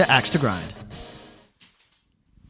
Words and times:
to 0.00 0.10
Axe 0.10 0.30
to 0.30 0.38
Grind. 0.38 0.72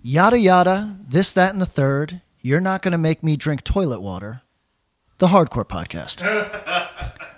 Yada 0.02 0.38
yada, 0.38 0.96
this, 1.08 1.32
that, 1.32 1.52
and 1.52 1.60
the 1.60 1.66
third. 1.66 2.20
You're 2.40 2.60
not 2.60 2.80
going 2.80 2.92
to 2.92 2.98
make 2.98 3.24
me 3.24 3.36
drink 3.36 3.64
toilet 3.64 4.00
water. 4.00 4.42
The 5.18 5.26
Hardcore 5.26 5.64
Podcast. 5.64 6.22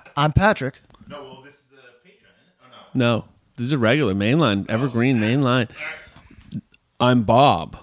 I'm 0.17 0.33
Patrick. 0.33 0.81
No, 1.09 1.23
well, 1.23 1.43
this 1.43 1.57
is 1.57 1.65
a 1.73 2.07
Patreon. 2.07 2.53
Oh, 2.63 2.67
No, 2.93 3.25
this 3.57 3.67
is 3.67 3.73
a 3.73 3.79
regular 3.79 4.13
mainline, 4.13 4.69
evergreen 4.69 5.23
oh, 5.23 5.27
mainline. 5.27 5.71
I'm 7.01 7.23
Bob. 7.23 7.79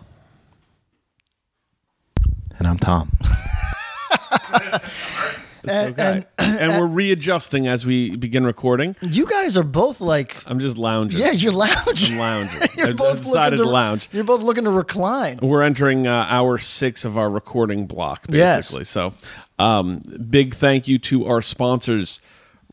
And 2.59 2.67
I'm 2.67 2.77
Tom. 2.77 3.17
And, 5.69 5.91
Okay. 5.93 6.25
and 6.37 6.57
And, 6.59 6.79
we're 6.81 6.87
readjusting 6.87 7.67
as 7.67 7.85
we 7.85 8.15
begin 8.15 8.43
recording. 8.43 8.95
you 9.01 9.25
guys 9.25 9.55
are 9.57 9.63
both 9.63 10.01
like, 10.01 10.37
I'm 10.47 10.59
just 10.59 10.77
lounging. 10.77 11.19
yeah, 11.19 11.31
you're 11.31 11.51
lounging. 11.51 12.13
I'm 12.13 12.19
lounging. 12.19 12.69
you're 12.77 12.87
I- 12.87 12.89
I 12.89 12.93
both 12.93 13.19
decided 13.19 13.59
looking 13.59 13.69
to 13.69 13.73
lounge. 13.73 14.09
You're 14.11 14.23
both 14.23 14.41
looking 14.41 14.63
to 14.65 14.71
recline. 14.71 15.39
We're 15.41 15.61
entering 15.63 16.07
uh, 16.07 16.25
hour 16.29 16.57
six 16.57 17.05
of 17.05 17.17
our 17.17 17.29
recording 17.29 17.85
block, 17.87 18.25
Yes. 18.29 18.57
basically. 18.67 18.85
So, 18.85 19.13
um, 19.57 19.99
big 20.29 20.53
thank 20.55 20.87
you 20.87 20.97
to 20.99 21.25
our 21.27 21.41
sponsors, 21.41 22.19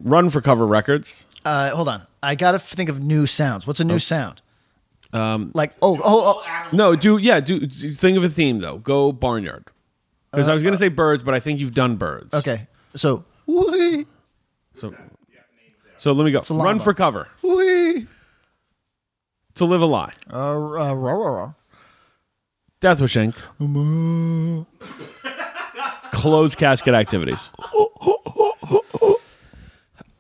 Run 0.00 0.30
for 0.30 0.40
Cover 0.40 0.66
Records. 0.66 1.26
Uh, 1.44 1.70
hold 1.70 1.88
on. 1.88 2.02
I 2.22 2.34
got 2.34 2.52
to 2.52 2.58
think 2.58 2.88
of 2.88 3.00
new 3.00 3.26
sounds. 3.26 3.66
What's 3.66 3.80
a 3.80 3.84
new 3.84 3.94
Oh. 3.94 3.98
sound? 3.98 4.42
Um, 5.12 5.52
like, 5.54 5.72
oh, 5.80 5.98
oh, 6.04 6.42
oh. 6.44 6.68
No, 6.72 6.96
do 6.96 7.16
yeah, 7.16 7.40
do, 7.40 7.60
do 7.60 7.94
think 7.94 8.18
of 8.18 8.24
a 8.24 8.28
theme 8.28 8.58
though. 8.58 8.78
Go 8.78 9.12
barnyard. 9.12 9.64
Because 10.32 10.48
I 10.48 10.54
was 10.54 10.62
going 10.62 10.74
to 10.74 10.78
say 10.78 10.88
birds, 10.88 11.22
but 11.22 11.32
I 11.32 11.40
think 11.40 11.60
you've 11.60 11.72
done 11.72 11.96
birds. 11.96 12.34
Okay. 12.34 12.66
So, 12.96 13.24
wee, 13.46 14.06
So, 14.74 14.94
so 15.96 16.12
let 16.12 16.24
me 16.24 16.32
go. 16.32 16.42
Run 16.50 16.58
one. 16.58 16.78
for 16.78 16.94
cover. 16.94 17.28
wee. 17.42 18.06
To 19.54 19.64
live 19.64 19.80
a 19.82 19.86
lie. 19.86 20.12
Uh, 20.30 20.36
uh, 20.52 20.54
rah, 20.56 20.92
rah, 20.92 21.12
rah. 21.28 21.52
Death 22.80 23.00
Wish 23.00 23.16
Inc. 23.16 23.34
Closed 26.12 26.58
casket 26.58 26.94
activities. 26.94 27.50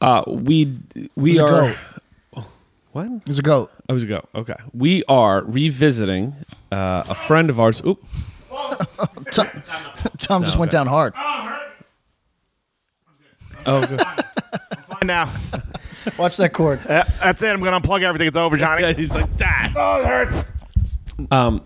Uh, 0.00 0.22
we 0.26 0.78
we 1.16 1.30
Who's 1.32 1.38
a 1.38 1.44
are 1.44 1.76
goat? 2.34 2.44
what? 2.92 3.24
There's 3.24 3.38
a 3.38 3.42
goat. 3.42 3.70
I 3.88 3.92
was 3.94 4.02
a 4.02 4.06
go. 4.06 4.26
Okay, 4.34 4.54
we 4.74 5.02
are 5.08 5.42
revisiting 5.44 6.34
uh, 6.70 7.04
a 7.08 7.14
friend 7.14 7.48
of 7.50 7.58
ours. 7.58 7.82
Oop. 7.86 8.04
Tom, 9.32 9.48
Tom 10.18 10.44
just 10.44 10.58
went 10.58 10.70
okay. 10.70 10.78
down 10.78 10.86
hard. 10.86 11.14
Oh, 13.66 13.84
good. 13.86 14.00
Fine 14.00 15.06
now. 15.06 15.32
Watch 16.18 16.36
that 16.36 16.52
cord. 16.52 16.80
Uh, 16.86 17.04
that's 17.20 17.42
it. 17.42 17.48
I'm 17.48 17.60
going 17.60 17.80
to 17.80 17.88
unplug 17.88 18.02
everything. 18.02 18.28
It's 18.28 18.36
over, 18.36 18.56
Johnny. 18.56 18.82
Yeah, 18.82 18.92
he's 18.92 19.12
like 19.14 19.36
that. 19.38 19.72
Oh, 19.76 20.00
it 20.00 20.06
hurts. 20.06 20.44
Um, 21.30 21.62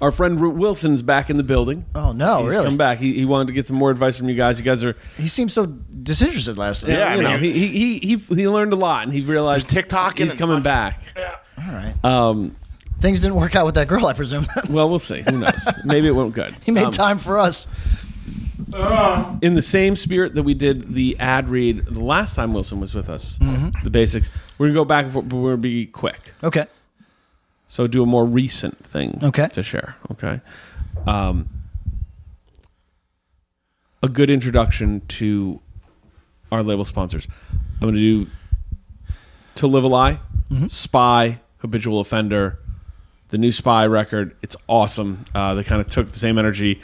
our 0.00 0.10
friend 0.10 0.40
Root 0.40 0.54
Wilson's 0.56 1.02
back 1.02 1.30
in 1.30 1.36
the 1.36 1.42
building. 1.42 1.84
Oh 1.94 2.12
no, 2.12 2.44
He's 2.44 2.52
really? 2.52 2.64
come 2.66 2.76
back. 2.76 2.98
He, 2.98 3.14
he 3.14 3.24
wanted 3.24 3.46
to 3.48 3.52
get 3.54 3.66
some 3.66 3.76
more 3.76 3.90
advice 3.90 4.16
from 4.18 4.28
you 4.28 4.34
guys. 4.34 4.58
You 4.58 4.64
guys 4.64 4.84
are, 4.84 4.96
He 5.16 5.28
seemed 5.28 5.50
so 5.52 5.66
disinterested 5.66 6.58
last 6.58 6.82
time. 6.82 6.90
Yeah, 6.92 7.06
I 7.06 7.14
you 7.16 7.22
mean, 7.22 7.30
know, 7.30 7.38
he, 7.38 7.52
he 7.52 7.68
he 7.68 8.16
he 8.16 8.34
he 8.34 8.48
learned 8.48 8.72
a 8.72 8.76
lot, 8.76 9.04
and 9.04 9.12
he 9.12 9.22
realized 9.22 9.66
There's 9.68 9.74
TikTok 9.84 10.18
he's 10.18 10.30
and 10.32 10.38
coming 10.38 10.62
fucking- 10.62 11.14
back. 11.14 11.38
All 11.58 11.72
right. 11.74 12.04
Um, 12.04 12.56
Things 13.00 13.20
didn't 13.20 13.36
work 13.36 13.54
out 13.54 13.66
with 13.66 13.74
that 13.74 13.86
girl, 13.88 14.06
I 14.06 14.14
presume. 14.14 14.46
well, 14.70 14.88
we'll 14.88 14.98
see. 14.98 15.20
Who 15.22 15.38
knows? 15.38 15.68
Maybe 15.84 16.06
it 16.08 16.12
went 16.12 16.32
good. 16.32 16.54
he 16.64 16.70
made 16.70 16.84
Um, 16.84 16.90
time 16.92 17.18
for 17.18 17.38
us. 17.38 17.66
In 19.42 19.54
the 19.54 19.62
same 19.62 19.96
spirit 19.96 20.34
that 20.34 20.42
we 20.42 20.54
did 20.54 20.94
the 20.94 21.16
ad 21.18 21.48
read 21.48 21.86
the 21.86 22.02
last 22.02 22.34
time 22.36 22.52
Wilson 22.52 22.80
was 22.80 22.94
with 22.94 23.08
us. 23.08 23.38
The 23.82 23.90
basics. 23.90 24.30
We're 24.58 24.68
gonna 24.68 24.74
go 24.78 24.84
back 24.84 25.04
and 25.04 25.12
forth, 25.12 25.28
but 25.28 25.36
we're 25.36 25.50
gonna 25.52 25.62
be 25.62 25.86
quick. 25.86 26.34
Okay. 26.42 26.66
So 27.66 27.86
do 27.86 28.02
a 28.02 28.06
more 28.06 28.24
recent 28.24 28.84
thing. 28.86 29.18
Okay. 29.22 29.48
To 29.48 29.62
share. 29.62 29.96
Okay. 30.12 30.40
Um, 31.06 31.48
a 34.02 34.08
good 34.08 34.30
introduction 34.30 35.00
to 35.08 35.60
our 36.52 36.62
label 36.62 36.84
sponsors. 36.84 37.26
I'm 37.80 37.88
gonna 37.88 37.96
do 37.96 38.26
to 39.56 39.66
live 39.66 39.84
a 39.84 39.88
lie, 39.88 40.20
spy, 40.68 41.40
habitual 41.58 42.00
offender, 42.00 42.58
the 43.30 43.38
new 43.38 43.50
spy 43.50 43.86
record. 43.86 44.36
It's 44.42 44.56
awesome. 44.68 45.24
Uh, 45.34 45.54
they 45.54 45.64
kind 45.64 45.80
of 45.80 45.88
took 45.88 46.08
the 46.08 46.18
same 46.18 46.38
energy 46.38 46.80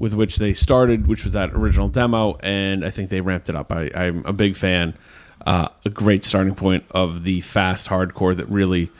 with 0.00 0.14
which 0.14 0.36
they 0.38 0.52
started, 0.52 1.06
which 1.06 1.22
was 1.22 1.34
that 1.34 1.50
original 1.52 1.88
demo, 1.88 2.36
and 2.42 2.84
I 2.84 2.90
think 2.90 3.10
they 3.10 3.20
ramped 3.20 3.48
it 3.48 3.54
up. 3.54 3.70
I, 3.70 3.90
I'm 3.94 4.24
a 4.26 4.32
big 4.32 4.56
fan. 4.56 4.94
Uh, 5.46 5.68
a 5.84 5.90
great 5.90 6.24
starting 6.24 6.54
point 6.56 6.84
of 6.90 7.22
the 7.24 7.40
fast 7.42 7.86
hardcore 7.86 8.36
that 8.36 8.48
really 8.48 8.90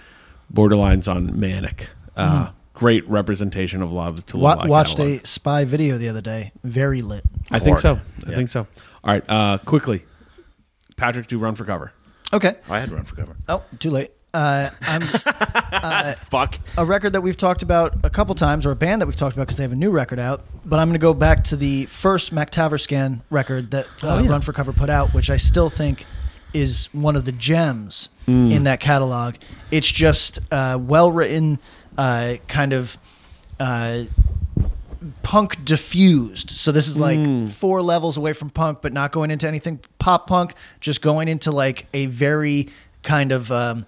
borderlines 0.52 1.12
on 1.12 1.38
manic. 1.40 1.88
Uh, 2.16 2.50
Great 2.72 3.06
representation 3.10 3.82
of 3.82 3.90
a 3.90 3.94
lot 3.94 4.08
of 4.08 4.16
the 4.16 4.22
To 4.22 4.38
Wa- 4.38 4.56
a 4.64 4.66
watched 4.66 4.96
catalog. 4.96 5.22
a 5.22 5.26
spy 5.26 5.64
video 5.66 5.98
the 5.98 6.08
other 6.08 6.22
day. 6.22 6.52
Very 6.64 7.02
lit. 7.02 7.22
I 7.50 7.58
think 7.58 7.78
so. 7.78 7.96
Hard. 7.96 8.06
I 8.26 8.34
think 8.34 8.48
so. 8.48 8.66
All 9.04 9.12
right, 9.12 9.22
uh, 9.28 9.58
quickly, 9.58 10.06
Patrick, 10.96 11.26
do 11.26 11.38
run 11.38 11.54
for 11.56 11.66
cover. 11.66 11.92
Okay. 12.32 12.56
I 12.70 12.80
had 12.80 12.90
run 12.90 13.04
for 13.04 13.16
cover. 13.16 13.36
Oh, 13.50 13.62
too 13.78 13.90
late. 13.90 14.12
Uh, 14.32 14.70
I'm 14.82 15.00
Fuck. 16.30 16.58
a 16.78 16.84
record 16.84 17.14
that 17.14 17.20
we've 17.20 17.36
talked 17.36 17.62
about 17.62 17.94
a 18.04 18.10
couple 18.10 18.34
times, 18.34 18.64
or 18.64 18.70
a 18.70 18.76
band 18.76 19.02
that 19.02 19.06
we've 19.06 19.16
talked 19.16 19.34
about 19.36 19.44
because 19.46 19.56
they 19.56 19.64
have 19.64 19.72
a 19.72 19.76
new 19.76 19.90
record 19.90 20.18
out. 20.18 20.44
But 20.64 20.78
I'm 20.78 20.88
going 20.88 20.94
to 21.00 21.02
go 21.02 21.14
back 21.14 21.44
to 21.44 21.56
the 21.56 21.86
first 21.86 22.32
MacTaverscan 22.34 23.20
record 23.30 23.70
that 23.72 23.86
uh, 24.02 24.16
Oh, 24.18 24.22
yeah. 24.22 24.30
Run 24.30 24.40
for 24.40 24.52
Cover 24.52 24.72
put 24.72 24.88
out, 24.90 25.12
which 25.14 25.30
I 25.30 25.36
still 25.36 25.68
think 25.68 26.04
is 26.52 26.88
one 26.92 27.16
of 27.16 27.24
the 27.24 27.32
gems 27.32 28.08
Mm. 28.28 28.52
in 28.52 28.64
that 28.64 28.78
catalog. 28.80 29.34
It's 29.72 29.90
just 29.90 30.38
uh, 30.52 30.78
well 30.80 31.10
written, 31.10 31.58
uh, 31.98 32.34
kind 32.46 32.72
of 32.72 32.96
uh, 33.58 34.04
punk 35.24 35.64
diffused. 35.64 36.50
So 36.50 36.70
this 36.70 36.86
is 36.86 36.96
like 36.98 37.18
Mm. 37.18 37.50
four 37.50 37.82
levels 37.82 38.16
away 38.16 38.32
from 38.34 38.50
punk, 38.50 38.80
but 38.82 38.92
not 38.92 39.10
going 39.10 39.30
into 39.32 39.48
anything 39.48 39.80
pop 39.98 40.28
punk. 40.28 40.54
Just 40.80 41.02
going 41.02 41.26
into 41.26 41.50
like 41.50 41.86
a 41.94 42.06
very 42.06 42.68
kind 43.02 43.32
of 43.32 43.50
um, 43.50 43.86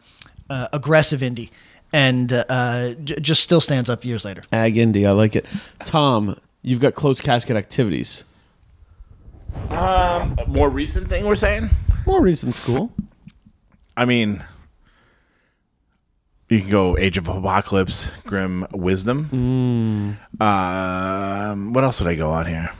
uh, 0.50 0.69
aggressive 0.72 1.20
indie, 1.20 1.50
and 1.92 2.32
uh, 2.32 2.94
j- 3.04 3.20
just 3.20 3.42
still 3.42 3.60
stands 3.60 3.88
up 3.91 4.04
years 4.04 4.25
later. 4.25 4.42
Ag 4.53 4.75
Indie, 4.76 5.06
I 5.06 5.12
like 5.12 5.36
it. 5.36 5.47
Tom, 5.84 6.36
you've 6.62 6.80
got 6.80 6.94
closed 6.94 7.22
casket 7.22 7.56
activities. 7.56 8.25
Um, 9.70 10.36
more 10.48 10.70
recent 10.70 11.08
thing 11.08 11.25
we're 11.26 11.34
saying? 11.34 11.70
More 12.06 12.22
recent 12.22 12.54
school. 12.54 12.91
I 13.97 14.04
mean, 14.06 14.42
you 16.48 16.60
can 16.60 16.70
go 16.70 16.97
Age 16.98 17.19
of 17.19 17.28
Apocalypse, 17.28 18.10
Grim 18.25 18.66
Wisdom. 18.72 20.19
Um, 20.41 21.72
what 21.72 21.84
else 21.84 22.00
would 22.00 22.08
I 22.08 22.14
go 22.14 22.31
on 22.31 22.46
here? 22.46 22.70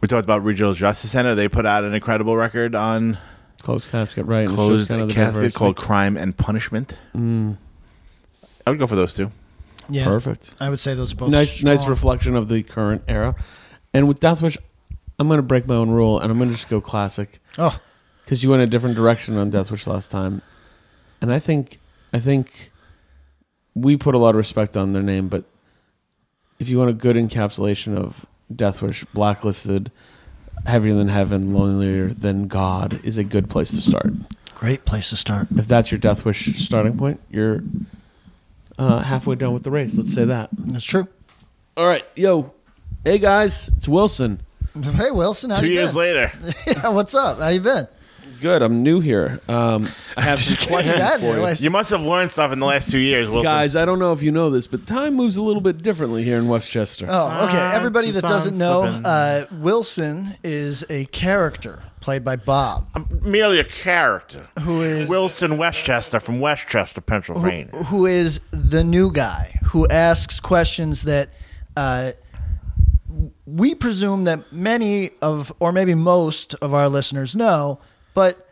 We 0.00 0.08
talked 0.08 0.24
about 0.24 0.42
Regional 0.44 0.74
Justice 0.74 1.12
Center. 1.12 1.34
They 1.34 1.48
put 1.48 1.64
out 1.64 1.84
an 1.84 1.94
incredible 1.94 2.36
record 2.36 2.74
on 2.74 3.16
Closed 3.64 3.90
casket, 3.90 4.26
right? 4.26 4.40
and 4.46 4.52
it 4.52 4.56
shows 4.56 4.66
closed 4.68 4.88
kind 4.90 5.00
of 5.00 5.08
the 5.08 5.14
casket 5.14 5.34
diversity. 5.34 5.58
called 5.58 5.76
Crime 5.76 6.16
and 6.18 6.36
Punishment. 6.36 6.98
Mm. 7.16 7.56
I 8.66 8.70
would 8.70 8.78
go 8.78 8.86
for 8.86 8.94
those 8.94 9.14
two. 9.14 9.30
Yeah, 9.88 10.04
Perfect. 10.04 10.54
I 10.60 10.68
would 10.68 10.78
say 10.78 10.94
those 10.94 11.12
are 11.12 11.16
both 11.16 11.30
Nice, 11.30 11.62
nice 11.62 11.86
reflection 11.86 12.36
of 12.36 12.48
the 12.48 12.62
current 12.62 13.02
era. 13.08 13.34
And 13.94 14.06
with 14.06 14.20
Deathwish, 14.20 14.56
I'm 15.18 15.28
going 15.28 15.38
to 15.38 15.42
break 15.42 15.66
my 15.66 15.74
own 15.76 15.90
rule, 15.90 16.18
and 16.20 16.30
I'm 16.30 16.38
going 16.38 16.50
to 16.50 16.54
just 16.56 16.68
go 16.68 16.80
classic 16.80 17.40
Oh, 17.58 17.78
because 18.24 18.42
you 18.44 18.50
went 18.50 18.62
a 18.62 18.66
different 18.66 18.96
direction 18.96 19.36
on 19.38 19.50
Deathwish 19.50 19.86
last 19.86 20.10
time, 20.10 20.42
and 21.22 21.32
I 21.32 21.38
think, 21.38 21.78
I 22.12 22.18
think 22.20 22.70
we 23.74 23.96
put 23.96 24.14
a 24.14 24.18
lot 24.18 24.30
of 24.30 24.36
respect 24.36 24.76
on 24.76 24.92
their 24.92 25.02
name, 25.02 25.28
but 25.28 25.44
if 26.58 26.68
you 26.68 26.78
want 26.78 26.90
a 26.90 26.94
good 26.94 27.16
encapsulation 27.16 27.96
of 27.96 28.26
Deathwish, 28.52 29.04
blacklisted, 29.14 29.90
heavier 30.66 30.94
than 30.94 31.08
heaven, 31.08 31.54
lonelier 31.54 32.08
than 32.08 32.46
God 32.48 33.04
is 33.04 33.18
a 33.18 33.24
good 33.24 33.48
place 33.50 33.70
to 33.72 33.80
start. 33.80 34.12
great 34.54 34.84
place 34.84 35.10
to 35.10 35.16
start. 35.16 35.48
If 35.56 35.66
that's 35.68 35.90
your 35.90 35.98
death 35.98 36.24
wish 36.24 36.64
starting 36.64 36.96
point, 36.96 37.20
you're 37.30 37.62
uh, 38.78 39.00
halfway 39.00 39.34
done 39.36 39.52
with 39.52 39.62
the 39.64 39.70
race. 39.70 39.96
Let's 39.96 40.12
say 40.14 40.24
that. 40.24 40.48
That's 40.52 40.84
true. 40.84 41.06
All 41.76 41.86
right, 41.86 42.04
yo, 42.14 42.52
hey 43.04 43.18
guys, 43.18 43.68
it's 43.76 43.88
Wilson. 43.88 44.40
Hey 44.80 45.10
Wilson, 45.12 45.50
how 45.50 45.60
Two 45.60 45.66
you 45.68 45.74
years 45.74 45.90
been? 45.92 45.98
later. 45.98 46.32
yeah, 46.66 46.88
what's 46.88 47.14
up? 47.14 47.38
How 47.38 47.48
you 47.48 47.60
been? 47.60 47.86
Good. 48.44 48.60
I'm 48.60 48.82
new 48.82 49.00
here. 49.00 49.40
Um, 49.48 49.88
I 50.18 50.20
have 50.20 50.38
some 50.38 50.58
questions 50.68 50.96
That 50.98 51.18
for 51.18 51.38
you. 51.38 51.54
You 51.64 51.70
must 51.70 51.88
have 51.88 52.02
learned 52.02 52.30
stuff 52.30 52.52
in 52.52 52.60
the 52.60 52.66
last 52.66 52.90
two 52.90 52.98
years, 52.98 53.26
Wilson. 53.26 53.44
Guys, 53.44 53.74
I 53.74 53.86
don't 53.86 53.98
know 53.98 54.12
if 54.12 54.20
you 54.20 54.30
know 54.32 54.50
this, 54.50 54.66
but 54.66 54.86
time 54.86 55.14
moves 55.14 55.38
a 55.38 55.42
little 55.42 55.62
bit 55.62 55.78
differently 55.82 56.24
here 56.24 56.36
in 56.36 56.46
Westchester. 56.46 57.06
Oh, 57.08 57.46
okay. 57.46 57.56
Ah, 57.56 57.72
Everybody 57.72 58.10
that 58.10 58.20
keeps 58.20 58.30
on 58.30 58.30
doesn't 58.30 58.58
know, 58.58 58.82
slipping. 58.82 59.06
uh, 59.06 59.46
Wilson 59.50 60.34
is 60.44 60.84
a 60.90 61.06
character 61.06 61.84
played 62.02 62.22
by 62.22 62.36
Bob, 62.36 62.86
I'm 62.94 63.08
merely 63.22 63.58
a 63.58 63.64
character. 63.64 64.46
who 64.60 64.82
is 64.82 65.08
Wilson 65.08 65.56
Westchester 65.56 66.20
from 66.20 66.38
Westchester, 66.38 67.00
Pennsylvania. 67.00 67.84
who 67.84 68.04
is 68.04 68.42
the 68.50 68.84
new 68.84 69.10
guy 69.10 69.58
who 69.68 69.88
asks 69.88 70.38
questions 70.38 71.04
that 71.04 71.30
uh, 71.78 72.12
we 73.46 73.74
presume 73.74 74.24
that 74.24 74.52
many 74.52 75.12
of, 75.22 75.50
or 75.60 75.72
maybe 75.72 75.94
most 75.94 76.52
of 76.60 76.74
our 76.74 76.90
listeners 76.90 77.34
know, 77.34 77.80
but 78.14 78.48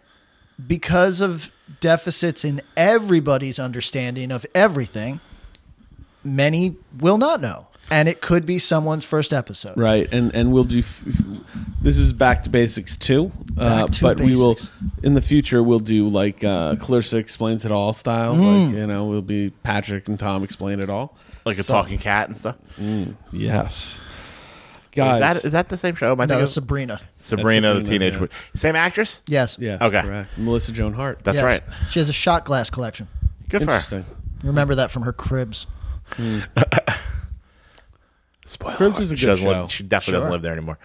because 0.67 1.21
of 1.21 1.51
deficits 1.81 2.45
in 2.45 2.61
everybody's 2.77 3.59
understanding 3.59 4.31
of 4.31 4.45
everything, 4.55 5.21
many 6.25 6.77
will 6.99 7.19
not 7.19 7.41
know. 7.41 7.67
And 7.91 8.09
it 8.09 8.21
could 8.21 8.47
be 8.47 8.59
someone's 8.59 9.05
first 9.05 9.33
episode. 9.33 9.77
Right, 9.77 10.11
and 10.13 10.35
and 10.35 10.51
we'll 10.51 10.65
do. 10.65 10.79
F- 10.79 11.05
f- 11.07 11.25
this 11.83 11.99
is 11.99 12.13
back 12.13 12.43
to 12.45 12.49
basics 12.49 12.97
too, 12.97 13.33
uh, 13.59 13.89
to 13.89 14.03
but 14.03 14.21
we 14.21 14.35
will 14.35 14.57
in 15.03 15.13
the 15.13 15.21
future 15.21 15.63
we'll 15.63 15.79
do 15.79 16.09
like 16.09 16.43
uh, 16.43 16.77
Clarissa 16.77 17.19
explains 17.19 17.67
it 17.67 17.73
all 17.73 17.93
style. 17.93 18.35
Mm. 18.35 18.67
Like 18.67 18.77
you 18.77 18.87
know, 18.87 19.05
we'll 19.07 19.21
be 19.21 19.51
Patrick 19.63 20.09
and 20.09 20.19
Tom 20.19 20.43
explain 20.43 20.81
it 20.81 20.89
all. 20.89 21.19
Like 21.45 21.59
a 21.59 21.65
talking 21.65 21.99
cat 21.99 22.29
and 22.29 22.39
stuff. 22.39 22.57
Yes, 23.33 23.99
guys. 24.93 25.15
Is 25.15 25.21
that, 25.21 25.45
is 25.47 25.53
that 25.53 25.69
the 25.69 25.77
same 25.77 25.95
show? 25.95 26.13
Am 26.13 26.21
I 26.21 26.25
No, 26.25 26.29
thinking 26.29 26.43
it's 26.45 26.53
Sabrina. 26.53 27.01
Sabrina, 27.19 27.75
the 27.75 27.81
Sabrina, 27.81 27.91
teenage 27.99 28.15
yeah. 28.15 28.21
witch. 28.21 28.33
Same 28.55 28.77
actress? 28.77 29.21
Yes. 29.27 29.57
yes, 29.61 29.81
Okay. 29.83 30.03
correct. 30.03 30.39
Melissa 30.39 30.73
Joan 30.73 30.93
Hart. 30.95 31.21
That's 31.25 31.37
Yes. 31.37 31.45
right. 31.45 31.63
She 31.91 31.99
has 32.01 32.09
a 32.09 32.13
shot 32.13 32.45
glass 32.45 32.71
collection. 32.71 33.09
Good 33.49 33.61
for 33.65 33.71
her. 33.71 33.77
Interesting. 33.77 34.05
Remember 34.43 34.75
that 34.77 34.91
from 34.91 35.03
her 35.03 35.13
cribs. 35.13 35.67
Spoiler. 38.47 38.77
Cribs 38.77 39.01
is 39.01 39.13
a 39.13 39.17
she 39.17 39.25
good 39.27 39.31
doesn't 39.33 39.45
show. 39.47 39.51
Live, 39.63 39.71
she 39.73 39.83
definitely 39.85 40.11
Sure. 40.13 40.19
doesn't 40.19 40.33
live 40.33 40.43
there 40.43 40.53
anymore. 40.53 40.79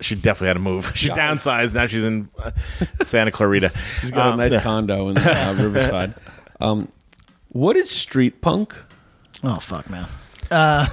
She 0.00 0.14
definitely 0.16 0.48
had 0.48 0.54
to 0.54 0.60
move. 0.60 0.92
She 0.96 1.08
downsized. 1.08 1.74
Now 1.74 1.86
she's 1.86 2.02
in 2.04 2.28
uh, 2.38 2.50
Santa 3.02 3.30
Clarita. 3.30 3.70
She's 4.00 4.10
got 4.10 4.34
a 4.34 4.36
nice 4.36 4.60
condo 4.62 5.08
in 5.08 5.18
uh, 5.18 5.54
Riverside. 5.58 6.14
Um, 6.60 6.90
what 7.48 7.76
is 7.76 7.90
street 7.90 8.40
punk? 8.40 8.74
Oh 9.44 9.58
fuck, 9.60 9.88
man. 9.88 10.06
Uh, 10.50 10.86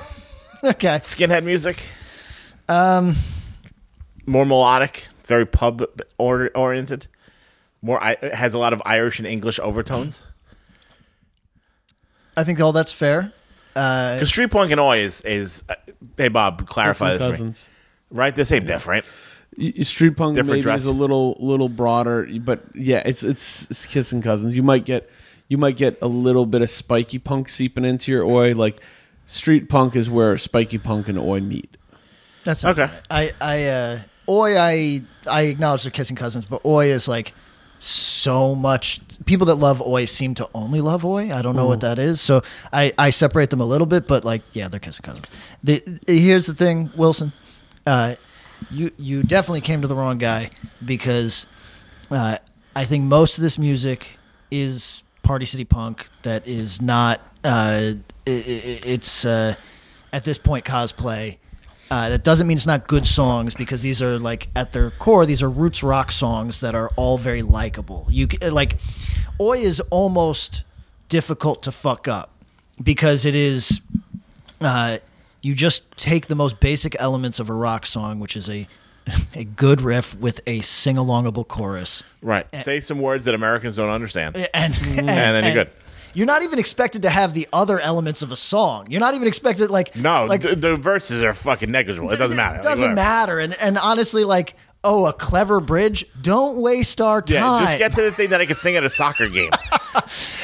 okay. 0.63 0.89
Skinhead 1.00 1.44
music. 1.44 1.81
Um, 2.71 3.15
more 4.25 4.45
melodic, 4.45 5.07
very 5.25 5.45
pub 5.45 5.83
or- 6.18 6.51
oriented. 6.56 7.07
More 7.81 8.01
I- 8.03 8.18
it 8.21 8.35
has 8.35 8.53
a 8.53 8.59
lot 8.59 8.73
of 8.73 8.81
Irish 8.85 9.19
and 9.19 9.27
English 9.27 9.59
overtones. 9.59 10.23
I 12.38 12.44
think 12.44 12.59
all 12.62 12.71
that's 12.71 12.94
fair. 12.94 13.33
Uh, 13.75 14.15
Because 14.15 14.29
street 14.29 14.51
punk 14.51 14.71
and 14.71 14.79
oi 14.79 15.00
is 15.00 15.21
is. 15.21 15.63
Uh, 15.69 15.75
hey 16.18 16.27
Bob, 16.27 16.68
clarify 16.68 17.13
Kissing 17.13 17.18
this 17.29 17.38
for 17.38 17.44
me. 17.44 17.50
cousins. 17.50 17.71
Right, 18.09 18.35
this 18.35 18.51
ain't 18.51 18.65
different. 18.68 19.06
Y- 19.57 19.73
y- 19.77 19.83
Street 19.83 20.15
punk 20.18 20.35
Different 20.35 20.51
maybe 20.51 20.62
dress. 20.62 20.81
is 20.81 20.85
a 20.88 20.94
little 20.94 21.38
little 21.39 21.69
broader, 21.69 22.27
but 22.39 22.63
yeah, 22.75 23.01
it's, 23.06 23.23
it's 23.23 23.69
it's 23.71 23.85
kissing 23.85 24.21
cousins. 24.21 24.56
You 24.56 24.63
might 24.63 24.85
get 24.85 25.09
you 25.50 25.57
might 25.57 25.77
get 25.77 25.97
a 26.01 26.07
little 26.07 26.45
bit 26.45 26.62
of 26.62 26.69
spiky 26.69 27.19
punk 27.19 27.50
seeping 27.50 27.83
into 27.85 28.12
your 28.12 28.23
oi. 28.23 28.53
Like 28.53 28.79
street 29.25 29.68
punk 29.69 29.95
is 29.95 30.09
where 30.09 30.38
spiky 30.38 30.77
punk 30.77 31.07
and 31.09 31.18
oi 31.18 31.39
meet. 31.41 31.75
That's 32.43 32.63
Okay. 32.65 32.89
I 33.09 33.31
I 33.39 33.65
uh, 33.65 33.99
oi 34.27 34.57
I 34.57 35.01
I 35.27 35.41
acknowledge 35.43 35.83
they're 35.83 35.91
kissing 35.91 36.15
cousins, 36.15 36.45
but 36.45 36.63
oi 36.65 36.88
is 36.88 37.07
like 37.07 37.33
so 37.79 38.53
much. 38.53 39.01
People 39.25 39.47
that 39.47 39.55
love 39.55 39.81
oi 39.81 40.05
seem 40.05 40.35
to 40.35 40.47
only 40.53 40.81
love 40.81 41.03
oi. 41.03 41.33
I 41.33 41.41
don't 41.41 41.55
know 41.55 41.67
what 41.67 41.81
that 41.81 41.97
is, 41.99 42.21
so 42.21 42.43
I 42.71 42.93
I 42.97 43.09
separate 43.09 43.49
them 43.49 43.61
a 43.61 43.65
little 43.65 43.88
bit, 43.88 44.07
but 44.07 44.23
like 44.23 44.41
yeah, 44.53 44.67
they're 44.67 44.79
kissing 44.79 45.03
cousins. 45.03 45.29
The, 45.63 45.81
here's 46.07 46.45
the 46.45 46.53
thing, 46.53 46.91
Wilson. 46.95 47.33
Uh, 47.85 48.15
you 48.69 48.91
you 48.97 49.23
definitely 49.23 49.61
came 49.61 49.81
to 49.81 49.87
the 49.87 49.95
wrong 49.95 50.17
guy 50.17 50.51
because 50.85 51.45
uh, 52.11 52.37
I 52.75 52.85
think 52.85 53.05
most 53.05 53.37
of 53.37 53.41
this 53.41 53.57
music 53.57 54.17
is 54.51 55.01
Party 55.23 55.45
City 55.45 55.65
punk 55.65 56.07
that 56.21 56.47
is 56.47 56.81
not. 56.81 57.19
Uh, 57.44 57.94
i 58.27 58.29
i 58.29 58.79
it's 58.85 59.25
uh, 59.25 59.55
at 60.13 60.23
this 60.23 60.37
point 60.37 60.65
cosplay. 60.65 61.37
Uh, 61.91 62.07
that 62.07 62.23
doesn't 62.23 62.47
mean 62.47 62.55
it's 62.55 62.65
not 62.65 62.88
good 62.88 63.05
songs 63.05 63.53
because 63.53 63.81
these 63.81 64.01
are 64.01 64.17
like 64.17 64.47
at 64.55 64.71
their 64.71 64.91
core 64.91 65.25
these 65.25 65.41
are 65.41 65.49
roots 65.49 65.83
rock 65.83 66.09
songs 66.09 66.61
that 66.61 66.73
are 66.73 66.89
all 66.95 67.17
very 67.17 67.41
likable. 67.41 68.07
You 68.09 68.27
like, 68.49 68.77
Oi 69.41 69.59
is 69.59 69.81
almost 69.89 70.63
difficult 71.09 71.63
to 71.63 71.71
fuck 71.73 72.07
up 72.07 72.31
because 72.81 73.25
it 73.25 73.35
is. 73.35 73.81
Uh, 74.61 74.99
you 75.41 75.53
just 75.53 75.97
take 75.97 76.27
the 76.27 76.35
most 76.35 76.61
basic 76.61 76.95
elements 76.97 77.41
of 77.41 77.49
a 77.49 77.53
rock 77.53 77.85
song, 77.85 78.21
which 78.21 78.37
is 78.37 78.49
a 78.49 78.69
a 79.35 79.44
good 79.44 79.81
riff 79.81 80.15
with 80.15 80.39
a 80.47 80.61
sing 80.61 80.95
alongable 80.95 81.45
chorus, 81.45 82.03
Right. 82.21 82.45
Say 82.63 82.79
some 82.79 82.99
words 83.01 83.25
that 83.25 83.35
Americans 83.35 83.75
don't 83.75 83.89
understand. 83.89 84.37
and, 84.37 84.47
and, 84.53 84.99
And 84.99 85.07
then 85.09 85.44
you're 85.44 85.65
good. 85.65 85.71
You're 86.13 86.25
not 86.25 86.43
even 86.43 86.59
expected 86.59 87.01
to 87.03 87.09
have 87.09 87.33
the 87.33 87.47
other 87.53 87.79
elements 87.79 88.21
of 88.21 88.31
a 88.31 88.35
song. 88.35 88.87
You're 88.89 88.99
not 88.99 89.13
even 89.13 89.27
expected 89.27 89.69
like 89.69 89.95
No, 89.95 90.25
like 90.25 90.41
the, 90.41 90.55
the 90.55 90.75
verses 90.75 91.23
are 91.23 91.33
fucking 91.33 91.71
negligible. 91.71 92.11
It 92.11 92.17
doesn't 92.17 92.37
matter. 92.37 92.59
It 92.59 92.63
doesn't 92.63 92.81
whatever. 92.81 92.95
matter. 92.95 93.39
And 93.39 93.53
and 93.59 93.77
honestly, 93.77 94.23
like 94.23 94.55
oh, 94.83 95.05
a 95.05 95.13
clever 95.13 95.59
bridge. 95.59 96.05
Don't 96.21 96.57
waste 96.57 97.01
our 97.01 97.21
time. 97.21 97.35
Yeah, 97.35 97.65
just 97.65 97.77
get 97.77 97.93
to 97.95 98.01
the 98.01 98.11
thing 98.11 98.31
that 98.31 98.41
I 98.41 98.45
could 98.47 98.57
sing 98.57 98.75
at 98.75 98.83
a 98.83 98.89
soccer 98.89 99.29
game. 99.29 99.51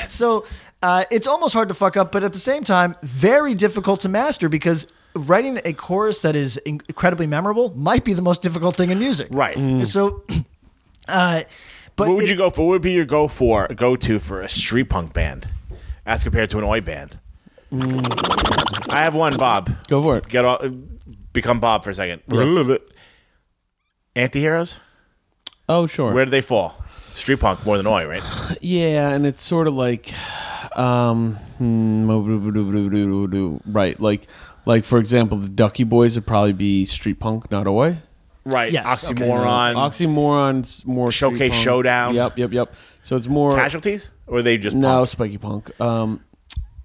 So 0.07 0.45
uh, 0.81 1.03
it's 1.11 1.27
almost 1.27 1.53
hard 1.53 1.67
to 1.69 1.75
fuck 1.75 1.97
up, 1.97 2.11
but 2.11 2.23
at 2.23 2.31
the 2.33 2.39
same 2.39 2.63
time, 2.63 2.95
very 3.03 3.53
difficult 3.55 4.01
to 4.01 4.09
master 4.09 4.47
because 4.47 4.87
writing 5.15 5.59
a 5.65 5.73
chorus 5.73 6.21
that 6.21 6.35
is 6.35 6.57
in- 6.57 6.81
incredibly 6.87 7.27
memorable 7.27 7.73
might 7.77 8.05
be 8.05 8.13
the 8.13 8.21
most 8.21 8.41
difficult 8.41 8.75
thing 8.75 8.89
in 8.89 8.99
music. 8.99 9.27
Right. 9.31 9.85
So, 9.87 10.23
uh, 11.07 11.43
but 11.95 12.07
what 12.07 12.15
would 12.17 12.23
it- 12.25 12.29
you 12.29 12.37
go 12.37 12.49
for? 12.49 12.67
What 12.67 12.71
would 12.73 12.81
be 12.81 12.91
your 12.93 13.05
go 13.05 13.27
for 13.27 13.67
go 13.69 13.95
to 13.97 14.19
for 14.19 14.41
a 14.41 14.47
street 14.49 14.85
punk 14.85 15.13
band, 15.13 15.49
as 16.07 16.24
compared 16.24 16.50
to 16.50 16.57
an 16.57 16.63
oi 16.63 16.81
band? 16.81 17.19
I 17.71 19.01
have 19.04 19.13
one, 19.13 19.38
Bob. 19.38 19.69
Go 19.88 20.01
for 20.01 20.18
it. 20.18 20.27
Get 20.30 20.45
all, 20.45 20.57
become 21.33 21.59
Bob 21.59 21.83
for 21.83 21.92
a 21.92 21.94
second. 21.94 22.24
Yes. 22.31 22.79
Antiheroes. 24.15 24.77
Oh 25.70 25.86
sure. 25.86 26.13
Where 26.13 26.25
do 26.25 26.31
they 26.31 26.41
fall? 26.41 26.84
Street 27.12 27.39
punk 27.39 27.65
more 27.65 27.77
than 27.77 27.86
oi, 27.86 28.08
right? 28.08 28.24
Yeah, 28.62 29.10
and 29.10 29.27
it's 29.27 29.43
sort 29.43 29.67
of 29.67 29.74
like, 29.74 30.13
um, 30.77 31.36
hmm, 31.58 32.10
right, 33.65 34.00
like, 34.00 34.27
like 34.65 34.86
for 34.86 35.00
example, 35.00 35.38
the 35.38 35.50
Ducky 35.50 35.84
Boys 35.84 36.15
would 36.15 36.25
probably 36.25 36.53
be 36.53 36.86
street 36.86 37.20
punk, 37.20 37.51
not 37.51 37.67
oi. 37.67 37.98
Right. 38.46 38.72
Yes, 38.72 39.12
okay. 39.12 39.25
Oxymoron. 39.25 39.75
Oxymorons 39.75 40.86
more 40.86 41.12
Showcase 41.12 41.51
punk. 41.51 41.63
Showdown. 41.63 42.15
Yep, 42.15 42.38
yep, 42.38 42.53
yep. 42.53 42.74
So 43.07 43.15
it's 43.15 43.27
more 43.29 43.55
Casualties, 43.55 44.11
or 44.27 44.39
are 44.39 44.41
they 44.41 44.57
just 44.57 44.75
no 44.75 45.05
spiky 45.05 45.37
punk. 45.37 45.71
Um, 45.79 46.25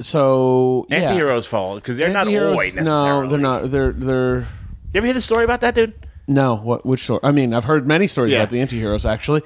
so 0.01 0.87
yeah. 0.89 1.13
Antiheroes 1.13 1.47
fall 1.49 1.75
because 1.75 1.97
they're 1.97 2.11
not 2.13 2.29
oi 2.29 2.71
necessarily. 2.75 2.83
No, 2.85 3.27
they're 3.29 3.39
not. 3.41 3.71
They're 3.73 3.93
they're 3.93 4.39
You 4.41 4.47
ever 4.95 5.07
hear 5.07 5.15
the 5.15 5.21
story 5.21 5.43
about 5.45 5.63
that 5.63 5.75
dude? 5.75 5.95
no. 6.29 6.55
What 6.55 6.87
which 6.87 7.03
story? 7.03 7.19
I 7.25 7.33
mean, 7.33 7.53
I've 7.53 7.65
heard 7.65 7.89
many 7.89 8.07
stories 8.07 8.31
Yeah. 8.33 8.39
about 8.39 8.51
the 8.51 8.59
antiheroes. 8.59 9.05
Actually, 9.05 9.43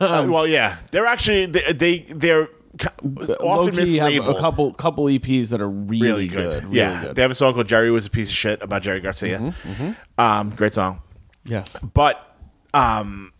Uh, 0.00 0.26
well, 0.30 0.46
yeah, 0.46 0.76
they're 0.92 1.06
actually 1.06 1.46
they, 1.46 1.72
they 1.72 1.98
they're 2.14 2.48
often 2.80 3.14
Low-key 3.40 3.96
have 3.96 4.12
mislabeled. 4.12 4.36
a 4.36 4.40
couple 4.40 4.72
couple 4.74 5.04
EPs 5.06 5.48
that 5.50 5.60
are 5.60 5.68
really, 5.68 6.06
really 6.06 6.28
good. 6.28 6.64
Really 6.66 6.76
yeah, 6.78 7.02
good. 7.02 7.16
they 7.16 7.22
have 7.22 7.32
a 7.32 7.34
song 7.34 7.54
called 7.54 7.66
"Jerry 7.66 7.90
Was 7.90 8.06
a 8.06 8.10
Piece 8.10 8.28
of 8.28 8.34
Shit" 8.36 8.62
about 8.62 8.82
Jerry 8.82 9.00
Garcia. 9.00 9.40
Mm-hmm, 9.64 9.90
Um, 10.18 10.50
great 10.50 10.72
song, 10.72 11.02
yes. 11.44 11.76
but 11.94 12.36
um, 12.74 13.32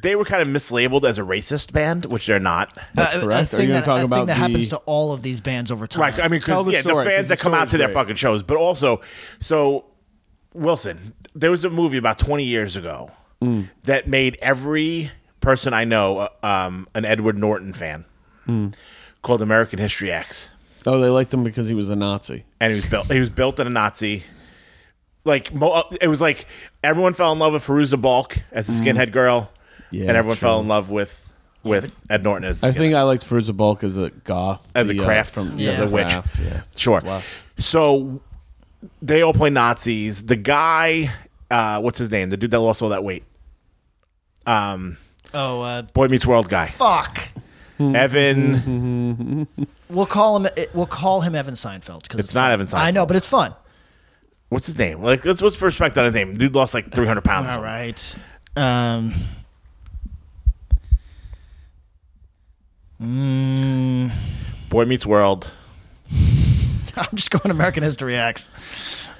they 0.00 0.14
were 0.16 0.24
kind 0.24 0.42
of 0.42 0.48
mislabeled 0.48 1.04
as 1.04 1.18
a 1.18 1.22
racist 1.22 1.72
band, 1.72 2.04
which 2.06 2.26
they're 2.26 2.38
not. 2.38 2.76
That's 2.94 3.14
a- 3.14 3.18
a 3.18 3.22
correct. 3.22 3.54
Are 3.54 3.60
you 3.60 3.68
gonna 3.68 3.80
that, 3.80 3.84
talk 3.84 4.00
a 4.00 4.04
about 4.04 4.16
thing 4.16 4.26
that 4.26 4.34
happens 4.34 4.68
to 4.70 4.76
all 4.78 5.12
of 5.12 5.22
these 5.22 5.40
bands 5.40 5.70
over 5.72 5.86
time. 5.86 6.00
Right. 6.02 6.20
I 6.20 6.28
mean, 6.28 6.40
Tell 6.40 6.62
because 6.62 6.66
the 6.66 6.72
yeah, 6.72 6.80
story, 6.80 7.04
the 7.04 7.10
'cause 7.10 7.16
fans 7.16 7.28
the 7.28 7.34
that 7.36 7.40
come 7.40 7.54
out 7.54 7.68
story's 7.68 7.70
to 7.72 7.78
their 7.78 7.92
fucking 7.92 8.16
shows, 8.16 8.42
but 8.42 8.56
also, 8.56 9.00
so 9.40 9.86
Wilson, 10.54 11.14
there 11.34 11.50
was 11.50 11.64
a 11.64 11.70
movie 11.70 11.96
about 11.98 12.18
twenty 12.18 12.44
years 12.44 12.76
ago 12.76 13.10
Mm. 13.42 13.68
that 13.84 14.08
made 14.08 14.36
every 14.42 15.10
person 15.40 15.72
I 15.72 15.84
know 15.84 16.18
uh, 16.18 16.46
um, 16.46 16.88
an 16.94 17.04
Edward 17.04 17.38
Norton 17.38 17.72
fan, 17.72 18.04
Mm. 18.48 18.74
called 19.22 19.42
American 19.42 19.78
History 19.78 20.10
X. 20.10 20.50
Oh, 20.86 21.00
they 21.00 21.08
liked 21.08 21.32
him 21.34 21.44
because 21.44 21.68
he 21.68 21.74
was 21.74 21.88
a 21.90 21.96
Nazi. 21.96 22.44
and 22.60 22.72
he 22.72 22.80
was 22.80 22.88
built. 22.90 23.12
He 23.12 23.20
was 23.20 23.30
built 23.30 23.60
in 23.60 23.66
a 23.66 23.70
Nazi. 23.70 24.24
Like 25.24 25.50
uh, 25.60 25.82
it 26.00 26.08
was 26.08 26.20
like 26.20 26.46
everyone 26.82 27.12
fell 27.12 27.32
in 27.32 27.38
love 27.38 27.52
with 27.52 27.64
Fairuza 27.66 28.00
Balk 28.00 28.38
as 28.50 28.68
a 28.68 28.72
skinhead 28.82 29.12
girl, 29.12 29.42
Mm. 29.42 29.57
Yeah, 29.90 30.08
and 30.08 30.16
everyone 30.16 30.36
true. 30.36 30.48
fell 30.48 30.60
in 30.60 30.68
love 30.68 30.90
with 30.90 31.32
with 31.64 32.02
Ed 32.08 32.22
Norton 32.24 32.44
as. 32.44 32.62
a 32.62 32.66
I 32.66 32.70
skinhead. 32.70 32.76
think 32.76 32.94
I 32.94 33.02
liked 33.02 33.28
Fairuza 33.28 33.56
Balk 33.56 33.82
as 33.84 33.96
a 33.96 34.10
goth, 34.10 34.66
As 34.74 34.88
a 34.88 34.92
the, 34.92 35.00
uh, 35.00 35.04
craft, 35.04 35.34
from 35.34 35.58
as 35.60 35.80
a 35.80 35.88
witch. 35.88 36.06
Craft, 36.08 36.40
yeah. 36.40 36.62
sure. 36.76 37.00
Less. 37.00 37.46
So 37.58 38.20
they 39.02 39.22
all 39.22 39.32
play 39.32 39.50
Nazis. 39.50 40.24
The 40.24 40.36
guy, 40.36 41.12
uh, 41.50 41.80
what's 41.80 41.98
his 41.98 42.10
name? 42.10 42.30
The 42.30 42.36
dude 42.36 42.50
that 42.52 42.60
lost 42.60 42.80
all 42.82 42.90
that 42.90 43.02
weight. 43.04 43.24
Um, 44.46 44.96
Oh, 45.34 45.60
uh, 45.60 45.82
Boy 45.82 46.08
Meets 46.08 46.24
World 46.26 46.48
guy. 46.48 46.68
fuck. 46.68 47.20
Evan. 47.78 49.46
We'll 49.90 50.04
call 50.06 50.36
him. 50.44 50.48
We'll 50.74 50.86
call 50.86 51.22
him 51.22 51.34
Evan 51.34 51.54
Seinfeld 51.54 52.02
because 52.02 52.20
It's 52.20 52.34
not 52.34 52.50
Evan 52.50 52.66
Seinfeld. 52.66 52.74
I 52.78 52.90
know, 52.90 53.06
but 53.06 53.16
it's 53.16 53.24
fun. 53.26 53.54
What's 54.50 54.66
his 54.66 54.76
name? 54.76 55.02
Like, 55.02 55.24
let's 55.24 55.40
let's 55.40 55.60
respect 55.62 55.96
on 55.96 56.04
his 56.04 56.12
name. 56.12 56.36
Dude 56.36 56.54
lost 56.54 56.74
like 56.74 56.92
three 56.94 57.06
hundred 57.06 57.24
pounds. 57.24 57.48
All 57.48 57.62
right. 57.62 58.16
Um. 58.54 59.14
Mm, 63.00 64.12
Boy 64.68 64.84
Meets 64.84 65.06
World. 65.06 65.50
I'm 66.10 67.14
just 67.14 67.30
going 67.30 67.50
American 67.50 67.82
History 67.82 68.16
X. 68.16 68.48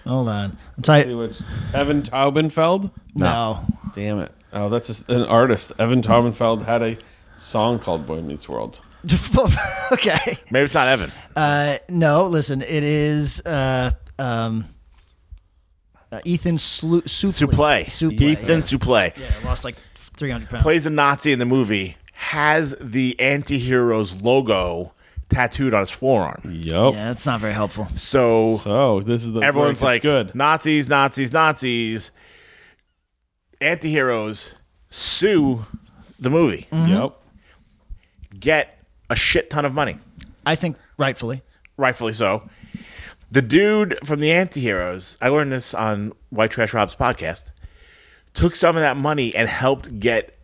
Hold 0.07 0.29
on. 0.29 0.57
I'm 0.77 0.83
See 0.85 0.87
tight. 0.87 1.15
what's 1.15 1.43
Evan 1.75 2.03
Taubenfeld. 2.03 2.91
No. 3.15 3.65
Damn 3.95 4.21
it! 4.21 4.33
Oh, 4.53 4.69
that's 4.69 5.05
a, 5.09 5.15
an 5.15 5.23
artist. 5.25 5.73
Evan 5.79 6.03
Taubenfeld 6.03 6.63
had 6.63 6.83
a 6.83 6.97
song 7.37 7.79
called 7.79 8.07
"Boy 8.07 8.21
Meets 8.23 8.49
World." 8.49 8.81
okay. 9.93 10.39
Maybe 10.51 10.65
it's 10.65 10.75
not 10.75 10.89
Evan. 10.89 11.13
Uh, 11.37 11.79
no. 11.89 12.27
Listen, 12.27 12.63
it 12.63 12.83
is. 12.85 13.41
Uh, 13.43 13.93
um. 14.19 14.65
Uh, 16.11 16.21
Ethan 16.25 16.57
Slu- 16.57 17.03
Suplee. 17.03 17.85
Suplee. 17.85 17.85
Suplee. 17.87 18.21
Ethan 18.23 18.49
Yeah. 18.49 18.57
Suplee 18.61 19.13
Yeah, 19.19 19.47
lost 19.49 19.63
like 19.63 19.77
300 20.17 20.49
pounds. 20.49 20.63
plays 20.63 20.87
a 20.87 20.91
Nazi 20.91 21.33
in 21.33 21.39
the 21.39 21.45
movie. 21.45 21.98
Has 22.21 22.75
the 22.81 23.19
anti-heroes 23.21 24.23
logo 24.23 24.93
tattooed 25.29 25.73
on 25.73 25.81
his 25.81 25.91
forearm. 25.91 26.41
Yep. 26.45 26.93
Yeah, 26.95 27.05
that's 27.09 27.25
not 27.27 27.41
very 27.41 27.53
helpful. 27.53 27.89
So 27.95 28.57
So 28.59 29.01
this 29.01 29.25
is 29.25 29.33
the 29.33 29.41
everyone's 29.41 29.83
like, 29.83 30.03
good. 30.03 30.35
Nazis, 30.35 30.89
Nazis, 30.89 31.33
Nazis. 31.33 32.11
Anti-heroes 33.61 34.55
sue 34.91 35.65
the 36.19 36.31
movie. 36.31 36.67
Mm-hmm. 36.73 36.93
Yep. 36.93 37.13
Get 38.41 38.85
a 39.11 39.17
shit 39.17 39.49
ton 39.51 39.65
of 39.65 39.73
money. 39.73 39.99
I 40.45 40.55
think 40.55 40.77
rightfully. 40.97 41.43
rightfully 41.77 42.13
so. 42.15 42.49
The 43.31 43.43
dude 43.43 43.99
from 44.05 44.21
the 44.21 44.31
Antiheroes, 44.31 45.19
I 45.21 45.29
learned 45.29 45.53
this 45.53 45.75
on 45.75 46.13
White 46.31 46.51
Trash 46.51 46.73
Rob's 46.73 46.97
podcast, 46.97 47.53
took 48.33 48.57
some 48.57 48.77
of 48.77 48.81
that 48.81 48.97
money 48.97 49.35
and 49.35 49.49
helped 49.49 50.01
get 50.01 50.35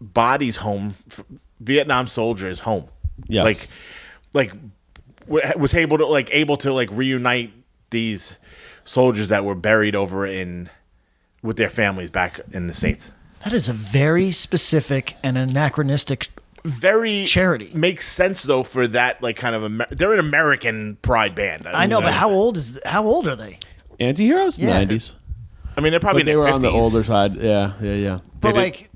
bodies 0.00 0.56
home, 0.56 0.94
Vietnam 1.60 2.06
soldiers 2.08 2.60
home. 2.60 2.88
Yes. 3.26 3.44
Like, 4.32 4.52
like 5.28 5.56
was 5.56 5.74
able 5.74 5.98
to 5.98 6.06
like 6.06 6.28
able 6.32 6.56
to 6.58 6.72
like 6.72 6.88
reunite 6.92 7.52
these 7.90 8.36
soldiers 8.84 9.28
that 9.28 9.44
were 9.44 9.54
buried 9.54 9.94
over 9.94 10.26
in 10.26 10.68
with 11.42 11.56
their 11.56 11.70
families 11.70 12.10
back 12.10 12.40
in 12.52 12.66
the 12.66 12.74
states. 12.74 13.12
That 13.44 13.52
is 13.52 13.68
a 13.68 13.72
very 13.72 14.32
specific 14.32 15.16
and 15.22 15.38
anachronistic. 15.38 16.28
Very 16.64 17.24
Charity. 17.24 17.70
makes 17.74 18.06
sense 18.06 18.42
though 18.42 18.62
for 18.64 18.86
that 18.88 19.22
like 19.22 19.36
kind 19.36 19.54
of 19.54 19.64
Amer- 19.64 19.86
they're 19.90 20.12
an 20.12 20.18
American 20.18 20.96
pride 21.00 21.34
band. 21.34 21.66
I 21.66 21.86
know, 21.86 22.02
but 22.02 22.12
how 22.12 22.30
old 22.30 22.56
is 22.58 22.78
how 22.84 23.04
old 23.06 23.26
are 23.28 23.36
they? 23.36 23.58
Anti-heroes, 23.98 24.58
Yeah. 24.58 24.74
nineties. 24.74 25.14
I 25.76 25.80
mean 25.80 25.90
they're 25.92 26.00
probably 26.00 26.22
But 26.22 26.26
they 26.26 26.32
in 26.32 26.38
were 26.38 26.44
their 26.44 26.52
on 26.54 26.60
the 26.60 26.68
older 26.70 27.02
side. 27.04 27.36
Yeah, 27.36 27.72
yeah, 27.80 27.94
yeah. 27.94 28.18
But 28.40 28.52
They 28.52 28.52
did- 28.52 28.60
like, 28.78 28.89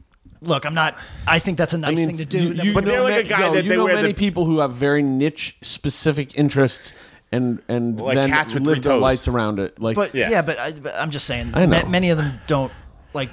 look, 0.47 0.65
I'm 0.65 0.75
not. 0.75 0.95
I 1.27 1.39
think 1.39 1.59
that's 1.59 1.75
a 1.75 1.79
nice 1.79 1.97
thing 1.97 2.19
to 2.19 2.25
do. 2.25 2.39
You, 2.53 2.63
you 2.63 2.75
But 2.75 2.85
know 2.85 2.91
they're 2.91 3.03
like 3.03 3.27
a 3.27 3.29
guy 3.29 3.41
yo, 3.47 3.55
that 3.55 3.65
you 3.65 3.71
they 3.71 3.77
know 3.77 3.85
wear 3.85 3.95
many 3.97 4.09
the- 4.09 4.15
people 4.15 4.45
who 4.45 4.59
have 4.61 4.73
very 4.73 5.03
niche, 5.03 5.57
specific 5.63 6.37
interests, 6.39 6.93
and 7.33 7.61
and 7.69 8.01
Like 8.01 8.17
then 8.17 8.31
cats 8.31 8.55
with 8.55 8.63
live 8.65 8.83
their 8.83 8.93
toes. 8.93 9.03
lights 9.03 9.29
around 9.29 9.59
it. 9.59 9.81
Like, 9.81 9.97
But 9.97 10.15
Yeah. 10.15 10.31
yeah, 10.31 10.43
but, 10.43 10.59
I, 10.59 10.73
but 10.73 10.95
I'm 10.97 11.11
just 11.11 11.27
saying. 11.27 11.51
I 11.55 11.67
know. 11.67 11.83
ma- 11.83 11.89
many 11.89 12.11
of 12.11 12.19
them 12.19 12.41
don't 12.47 12.73
like. 13.13 13.31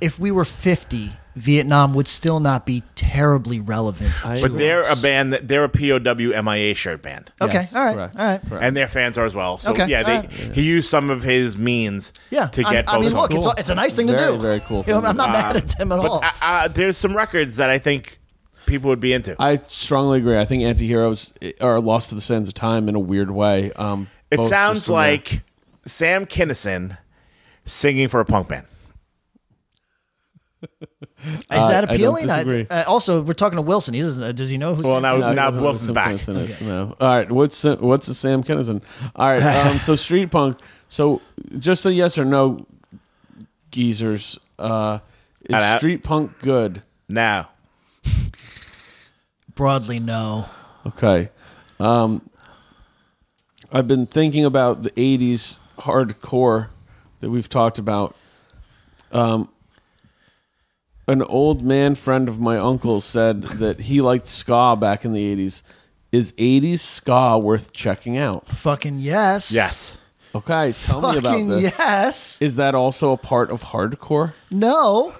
If 0.00 0.18
we 0.18 0.30
were 0.30 0.44
50, 0.44 1.12
Vietnam 1.34 1.92
would 1.94 2.06
still 2.08 2.40
not 2.40 2.64
be 2.66 2.82
terribly 2.94 3.58
relevant. 3.60 4.12
I 4.26 4.40
But 4.40 4.56
they're 4.56 4.82
a 4.82 4.96
band 4.96 5.32
that 5.32 5.48
they're 5.48 5.64
a 5.64 5.68
POW 5.68 6.32
MIA 6.42 6.74
shirt 6.74 7.02
band. 7.02 7.32
okay, 7.40 7.54
Yes, 7.54 7.74
all 7.74 7.84
right, 7.84 7.94
correct, 7.94 8.16
all 8.16 8.26
right. 8.26 8.48
correct. 8.48 8.64
And 8.64 8.76
their 8.76 8.88
fans 8.88 9.18
are 9.18 9.24
as 9.24 9.34
well. 9.34 9.58
So 9.58 9.72
Okay, 9.72 9.86
yeah, 9.86 10.02
they 10.04 10.16
all 10.16 10.22
right. 10.22 10.30
he 10.52 10.62
used 10.62 10.88
some 10.88 11.10
of 11.10 11.22
his 11.22 11.56
means 11.56 12.12
Yeah, 12.30 12.46
to 12.46 12.64
I- 12.66 12.72
get 12.72 12.88
I, 12.88 12.98
mean, 13.00 13.10
look, 13.12 13.30
home. 13.32 13.38
it's, 13.38 13.46
a- 13.46 13.54
it's 13.60 13.70
a 13.70 13.74
nice 13.74 13.94
thing 13.94 14.06
to 14.08 14.12
Very, 14.14 14.32
do. 14.36 14.38
very 14.42 14.60
cool 14.60 14.78
You 14.86 14.94
know, 14.94 15.00
thing 15.00 15.08
I'm 15.10 15.14
to 15.14 15.18
not 15.18 15.30
mad 15.32 15.56
at 15.56 15.68
them 15.78 15.92
at 15.92 15.98
all. 16.00 16.22
Uh, 16.24 16.30
uh, 16.42 16.68
there's 16.68 16.96
some 16.96 17.16
records 17.16 17.56
that 17.56 17.70
I 17.70 17.78
think 17.78 18.18
people 18.66 18.88
would 18.90 19.00
be 19.00 19.12
into. 19.12 19.34
I 19.40 19.56
strongly 19.68 20.18
agree. 20.18 20.38
I 20.38 20.44
think 20.44 20.62
anti-heroes 20.62 21.32
are 21.60 21.80
lost 21.80 22.08
to 22.10 22.14
the 22.14 22.20
sands 22.20 22.48
of 22.48 22.54
time 22.54 22.88
in 22.88 22.94
a 22.94 23.00
weird 23.00 23.30
way. 23.30 23.72
Um, 23.72 24.08
it 24.30 24.36
both 24.36 24.48
sounds 24.48 24.86
from 24.86 24.94
their- 24.94 25.02
like 25.02 25.42
Sam 25.84 26.26
Kinison 26.26 26.98
singing 27.64 28.08
for 28.08 28.20
a 28.20 28.24
punk 28.24 28.48
band. 28.48 28.66
Is 31.24 31.44
that 31.48 31.50
I 31.50 31.80
don't 31.82 31.90
appealing? 31.90 32.26
disagree. 32.26 32.66
uh, 32.70 32.84
also, 32.86 33.22
we're 33.22 33.32
talking 33.32 33.56
to 33.56 33.62
Wilson. 33.62 33.94
He 33.94 34.00
doesn't. 34.00 34.22
Uh, 34.22 34.32
does 34.32 34.50
he 34.50 34.58
know 34.58 34.74
who's? 34.74 34.84
Well, 34.84 35.00
now 35.00 35.16
No, 35.16 35.28
he 35.30 35.34
now 35.34 35.46
doesn't 35.46 35.60
know 35.60 35.64
Wilson's 35.66 35.88
who 35.88 35.94
back. 35.94 36.18
Sam 36.20 36.36
Kinison 36.36 36.44
is, 36.48 36.60
no. 36.60 36.96
All 37.00 37.08
right, 37.08 37.30
what's 37.30 37.64
what's 37.64 38.06
the 38.06 38.14
Sam 38.14 38.42
Kinison? 38.44 38.82
All 39.16 39.28
right, 39.30 39.42
um, 39.42 39.80
so 39.80 39.94
street 39.96 40.30
punk. 40.30 40.58
So 40.88 41.20
just 41.58 41.84
a 41.86 41.92
yes 41.92 42.18
or 42.18 42.24
no, 42.24 42.66
geezers. 43.70 44.38
Uh, 44.58 44.98
is 45.42 45.54
Hello. 45.56 45.76
street 45.78 46.02
punk 46.04 46.38
good? 46.40 46.82
Now, 47.08 47.50
broadly 49.54 49.98
no. 49.98 50.46
Okay. 50.86 51.30
Um, 51.80 52.28
I've 53.72 53.86
been 53.86 54.06
thinking 54.06 54.44
about 54.44 54.82
the 54.82 54.90
80s 54.92 55.58
hardcore 55.78 56.68
that 57.20 57.30
we've 57.30 57.48
talked 57.48 57.78
about. 57.78 58.16
Um, 59.12 59.48
an 61.08 61.22
old 61.22 61.62
man 61.62 61.94
friend 61.96 62.28
of 62.28 62.38
my 62.38 62.58
uncle 62.58 63.00
said 63.00 63.42
that 63.42 63.80
he 63.80 64.00
liked 64.00 64.28
ska 64.28 64.76
back 64.78 65.04
in 65.04 65.12
the 65.12 65.34
80s. 65.36 65.62
Is 66.12 66.32
80s 66.32 66.78
ska 66.78 67.38
worth 67.38 67.72
checking 67.72 68.16
out? 68.16 68.46
Fucking 68.48 68.98
yes. 69.00 69.50
yes. 69.50 69.98
Okay, 70.34 70.74
tell 70.82 71.00
me 71.00 71.18
about 71.18 71.32
Fucking 71.32 71.48
this. 71.48 71.62
yes. 71.78 72.40
Is 72.42 72.56
that 72.56 72.74
also 72.74 73.12
a 73.12 73.16
part 73.16 73.50
of 73.50 73.62
hardcore? 73.64 74.34
No. 74.50 75.14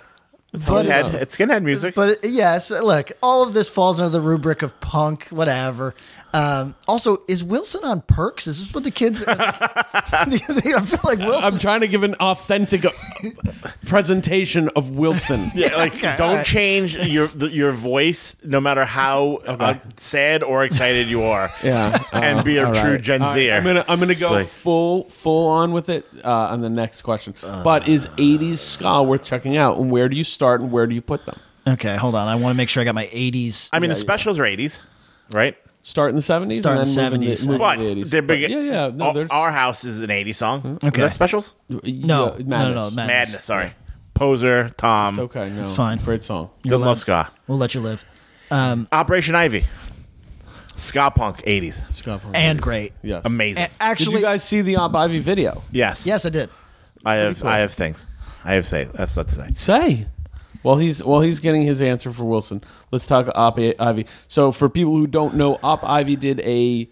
But 0.53 0.61
Skinhead, 0.87 1.05
it's, 1.05 1.13
it's 1.15 1.37
skinhead 1.37 1.63
music. 1.63 1.95
but 1.95 2.21
yes, 2.25 2.71
look, 2.71 3.13
all 3.23 3.43
of 3.43 3.53
this 3.53 3.69
falls 3.69 4.01
under 4.01 4.09
the 4.11 4.21
rubric 4.21 4.63
of 4.63 4.79
punk, 4.81 5.27
whatever. 5.29 5.95
Um, 6.35 6.75
also, 6.87 7.23
is 7.27 7.43
Wilson 7.43 7.85
on 7.85 8.03
perks? 8.03 8.47
Is 8.47 8.61
this 8.61 8.75
what 8.75 8.85
the 8.85 8.91
kids? 8.91 9.25
I 9.29 10.29
feel 10.87 11.01
like 11.05 11.19
Wilson. 11.21 11.43
I'm 11.43 11.59
trying 11.59 11.81
to 11.81 11.89
give 11.89 12.03
an 12.03 12.15
authentic 12.17 12.85
uh, 12.85 12.91
presentation 13.87 14.69
of 14.77 14.91
Wilson. 14.91 15.51
yeah, 15.55 15.75
like 15.77 15.95
Okay, 15.97 16.15
don't 16.19 16.29
all 16.29 16.35
right. 16.37 16.47
change 16.47 16.97
your 16.97 17.29
your 17.49 17.73
voice, 17.73 18.37
no 18.45 18.61
matter 18.61 18.85
how 18.85 19.37
uh, 19.47 19.79
sad 19.97 20.43
or 20.43 20.65
excited 20.65 21.07
you 21.09 21.23
are. 21.23 21.51
Yeah, 21.63 21.99
And 22.13 22.41
uh, 22.41 22.43
be 22.43 22.59
a 22.59 22.73
true 22.73 22.93
right. 22.93 23.01
Gen 23.03 23.23
All 23.23 23.29
right, 23.29 23.35
Zer. 23.35 23.55
I'm 23.55 23.65
gonna 23.65 23.85
I'm 23.89 23.99
gonna 23.99 24.15
go 24.15 24.31
Like- 24.33 24.47
full 24.49 25.05
full 25.05 25.49
on 25.49 25.73
with 25.73 25.89
it 25.89 26.07
uh, 26.25 26.31
on 26.51 26.61
the 26.61 26.71
next 26.71 27.03
question. 27.03 27.35
but 27.43 27.89
is 27.89 28.07
'80s 28.19 28.59
ska 28.59 29.03
worth 29.03 29.25
checking 29.25 29.57
out, 29.57 29.79
and 29.79 29.91
where 29.91 30.09
do 30.09 30.17
you 30.17 30.25
start, 30.25 30.61
and 30.61 30.71
where 30.71 30.87
do 30.87 30.95
you 30.95 31.03
put 31.03 31.25
them? 31.27 31.39
okay, 31.67 31.97
hold 31.97 32.15
on. 32.15 32.29
I 32.29 32.35
want 32.37 32.55
to 32.55 32.57
make 32.57 32.69
sure 32.71 32.81
I 32.81 32.85
got 32.85 32.95
my 32.95 33.07
80s. 33.07 33.69
I 33.73 33.79
mean, 33.79 33.91
Yeah, 33.91 33.95
the 33.95 33.99
yeah. 33.99 34.03
specials 34.03 34.39
are 34.41 34.45
80s, 34.45 34.81
right? 35.33 35.55
Start 35.83 36.11
in 36.11 36.17
the 36.17 36.23
'70s, 36.23 36.61
Start 36.61 36.77
in 36.77 36.81
and 36.83 36.87
then 36.97 37.21
move 37.21 37.29
70s. 37.29 37.41
in 37.41 37.47
the, 37.47 37.51
move 37.53 37.59
But 37.61 37.79
the 37.79 37.85
'80s. 37.85 38.11
they're 38.11 38.23
big. 38.23 38.43
But 38.43 38.51
yeah, 38.51 38.61
yeah. 38.61 38.91
No, 38.95 39.07
our, 39.11 39.27
our 39.31 39.51
house 39.53 39.85
is 39.85 40.01
an 40.01 40.11
80s 40.11 40.35
song. 40.35 40.79
Okay. 40.85 40.89
Is 40.89 41.09
that 41.09 41.15
specials? 41.15 41.55
No, 41.69 41.81
yeah, 41.83 42.07
no, 42.07 42.27
no, 42.39 42.45
Madness. 42.45 42.47
no, 42.47 42.91
Madness. 42.91 42.97
Madness. 42.97 43.45
Sorry. 43.45 43.73
Poser, 44.15 44.69
Tom. 44.71 45.11
It's 45.11 45.19
okay. 45.19 45.49
No, 45.49 45.63
It's 45.63 45.73
fine. 45.73 45.99
Great 45.99 46.25
song. 46.25 46.51
Didn't 46.63 46.81
love 46.81 46.99
ska. 46.99 47.31
We'll 47.47 47.59
let 47.59 47.75
you 47.75 47.81
live. 47.81 48.05
Um, 48.51 48.89
Operation 48.93 49.35
Ivy. 49.35 49.65
Ska 50.77 51.11
punk 51.11 51.39
80s. 51.45 51.93
Ska 51.93 52.19
punk 52.19 52.37
And 52.37 52.59
80s. 52.59 52.63
great. 52.63 52.93
Yes. 53.03 53.25
Amazing. 53.25 53.65
A- 53.65 53.67
Did 53.69 53.75
actually, 53.81 54.17
you 54.17 54.23
guys 54.23 54.43
see 54.45 54.61
the 54.63 54.77
Op 54.77 54.95
Ivy 54.95 55.21
video? 55.21 55.63
yes. 55.73 56.07
yes, 56.07 56.25
I 56.27 56.31
did. 56.31 56.51
I 57.05 57.15
have 57.17 57.41
cool. 57.41 57.49
I 57.49 57.59
have 57.59 57.73
things. 57.73 58.07
I 58.45 58.55
have 58.55 58.67
say 58.67 58.89
I 58.95 59.01
have 59.01 59.11
stuff 59.11 59.27
to 59.27 59.35
say. 59.35 59.49
Say. 59.55 60.07
While 60.63 60.77
he's 60.77 61.03
while 61.03 61.21
he's 61.21 61.41
getting 61.41 61.63
his 61.63 61.81
answer 61.81 62.13
for 62.13 62.25
Wilson, 62.25 62.63
let's 62.91 63.07
talk 63.07 63.29
Op 63.35 63.59
Ivy. 63.59 64.07
So 64.27 64.53
for 64.53 64.69
people 64.69 64.97
who 64.97 65.07
don't 65.07 65.35
know, 65.35 65.59
Op 65.63 65.85
Ivy 65.85 66.17
did 66.17 66.41
a 66.41 66.89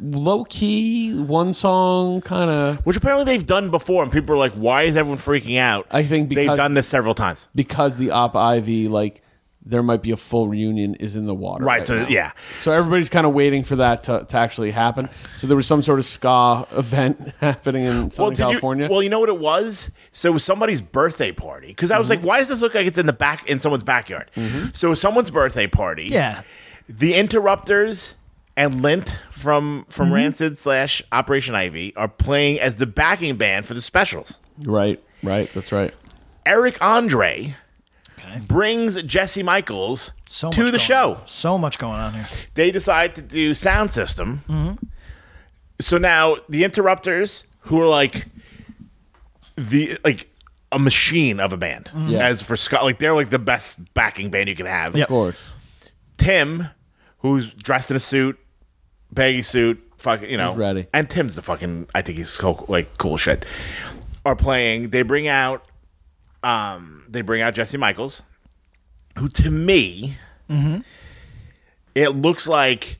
low 0.00 0.44
key 0.44 1.14
one 1.14 1.52
song 1.52 2.20
kind 2.22 2.50
of 2.50 2.84
Which 2.86 2.96
apparently 2.96 3.24
they've 3.24 3.46
done 3.46 3.70
before, 3.70 4.02
and 4.02 4.10
people 4.10 4.34
are 4.34 4.38
like, 4.38 4.52
"Why 4.54 4.82
is 4.82 4.96
everyone 4.96 5.18
freaking 5.18 5.58
out?" 5.58 5.86
I 5.90 6.02
think 6.02 6.32
they've 6.32 6.56
done 6.56 6.74
this 6.74 6.86
several 6.88 7.14
times. 7.14 7.48
because 7.54 7.96
the 7.96 8.10
Op 8.10 8.36
Ivy 8.36 8.88
like 8.88 9.22
there 9.70 9.82
might 9.82 10.02
be 10.02 10.10
a 10.10 10.16
full 10.16 10.48
reunion 10.48 10.94
is 10.96 11.16
in 11.16 11.26
the 11.26 11.34
water. 11.34 11.64
Right, 11.64 11.84
so, 11.86 11.96
now. 12.02 12.08
yeah. 12.08 12.32
So 12.60 12.72
everybody's 12.72 13.08
kind 13.08 13.26
of 13.26 13.32
waiting 13.32 13.64
for 13.64 13.76
that 13.76 14.02
to, 14.04 14.24
to 14.28 14.36
actually 14.36 14.70
happen. 14.72 15.08
So 15.38 15.46
there 15.46 15.56
was 15.56 15.66
some 15.66 15.82
sort 15.82 15.98
of 15.98 16.04
ska 16.04 16.66
event 16.72 17.32
happening 17.40 17.84
in 17.84 18.10
Southern 18.10 18.34
did 18.34 18.42
California. 18.42 18.86
You, 18.86 18.90
well, 18.90 19.02
you 19.02 19.08
know 19.10 19.20
what 19.20 19.28
it 19.28 19.38
was? 19.38 19.90
So 20.12 20.28
it 20.30 20.32
was 20.32 20.44
somebody's 20.44 20.80
birthday 20.80 21.32
party. 21.32 21.68
Because 21.68 21.90
I 21.90 21.98
was 21.98 22.10
Mm-hmm. 22.10 22.22
like, 22.22 22.28
why 22.28 22.38
does 22.38 22.48
this 22.48 22.60
look 22.62 22.74
like 22.74 22.86
it's 22.86 22.98
in 22.98 23.06
the 23.06 23.12
back 23.12 23.48
in 23.48 23.60
someone's 23.60 23.82
backyard? 23.84 24.30
So 24.74 24.88
it 24.88 24.90
was 24.90 25.00
someone's 25.00 25.30
birthday 25.30 25.66
party. 25.66 26.06
Yeah. 26.08 26.42
The 26.88 27.14
Interrupters 27.14 28.16
and 28.56 28.82
Lint 28.82 29.20
from 29.30 29.86
from 29.88 30.06
Mm-hmm. 30.06 30.14
Rancid 30.14 30.58
slash 30.58 31.02
Operation 31.12 31.54
Ivy 31.54 31.94
are 31.96 32.08
playing 32.08 32.58
as 32.60 32.76
the 32.76 32.86
backing 32.86 33.36
band 33.36 33.64
for 33.66 33.74
the 33.74 33.80
specials. 33.80 34.40
Right, 34.58 35.00
right. 35.22 35.48
That's 35.54 35.70
right. 35.72 35.94
Eric 36.44 36.82
Andre 36.82 37.54
Okay. 38.30 38.40
brings 38.40 39.00
Jesse 39.02 39.42
Michaels 39.42 40.12
So 40.26 40.50
to 40.50 40.62
much 40.62 40.66
the 40.72 40.78
going 40.78 40.80
show. 40.80 41.14
on. 41.14 41.26
So 41.26 41.58
much 41.58 41.78
going 41.78 42.00
on 42.00 42.14
here. 42.14 42.26
They 42.54 42.70
decide 42.70 43.14
to 43.16 43.22
do 43.22 43.54
sound 43.54 43.90
system. 43.90 44.42
Mm-hmm. 44.48 44.86
So 45.80 45.98
now 45.98 46.36
the 46.48 46.64
interrupters, 46.64 47.44
who 47.64 47.80
are 47.80 47.86
like 47.86 48.26
the 49.56 49.98
like 50.04 50.28
a 50.72 50.78
machine 50.78 51.40
of 51.40 51.52
a 51.52 51.56
band, 51.56 51.86
Mm-hmm. 51.86 52.08
Yeah. 52.10 52.26
as 52.28 52.42
for 52.42 52.56
Scott, 52.56 52.84
like 52.84 52.98
they're 52.98 53.14
like 53.14 53.30
the 53.30 53.38
best 53.38 53.78
backing 53.94 54.30
band 54.30 54.48
you 54.48 54.54
can 54.56 54.66
have. 54.66 54.96
Yep. 54.96 55.06
Of 55.06 55.08
course. 55.08 55.36
Tim, 56.18 56.68
who's 57.18 57.52
dressed 57.54 57.90
in 57.90 57.96
a 57.96 58.00
suit, 58.00 58.38
baggy 59.12 59.42
suit, 59.42 59.82
fucking, 59.98 60.28
you 60.30 60.36
know, 60.36 60.50
He's 60.50 60.58
ready. 60.58 60.86
And 60.92 61.08
Tim's 61.08 61.34
the 61.34 61.42
fucking, 61.42 61.88
I 61.94 62.02
think 62.02 62.18
he's 62.18 62.30
so 62.30 62.64
like 62.68 62.98
cool 62.98 63.16
shit. 63.16 63.44
Are 64.24 64.36
playing. 64.36 64.90
They 64.90 65.00
bring 65.02 65.28
out, 65.28 65.64
um, 66.42 67.04
they 67.08 67.20
bring 67.22 67.42
out 67.42 67.54
Jesse 67.54 67.76
Michaels, 67.78 68.22
who 69.18 69.28
to 69.28 69.50
me, 69.50 70.14
it 71.94 72.08
looks 72.10 72.48
like 72.48 72.98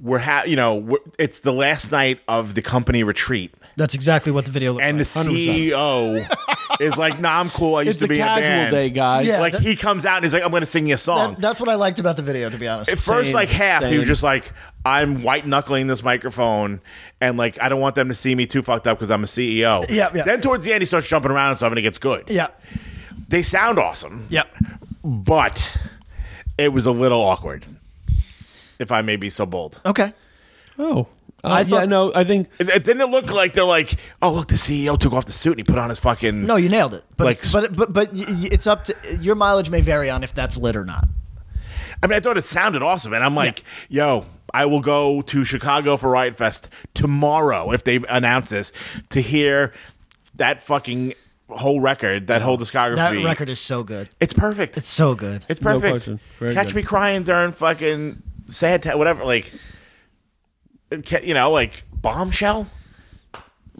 we're 0.00 0.18
ha- 0.18 0.44
you 0.46 0.56
know, 0.56 0.76
we're, 0.76 0.98
it's 1.18 1.40
the 1.40 1.52
last 1.52 1.92
night 1.92 2.20
of 2.28 2.54
the 2.54 2.62
company 2.62 3.02
retreat. 3.04 3.54
That's 3.76 3.94
exactly 3.94 4.32
what 4.32 4.44
the 4.44 4.50
video 4.50 4.72
looks 4.72 4.82
like. 4.82 4.90
And 4.90 5.00
the 5.00 5.12
like. 5.16 5.26
CEO 5.28 6.80
is 6.80 6.98
like, 6.98 7.18
"Nah, 7.20 7.40
I'm 7.40 7.48
cool. 7.50 7.76
I 7.76 7.82
used 7.82 7.96
It's 7.96 8.02
to 8.02 8.08
be 8.08 8.16
in 8.16 8.20
a 8.22 8.24
casual 8.24 8.42
band." 8.48 8.70
day, 8.72 8.90
guys. 8.90 9.26
Yeah. 9.26 9.40
Like 9.40 9.54
he 9.58 9.76
comes 9.76 10.04
out 10.04 10.16
and 10.16 10.24
he's 10.24 10.34
like, 10.34 10.42
"I'm 10.42 10.50
going 10.50 10.60
to 10.60 10.66
sing 10.66 10.86
you 10.88 10.94
a 10.96 10.98
song." 10.98 11.32
That- 11.34 11.40
that's 11.40 11.60
what 11.60 11.70
I 11.70 11.76
liked 11.76 11.98
about 11.98 12.16
the 12.16 12.22
video, 12.22 12.50
to 12.50 12.58
be 12.58 12.68
honest. 12.68 12.90
At 12.90 12.98
first, 12.98 13.32
like 13.32 13.48
half, 13.48 13.84
he 13.84 13.96
was 13.98 14.06
just 14.06 14.22
like, 14.22 14.52
"I'm 14.84 15.22
white 15.22 15.46
knuckling 15.46 15.86
this 15.86 16.02
microphone, 16.02 16.80
and 17.20 17.36
like 17.36 17.60
I 17.60 17.68
don't 17.68 17.80
want 17.80 17.94
them 17.94 18.08
to 18.08 18.14
see 18.14 18.34
me 18.34 18.46
too 18.46 18.62
fucked 18.62 18.86
up 18.86 18.98
because 18.98 19.10
I'm 19.10 19.22
a 19.22 19.26
CEO." 19.26 19.84
Yeah, 19.88 20.10
yeah. 20.14 20.22
Then 20.24 20.40
towards 20.40 20.64
the 20.64 20.72
end, 20.72 20.82
he 20.82 20.86
starts 20.86 21.06
jumping 21.08 21.30
around 21.30 21.50
and 21.50 21.58
stuff, 21.58 21.70
and 21.70 21.78
it 21.78 21.82
gets 21.82 21.98
good. 21.98 22.28
yeah, 22.30 22.48
They 23.28 23.42
sound 23.42 23.78
awesome, 23.78 24.26
yeah. 24.30 24.44
but 25.02 25.76
it 26.58 26.72
was 26.72 26.86
a 26.86 26.92
little 26.92 27.20
awkward, 27.20 27.66
if 28.78 28.92
I 28.92 29.02
may 29.02 29.16
be 29.16 29.30
so 29.30 29.46
bold. 29.46 29.80
Okay. 29.84 30.12
Oh. 30.78 31.08
Uh, 31.44 31.48
I 31.48 31.60
yeah, 31.62 31.64
thought- 31.64 31.88
no, 31.88 32.12
I 32.14 32.22
think 32.22 32.48
It, 32.60 32.68
it 32.68 32.84
didn't 32.84 33.10
look 33.10 33.32
like 33.32 33.52
they're 33.52 33.64
like, 33.64 33.96
"Oh, 34.22 34.32
look, 34.32 34.46
the 34.46 34.54
CEO 34.54 34.96
took 34.96 35.12
off 35.12 35.24
the 35.26 35.32
suit 35.32 35.52
and 35.52 35.60
he 35.60 35.64
put 35.64 35.76
on 35.76 35.88
his 35.88 35.98
fucking." 35.98 36.46
No, 36.46 36.54
you 36.54 36.68
nailed 36.68 36.94
it. 36.94 37.04
But 37.16 37.24
Like- 37.24 37.52
but 37.52 37.74
but 37.76 37.92
but 37.92 38.12
y- 38.14 38.24
y- 38.28 38.48
it's 38.52 38.68
up 38.68 38.84
to 38.84 38.94
your 39.20 39.34
mileage 39.34 39.68
may 39.68 39.80
vary 39.80 40.08
on 40.08 40.22
if 40.22 40.32
that's 40.32 40.56
lit 40.56 40.76
or 40.76 40.84
not. 40.84 41.04
I 42.00 42.06
mean, 42.06 42.16
I 42.16 42.20
thought 42.20 42.38
it 42.38 42.44
sounded 42.44 42.80
awesome, 42.82 43.12
and 43.12 43.24
I'm 43.24 43.34
like, 43.34 43.64
"Yo, 43.88 44.24
I 44.54 44.66
will 44.66 44.80
go 44.80 45.22
to 45.22 45.44
Chicago 45.44 45.96
for 45.96 46.10
Riot 46.10 46.36
Fest 46.36 46.68
tomorrow 46.94 47.72
if 47.72 47.84
they 47.84 47.96
announce 48.08 48.50
this 48.50 48.72
to 49.10 49.20
hear 49.20 49.72
that 50.36 50.60
fucking 50.62 51.14
whole 51.48 51.80
record, 51.80 52.26
that 52.28 52.42
whole 52.42 52.58
discography." 52.58 52.96
That 52.96 53.24
record 53.24 53.48
is 53.48 53.60
so 53.60 53.82
good. 53.82 54.10
It's 54.20 54.32
perfect. 54.34 54.76
It's 54.76 54.88
so 54.88 55.14
good. 55.14 55.44
It's 55.48 55.60
No 55.60 55.72
perfect. 55.74 55.92
question. 55.92 56.20
Very 56.38 56.54
Catch 56.54 56.68
good. 56.68 56.76
me 56.76 56.82
crying 56.82 57.22
during 57.22 57.52
fucking 57.52 58.22
sad, 58.46 58.82
ta- 58.82 58.96
whatever. 58.96 59.24
Like, 59.24 59.52
ca- 61.04 61.20
you 61.22 61.34
know, 61.34 61.50
like 61.50 61.84
bombshell. 61.92 62.66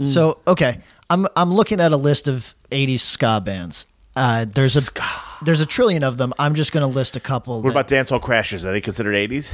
So 0.04 0.38
okay, 0.46 0.80
I'm 1.10 1.26
I'm 1.36 1.52
looking 1.52 1.78
at 1.80 1.92
a 1.92 1.96
list 1.96 2.26
of 2.28 2.54
'80s 2.70 3.00
ska 3.00 3.40
bands. 3.44 3.86
Uh, 4.16 4.44
there's 4.48 4.76
a 4.76 4.80
Ska. 4.82 5.02
there's 5.42 5.60
a 5.60 5.66
trillion 5.66 6.02
of 6.02 6.16
them. 6.18 6.32
I'm 6.38 6.54
just 6.54 6.72
going 6.72 6.82
to 6.82 6.86
list 6.86 7.16
a 7.16 7.20
couple. 7.20 7.62
What 7.62 7.70
about 7.70 7.88
dancehall 7.88 8.20
crashers? 8.20 8.64
Are 8.64 8.72
they 8.72 8.80
considered 8.80 9.14
'80s? 9.14 9.52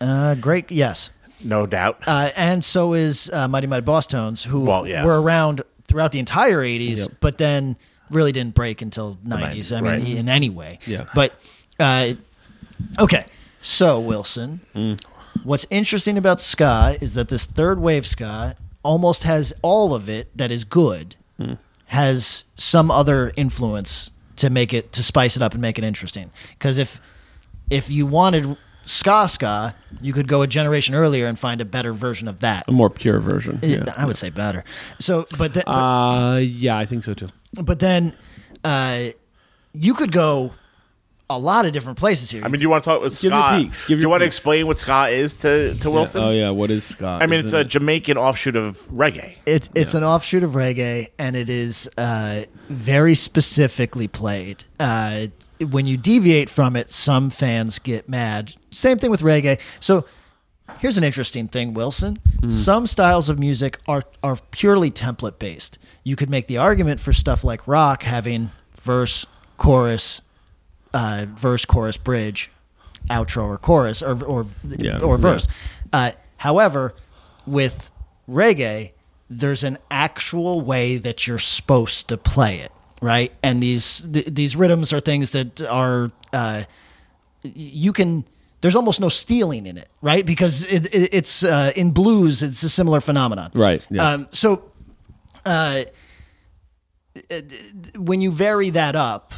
Uh, 0.00 0.34
great? 0.34 0.70
Yes, 0.70 1.10
No 1.42 1.66
doubt. 1.66 2.00
uh, 2.06 2.30
and 2.36 2.64
so 2.64 2.94
is 2.94 3.28
uh, 3.32 3.48
Mighty 3.48 3.66
Mighty 3.66 3.84
Bosstones, 3.86 4.44
who 4.44 4.60
Well, 4.60 4.86
yeah. 4.86 5.04
were 5.04 5.20
around 5.20 5.62
throughout 5.86 6.12
the 6.12 6.18
entire 6.18 6.62
'80s, 6.62 6.98
Yep. 6.98 7.08
but 7.20 7.38
then 7.38 7.76
really 8.10 8.32
didn't 8.32 8.54
break 8.54 8.80
until 8.82 9.18
'90s. 9.26 9.70
90s, 9.70 9.76
I 9.76 9.80
mean, 9.80 9.90
right. 9.90 10.06
in 10.06 10.28
any 10.28 10.48
way. 10.50 10.78
Yeah. 10.86 11.04
But 11.14 11.34
uh, 11.78 12.14
okay, 12.98 13.26
so 13.62 14.00
Wilson, 14.00 14.60
Mm. 14.74 15.00
what's 15.44 15.66
interesting 15.70 16.16
about 16.18 16.40
ska 16.40 16.96
is 17.00 17.14
that 17.14 17.28
this 17.28 17.44
third 17.44 17.78
wave 17.80 18.06
ska 18.06 18.54
almost 18.82 19.24
has 19.24 19.52
all 19.62 19.92
of 19.94 20.08
it 20.08 20.34
that 20.36 20.50
is 20.50 20.64
good 20.64 21.16
Mm. 21.38 21.58
has 21.86 22.44
some 22.56 22.90
other 22.90 23.32
influence 23.36 24.10
to 24.36 24.48
make 24.50 24.72
it 24.72 24.92
to 24.92 25.02
spice 25.02 25.36
it 25.36 25.42
up 25.42 25.52
and 25.52 25.60
make 25.60 25.76
it 25.78 25.84
interesting. 25.84 26.30
Because 26.58 26.78
if 26.78 27.00
if 27.70 27.90
you 27.90 28.06
wanted 28.06 28.56
ska 28.84 29.26
ska, 29.28 29.74
you 30.00 30.12
could 30.12 30.26
go 30.28 30.42
a 30.42 30.46
generation 30.46 30.94
earlier 30.94 31.26
and 31.26 31.38
find 31.38 31.60
a 31.60 31.64
better 31.64 31.92
version 31.92 32.28
of 32.28 32.40
that. 32.40 32.64
a 32.68 32.72
more 32.72 32.90
pure 32.90 33.20
version. 33.20 33.58
Yeah, 33.62 33.84
Yeah. 33.86 33.94
I 33.96 34.04
would 34.06 34.16
say 34.16 34.30
better. 34.30 34.64
So, 34.98 35.26
but 35.38 35.54
the, 35.54 35.62
but, 35.66 35.72
Uh, 35.72 36.36
yeah, 36.38 36.76
I 36.78 36.86
think 36.86 37.04
so 37.04 37.14
too. 37.14 37.28
but 37.54 37.78
then 37.78 38.14
uh, 38.64 39.08
you 39.72 39.94
could 39.94 40.12
go 40.12 40.52
a 41.32 41.38
lot 41.38 41.64
of 41.64 41.72
different 41.72 41.96
places 41.96 42.28
here. 42.30 42.42
I 42.44 42.48
mean, 42.48 42.58
do 42.58 42.62
you 42.62 42.70
want 42.70 42.82
to 42.82 42.90
talk 42.90 43.00
with 43.02 43.12
Scott? 43.12 43.22
Give 43.22 43.30
your 43.32 43.42
ska? 43.42 43.58
peaks. 43.64 43.80
Give 43.82 43.86
do 43.86 43.94
you 43.94 44.00
your 44.00 44.10
want 44.10 44.22
to 44.22 44.26
explain 44.26 44.66
what 44.66 44.78
ska 44.78 45.06
is 45.10 45.36
to 45.36 45.74
to 45.76 45.90
Wilson? 45.90 46.22
Oh 46.24 46.30
yeah, 46.30 46.50
what 46.50 46.72
is 46.72 46.82
Scott? 46.84 47.22
I 47.22 47.26
mean, 47.26 47.38
it's 47.38 47.52
a 47.52 47.62
Jamaican 47.62 48.16
offshoot 48.18 48.56
of 48.56 48.78
reggae. 48.88 49.36
It's 49.46 49.70
it's 49.76 49.94
an 49.94 50.02
offshoot 50.02 50.42
of 50.42 50.52
reggae, 50.54 51.06
and 51.20 51.36
it 51.36 51.48
is 51.48 51.88
uh, 51.96 52.42
very 52.68 53.14
specifically 53.14 54.08
played. 54.08 54.64
Uh, 54.80 55.28
when 55.60 55.86
you 55.86 55.96
deviate 55.96 56.48
from 56.48 56.76
it, 56.76 56.90
some 56.90 57.30
fans 57.30 57.78
get 57.78 58.08
mad. 58.08 58.54
Same 58.70 58.98
thing 58.98 59.10
with 59.10 59.20
reggae. 59.22 59.60
So 59.80 60.04
here's 60.78 60.96
an 60.96 61.04
interesting 61.04 61.48
thing, 61.48 61.74
Wilson. 61.74 62.18
Some 62.50 62.86
styles 62.86 63.28
of 63.28 63.38
music 63.38 63.78
are 63.86 64.04
are 64.22 64.38
purely 64.50 64.90
template 64.90 65.38
based. 65.38 65.78
You 66.04 66.16
could 66.16 66.30
make 66.30 66.46
the 66.46 66.56
argument 66.56 67.00
for 67.00 67.12
stuff 67.12 67.44
like 67.44 67.68
rock 67.68 68.02
having 68.02 68.50
verse, 68.80 69.26
chorus, 69.58 70.22
uh, 70.94 71.26
verse, 71.28 71.64
chorus, 71.66 71.98
bridge, 71.98 72.50
outro, 73.10 73.44
or 73.44 73.58
chorus, 73.58 74.02
or 74.02 74.22
or 74.24 74.46
Yeah, 74.78 75.00
or 75.00 75.16
yeah. 75.16 75.20
verse. 75.20 75.48
Uh, 75.92 76.12
however, 76.38 76.94
with 77.46 77.90
reggae, 78.28 78.92
there's 79.28 79.62
an 79.64 79.76
actual 79.90 80.60
way 80.62 80.96
that 80.96 81.26
you're 81.26 81.38
supposed 81.38 82.08
to 82.08 82.16
play 82.16 82.60
it, 82.60 82.72
right? 83.00 83.32
And 83.42 83.62
these 83.62 84.02
th- 84.02 84.26
these 84.26 84.56
rhythms 84.56 84.92
are 84.92 85.00
things 85.00 85.30
that 85.32 85.62
are 85.62 86.10
uh, 86.32 86.64
you 87.42 87.92
can. 87.92 88.24
There's 88.60 88.76
almost 88.76 89.00
no 89.00 89.08
stealing 89.08 89.66
in 89.66 89.78
it, 89.78 89.88
right? 90.02 90.24
Because 90.26 90.64
it, 90.66 90.94
it, 90.94 91.14
it's 91.14 91.42
uh, 91.42 91.72
in 91.76 91.92
blues, 91.92 92.42
it's 92.42 92.62
a 92.62 92.68
similar 92.68 93.00
phenomenon, 93.00 93.50
Right, 93.54 93.82
yes. 93.88 94.02
Um, 94.04 94.28
so, 94.32 94.70
uh, 95.46 95.84
when 97.96 98.20
you 98.20 98.30
vary 98.30 98.68
that 98.70 98.96
up 98.96 99.32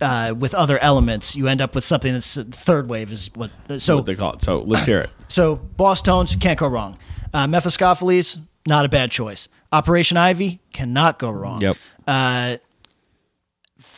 uh, 0.00 0.34
with 0.38 0.54
other 0.54 0.78
elements, 0.78 1.34
you 1.34 1.48
end 1.48 1.60
up 1.60 1.74
with 1.74 1.84
something 1.84 2.12
that's 2.12 2.36
third 2.36 2.88
wave 2.88 3.10
is 3.10 3.30
what. 3.34 3.50
So 3.78 3.96
what 3.96 4.06
they 4.06 4.14
call 4.14 4.34
it. 4.34 4.42
So 4.42 4.60
let's 4.60 4.86
hear 4.86 5.00
it. 5.00 5.10
so 5.28 5.56
Bosstones 5.76 6.40
can't 6.40 6.58
go 6.58 6.68
wrong. 6.68 6.98
Uh, 7.32 7.46
Mephiskapheles, 7.46 8.38
not 8.68 8.84
a 8.84 8.88
bad 8.88 9.10
choice. 9.10 9.48
Operation 9.72 10.16
Ivy 10.16 10.60
cannot 10.72 11.18
go 11.18 11.30
wrong. 11.30 11.60
Yep. 11.60 11.76
Uh, 12.06 12.58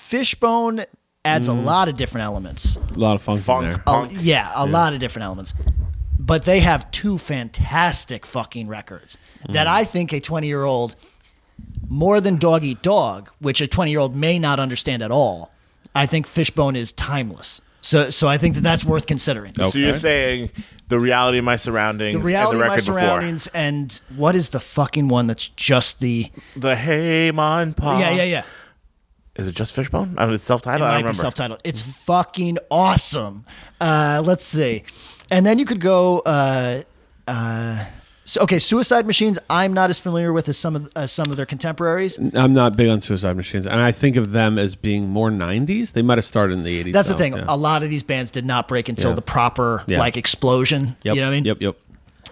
Fishbone 0.06 0.84
adds 1.24 1.48
a 1.48 1.50
mm-hmm. 1.50 1.64
lot 1.64 1.88
of 1.88 1.96
different 1.96 2.24
elements. 2.24 2.76
A 2.76 2.98
lot 2.98 3.16
of 3.16 3.22
funk, 3.22 3.40
Funk. 3.40 3.64
in 3.64 3.70
there. 3.70 3.80
A- 3.80 3.84
Punk. 3.84 4.12
yeah, 4.20 4.52
a 4.54 4.64
lot 4.64 4.92
of 4.92 5.00
different 5.00 5.24
elements. 5.24 5.52
But 6.16 6.44
they 6.44 6.60
have 6.60 6.88
two 6.92 7.18
fantastic 7.18 8.24
fucking 8.24 8.68
records 8.68 9.18
that 9.48 9.66
mm. 9.66 9.70
I 9.70 9.84
think 9.84 10.12
a 10.12 10.20
20 10.20 10.46
year 10.46 10.62
old, 10.62 10.94
more 11.88 12.20
than 12.20 12.36
Dog 12.36 12.62
Eat 12.62 12.82
Dog, 12.82 13.30
which 13.40 13.60
a 13.60 13.66
20 13.66 13.90
year 13.90 13.98
old 13.98 14.14
may 14.14 14.38
not 14.38 14.60
understand 14.60 15.02
at 15.02 15.10
all, 15.10 15.52
I 15.92 16.06
think 16.06 16.28
Fishbone 16.28 16.76
is 16.76 16.92
timeless. 16.92 17.60
So, 17.80 18.10
so 18.10 18.28
I 18.28 18.38
think 18.38 18.54
that 18.54 18.60
that's 18.62 18.84
worth 18.84 19.06
considering. 19.06 19.54
So 19.56 19.76
you're 19.76 19.90
Okay. 19.90 19.98
saying 19.98 20.50
the 20.86 21.00
reality 21.00 21.38
of 21.38 21.44
my 21.44 21.56
surroundings, 21.56 22.14
The 22.14 22.20
reality 22.20 22.52
and 22.52 22.60
the 22.60 22.64
of 22.64 22.68
my 22.68 22.74
record 22.74 22.84
surroundings, 22.84 23.46
and 23.48 24.00
what 24.14 24.36
is 24.36 24.50
the 24.50 24.60
fucking 24.60 25.08
one 25.08 25.26
that's 25.26 25.48
just 25.48 25.98
the? 25.98 26.30
before. 26.54 26.70
The 26.70 26.76
Hey 26.76 27.32
Mon 27.32 27.74
Pa. 27.74 27.98
yeah, 27.98 28.10
yeah, 28.10 28.22
yeah. 28.22 28.42
Is 29.36 29.46
it 29.46 29.52
just 29.54 29.74
Fishbone? 29.74 30.14
I 30.18 30.26
mean, 30.26 30.34
it's 30.34 30.44
self-titled. 30.44 30.82
It 30.82 30.84
I 30.84 30.94
don't 30.94 31.00
be 31.00 31.04
remember. 31.04 31.20
self-titled. 31.20 31.60
It's 31.64 31.82
fucking 31.82 32.58
awesome. 32.70 33.44
Uh, 33.80 34.22
let's 34.24 34.44
see, 34.44 34.82
and 35.30 35.44
then 35.46 35.58
you 35.58 35.64
could 35.66 35.80
go. 35.80 36.20
Uh, 36.20 36.82
uh, 37.28 37.84
so, 38.24 38.40
okay, 38.40 38.58
Suicide 38.58 39.06
Machines. 39.06 39.38
I'm 39.50 39.72
not 39.72 39.88
as 39.90 39.98
familiar 39.98 40.32
with 40.32 40.48
as 40.48 40.56
some 40.56 40.74
of 40.74 40.90
uh, 40.96 41.06
some 41.06 41.30
of 41.30 41.36
their 41.36 41.46
contemporaries. 41.46 42.18
I'm 42.34 42.52
not 42.52 42.76
big 42.76 42.88
on 42.88 43.00
Suicide 43.00 43.36
Machines, 43.36 43.66
and 43.66 43.80
I 43.80 43.92
think 43.92 44.16
of 44.16 44.32
them 44.32 44.58
as 44.58 44.74
being 44.74 45.08
more 45.08 45.30
'90s. 45.30 45.92
They 45.92 46.02
might 46.02 46.18
have 46.18 46.24
started 46.24 46.54
in 46.54 46.62
the 46.64 46.82
'80s. 46.84 46.92
That's 46.92 47.08
the 47.08 47.14
though. 47.14 47.18
thing. 47.18 47.36
Yeah. 47.36 47.44
A 47.46 47.56
lot 47.56 47.82
of 47.82 47.90
these 47.90 48.02
bands 48.02 48.30
did 48.30 48.44
not 48.46 48.68
break 48.68 48.88
until 48.88 49.10
Yeah. 49.10 49.16
the 49.16 49.22
proper 49.22 49.84
Yeah. 49.86 49.98
like 49.98 50.16
explosion. 50.16 50.96
Yep. 51.04 51.14
You 51.14 51.20
know 51.20 51.26
what 51.28 51.32
I 51.32 51.36
mean? 51.36 51.44
Yep. 51.44 51.58
Yep. 51.60 51.76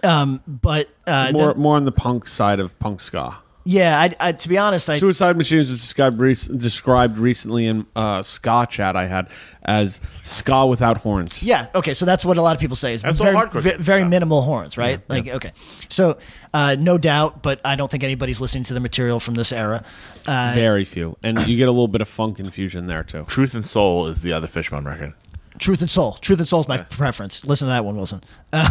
Um, 0.03 0.40
but 0.47 0.88
uh, 1.07 1.31
More 1.33 1.53
then- 1.53 1.62
more 1.62 1.77
on 1.77 1.85
the 1.85 1.93
punk 1.93 2.27
side 2.27 2.61
of 2.61 2.79
punk 2.79 3.01
ska. 3.01 3.37
Yeah, 3.66 3.98
I, 3.98 4.14
I, 4.20 4.33
to 4.33 4.48
be 4.48 4.59
honest, 4.59 4.90
I 4.90 4.98
Suicide 4.98 5.38
Machines 5.38 5.70
was 5.70 5.81
described, 5.81 6.20
rec- 6.20 6.37
described 6.59 7.16
recently 7.18 7.66
in 7.66 7.87
uh, 7.96 8.22
ska 8.22 8.66
chat 8.70 8.94
I 8.94 9.07
had 9.07 9.29
as 9.62 10.03
ska 10.22 10.66
without 10.66 10.98
horns. 10.98 11.42
Yeah. 11.42 11.68
Okay. 11.74 11.94
So 11.94 12.05
that's 12.05 12.27
what 12.27 12.37
a 12.37 12.42
lot 12.42 12.55
of 12.55 12.61
people 12.61 12.77
say 12.77 12.92
is 12.92 13.00
That's 13.00 13.18
all 13.18 13.24
very, 13.24 13.37
hardcore 13.37 13.62
ve- 13.62 13.70
kids 13.70 13.83
very 13.83 14.00
stuff. 14.03 14.11
minimal 14.11 14.42
horns, 14.42 14.77
right? 14.77 15.00
like 15.09 15.29
okay. 15.29 15.53
So 15.88 16.18
uh, 16.53 16.77
no 16.79 16.98
doubt, 16.98 17.42
but 17.42 17.61
I 17.64 17.74
don't 17.77 17.90
think 17.90 18.05
anybody's 18.05 18.38
listening 18.40 18.64
to 18.64 18.74
the 18.74 18.81
material 18.81 19.18
from 19.18 19.33
this 19.35 19.50
era. 19.50 19.83
Uh, 20.27 20.53
Very 20.55 20.85
few. 20.85 21.16
And 21.22 21.46
you 21.46 21.57
get 21.57 21.68
a 21.68 21.72
little 21.72 21.88
bit 21.88 22.00
of 22.00 22.09
funk 22.09 22.38
infusion 22.38 22.87
there, 22.87 23.03
too. 23.03 23.24
Truth 23.29 23.55
and 23.55 23.64
Soul 23.64 24.07
is 24.07 24.22
the 24.22 24.33
other 24.33 24.46
Fishbone 24.46 24.85
record. 24.85 25.14
Truth 25.59 25.81
and 25.81 25.90
Soul. 25.90 26.12
Truth 26.14 26.38
and 26.40 26.49
Soul 26.49 26.61
is 26.61 26.69
my 26.69 26.79
preference. 26.79 27.45
Listen 27.45 27.67
to 27.69 27.71
that 27.71 27.85
one, 27.85 27.97
Wilson. 27.97 28.23
Uh, 28.53 28.69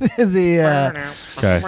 the 0.18 0.60
uh, 0.60 1.12
Okay. 1.38 1.62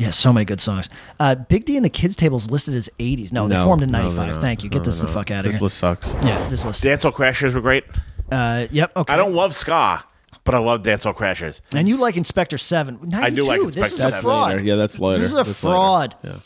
yeah, 0.00 0.10
so 0.10 0.32
many 0.32 0.44
good 0.44 0.60
songs. 0.60 0.88
Uh, 1.20 1.34
Big 1.34 1.64
D 1.64 1.76
and 1.76 1.84
the 1.84 1.90
Kids 1.90 2.16
Table 2.16 2.38
is 2.38 2.50
listed 2.50 2.74
as 2.74 2.88
'80s. 2.98 3.32
No, 3.32 3.48
they 3.48 3.56
formed 3.56 3.82
in 3.82 3.90
no, 3.90 3.98
they're 3.98 4.08
'95. 4.10 4.32
not. 4.34 4.40
Thank 4.40 4.64
you. 4.64 4.70
Get 4.70 4.84
this 4.84 5.00
the 5.00 5.06
fuck 5.06 5.30
out 5.30 5.40
of 5.40 5.44
This 5.44 5.54
here. 5.54 5.58
This 5.58 5.62
list 5.62 5.78
sucks. 5.78 6.14
yeah, 6.24 6.48
this 6.48 6.64
list. 6.64 6.82
Dancehall 6.82 7.12
Crashers 7.12 7.54
were 7.54 7.60
great. 7.60 7.84
Uh, 8.30 8.66
yep. 8.70 8.96
Okay. 8.96 9.12
I 9.12 9.16
don't 9.16 9.34
love 9.34 9.54
ska, 9.54 10.02
but 10.44 10.54
I 10.54 10.58
love 10.58 10.82
Dancehall 10.82 11.14
Crashers. 11.14 11.60
And 11.74 11.86
you 11.88 11.98
like 11.98 12.16
Inspector 12.16 12.56
Seven? 12.58 12.98
92. 13.02 13.22
I 13.22 13.30
do 13.30 13.42
like 13.42 13.60
This 13.60 13.66
Inspector 13.76 13.86
is 13.86 13.92
a 13.92 13.96
Seven. 13.98 14.10
That's 14.12 14.22
fraud. 14.22 14.52
later. 14.52 14.64
Yeah, 14.64 14.74
that's 14.76 14.98
later. 14.98 15.18
This 15.20 15.28
is 15.28 15.32
a 15.34 15.36
That's 15.44 15.48
later. 15.64 15.74
fraud. 15.74 16.16
Yeah. 16.24 16.36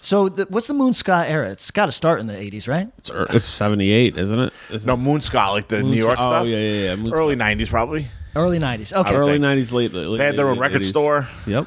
So, 0.00 0.28
the, 0.28 0.46
what's 0.50 0.66
the 0.68 0.74
Moon 0.74 0.94
Ska 0.94 1.24
era? 1.26 1.50
It's 1.50 1.70
got 1.72 1.86
to 1.86 1.92
start 1.92 2.20
in 2.20 2.26
the 2.28 2.34
'80s, 2.34 2.68
right? 2.68 2.88
It's, 2.98 3.10
er- 3.10 3.26
it's 3.30 3.46
78, 3.46 4.16
isn't 4.16 4.38
it? 4.38 4.52
Isn't 4.70 4.86
No, 4.86 4.94
it- 4.94 5.00
Moon 5.00 5.20
Ska, 5.20 5.50
like 5.50 5.66
the 5.68 5.80
Moon 5.82 5.90
New 5.90 5.96
York 5.96 6.18
Ska- 6.18 6.26
oh, 6.26 6.30
stuff. 6.30 6.46
yeah, 6.46 6.58
yeah, 6.58 6.84
yeah. 6.84 6.96
Moon 6.96 7.12
Early 7.12 7.34
90s, 7.36 7.68
probably. 7.68 8.06
Early 8.36 8.58
'90s. 8.58 8.92
Okay. 8.92 9.14
Early 9.14 9.32
think. 9.32 9.44
90s, 9.44 9.72
late, 9.72 9.92
late. 9.92 10.18
They 10.18 10.26
had 10.26 10.36
their 10.36 10.46
own 10.48 10.56
late 10.58 10.60
record 10.72 10.82
80s. 10.82 10.84
store. 10.84 11.28
Yep. 11.46 11.66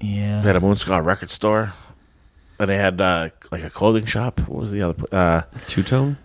Yeah. 0.00 0.40
They 0.42 0.46
had 0.46 0.56
a 0.56 0.60
Moon 0.60 0.76
Ska 0.76 1.00
record 1.02 1.30
store. 1.30 1.72
And 2.60 2.68
they 2.70 2.76
had 2.76 3.00
uh, 3.00 3.30
like 3.50 3.64
a 3.64 3.70
clothing 3.70 4.04
shop. 4.04 4.40
What 4.40 4.60
was 4.60 4.70
the 4.70 4.82
other? 4.82 5.02
Uh, 5.10 5.42
Two 5.66 5.82
Tone? 5.82 6.18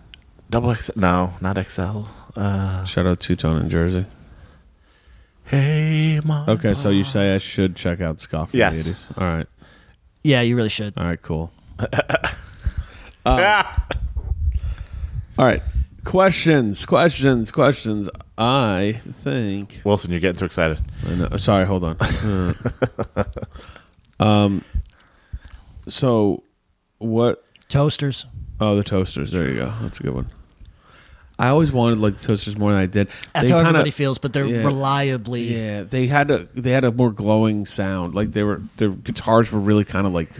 double 0.50 0.72
XL. 0.74 0.92
No, 0.96 1.32
not 1.40 1.56
XL. 1.64 2.02
Uh, 2.36 2.84
Shout 2.84 3.06
out 3.06 3.18
Two 3.18 3.34
Tone 3.34 3.60
in 3.60 3.68
Jersey. 3.68 4.04
hey, 5.44 6.20
mom. 6.24 6.48
Okay, 6.48 6.74
so 6.74 6.90
you 6.90 7.02
say 7.04 7.34
I 7.34 7.38
should 7.38 7.74
check 7.76 8.00
out 8.00 8.20
Ska 8.20 8.46
from 8.46 8.58
Yes. 8.58 8.84
the 8.84 8.90
80s. 8.90 9.20
All 9.20 9.26
right. 9.26 9.46
Yeah, 10.24 10.40
you 10.42 10.56
really 10.56 10.68
should. 10.68 10.94
All 10.96 11.04
right, 11.04 11.20
cool. 11.20 11.50
Uh, 11.78 13.62
All 15.38 15.44
right. 15.44 15.62
Questions, 16.04 16.84
questions, 16.86 17.50
questions. 17.50 18.08
I 18.36 19.00
think. 19.12 19.80
Wilson, 19.84 20.10
you're 20.10 20.20
getting 20.20 20.38
too 20.38 20.46
excited. 20.46 20.78
I 21.06 21.14
know, 21.14 21.28
sorry, 21.36 21.66
hold 21.66 21.84
on. 21.84 21.96
Uh, 22.00 22.54
um, 24.20 24.64
so, 25.86 26.42
what? 26.98 27.44
Toasters. 27.68 28.26
Oh, 28.60 28.74
the 28.76 28.84
toasters. 28.84 29.32
There 29.32 29.48
you 29.48 29.56
go. 29.56 29.72
That's 29.82 30.00
a 30.00 30.02
good 30.02 30.14
one. 30.14 30.30
I 31.38 31.48
always 31.48 31.70
wanted 31.70 31.98
like 31.98 32.20
toasters 32.20 32.56
more 32.56 32.72
than 32.72 32.80
I 32.80 32.86
did. 32.86 33.08
That's 33.32 33.48
They 33.48 33.54
how 33.54 33.58
kinda- 33.58 33.68
everybody 33.70 33.90
feels, 33.92 34.18
but 34.18 34.32
they're 34.32 34.46
yeah. 34.46 34.64
reliably. 34.64 35.54
Yeah, 35.56 35.84
they 35.84 36.06
had 36.08 36.30
a 36.30 36.38
they 36.54 36.70
had 36.72 36.84
a 36.84 36.90
more 36.92 37.12
glowing 37.12 37.64
sound. 37.66 38.14
Like 38.14 38.32
they 38.32 38.42
were 38.42 38.60
their 38.76 38.90
guitars 38.90 39.52
were 39.52 39.60
really 39.60 39.84
kind 39.84 40.06
of 40.06 40.12
like 40.12 40.30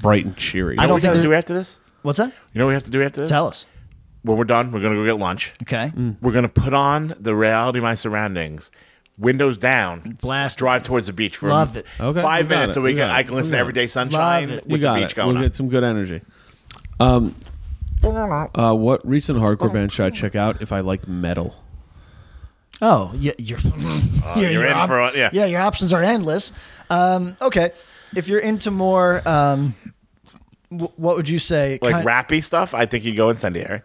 bright 0.00 0.24
and 0.24 0.36
cheery. 0.36 0.76
I 0.78 0.82
know 0.82 0.88
don't 0.88 0.90
what 0.92 0.94
we 0.96 1.00
think 1.02 1.14
have 1.16 1.22
to 1.22 1.28
do 1.28 1.34
after 1.34 1.52
this? 1.54 1.78
What's 2.02 2.18
that? 2.18 2.32
You 2.54 2.58
know 2.58 2.64
what 2.64 2.70
we 2.70 2.74
have 2.74 2.84
to 2.84 2.90
do 2.90 3.02
after 3.02 3.20
this? 3.20 3.30
Tell 3.30 3.48
us. 3.48 3.66
When 4.22 4.36
we're 4.38 4.44
done, 4.44 4.70
we're 4.72 4.80
going 4.80 4.92
to 4.94 4.98
go 5.00 5.04
get 5.06 5.18
lunch. 5.18 5.52
Okay. 5.62 5.92
We're 6.20 6.32
going 6.32 6.42
to 6.44 6.48
put 6.48 6.74
on 6.74 7.14
the 7.18 7.34
reality 7.34 7.78
of 7.78 7.82
my 7.82 7.94
surroundings. 7.94 8.70
Windows 9.18 9.58
down, 9.58 10.16
Blast. 10.22 10.56
drive 10.58 10.82
towards 10.82 11.06
the 11.06 11.12
beach 11.12 11.36
for 11.36 11.48
Love 11.50 11.76
it. 11.76 11.84
Okay, 11.98 12.22
five 12.22 12.46
we 12.46 12.48
minutes, 12.50 12.70
it. 12.70 12.74
so 12.74 12.80
we 12.80 12.92
We 12.94 12.98
can, 13.00 13.10
I 13.10 13.22
can 13.22 13.34
listen 13.34 13.52
to 13.52 13.56
got 13.56 13.60
Everyday 13.60 13.82
Love 13.82 13.90
Sunshine 13.90 14.44
it. 14.50 14.54
with 14.64 14.72
we 14.72 14.78
got 14.78 14.94
the 14.94 15.00
beach 15.02 15.12
it. 15.12 15.16
going 15.16 15.28
We'll 15.28 15.36
on. 15.38 15.42
get 15.42 15.56
some 15.56 15.68
good 15.68 15.84
energy. 15.84 16.22
Um, 16.98 17.34
uh, 18.02 18.74
what 18.74 19.06
recent 19.06 19.38
hardcore 19.38 19.72
band 19.72 19.92
should 19.92 20.06
I 20.06 20.10
check 20.10 20.34
out 20.34 20.62
if 20.62 20.72
I 20.72 20.80
like 20.80 21.06
metal? 21.08 21.54
Oh, 22.82 23.12
yeah, 23.16 23.32
you're 23.38 23.58
you're, 24.36 24.50
you're 24.50 24.64
in 24.66 24.72
op- 24.72 24.88
for 24.88 25.00
it, 25.08 25.16
yeah. 25.16 25.30
Yeah, 25.32 25.44
your 25.46 25.60
options 25.60 25.92
are 25.92 26.02
endless. 26.02 26.50
Um, 26.88 27.36
okay, 27.42 27.72
if 28.16 28.26
you're 28.28 28.38
into 28.40 28.70
more, 28.70 29.26
um, 29.28 29.74
w- 30.70 30.90
what 30.96 31.16
would 31.16 31.28
you 31.28 31.38
say? 31.38 31.78
like 31.82 31.92
Kind- 31.92 32.06
rappy 32.06 32.42
stuff, 32.42 32.72
I 32.74 32.86
think 32.86 33.04
you 33.04 33.14
go 33.14 33.28
incendiary. 33.28 33.82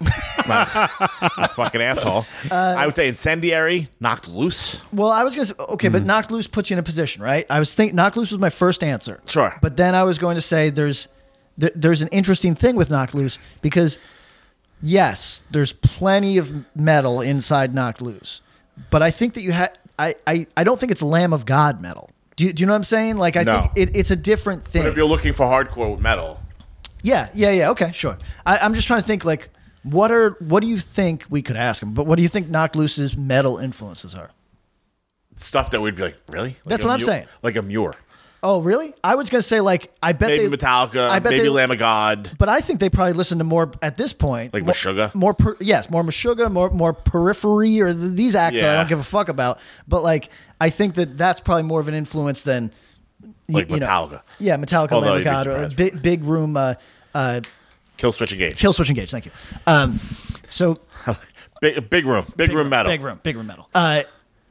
My- 0.48 0.88
a 1.36 1.48
fucking 1.48 1.82
asshole. 1.82 2.24
Uh, 2.50 2.54
I 2.54 2.86
would 2.86 2.94
say 2.94 3.08
incendiary, 3.08 3.90
knocked 4.00 4.28
loose. 4.28 4.80
Well, 4.92 5.10
I 5.10 5.24
was 5.24 5.34
gonna 5.34 5.46
say 5.46 5.54
okay, 5.58 5.88
Mm. 5.88 5.92
but 5.92 6.04
knocked 6.06 6.30
loose 6.30 6.46
puts 6.46 6.70
you 6.70 6.74
in 6.74 6.78
a 6.78 6.82
position, 6.84 7.22
right? 7.22 7.44
I 7.50 7.58
was 7.58 7.74
think 7.74 7.92
knocked 7.92 8.16
loose 8.16 8.30
was 8.30 8.38
my 8.38 8.50
first 8.50 8.82
answer. 8.82 9.20
Sure. 9.26 9.54
but 9.60 9.76
then 9.76 9.94
I 9.94 10.04
was 10.04 10.16
going 10.18 10.36
to 10.36 10.40
say 10.40 10.70
there's 10.70 11.08
th- 11.60 11.72
there's 11.74 12.02
an 12.02 12.08
interesting 12.08 12.54
thing 12.54 12.76
with 12.76 12.90
knocked 12.90 13.14
loose 13.14 13.38
because 13.62 13.98
yes, 14.82 15.42
there's 15.50 15.72
plenty 15.72 16.38
of 16.38 16.64
metal 16.76 17.20
inside 17.20 17.74
knocked 17.74 18.00
loose, 18.00 18.40
but 18.90 19.02
I 19.02 19.10
think 19.10 19.34
that 19.34 19.42
you 19.42 19.52
had 19.52 19.78
I, 19.98 20.14
I 20.26 20.46
I 20.56 20.64
don't 20.64 20.78
think 20.78 20.92
it's 20.92 21.02
Lamb 21.02 21.32
of 21.32 21.44
God 21.46 21.80
metal. 21.80 22.10
Do 22.36 22.44
you, 22.44 22.52
do 22.52 22.60
you 22.62 22.66
know 22.66 22.72
what 22.72 22.76
I'm 22.78 22.84
saying? 22.84 23.16
Like 23.16 23.36
I 23.36 23.42
No. 23.42 23.60
think 23.62 23.72
it, 23.90 23.96
it's 23.96 24.10
a 24.12 24.16
different 24.16 24.64
thing. 24.64 24.82
But 24.82 24.90
if 24.90 24.96
you're 24.96 25.06
looking 25.06 25.32
for 25.32 25.44
hardcore 25.46 25.98
metal, 25.98 26.40
Yeah, 27.02 27.28
yeah, 27.34 27.50
yeah. 27.50 27.70
Okay, 27.70 27.90
sure. 27.92 28.16
I, 28.46 28.58
I'm 28.58 28.74
just 28.74 28.86
trying 28.86 29.00
to 29.00 29.06
think 29.06 29.24
like 29.24 29.50
what 29.82 30.10
are 30.12 30.30
what 30.40 30.60
do 30.62 30.68
you 30.68 30.78
think 30.78 31.24
we 31.30 31.42
could 31.42 31.56
ask 31.56 31.82
him? 31.82 31.94
But 31.94 32.06
what 32.06 32.16
do 32.16 32.22
you 32.22 32.28
think 32.28 32.48
Knocked 32.48 32.76
Loose's 32.76 33.16
metal 33.16 33.58
influences 33.58 34.14
are? 34.14 34.30
stuff 35.36 35.70
that 35.70 35.80
we'd 35.80 35.94
be 35.94 36.02
like, 36.02 36.16
really? 36.28 36.48
Like 36.48 36.64
That's 36.66 36.82
a 36.82 36.86
what 36.88 36.92
I'm 36.94 36.98
Muir- 36.98 37.06
saying. 37.06 37.26
Like 37.44 37.54
a 37.54 37.62
Muir. 37.62 37.94
Oh, 38.42 38.60
really? 38.60 38.94
I 39.02 39.16
was 39.16 39.30
gonna 39.30 39.42
say 39.42 39.60
like 39.60 39.92
I 40.02 40.12
bet 40.12 40.28
Maybe 40.30 40.46
they 40.46 40.56
Metallica, 40.56 41.08
I 41.08 41.18
bet 41.18 41.30
maybe 41.32 41.42
they- 41.44 41.48
Lamb 41.48 41.70
of 41.72 41.78
God. 41.78 42.30
But 42.38 42.48
I 42.48 42.60
think 42.60 42.78
they 42.78 42.88
probably 42.88 43.14
listen 43.14 43.38
to 43.38 43.44
more 43.44 43.72
at 43.82 43.96
this 43.96 44.12
point. 44.12 44.54
Like 44.54 44.62
more, 44.64 44.72
Meshuggah? 44.74 45.14
More, 45.14 45.34
per, 45.34 45.56
yes, 45.60 45.90
more 45.90 46.04
Meshuggah, 46.04 46.50
more 46.52 46.70
more 46.70 46.92
Periphery, 46.92 47.80
or 47.80 47.92
th- 47.92 48.12
these 48.14 48.34
acts 48.36 48.60
that 48.60 48.70
I 48.70 48.76
don't 48.76 48.88
give 48.88 49.00
a 49.00 49.04
fuck 49.04 49.28
about. 49.28 49.58
But 49.88 50.02
like, 50.04 50.30
I 50.60 50.70
think 50.70 50.94
that 50.94 51.18
that's 51.18 51.40
probably 51.40 51.64
more 51.64 51.80
of 51.80 51.88
an 51.88 51.94
influence 51.94 52.42
than 52.42 52.70
Like 53.48 53.68
you 53.70 53.78
know- 53.80 53.86
Metallica. 53.86 54.22
yeah, 54.38 54.56
Metallica, 54.56 54.92
Although 54.92 55.08
Lamb 55.14 55.18
of 55.18 55.24
God, 55.24 55.46
or 55.48 55.68
big 55.74 56.00
big 56.00 56.22
room, 56.24 56.56
uh, 56.56 56.74
uh, 57.14 57.40
Killswitch 57.98 58.30
Engage. 58.32 58.58
kill 58.58 58.72
switch 58.72 58.88
engage. 58.90 59.10
Thank 59.10 59.26
you. 59.26 59.32
Um, 59.66 59.98
so 60.50 60.78
Big, 61.60 61.90
big 61.90 62.06
room. 62.06 62.24
Big, 62.36 62.52
room 62.52 62.68
metal. 62.68 62.92
Big 62.92 63.00
room, 63.02 63.18
big 63.24 63.36
room 63.36 63.48
metal. 63.48 63.68
Uh, 63.74 64.04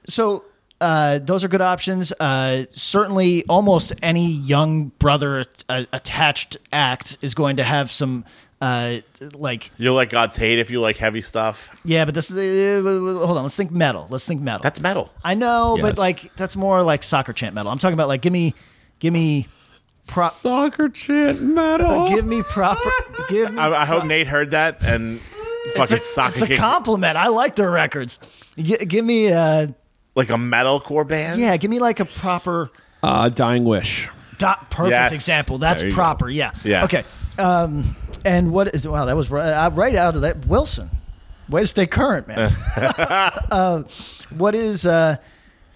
so 0.09 0.43
uh, 0.79 1.19
those 1.19 1.43
are 1.43 1.47
good 1.47 1.61
options. 1.61 2.11
Uh, 2.19 2.65
certainly, 2.73 3.43
almost 3.45 3.93
any 4.01 4.27
young 4.27 4.89
brother 4.99 5.45
uh, 5.69 5.85
attached 5.91 6.57
act 6.71 7.17
is 7.21 7.33
going 7.33 7.57
to 7.57 7.63
have 7.63 7.91
some. 7.91 8.25
Uh, 8.59 8.97
like 9.33 9.69
you'll 9.77 9.93
like 9.93 10.09
God's 10.09 10.35
hate 10.35 10.57
if 10.57 10.71
you 10.71 10.81
like 10.81 10.97
heavy 10.97 11.21
stuff. 11.21 11.69
yeah, 11.85 12.05
but 12.05 12.15
this. 12.15 12.31
Uh, 12.31 12.81
hold 12.83 13.37
on, 13.37 13.43
let's 13.43 13.55
think 13.55 13.69
metal. 13.71 14.07
Let's 14.09 14.25
think 14.25 14.41
metal. 14.41 14.61
That's 14.63 14.79
metal. 14.79 15.13
I 15.23 15.35
know, 15.35 15.77
but 15.79 15.97
like 15.99 16.33
that's 16.35 16.55
more 16.55 16.81
like 16.81 17.03
soccer 17.03 17.33
chant 17.33 17.53
metal. 17.53 17.71
I'm 17.71 17.77
talking 17.77 17.93
about 17.93 18.07
like 18.07 18.21
give 18.21 18.33
me, 18.33 18.55
give 18.97 19.13
me, 19.13 19.47
pro- 20.07 20.29
Soccer 20.29 20.89
chant 20.89 21.39
metal. 21.41 22.07
give 22.15 22.25
me 22.25 22.41
proper, 22.41 22.89
give 23.29 23.53
me. 23.53 23.59
I, 23.59 23.83
I 23.83 23.85
hope 23.85 24.05
Nate 24.05 24.25
heard 24.27 24.51
that 24.51 24.81
and 24.81 25.19
it's 25.65 25.77
fucking 25.77 25.97
a, 25.97 26.01
soccer 26.01 26.43
it's 26.45 26.51
a 26.53 26.57
compliment. 26.57 27.15
I 27.15 27.27
like 27.27 27.55
their 27.57 27.69
records. 27.69 28.17
G- 28.57 28.77
give 28.77 29.05
me, 29.05 29.31
uh, 29.31 29.67
like 30.17 30.29
a 30.29 30.37
metal 30.37 30.79
core 30.81 31.05
band. 31.05 31.39
yeah, 31.39 31.55
give 31.57 31.69
me 31.71 31.79
like 31.79 31.99
a 32.01 32.05
proper. 32.05 32.69
uh, 33.03 33.29
Dying 33.29 33.63
Wish. 33.63 34.09
Dot, 34.37 34.69
perfect 34.69 34.91
Yes. 34.91 35.13
example. 35.13 35.57
That's 35.57 35.81
There 35.81 35.89
you 35.89 35.95
go. 35.95 36.01
proper. 36.01 36.29
Yeah. 36.29 36.51
Yeah. 36.63 36.83
Okay. 36.83 37.03
Um, 37.37 37.95
and 38.25 38.51
what 38.51 38.73
is 38.75 38.87
wow? 38.87 39.05
That 39.05 39.15
was 39.15 39.29
right, 39.31 39.49
uh, 39.51 39.69
right 39.71 39.95
out 39.95 40.15
of 40.15 40.21
that 40.21 40.45
Wilson. 40.47 40.89
Way 41.49 41.61
to 41.61 41.67
stay 41.67 41.87
current, 41.87 42.27
man. 42.27 42.51
uh, 42.77 43.83
what 44.35 44.53
is 44.53 44.85
uh, 44.85 45.17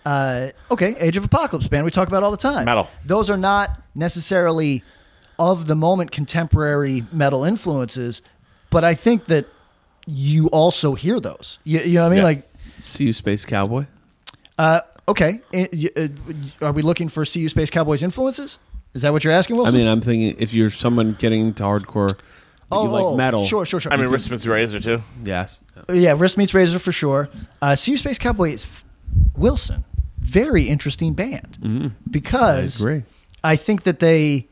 uh, 0.06 0.50
okay? 0.70 0.96
Age 1.00 1.16
of 1.18 1.24
Apocalypse 1.24 1.68
band 1.70 1.86
we 1.86 1.92
talk 1.92 2.08
about 2.08 2.24
all 2.24 2.32
the 2.32 2.38
time. 2.38 2.66
Metal. 2.66 2.90
Those 3.06 3.30
are 3.30 3.38
not 3.38 3.80
necessarily 3.96 4.84
of 5.40 5.68
the 5.68 5.76
moment 5.76 6.12
contemporary 6.12 7.04
metal 7.12 7.44
influences, 7.46 8.22
but 8.70 8.84
I 8.84 8.94
think 8.96 9.26
that 9.26 9.46
you 10.06 10.48
also 10.48 10.94
hear 10.96 11.20
those. 11.20 11.58
You, 11.64 11.80
you 11.80 11.94
know 11.96 12.02
what 12.04 12.08
I 12.08 12.10
mean? 12.10 12.18
Yes. 12.18 12.24
Like 12.24 12.44
See 12.80 13.06
you, 13.06 13.14
Space 13.14 13.46
Cowboy. 13.46 13.86
Uh, 14.62 14.82
okay, 15.08 15.42
uh, 15.54 16.08
are 16.62 16.72
we 16.72 16.82
looking 16.84 17.10
for 17.10 17.26
CU 17.26 17.50
Space 17.50 17.70
Cowboys 17.72 18.04
influences? 18.04 18.60
Is 18.94 19.02
that 19.02 19.12
what 19.12 19.24
you're 19.24 19.34
asking, 19.34 19.56
Wilson? 19.56 19.74
I 19.74 19.78
mean, 19.78 19.88
I'm 19.88 20.02
thinking 20.02 20.36
if 20.38 20.54
you're 20.54 20.70
someone 20.70 21.14
getting 21.14 21.48
into 21.48 21.64
hardcore, 21.64 22.18
but 22.70 22.84
you 22.84 22.90
like 22.90 23.18
metal. 23.18 23.42
Oh, 23.42 23.46
Sure, 23.46 23.66
sure, 23.66 23.80
sure. 23.80 23.92
I 23.92 23.98
mean, 23.98 24.10
wrist 24.10 24.30
meets 24.30 24.46
Razor 24.46 24.80
too. 24.80 25.02
Yes. 25.24 25.64
yeah, 25.92 26.14
wrist 26.16 26.38
meets 26.38 26.54
razor 26.54 26.78
for 26.78 26.92
sure. 26.92 27.30
Uh, 27.62 27.72
SeeYouSpaceCowboy 27.72 28.54
is 28.54 28.68
Wilson. 29.36 29.84
Very 30.20 30.64
interesting 30.64 31.14
band 31.14 31.94
because 32.10 32.78
Mm-hmm. 32.78 32.88
I 32.88 32.92
agree. 32.92 33.04
I 33.44 33.56
think 33.56 33.84
that 33.84 34.00
they 34.00 34.48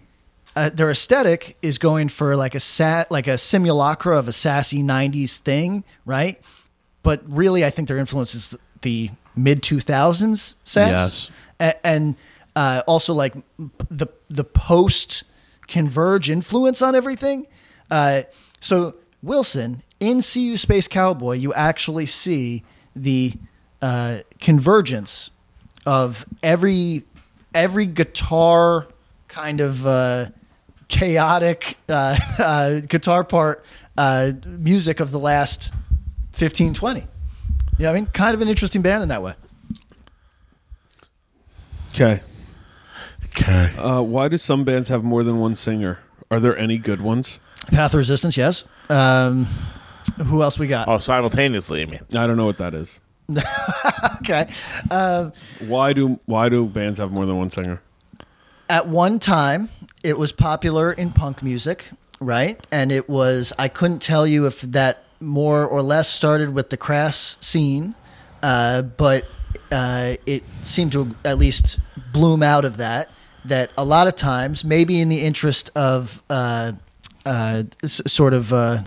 uh, 0.55 0.69
their 0.69 0.89
aesthetic 0.89 1.55
is 1.61 1.77
going 1.77 2.09
for 2.09 2.35
like 2.35 2.55
a 2.55 2.59
sat 2.59 3.11
like 3.11 3.27
a 3.27 3.37
simulacra 3.37 4.17
of 4.17 4.27
a 4.27 4.31
sassy 4.33 4.81
'90s 4.81 5.37
thing, 5.37 5.83
right? 6.05 6.41
But 7.03 7.21
really, 7.27 7.63
I 7.63 7.69
think 7.69 7.87
their 7.87 7.97
influence 7.99 8.33
is 8.35 8.55
the, 8.81 9.11
mid 9.35 9.61
2000s 9.61 10.53
sass, 10.63 10.89
Yes. 10.89 11.31
A- 11.59 11.85
and 11.87 12.15
uh, 12.55 12.81
also 12.87 13.13
like 13.13 13.33
the 13.89 14.07
the 14.29 14.43
post 14.43 15.23
converge 15.67 16.29
influence 16.29 16.81
on 16.81 16.95
everything. 16.95 17.47
Uh, 17.89 18.23
so 18.59 18.95
Wilson 19.21 19.81
in 19.99 20.17
SeeYouSpaceCowboy," 20.17 21.39
you 21.39 21.53
actually 21.53 22.05
see 22.05 22.63
the 22.95 23.33
uh, 23.81 24.19
convergence 24.41 25.31
of 25.85 26.25
every 26.43 27.03
every 27.53 27.85
guitar 27.85 28.87
kind 29.27 29.61
of 29.61 29.85
uh, 29.87 30.27
chaotic 30.87 31.77
uh, 31.87 32.17
uh, 32.39 32.79
guitar 32.81 33.23
part 33.23 33.63
uh, 33.97 34.31
music 34.45 34.99
of 34.99 35.11
the 35.11 35.19
last 35.19 35.71
15, 36.33 36.73
20. 36.73 37.05
You 37.79 37.83
know 37.83 37.91
what 37.91 37.97
I 37.97 38.01
mean? 38.01 38.05
Kind 38.07 38.35
of 38.35 38.41
an 38.41 38.47
interesting 38.49 38.81
band 38.81 39.01
in 39.03 39.09
that 39.09 39.23
way. 39.23 39.33
Okay. 41.93 42.21
Okay. 43.25 43.73
Uh, 43.77 44.01
why 44.01 44.27
do 44.27 44.37
some 44.37 44.63
bands 44.65 44.89
have 44.89 45.03
more 45.03 45.23
than 45.23 45.39
one 45.39 45.55
singer? 45.55 45.99
Are 46.29 46.39
there 46.39 46.55
any 46.57 46.77
good 46.77 47.01
ones? 47.01 47.39
Path 47.67 47.93
of 47.93 47.97
Resistance, 47.99 48.35
yes. 48.37 48.63
Um, 48.89 49.45
who 50.17 50.43
else 50.43 50.59
we 50.59 50.67
got? 50.67 50.87
Oh, 50.87 50.99
simultaneously. 50.99 51.81
I 51.81 51.85
mean, 51.85 51.99
I 52.11 52.27
don't 52.27 52.37
know 52.37 52.45
what 52.45 52.57
that 52.57 52.73
is. 52.73 52.99
Okay. 54.21 54.49
Uh, 54.91 55.31
Why 55.65 55.93
do 55.93 56.19
why 56.25 56.49
do 56.49 56.65
bands 56.65 56.99
have 56.99 57.09
more 57.11 57.25
than 57.25 57.37
one 57.37 57.49
singer? 57.49 57.81
at 58.69 58.87
one 58.87 59.17
time, 59.17 59.69
it 60.03 60.19
was 60.19 60.31
popular 60.31 60.91
in 60.91 61.09
punk 61.11 61.41
music, 61.41 61.85
right? 62.19 62.59
And 62.71 62.91
it 62.91 63.09
was, 63.09 63.51
I 63.57 63.67
couldn't 63.69 63.99
tell 64.03 64.27
you 64.27 64.45
if 64.45 64.61
that 64.61 65.03
more 65.19 65.65
or 65.65 65.81
less 65.81 66.09
started 66.09 66.53
with 66.53 66.69
the 66.69 66.77
crass 66.77 67.37
scene, 67.39 67.95
uh, 68.43 68.81
but 68.83 69.25
uh, 69.71 70.15
it 70.25 70.43
seemed 70.63 70.91
to 70.93 71.15
at 71.25 71.37
least 71.37 71.79
bloom 72.13 72.41
out 72.43 72.65
of 72.65 72.77
that. 72.77 73.09
That 73.45 73.71
a 73.77 73.85
lot 73.85 74.07
of 74.07 74.15
times, 74.15 74.63
maybe 74.65 74.99
in 74.99 75.07
the 75.09 75.21
interest 75.21 75.71
of 75.75 76.21
uh, 76.29 76.73
uh, 77.25 77.63
s- 77.83 78.01
sort 78.05 78.33
of, 78.33 78.51
uh, 78.51 78.83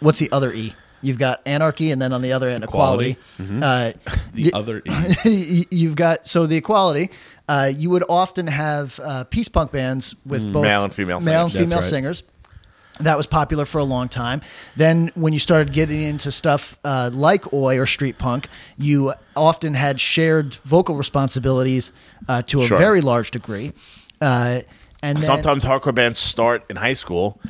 what's 0.00 0.18
the 0.18 0.30
other 0.32 0.52
E? 0.52 0.74
You've 1.00 1.18
got 1.18 1.40
anarchy, 1.46 1.92
and 1.92 2.02
then 2.02 2.12
on 2.12 2.20
the 2.22 2.32
other 2.32 2.48
end, 2.48 2.64
equality. 2.64 3.16
Uh, 3.38 3.92
The 4.34 4.52
other 4.52 4.78
E. 4.84 4.90
Y- 5.24 5.64
you've 5.70 5.94
got 5.94 6.26
so 6.26 6.46
the 6.46 6.56
equality. 6.56 7.10
Uh, 7.48 7.70
you 7.74 7.88
would 7.90 8.04
often 8.08 8.48
have 8.48 8.98
uh, 9.02 9.24
peace 9.24 9.48
punk 9.48 9.70
bands 9.70 10.14
with 10.26 10.52
both 10.52 10.64
Male 10.64 10.84
and 10.84 10.92
female 10.94 11.20
male 11.20 11.44
and 11.44 11.52
female 11.52 11.78
right. 11.78 11.84
singers. 11.88 12.22
That 13.00 13.16
was 13.16 13.26
popular 13.26 13.64
for 13.64 13.78
a 13.78 13.84
long 13.84 14.08
time. 14.08 14.40
Then, 14.76 15.10
when 15.14 15.32
you 15.32 15.38
started 15.38 15.72
getting 15.72 16.02
into 16.02 16.32
stuff 16.32 16.76
uh, 16.84 17.10
like 17.12 17.52
oi 17.52 17.78
or 17.78 17.86
street 17.86 18.18
punk, 18.18 18.48
you 18.76 19.12
often 19.36 19.74
had 19.74 20.00
shared 20.00 20.54
vocal 20.64 20.96
responsibilities 20.96 21.92
uh, 22.28 22.42
to 22.42 22.62
a 22.62 22.66
Sure. 22.66 22.78
very 22.78 23.00
large 23.00 23.30
degree. 23.30 23.72
Uh, 24.20 24.62
and 25.02 25.16
then, 25.18 25.24
sometimes 25.24 25.64
hardcore 25.64 25.94
bands 25.94 26.18
start 26.18 26.64
in 26.68 26.74
high 26.76 26.92
school, 26.94 27.40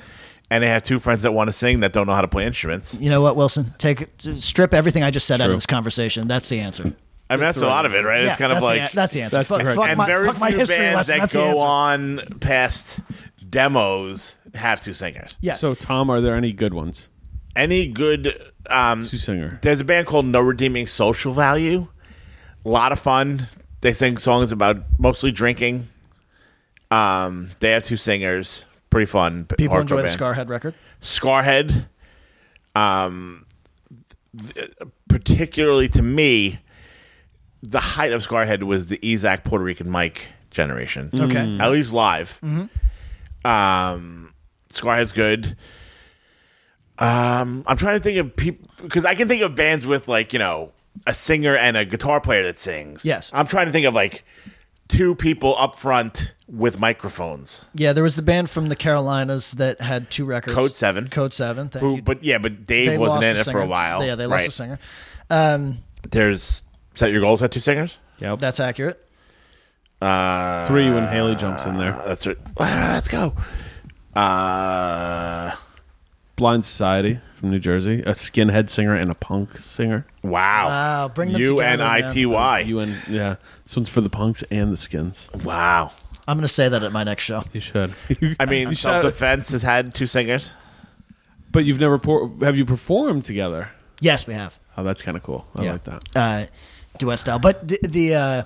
and 0.50 0.62
they 0.62 0.68
have 0.68 0.82
two 0.82 0.98
friends 0.98 1.22
that 1.22 1.32
want 1.32 1.48
to 1.48 1.52
sing 1.52 1.80
that 1.80 1.94
don't 1.94 2.06
know 2.06 2.12
how 2.14 2.20
to 2.20 2.28
play 2.28 2.44
instruments. 2.46 2.98
you 3.00 3.08
know 3.08 3.22
what, 3.22 3.36
Wilson? 3.36 3.72
Take 3.78 4.08
strip 4.36 4.74
everything 4.74 5.02
I 5.02 5.10
just 5.10 5.26
said 5.26 5.40
out 5.40 5.44
True. 5.46 5.54
of 5.54 5.56
this 5.58 5.66
conversation. 5.66 6.28
That's 6.28 6.50
the 6.50 6.60
answer. 6.60 6.92
I 7.30 7.36
mean, 7.36 7.40
that's 7.44 7.58
a 7.60 7.66
lot 7.66 7.84
of 7.84 7.94
it, 7.94 8.04
right? 8.04 8.22
Yeah, 8.22 8.28
it's 8.28 8.38
kind 8.38 8.52
of 8.52 8.56
that's 8.56 8.64
the 8.66 8.70
like 8.70 8.80
an- 8.82 8.90
that's 8.94 9.12
the 9.14 9.22
answer. 9.22 9.36
That's 9.38 9.48
fuck, 9.50 9.60
correct. 9.60 9.76
fuck 9.78 9.88
and 9.88 9.98
my, 9.98 10.06
very 10.06 10.26
fuck 10.28 10.40
my 10.40 10.48
few 10.50 10.58
history 10.60 10.76
bands 10.78 10.96
lesson. 10.96 11.14
that 11.14 11.20
That's 11.20 11.32
the 11.34 11.38
go 11.38 11.48
answer. 11.48 12.24
on 12.32 12.38
past 12.40 13.00
demos 13.50 14.36
have 14.54 14.80
two 14.80 14.94
singers. 14.94 15.38
Yeah. 15.40 15.54
So 15.54 15.74
Tom, 15.74 16.10
are 16.10 16.20
there 16.20 16.34
any 16.34 16.52
good 16.52 16.74
ones? 16.74 17.08
Any 17.56 17.88
good 17.88 18.32
um, 18.70 19.02
Two 19.02 19.18
singer. 19.18 19.58
There's 19.62 19.80
a 19.80 19.84
band 19.84 20.06
called 20.06 20.26
No 20.26 20.40
Redeeming 20.40 20.86
Social 20.86 21.32
Value. 21.32 21.88
A 22.64 22.68
lot 22.68 22.92
of 22.92 23.00
fun. 23.00 23.46
They 23.80 23.92
sing 23.92 24.16
songs 24.16 24.52
about 24.52 24.76
mostly 24.98 25.32
drinking. 25.32 25.88
Um, 26.90 27.50
they 27.60 27.72
have 27.72 27.82
two 27.82 27.96
singers. 27.96 28.64
Pretty 28.90 29.06
fun. 29.06 29.44
People 29.56 29.76
hardcore 29.76 29.80
enjoy 29.82 29.96
the 29.96 30.02
band. 30.04 30.20
Scarhead 30.20 30.48
record. 30.48 30.74
Scarhead. 31.02 31.86
Um, 32.74 33.44
th- 34.54 34.72
particularly 35.08 35.88
to 35.90 36.02
me, 36.02 36.60
the 37.62 37.80
height 37.80 38.12
of 38.12 38.26
Scarhead 38.26 38.62
was 38.62 38.86
the 38.86 39.00
Isaac 39.04 39.44
Puerto 39.44 39.64
Rican 39.64 39.90
Mike 39.90 40.28
generation. 40.50 41.10
Okay. 41.12 41.58
At 41.60 41.70
least 41.72 41.92
live. 41.92 42.40
Um, 43.44 44.32
Scarhead's 44.70 45.12
good. 45.12 45.56
Um, 46.98 47.62
I'm 47.66 47.76
trying 47.76 47.98
to 47.98 48.02
think 48.02 48.18
of 48.18 48.34
people 48.34 48.68
because 48.82 49.04
I 49.04 49.14
can 49.14 49.28
think 49.28 49.42
of 49.42 49.54
bands 49.54 49.86
with 49.86 50.08
like 50.08 50.32
you 50.32 50.38
know 50.38 50.72
a 51.06 51.14
singer 51.14 51.56
and 51.56 51.76
a 51.76 51.84
guitar 51.84 52.20
player 52.20 52.42
that 52.44 52.58
sings. 52.58 53.04
Yes. 53.04 53.30
I'm 53.32 53.46
trying 53.46 53.66
to 53.66 53.72
think 53.72 53.86
of 53.86 53.94
like 53.94 54.24
two 54.88 55.14
people 55.14 55.54
up 55.58 55.76
front 55.76 56.34
with 56.48 56.78
microphones. 56.78 57.64
Yeah, 57.74 57.92
there 57.92 58.02
was 58.02 58.16
the 58.16 58.22
band 58.22 58.50
from 58.50 58.68
the 58.68 58.76
Carolinas 58.76 59.52
that 59.52 59.80
had 59.80 60.10
two 60.10 60.24
records. 60.24 60.54
Code 60.54 60.74
Seven. 60.74 61.08
Code 61.08 61.32
Seven. 61.32 61.68
Thank 61.68 61.82
Who, 61.82 61.96
you. 61.96 62.02
but 62.02 62.24
yeah, 62.24 62.38
but 62.38 62.66
Dave 62.66 62.90
They 62.90 62.98
wasn't 62.98 63.24
in 63.24 63.36
a 63.36 63.40
it 63.40 63.44
for 63.44 63.60
a 63.60 63.66
while. 63.66 64.04
Yeah, 64.04 64.14
they 64.14 64.26
lost 64.26 64.40
right. 64.40 64.48
a 64.48 64.52
singer. 64.52 64.78
Um, 65.30 65.78
There's 66.10 66.62
set 66.94 67.12
your 67.12 67.20
goals 67.20 67.42
at 67.42 67.52
two 67.52 67.60
singers. 67.60 67.96
Yep. 68.18 68.40
that's 68.40 68.58
accurate. 68.58 69.04
Uh, 70.00 70.66
Three 70.68 70.90
when 70.90 71.06
Haley 71.08 71.36
jumps 71.36 71.66
in 71.66 71.76
there. 71.76 71.92
that's 72.06 72.26
right. 72.26 72.38
Let's 72.58 73.08
go. 73.08 73.34
Uh, 74.18 75.54
Blind 76.36 76.64
Society 76.64 77.20
from 77.34 77.50
New 77.50 77.58
Jersey, 77.58 78.00
a 78.00 78.12
skinhead 78.12 78.68
singer 78.68 78.94
and 78.94 79.10
a 79.10 79.14
punk 79.14 79.58
singer. 79.58 80.06
wow. 80.22 80.66
Wow, 80.66 81.08
bring 81.08 81.32
them 81.32 81.40
U 81.40 81.56
together, 81.56 81.82
N 81.84 82.04
I 82.04 82.12
T 82.12 82.26
Y. 82.26 82.60
You 82.60 82.80
and 82.80 82.96
yeah, 83.08 83.36
this 83.64 83.76
one's 83.76 83.88
for 83.88 84.00
the 84.00 84.10
punks 84.10 84.42
and 84.50 84.72
the 84.72 84.76
skins. 84.76 85.30
Wow. 85.44 85.92
I'm 86.26 86.36
going 86.36 86.42
to 86.42 86.52
say 86.52 86.68
that 86.68 86.82
at 86.82 86.92
my 86.92 87.04
next 87.04 87.22
show. 87.24 87.42
You 87.52 87.60
should. 87.60 87.94
I 88.40 88.44
mean, 88.46 88.74
self 88.74 89.02
defense 89.02 89.50
has 89.50 89.62
had 89.62 89.94
two 89.94 90.06
singers. 90.06 90.52
but 91.50 91.64
you've 91.64 91.80
never 91.80 91.98
por- 91.98 92.30
have 92.42 92.56
you 92.56 92.64
performed 92.66 93.24
together? 93.24 93.70
Yes, 94.00 94.26
we 94.26 94.34
have. 94.34 94.58
Oh, 94.76 94.82
that's 94.82 95.02
kind 95.02 95.16
of 95.16 95.22
cool. 95.22 95.46
I 95.54 95.64
yeah. 95.64 95.72
like 95.72 95.84
that. 95.84 96.02
Uh, 96.14 96.46
duet 96.98 97.18
style. 97.18 97.38
But 97.38 97.66
the, 97.66 97.78
the 97.82 98.14
uh, 98.14 98.44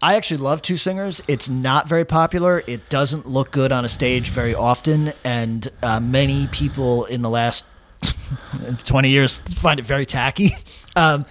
I 0.00 0.14
actually 0.14 0.36
love 0.38 0.62
Two 0.62 0.76
Singers. 0.76 1.20
It's 1.26 1.48
not 1.48 1.88
very 1.88 2.04
popular. 2.04 2.62
It 2.66 2.88
doesn't 2.88 3.28
look 3.28 3.50
good 3.50 3.72
on 3.72 3.84
a 3.84 3.88
stage 3.88 4.30
very 4.30 4.54
often, 4.54 5.12
and 5.24 5.68
uh, 5.82 5.98
many 5.98 6.46
people 6.48 7.04
in 7.06 7.22
the 7.22 7.30
last 7.30 7.64
20 8.84 9.08
years 9.08 9.38
find 9.38 9.80
it 9.80 9.86
very 9.86 10.06
tacky. 10.06 10.52
Um, 10.96 11.26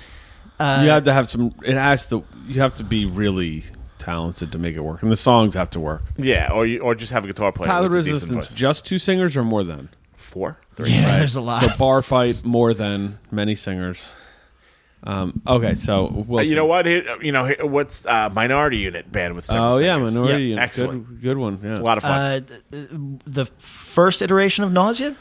uh, 0.61 0.79
you 0.81 0.89
have 0.91 1.03
to 1.03 1.11
have 1.13 1.29
some. 1.29 1.53
It 1.61 1.75
has 1.75 2.05
to. 2.05 2.23
You 2.47 2.61
have 2.61 2.75
to 2.75 2.85
be 2.85 3.05
really 3.05 3.65
talented 3.99 4.53
to 4.53 4.57
make 4.57 4.77
it 4.77 4.79
work, 4.79 5.03
and 5.03 5.11
the 5.11 5.17
songs 5.17 5.55
have 5.55 5.69
to 5.71 5.79
work. 5.81 6.03
Yeah, 6.15 6.53
or 6.53 6.65
you, 6.65 6.79
or 6.79 6.95
just 6.95 7.11
have 7.11 7.25
a 7.25 7.27
guitar 7.27 7.51
player. 7.51 7.67
Path 7.67 7.83
of 7.83 7.91
with 7.91 7.99
a 7.99 8.03
decent 8.03 8.13
Resistance, 8.13 8.45
voice. 8.47 8.55
just 8.55 8.85
two 8.85 8.97
singers 8.97 9.35
or 9.35 9.43
more 9.43 9.65
than? 9.65 9.89
Four, 10.15 10.57
three. 10.77 10.91
yeah, 10.91 11.19
there's 11.19 11.35
a 11.35 11.41
lot. 11.41 11.61
So 11.61 11.75
bar 11.77 12.01
fight 12.01 12.45
more 12.45 12.73
than 12.73 13.19
many 13.29 13.55
singers. 13.55 14.15
Um, 15.03 15.41
okay, 15.47 15.75
so 15.75 16.07
Uh, 16.07 16.11
Wilson. 16.11 16.49
You 16.49 16.55
know 16.55 16.65
what? 16.65 16.85
You 16.85 17.31
know 17.31 17.53
what's 17.61 18.05
uh, 18.05 18.29
Minority 18.33 18.77
Unit 18.77 19.09
band 19.11 19.35
with 19.35 19.45
several 19.45 19.75
Oh 19.75 19.77
yeah, 19.79 19.95
singers. 19.95 20.13
Minority. 20.15 20.33
Yeah, 20.43 20.49
Unit. 20.49 20.63
excellent. 20.63 21.07
Good, 21.07 21.21
good 21.21 21.37
one. 21.37 21.59
Yeah. 21.63 21.75
A 21.75 21.81
lot 21.81 21.97
of 21.97 22.03
fun. 22.03 22.45
Uh, 22.71 22.77
the 23.25 23.45
first 23.57 24.21
iteration 24.21 24.63
of 24.63 24.71
Nausea, 24.73 25.15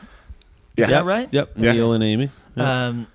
yes. 0.76 0.88
is 0.88 0.94
that 0.94 1.04
right? 1.04 1.28
Yep. 1.30 1.50
Yeah. 1.56 1.72
Neil 1.72 1.92
and 1.92 2.02
Amy. 2.02 2.30
Yeah. 2.56 2.86
Um, 2.88 3.06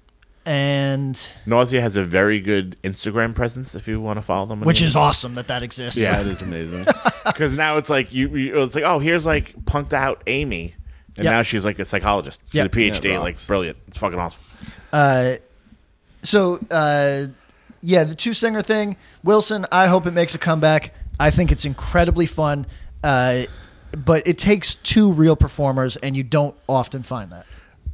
and 0.45 1.19
Nausea 1.45 1.81
has 1.81 1.95
a 1.95 2.03
very 2.03 2.39
good 2.41 2.75
Instagram 2.83 3.35
presence 3.35 3.75
if 3.75 3.87
you 3.87 3.99
want 4.01 4.17
to 4.17 4.21
follow 4.23 4.45
them. 4.47 4.61
which 4.61 4.79
the- 4.79 4.85
is 4.85 4.95
awesome 4.95 5.35
that 5.35 5.47
that 5.47 5.61
exists. 5.63 5.99
Yeah. 5.99 6.21
that 6.23 6.25
is 6.29 6.41
amazing. 6.41 6.85
because 7.25 7.53
now 7.53 7.77
it's 7.77 7.89
like 7.89 8.13
you, 8.13 8.29
you. 8.35 8.61
It's 8.61 8.73
like 8.75 8.83
oh, 8.83 8.99
here's 8.99 9.25
like 9.25 9.53
punked 9.65 9.93
out 9.93 10.23
Amy, 10.27 10.73
and 11.17 11.25
Yep. 11.25 11.31
now 11.31 11.41
she's 11.43 11.63
like 11.65 11.79
a 11.79 11.85
psychologist. 11.85 12.41
She's 12.45 12.55
Yep. 12.55 12.65
a 12.67 12.69
PhD, 12.77 13.11
Yeah, 13.11 13.19
like 13.19 13.45
brilliant. 13.47 13.77
It's 13.87 13.97
fucking 13.97 14.17
awesome. 14.17 14.41
Uh, 14.91 15.33
so 16.23 16.59
uh, 16.69 17.27
yeah, 17.81 18.03
the 18.03 18.15
two 18.15 18.33
singer 18.33 18.61
thing, 18.61 18.95
Wilson. 19.23 19.65
I 19.71 19.87
hope 19.87 20.05
it 20.05 20.11
makes 20.11 20.35
a 20.35 20.39
comeback. 20.39 20.93
I 21.19 21.29
think 21.31 21.51
it's 21.51 21.65
incredibly 21.65 22.25
fun, 22.25 22.65
uh, 23.03 23.43
but 23.95 24.25
it 24.27 24.37
takes 24.37 24.75
two 24.75 25.11
real 25.11 25.35
performers, 25.35 25.97
and 25.97 26.15
you 26.17 26.23
don't 26.23 26.55
often 26.67 27.03
find 27.03 27.31
that. 27.31 27.45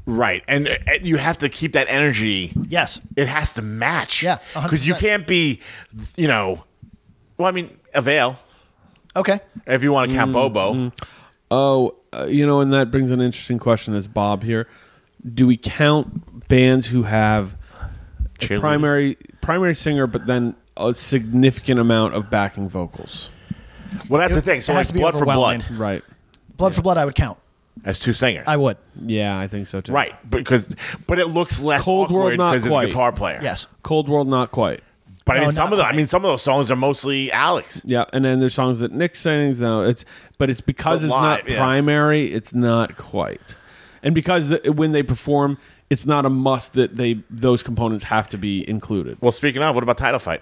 Right, 0.05 0.41
and, 0.47 0.67
and 0.69 1.05
you 1.05 1.17
have 1.17 1.39
to 1.39 1.49
keep 1.49 1.73
that 1.73 1.87
energy. 1.89 2.53
Yes, 2.69 3.01
It 3.17 3.27
has 3.27 3.51
to 3.53 3.61
match. 3.61 4.23
Yeah, 4.23 4.37
because 4.53 4.87
you 4.87 4.93
can't 4.95 5.27
be, 5.27 5.59
you 6.15 6.29
know. 6.29 6.63
Well, 7.37 7.49
I 7.49 7.51
mean, 7.51 7.77
avail 7.93 8.39
okay. 9.17 9.41
if 9.65 9.83
you 9.83 9.91
want 9.91 10.09
to 10.09 10.15
Mm, 10.15 10.19
count 10.19 10.31
Bobo. 10.31 10.91
oh, 11.51 11.95
uh, 12.13 12.25
you 12.25 12.45
know, 12.45 12.61
and 12.61 12.71
that 12.71 12.89
brings 12.89 13.11
an 13.11 13.19
interesting 13.19 13.59
question. 13.59 13.93
As 13.93 14.07
Bob 14.07 14.43
here, 14.43 14.67
do 15.33 15.45
we 15.45 15.57
count 15.57 16.47
bands 16.47 16.87
who 16.87 17.03
have 17.03 17.51
a 17.51 17.57
Cheerleaders. 18.39 18.60
primary 18.60 19.17
primary 19.41 19.76
singer, 19.76 20.08
but 20.08 20.26
then 20.28 20.56
a 20.78 20.93
significant 20.93 21.80
amount 21.80 22.13
of 22.13 22.30
backing 22.30 22.69
vocals? 22.69 23.30
Well, 24.10 24.19
that's 24.19 24.34
It- 24.34 24.36
the 24.36 24.41
thing. 24.41 24.62
So 24.62 24.73
it 24.73 24.76
has 24.76 24.88
like 24.88 24.88
to 24.89 24.93
be 24.93 25.00
blood 25.00 25.12
for 25.13 25.17
overwhelming. 25.17 25.60
blood 25.69 25.80
Right. 25.80 26.04
Blood 26.58 26.76
for 26.76 26.82
blood, 26.82 26.97
I 26.97 27.06
would 27.06 27.15
count. 27.15 27.38
as 27.86 28.00
two 28.00 28.12
singers. 28.13 28.43
I 28.47 28.58
would. 28.58 28.78
Yeah, 29.06 29.38
I 29.38 29.47
think 29.47 29.67
so 29.67 29.82
too. 29.82 29.91
right, 29.93 30.13
because 30.30 30.71
but 31.06 31.19
it 31.19 31.28
looks 31.28 31.62
less 31.62 31.84
Cold 31.84 32.10
World, 32.12 32.34
awkward 32.34 32.38
not 32.38 32.52
because 32.52 32.65
it's 32.65 32.71
a 32.71 32.73
quite. 32.73 32.88
guitar 32.88 33.12
player. 33.12 33.39
Yes. 33.41 33.67
Cold 33.84 34.10
World, 34.10 34.28
not 34.28 34.52
quite. 34.52 34.82
But 35.26 35.38
I 35.38 35.39
mean, 35.41 35.52
some 35.52 35.65
not 35.65 35.73
of 35.73 35.78
the, 35.80 35.86
I 35.86 35.91
mean, 35.93 36.08
some 36.08 36.23
of 36.23 36.30
those 36.32 36.41
songs 36.41 36.71
are 36.71 36.76
mostly 36.78 37.32
Alex. 37.34 37.82
Yeah, 37.86 38.06
and 38.13 38.23
then 38.26 38.39
there's 38.39 38.54
songs 38.54 38.80
that 38.80 38.93
Nick 38.93 39.15
sings. 39.15 39.60
now. 39.60 39.82
it's 39.82 40.06
but 40.38 40.50
it's 40.50 40.62
because 40.62 41.02
But 41.02 41.06
it's 41.08 41.12
live, 41.12 41.21
not 41.43 41.50
yeah. 41.50 41.58
primary. 41.58 42.32
It's 42.32 42.54
not 42.54 42.95
quite, 42.97 43.56
and 44.02 44.15
because 44.15 44.50
the, 44.50 44.71
when 44.71 44.91
they 44.93 45.04
perform, 45.04 45.58
it's 45.89 46.06
not 46.06 46.26
a 46.26 46.30
must 46.30 46.73
that 46.73 46.97
they 46.97 47.21
those 47.30 47.63
components 47.63 48.06
have 48.06 48.28
to 48.30 48.38
be 48.38 48.67
included. 48.69 49.17
Well, 49.21 49.32
speaking 49.32 49.62
of, 49.62 49.73
what 49.76 49.84
about 49.84 49.97
Title 49.97 50.19
Fight? 50.19 50.41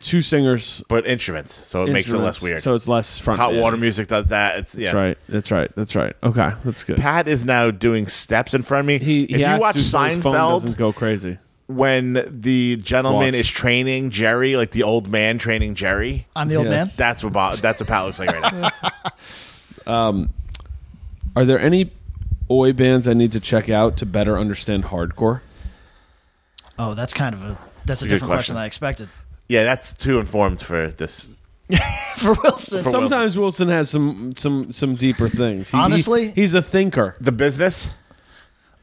Two 0.00 0.20
singers, 0.20 0.84
But 0.88 1.06
instruments, 1.06 1.54
so 1.54 1.84
it 1.84 1.90
makes 1.90 2.12
it 2.12 2.18
less 2.18 2.42
weird. 2.42 2.62
So 2.62 2.74
it's 2.74 2.86
less 2.86 3.18
front. 3.18 3.40
Hot 3.40 3.52
band. 3.52 3.62
water 3.62 3.76
music 3.78 4.06
does 4.08 4.28
that. 4.28 4.58
It's 4.58 4.74
yeah. 4.74 4.92
That's 4.92 4.94
right. 4.94 5.18
That's 5.30 5.50
right. 5.50 5.70
That's 5.76 5.96
right. 5.96 6.14
Okay, 6.22 6.52
that's 6.62 6.84
good. 6.84 6.98
Pat 6.98 7.26
is 7.26 7.42
now 7.42 7.70
doing 7.70 8.06
steps 8.06 8.52
in 8.52 8.60
front 8.60 8.80
of 8.80 8.86
me. 8.86 8.98
he, 8.98 9.24
if 9.24 9.36
he 9.36 9.42
you 9.42 9.58
watch 9.58 9.76
to 9.76 9.80
so 9.80 9.98
his 10.00 10.22
phone 10.22 10.34
doesn't 10.34 10.72
Seinfeld, 10.72 10.76
go 10.76 10.92
crazy. 10.92 11.38
when 11.68 12.22
the 12.28 12.76
gentleman 12.76 13.28
Watch. 13.28 13.34
is 13.40 13.48
training 13.48 14.10
Jerry, 14.10 14.56
like 14.56 14.72
the 14.72 14.82
old 14.82 15.08
man 15.08 15.38
training 15.38 15.74
Jerry, 15.74 16.26
I'm 16.36 16.48
the 16.48 16.56
old 16.56 16.66
Yes. 16.66 16.96
that's 16.96 17.24
what 17.24 17.32
Bob, 17.32 17.56
that's 17.60 17.80
what 17.80 17.88
Pat 17.88 18.04
looks 18.04 18.18
like 18.18 18.30
right 18.30 18.52
now. 18.52 18.70
um, 20.08 20.34
Are 21.34 21.46
there 21.46 21.58
any 21.58 21.92
Oi 22.50 22.72
bands 22.72 23.08
I 23.08 23.14
need 23.14 23.32
to 23.32 23.40
check 23.40 23.68
out 23.70 23.96
to 23.98 24.06
better 24.06 24.38
understand 24.38 24.84
hardcore? 24.84 25.40
Oh, 26.78 26.94
that's 26.94 27.12
kind 27.12 27.34
of 27.34 27.42
a 27.42 27.58
that's 27.84 28.02
a, 28.02 28.06
a 28.06 28.08
different 28.08 28.30
question. 28.30 28.54
question. 28.54 28.54
than 28.54 28.62
I 28.62 28.66
expected. 28.66 29.08
yeah, 29.48 29.64
that's 29.64 29.94
too 29.94 30.18
informed 30.18 30.60
for 30.60 30.88
this. 30.88 31.30
For 32.16 32.34
Wilson, 32.34 32.84
For- 32.84 32.90
Sometimes 32.90 33.38
Wilson 33.38 33.68
has 33.68 33.88
some 33.90 34.34
some 34.36 34.72
some 34.72 34.94
deeper 34.96 35.28
things. 35.28 35.70
He- 35.70 35.76
he- 35.78 35.82
Honestly? 35.82 36.30
he's 36.32 36.52
a 36.54 36.60
thinker. 36.62 37.16
The 37.20 37.32
business, 37.32 37.92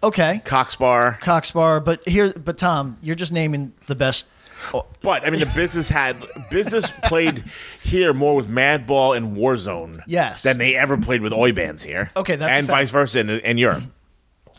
okay, 0.04 0.41
Cock 0.43 0.71
Sparrer, 0.71 1.17
Cock 1.21 1.45
Sparrer, 1.45 1.80
but 1.80 2.06
here, 2.08 2.34
but 2.34 2.58
Tom, 2.58 2.97
you're 3.02 3.15
just 3.15 3.32
naming 3.32 3.74
the 3.86 3.95
best. 3.95 4.26
Oh, 4.74 4.86
but 5.02 5.26
I 5.26 5.30
mean, 5.30 5.39
the 5.39 5.45
business 5.47 5.89
had 5.89 6.15
business 6.50 6.91
played 7.06 7.43
here 7.84 8.13
more 8.13 8.36
with 8.36 8.47
Madball 8.47 9.15
and 9.17 9.36
Warzone, 9.38 10.02
Yes. 10.08 10.41
than 10.43 10.58
they 10.58 10.76
ever 10.76 10.97
played 10.97 11.21
with 11.21 11.34
Oi 11.34 11.52
bands 11.52 11.84
here. 11.84 12.12
Okay, 12.15 12.36
that's 12.36 12.54
a 12.54 12.58
and 12.58 12.67
fact. 12.67 12.78
vice 12.78 12.91
versa 12.91 13.19
in, 13.19 13.30
in 13.30 13.58
Europe. 13.58 13.84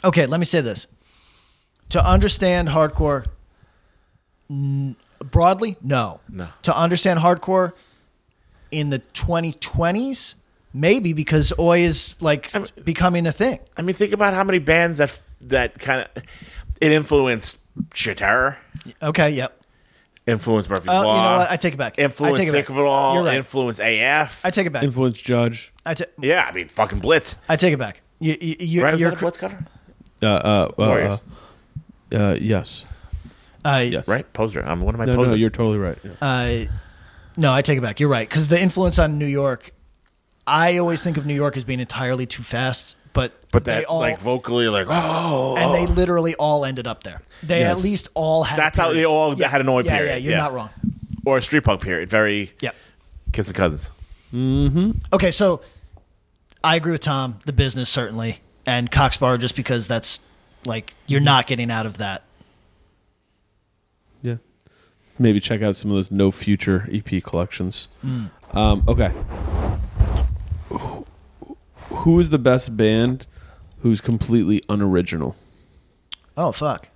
Okay, 0.05 0.27
let 0.27 0.39
me 0.41 0.47
say 0.47 0.61
this: 0.61 0.87
to 1.91 2.05
understand 2.05 2.69
hardcore 2.69 3.27
n- 4.51 4.97
broadly, 5.21 5.77
no, 5.83 6.21
No. 6.29 6.49
To 6.63 6.77
understand 6.77 7.21
hardcore 7.21 7.73
in 8.71 8.91
the 8.91 9.01
2020s, 9.15 10.35
maybe 10.73 11.13
because 11.13 11.53
Oi 11.59 11.81
is 11.81 12.17
like 12.21 12.51
becoming 12.85 13.27
a 13.27 13.33
thing. 13.33 13.61
I 13.77 13.83
mean, 13.83 13.95
think 13.95 14.13
about 14.13 14.35
how 14.35 14.45
many 14.45 14.59
bands 14.59 14.99
that 14.99 15.21
that 15.43 15.79
kind 15.79 16.01
of 16.17 16.23
it 16.81 16.91
influenced 16.93 17.59
Sheer 17.95 18.59
Okay, 19.03 19.31
yep. 19.31 19.62
Influenced 20.27 20.71
Murphy's 20.71 20.89
Uh, 20.89 20.93
you 20.93 20.99
Law. 21.03 21.33
know 21.33 21.39
what? 21.39 21.51
I 21.51 21.57
take 21.57 21.75
it 21.75 21.77
back. 21.77 21.95
I 21.99 22.03
Influenced 22.03 22.39
take 22.41 22.49
it 22.49 22.53
Sick 22.53 22.69
of 22.69 22.77
It 22.77 22.81
All. 22.85 23.15
You're 23.15 23.25
right. 23.25 23.37
Influenced 23.37 23.81
AF. 23.81 24.45
I 24.45 24.51
take 24.51 24.67
it 24.67 24.71
back. 24.71 24.83
Influence 24.85 25.19
Judge. 25.21 25.73
I, 25.85 25.95
ta- 25.95 26.05
yeah, 26.21 26.47
I 26.49 26.53
mean, 26.53 26.69
fucking 26.69 27.01
Blitz. 27.01 27.37
I 27.49 27.57
take 27.57 27.73
it 27.75 27.79
back. 27.79 28.01
You, 28.21 28.37
you, 28.41 28.55
you, 28.61 28.83
Right? 28.85 28.93
Was 28.93 29.01
you're 29.01 29.11
that 29.11 29.17
a 29.17 29.21
Blitz 29.21 29.37
cover? 29.37 29.65
Uh, 30.23 30.27
uh, 30.27 30.29
uh, 30.29 30.73
Warriors. 30.79 31.21
uh, 32.13 32.17
uh, 32.17 32.37
yes. 32.41 32.85
uh, 33.65 33.83
Yes. 33.85 34.07
Right? 34.07 34.31
Poser. 34.33 34.63
I'm 34.65 34.81
one 34.83 34.95
of 34.95 34.99
my 34.99 35.07
No, 35.07 35.15
poser. 35.17 35.31
no, 35.31 35.35
you're 35.35 35.51
totally 35.51 35.79
right. 35.79 35.99
Yeah. 36.05 36.11
Uh, 36.21 36.65
no, 37.37 37.53
I 37.53 37.63
take 37.63 37.79
it 37.79 37.81
back. 37.81 37.99
You're 37.99 38.09
right 38.11 38.29
because 38.29 38.49
the 38.49 38.61
influence 38.61 38.99
on 38.99 39.19
New 39.19 39.27
York. 39.27 39.73
I 40.47 40.79
always 40.79 41.03
think 41.03 41.17
of 41.17 41.25
New 41.27 41.35
York 41.35 41.57
as 41.57 41.63
being 41.65 41.79
entirely 41.81 42.27
too 42.27 42.43
fast, 42.43 42.97
but 43.13 43.33
but 43.51 43.65
they 43.65 43.81
that, 43.81 43.85
all, 43.85 44.01
like, 44.01 44.21
vocally, 44.21 44.69
like, 44.69 44.87
oh. 44.89 45.57
and 45.59 45.75
they 45.75 45.87
literally 45.93 46.35
all 46.37 46.65
ended 46.65 46.87
up 46.87 47.03
there. 47.05 47.21
They 47.43 47.61
Yes. 47.61 47.77
at 47.79 47.83
least 47.85 48.09
all 48.15 48.45
had. 48.45 48.59
a 48.59 48.63
That's 48.63 48.79
how 48.79 48.93
they 48.93 49.05
all 49.05 49.37
had 49.37 49.61
an 49.61 49.69
Oi 49.69 49.83
yeah, 49.83 49.97
period, 49.97 50.11
Yeah, 50.13 50.17
you're 50.17 50.31
yeah. 50.33 50.39
not 50.39 50.55
wrong. 50.55 50.71
Or 51.27 51.39
a 51.39 51.43
street 51.43 51.65
punk 51.65 51.83
period. 51.83 52.09
Very 52.09 52.53
Yep. 52.61 52.75
and 53.33 53.55
cousins. 53.55 53.91
Okay, 55.13 55.31
so 55.31 55.61
I 56.65 56.77
agree 56.77 56.93
with 56.93 57.03
Tom. 57.03 57.39
The 57.45 57.53
business 57.53 57.91
certainly, 57.91 58.41
and 58.65 58.91
Cock 58.91 59.13
Sparrer 59.13 59.37
just 59.39 59.57
because 59.57 59.87
that's 59.87 60.21
like 60.65 60.95
you're 61.07 61.21
not 61.21 61.47
getting 61.47 61.71
out 61.71 61.85
of 61.87 61.99
that. 61.99 62.23
Yeah. 64.23 64.37
Maybe 65.19 65.41
check 65.41 65.61
out 65.63 65.77
some 65.77 65.91
of 65.91 65.97
those 65.97 66.11
No 66.11 66.31
Future 66.31 66.89
EP 66.91 67.23
collections. 67.23 67.89
Um, 68.53 68.83
okay. 68.89 69.13
Who- 71.93 71.97
Who 72.13 72.21
is 72.21 72.31
the 72.31 72.39
best 72.39 72.77
band 72.77 73.27
who's 73.81 74.01
completely 74.01 74.63
unoriginal? 74.69 75.37
Oh 76.37 76.53
fuck. 76.53 76.89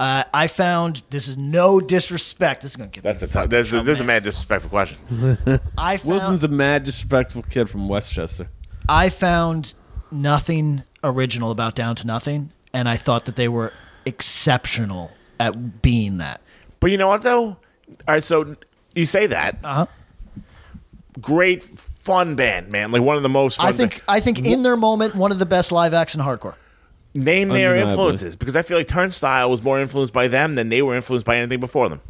Uh, 0.00 0.22
I 0.32 0.46
found 0.46 1.02
this 1.10 1.26
is 1.26 1.36
no 1.36 1.80
disrespect. 1.80 2.62
This 2.62 2.70
is 2.72 2.76
going 2.76 2.88
to 2.90 2.94
get 2.94 3.02
That's 3.02 3.20
a 3.22 3.26
tough. 3.26 3.50
There's, 3.50 3.72
a, 3.72 3.82
there's 3.82 3.98
a 4.00 4.04
mad 4.04 4.22
disrespectful 4.22 4.70
question. 4.70 4.96
I 5.76 5.96
found, 5.96 6.08
Wilson's 6.08 6.44
a 6.44 6.48
mad, 6.48 6.84
disrespectful 6.84 7.42
kid 7.42 7.68
from 7.68 7.88
Westchester. 7.88 8.48
I 8.88 9.08
found 9.08 9.74
nothing 10.12 10.84
original 11.02 11.50
about 11.50 11.74
Down 11.74 11.96
to 11.96 12.06
Nothing, 12.06 12.52
and 12.72 12.88
I 12.88 12.96
thought 12.96 13.24
that 13.24 13.34
they 13.34 13.48
were 13.48 13.72
exceptional 14.06 15.10
at 15.40 15.82
being 15.82 16.18
that. 16.18 16.42
But 16.78 16.92
you 16.92 16.96
know 16.96 17.08
what, 17.08 17.22
though? 17.22 17.44
All 17.44 17.56
right, 18.06 18.22
so 18.22 18.54
you 18.94 19.04
say 19.04 19.26
that. 19.26 19.58
Uh 19.64 19.74
huh. 19.74 19.86
Great, 21.20 21.68
fun 22.08 22.34
band, 22.34 22.68
man. 22.70 22.90
Like 22.90 23.02
one 23.02 23.16
of 23.16 23.22
the 23.22 23.28
most 23.28 23.58
fun 23.58 23.66
I 23.66 23.72
think 23.72 23.96
ba- 23.98 24.02
I 24.08 24.20
think 24.20 24.44
in 24.44 24.62
their 24.62 24.76
moment, 24.76 25.14
one 25.14 25.30
of 25.30 25.38
the 25.38 25.46
best 25.46 25.70
live 25.70 25.94
acts 25.94 26.14
in 26.14 26.20
hardcore. 26.20 26.54
Name 27.14 27.48
their 27.48 27.70
Undeniably. 27.70 27.90
influences 27.92 28.36
because 28.36 28.56
I 28.56 28.62
feel 28.62 28.76
like 28.78 28.86
Turnstile 28.88 29.50
was 29.50 29.62
more 29.62 29.80
influenced 29.80 30.12
by 30.12 30.28
them 30.28 30.54
than 30.56 30.68
they 30.68 30.82
were 30.82 30.94
influenced 30.94 31.24
by 31.26 31.36
anything 31.36 31.60
before 31.60 31.88
them. 31.88 32.00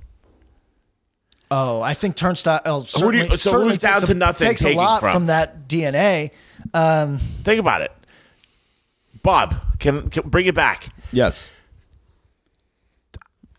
Oh, 1.50 1.80
I 1.80 1.94
think 1.94 2.16
Turnstile. 2.16 2.60
Oh, 2.66 2.80
Who 2.80 2.84
do 2.84 2.88
certainly, 2.90 3.18
you- 3.18 3.28
so 3.36 3.50
certainly 3.50 3.68
who's 3.70 3.78
Down 3.78 3.94
takes 4.00 4.06
to 4.06 4.12
a, 4.12 4.14
Nothing 4.14 4.48
takes 4.48 4.64
a 4.64 4.74
lot 4.74 5.00
from? 5.00 5.12
from 5.12 5.26
that 5.26 5.66
DNA. 5.68 6.30
Um, 6.74 7.20
Think 7.44 7.60
about 7.60 7.80
it. 7.82 7.92
Bob, 9.22 9.56
can, 9.78 10.08
can 10.10 10.28
bring 10.28 10.46
it 10.46 10.54
back. 10.54 10.88
Yes. 11.10 11.48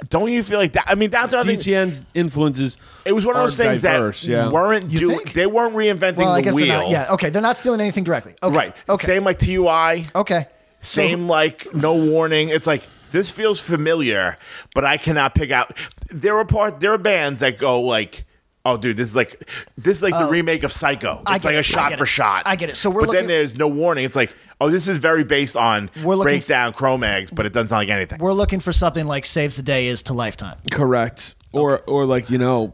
Don't 0.07 0.31
you 0.31 0.43
feel 0.43 0.59
like 0.59 0.73
that? 0.73 0.85
I 0.87 0.95
mean, 0.95 1.09
Down 1.09 1.29
to 1.29 1.37
Nothing. 1.37 1.57
DTN's 1.57 2.05
influences. 2.13 2.77
It 3.03 3.11
was 3.11 3.25
one 3.25 3.35
of 3.35 3.41
those 3.41 3.57
things 3.57 3.81
diverse, 3.81 4.21
that 4.21 4.31
yeah. 4.31 4.49
weren't 4.49 4.91
You 4.91 4.99
doing. 4.99 5.17
think? 5.17 5.33
They 5.33 5.45
weren't 5.45 5.75
reinventing 5.75 6.17
well, 6.17 6.31
I 6.31 6.37
the 6.37 6.43
guess 6.43 6.53
wheel. 6.53 6.67
they're 6.67 6.77
not. 6.77 6.89
Yeah. 6.89 7.11
Okay, 7.13 7.29
they're 7.29 7.41
not 7.41 7.57
stealing 7.57 7.81
anything 7.81 8.05
directly. 8.05 8.35
Okay. 8.41 8.55
Right. 8.55 8.75
Okay. 8.87 9.05
Same 9.05 9.23
like 9.25 9.39
TUI. 9.39 10.07
Okay. 10.15 10.47
Same 10.81 11.27
like 11.27 11.67
no 11.73 11.95
warning. 11.95 12.47
It's 12.47 12.65
like 12.65 12.83
this 13.11 13.29
feels 13.29 13.59
familiar, 13.59 14.37
but 14.73 14.85
I 14.85 14.95
cannot 14.97 15.35
pick 15.35 15.51
out. 15.51 15.75
There 16.09 16.37
are 16.37 16.45
part. 16.45 16.79
There 16.79 16.93
are 16.93 16.97
bands 16.97 17.41
that 17.41 17.57
go 17.57 17.81
like, 17.81 18.23
"Oh, 18.63 18.77
dude, 18.77 18.95
this 18.95 19.09
is 19.09 19.15
like 19.17 19.49
this 19.77 19.97
is 19.97 20.03
like 20.03 20.13
the 20.13 20.27
oh. 20.27 20.29
remake 20.29 20.63
of 20.63 20.71
Psycho. 20.71 21.21
I 21.25 21.35
It's 21.35 21.43
get 21.43 21.49
like 21.49 21.53
it, 21.55 21.57
a 21.57 21.59
I 21.59 21.61
shot 21.63 21.89
get 21.89 21.97
for 21.97 22.05
it. 22.05 22.07
shot. 22.07 22.43
I 22.45 22.55
get 22.55 22.69
it. 22.69 22.77
So 22.77 22.89
we're 22.89 23.01
but 23.01 23.07
looking- 23.09 23.27
then 23.27 23.27
there's 23.27 23.57
no 23.57 23.67
warning. 23.67 24.05
It's 24.05 24.15
like, 24.15 24.31
oh, 24.61 24.69
this 24.69 24.87
is 24.87 24.97
very 24.97 25.23
based 25.23 25.55
on 25.57 25.89
We're 26.03 26.15
looking- 26.15 26.37
breakdown 26.39 26.73
Cro-Mags, 26.73 27.31
but 27.31 27.45
it 27.45 27.53
doesn't 27.53 27.69
sound 27.69 27.87
like 27.87 27.89
anything. 27.95 28.19
We're 28.19 28.33
looking 28.33 28.59
for 28.59 28.73
something 28.73 29.05
like 29.05 29.25
Saves 29.25 29.55
the 29.55 29.63
Day 29.63 29.87
is 29.87 30.03
to 30.03 30.13
Lifetime. 30.13 30.57
Correct. 30.71 31.35
Or, 31.51 31.79
or 31.81 32.05
like 32.05 32.29
you 32.29 32.37
know, 32.37 32.73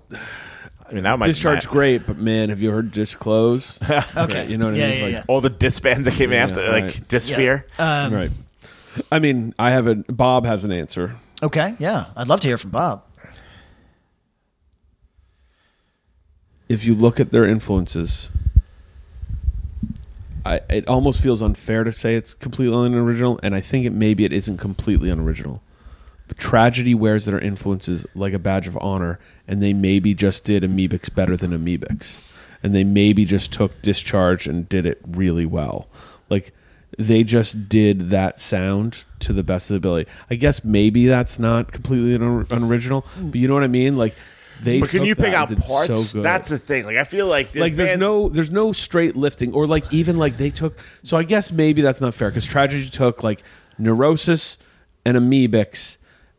I 0.89 0.93
mean, 0.93 1.03
that 1.03 1.17
might 1.17 1.27
discharge 1.27 1.67
great, 1.67 2.05
but 2.05 2.17
man, 2.17 2.49
have 2.49 2.61
you 2.61 2.69
heard 2.71 2.91
disclose? 2.91 3.79
okay, 4.17 4.47
you 4.47 4.57
know 4.57 4.67
what 4.67 4.75
Yeah, 4.75 4.85
I 4.85 4.89
mean. 4.89 4.97
yeah, 4.99 5.03
like, 5.05 5.13
yeah. 5.13 5.23
All 5.27 5.41
the 5.41 5.49
disbands 5.49 6.05
that 6.05 6.13
came 6.15 6.31
Yeah, 6.31 6.43
after, 6.43 6.61
right. 6.61 6.83
like 6.85 7.07
Dysphere. 7.07 7.63
Um, 7.79 8.13
right. 8.13 8.31
I 9.11 9.19
mean, 9.19 9.53
I 9.59 9.71
have 9.71 9.87
a 9.87 9.95
Bob 9.95 10.45
has 10.45 10.63
an 10.63 10.71
answer. 10.71 11.15
Okay. 11.43 11.75
Yeah. 11.79 12.05
I'd 12.15 12.27
love 12.27 12.39
to 12.41 12.47
hear 12.47 12.57
from 12.57 12.69
Bob. 12.71 13.03
If 16.67 16.83
you 16.85 16.95
look 16.95 17.19
at 17.19 17.31
their 17.31 17.45
influences, 17.45 18.29
I 20.45 20.61
it 20.69 20.87
almost 20.87 21.21
feels 21.21 21.41
unfair 21.41 21.83
to 21.83 21.91
say 21.91 22.15
it's 22.15 22.33
completely 22.33 22.75
unoriginal, 22.85 23.39
and 23.41 23.55
I 23.55 23.61
think 23.61 23.85
it 23.85 23.91
maybe 23.91 24.25
it 24.25 24.33
isn't 24.33 24.57
completely 24.57 25.09
unoriginal. 25.09 25.61
But 26.27 26.37
tragedy 26.37 26.95
wears 26.95 27.25
their 27.25 27.39
influences 27.39 28.05
like 28.15 28.33
a 28.33 28.39
badge 28.39 28.67
of 28.67 28.77
honor, 28.77 29.19
and 29.47 29.61
they 29.61 29.73
maybe 29.73 30.13
just 30.13 30.43
did 30.43 30.63
Amebix 30.63 31.13
better 31.13 31.35
than 31.37 31.51
Amebix, 31.51 32.19
and 32.63 32.73
they 32.73 32.83
maybe 32.83 33.25
just 33.25 33.51
took 33.51 33.81
Discharge 33.81 34.47
and 34.47 34.67
did 34.69 34.85
it 34.85 35.01
really 35.05 35.45
well. 35.45 35.87
Like 36.29 36.53
they 36.97 37.23
just 37.23 37.67
did 37.67 38.09
that 38.09 38.39
sound 38.39 39.03
to 39.19 39.33
the 39.33 39.43
best 39.43 39.69
of 39.69 39.73
the 39.73 39.77
ability. 39.77 40.09
I 40.29 40.35
guess 40.35 40.63
maybe 40.63 41.07
that's 41.07 41.37
not 41.39 41.71
completely 41.71 42.15
un- 42.15 42.47
unoriginal, 42.51 43.05
but 43.21 43.35
you 43.35 43.47
know 43.47 43.53
what 43.53 43.63
I 43.63 43.67
mean. 43.67 43.97
Like 43.97 44.15
they. 44.63 44.79
But 44.79 44.89
can 44.89 45.03
you 45.03 45.15
pick 45.15 45.33
out 45.33 45.55
parts? 45.57 46.09
so 46.11 46.21
That's 46.21 46.49
the 46.49 46.57
thing. 46.57 46.85
Like 46.85 46.97
I 46.97 47.03
feel 47.03 47.27
like 47.27 47.51
there's 47.51 47.61
like 47.61 47.75
there's 47.75 47.89
bands- 47.89 47.99
no 47.99 48.29
there's 48.29 48.51
no 48.51 48.71
straight 48.71 49.15
lifting 49.15 49.53
or 49.53 49.67
like 49.67 49.91
even 49.93 50.17
like 50.17 50.37
they 50.37 50.49
took 50.49 50.77
so 51.03 51.17
i 51.17 51.23
guess 51.23 51.51
maybe 51.51 51.81
that's 51.81 52.01
not 52.01 52.13
fair 52.13 52.29
because 52.29 52.45
tragedy 52.45 52.89
took 52.89 53.23
like 53.23 53.43
neurosis 53.77 54.57
and 55.05 55.17
Amebix 55.17 55.97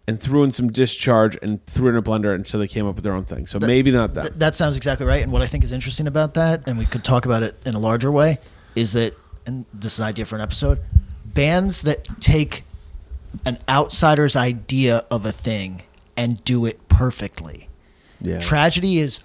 and 0.09 0.21
threw 0.21 0.45
in 0.45 0.53
some 0.53 0.71
discharge 0.73 1.37
and 1.43 1.65
threw 1.67 1.89
it 1.89 1.91
in 1.93 1.97
a 1.97 2.03
blender 2.03 2.35
and 2.35 2.47
so 2.47 2.59
they 2.59 2.69
came 2.69 2.87
up 2.87 2.95
with 2.95 3.05
their 3.05 3.13
own 3.13 3.25
thing 3.25 3.47
so 3.47 3.59
maybe 3.59 3.91
not 3.91 4.15
that 4.15 4.23
Th- 4.23 4.35
that 4.37 4.55
sounds 4.55 4.77
exactly 4.77 5.07
right. 5.07 5.23
And 5.23 5.33
what 5.33 5.43
I 5.43 5.47
think 5.47 5.65
is 5.65 5.73
interesting 5.73 6.07
about 6.07 6.35
that, 6.35 6.67
and 6.67 6.79
we 6.79 6.87
could 6.87 7.05
talk 7.05 7.27
about 7.27 7.43
it 7.43 7.57
in 7.65 7.75
a 7.75 7.79
larger 7.79 8.11
way, 8.13 8.39
is 8.75 8.93
that, 8.95 9.15
and 9.47 9.65
this 9.75 9.95
is 9.95 10.01
an 10.01 10.07
idea 10.07 10.25
for 10.25 10.37
an 10.37 10.43
episode, 10.43 10.79
bands 11.25 11.83
that 11.83 12.09
take 12.21 12.65
an 13.45 13.59
outsider's 13.69 14.37
idea 14.37 15.03
of 15.11 15.27
a 15.27 15.33
thing 15.33 15.83
and 16.17 16.43
do 16.45 16.65
it 16.65 16.89
perfectly. 16.89 17.69
Yeah. 18.21 18.41
Tragedy 18.41 18.99
is 18.99 19.21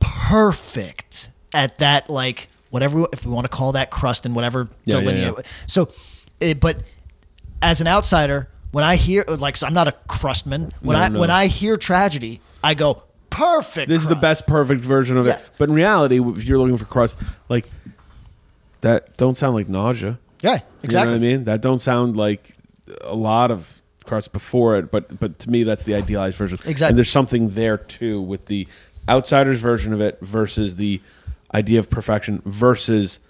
perfect 0.00 1.30
at 1.54 1.78
that, 1.78 2.08
like 2.10 2.48
whatever 2.70 3.06
if 3.12 3.24
we 3.24 3.32
want 3.32 3.44
to 3.44 3.48
call 3.48 3.72
that 3.72 3.90
crust 3.90 4.24
and 4.26 4.34
whatever 4.34 4.68
Yeah, 4.84 5.00
delineate. 5.00 5.34
yeah. 5.38 5.42
So, 5.66 5.92
it, 6.40 6.60
but 6.60 6.82
as 7.60 7.80
an 7.80 7.86
outsider, 7.86 8.48
when 8.70 8.84
I 8.84 8.96
hear 8.96 9.24
like 9.28 9.56
so 9.56 9.66
I'm 9.66 9.74
not 9.74 9.88
a 9.88 9.94
crustman. 10.08 10.72
When 10.80 10.96
No, 10.96 11.02
I 11.04 11.08
no. 11.08 11.20
when 11.20 11.30
I 11.30 11.46
hear 11.46 11.76
tragedy, 11.76 12.40
I 12.64 12.74
go 12.74 13.02
perfect. 13.30 13.88
this 13.88 14.00
is 14.00 14.08
the 14.08 14.14
best 14.14 14.46
perfect 14.46 14.80
version 14.80 15.16
of 15.18 15.26
Yes. 15.26 15.46
it. 15.48 15.52
But 15.58 15.68
in 15.68 15.74
reality, 15.74 16.18
if 16.20 16.44
you're 16.44 16.58
looking 16.58 16.78
for 16.78 16.86
crust, 16.86 17.18
like 17.48 17.68
that 18.80 19.16
don't 19.18 19.36
sound 19.36 19.54
like 19.54 19.68
nausea. 19.68 20.18
Yeah, 20.42 20.60
exactly. 20.82 20.82
You 20.82 20.90
know 21.04 21.10
what 21.10 21.16
I 21.16 21.18
mean? 21.18 21.44
That 21.44 21.60
don't 21.60 21.82
sound 21.82 22.16
like 22.16 22.56
a 23.02 23.14
lot 23.14 23.50
of 23.50 23.81
crust 24.04 24.32
before 24.32 24.76
it, 24.76 24.90
but 24.90 25.18
but 25.20 25.38
to 25.40 25.50
me 25.50 25.62
that's 25.64 25.84
the 25.84 25.94
idealized 25.94 26.36
version. 26.36 26.58
Exactly. 26.64 26.88
And 26.90 26.98
there's 26.98 27.10
something 27.10 27.50
there 27.50 27.76
too 27.78 28.20
with 28.20 28.46
the 28.46 28.66
outsider's 29.08 29.58
version 29.58 29.92
of 29.92 30.00
it 30.00 30.18
versus 30.20 30.76
the 30.76 31.00
idea 31.54 31.78
of 31.78 31.90
perfection 31.90 32.40
versus 32.46 33.20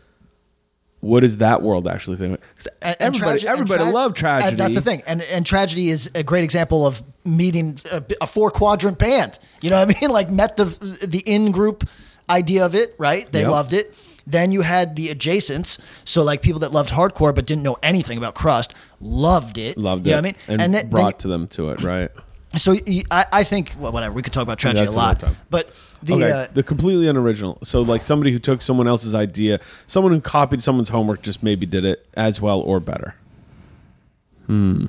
what 1.01 1.25
is 1.25 1.39
that 1.39 1.63
world 1.63 1.89
actually 1.89 2.17
think? 2.17 2.39
And- 2.81 2.97
everybody 3.01 3.41
trage- 3.41 3.45
everybody 3.45 3.83
tra- 3.85 3.93
loved 3.93 4.17
tragedy. 4.17 4.51
and 4.51 4.59
that's 4.59 4.75
the 4.75 4.81
thing. 4.81 5.03
And 5.07 5.21
and 5.23 5.45
tragedy 5.45 5.91
is 5.91 6.09
a 6.15 6.23
great 6.23 6.45
example 6.45 6.87
of 6.87 7.03
meeting 7.25 7.79
a, 7.91 8.03
a 8.21 8.27
four 8.27 8.51
quadrant 8.51 8.99
band. 8.99 9.39
You 9.61 9.71
know 9.71 9.85
what 9.85 9.97
I 9.97 10.01
mean? 10.01 10.11
Like 10.13 10.31
met 10.31 10.57
the 10.57 10.67
the 10.67 11.19
in 11.27 11.51
group 11.51 11.89
idea 12.31 12.65
of 12.65 12.75
it, 12.77 12.95
right? 12.99 13.31
They 13.33 13.41
Yep. 13.41 13.51
loved 13.51 13.73
it. 13.73 13.95
Then 14.27 14.53
you 14.53 14.63
had 14.63 14.97
the 14.97 15.09
adjacents, 15.09 15.79
so 16.05 16.23
like 16.23 16.43
people 16.43 16.61
that 16.61 16.73
loved 16.73 16.91
hardcore 16.91 17.35
but 17.35 17.47
didn't 17.47 17.63
know 17.63 17.77
anything 17.83 18.19
about 18.19 18.35
crust, 18.35 18.75
loved 19.01 19.59
it. 19.59 19.77
Loved 19.77 20.07
you 20.07 20.13
it. 20.13 20.15
know 20.15 20.19
what 20.19 20.25
I 20.25 20.29
mean? 20.29 20.37
And, 20.49 20.61
then- 20.61 20.73
then 20.73 20.91
brought 20.91 21.19
to 21.21 21.29
them 21.29 21.49
to 21.49 21.71
it, 21.71 21.83
right? 21.83 22.11
So 22.57 22.77
I 23.11 23.45
think 23.45 23.73
well, 23.79 23.93
whatever 23.93 24.15
we 24.15 24.23
could 24.23 24.35
talk 24.35 24.43
about 24.43 24.59
tragedy 24.59 24.87
a 24.87 24.91
lot, 24.91 25.21
time. 25.21 25.37
but 25.49 25.71
the 26.03 26.15
okay, 26.15 26.31
uh, 26.31 26.47
the 26.53 26.63
completely 26.63 27.09
unoriginal. 27.09 27.59
So 27.65 27.81
like 27.81 28.03
somebody 28.03 28.31
who 28.31 28.39
took 28.39 28.61
someone 28.61 28.87
else's 28.87 29.15
idea, 29.15 29.59
someone 29.87 30.13
who 30.13 30.21
copied 30.21 30.63
someone's 30.63 30.91
homework, 30.91 31.23
just 31.23 31.43
maybe 31.43 31.65
did 31.65 31.87
it 31.87 32.07
as 32.13 32.43
well 32.43 32.61
or 32.61 32.79
better. 32.79 33.15
Hmm. 34.47 34.87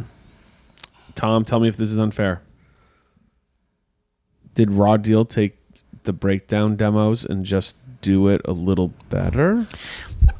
Tom, 1.15 1.45
tell 1.45 1.61
me 1.61 1.69
if 1.69 1.77
this 1.77 1.89
is 1.89 1.97
unfair. 1.97 2.41
Did 4.55 4.71
Raw 4.71 4.97
Deal 4.97 5.23
take 5.23 5.57
the 6.03 6.11
breakdown 6.13 6.75
demos 6.75 7.23
and 7.23 7.45
just 7.45 7.75
do 8.03 8.27
it 8.27 8.41
a 8.45 8.51
little 8.51 8.89
better? 9.09 9.65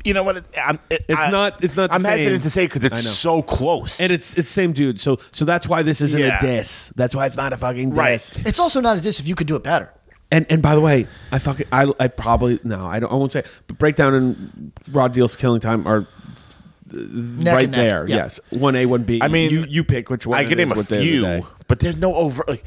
You 0.05 0.14
know 0.14 0.24
what? 0.24 0.38
It, 0.38 0.45
I'm, 0.64 0.80
it, 0.89 1.05
It's 1.09 1.20
I- 1.20 1.32
not- 1.32 1.64
it's 1.64 1.76
not 1.76 1.91
I'm 1.91 2.01
same. 2.01 2.18
hesitant 2.20 2.43
to 2.43 2.49
say 2.51 2.66
because 2.66 2.84
it's 2.84 3.01
so 3.09 3.41
close. 3.41 3.99
And 3.99 4.11
it's 4.11 4.34
it's 4.36 4.47
same 4.49 4.72
dude. 4.74 4.99
So 5.01 5.18
so 5.32 5.43
that's 5.45 5.68
why 5.68 5.82
this 5.82 5.99
isn't 6.01 6.20
Yeah. 6.20 6.38
a 6.38 6.41
diss. 6.41 6.91
That's 6.95 7.16
why 7.16 7.26
it's 7.26 7.36
not 7.36 7.51
a 7.53 7.57
fucking 7.57 7.93
Right. 7.95 8.22
it's 8.45 8.59
also 8.59 8.80
not 8.82 8.97
a 8.97 9.01
diss 9.01 9.20
if 9.20 9.28
you 9.28 9.34
could 9.36 9.47
do 9.47 9.55
it 9.55 9.64
better. 9.64 9.91
And 10.32 10.45
and 10.49 10.61
by 10.61 10.76
the 10.76 10.82
way, 10.82 11.07
I 11.32 11.39
fucking 11.39 11.68
I 11.72 11.91
I 11.99 12.07
probably 12.07 12.59
no, 12.64 12.86
I 12.86 12.99
don't 12.99 13.11
I 13.11 13.16
won't 13.16 13.32
say 13.32 13.43
but 13.68 13.78
breakdown 13.78 14.14
and 14.14 14.72
raw 14.91 15.07
deals 15.07 15.36
killing 15.36 15.59
time 15.61 15.88
are 15.88 16.05
Neck 16.91 17.55
right 17.55 17.72
there. 17.72 18.05
Yeah. 18.07 18.16
Yes. 18.18 18.39
One 18.51 18.76
A, 18.76 18.86
one 18.86 19.03
B. 19.03 19.20
I 19.22 19.28
mean, 19.28 19.49
you 19.51 19.66
you 19.68 19.84
pick 19.84 20.09
which 20.09 20.28
one. 20.28 20.38
I 20.39 20.43
it 20.43 20.49
can 20.49 20.57
name 20.57 20.72
a 20.72 20.76
what 20.76 20.88
the 20.88 20.99
few, 21.01 21.45
but 21.68 21.80
there's 21.80 21.95
no 21.97 22.14
over. 22.16 22.43
Like, 22.47 22.64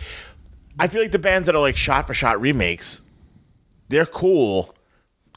I 0.79 0.89
feel 0.89 1.01
like 1.01 1.13
the 1.13 1.19
bands 1.19 1.47
that 1.47 1.55
are 1.55 1.61
like 1.61 1.77
shot 1.77 2.07
for 2.09 2.15
shot 2.15 2.41
remakes, 2.41 3.03
they're 3.89 4.05
cool. 4.07 4.75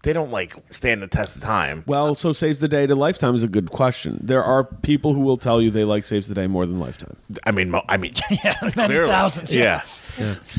They 0.03 0.13
don't 0.13 0.31
like 0.31 0.55
stand 0.71 1.01
the 1.01 1.07
test 1.07 1.35
of 1.35 1.41
time. 1.41 1.83
Well, 1.85 2.15
so 2.15 2.31
saves 2.31 2.61
the 2.61 2.69
day 2.69 2.87
to 2.87 2.95
Lifetime 2.95 3.35
is 3.35 3.43
a 3.43 3.49
good 3.49 3.69
question. 3.69 4.17
There 4.23 4.41
are 4.41 4.63
people 4.63 5.13
who 5.13 5.19
will 5.19 5.35
tell 5.35 5.61
you 5.61 5.71
they 5.71 5.83
like 5.83 6.05
saves 6.05 6.29
the 6.29 6.35
day 6.35 6.47
more 6.47 6.65
than 6.65 6.79
Lifetime, 6.79 7.17
I 7.45 7.51
mean, 7.51 7.69
mo- 7.71 7.83
I 7.89 7.97
mean, 7.97 8.13
Yeah, 8.43 8.55
many 8.61 8.71
clearly. 8.73 9.09
thousands. 9.11 9.53
Yeah. 9.53 9.81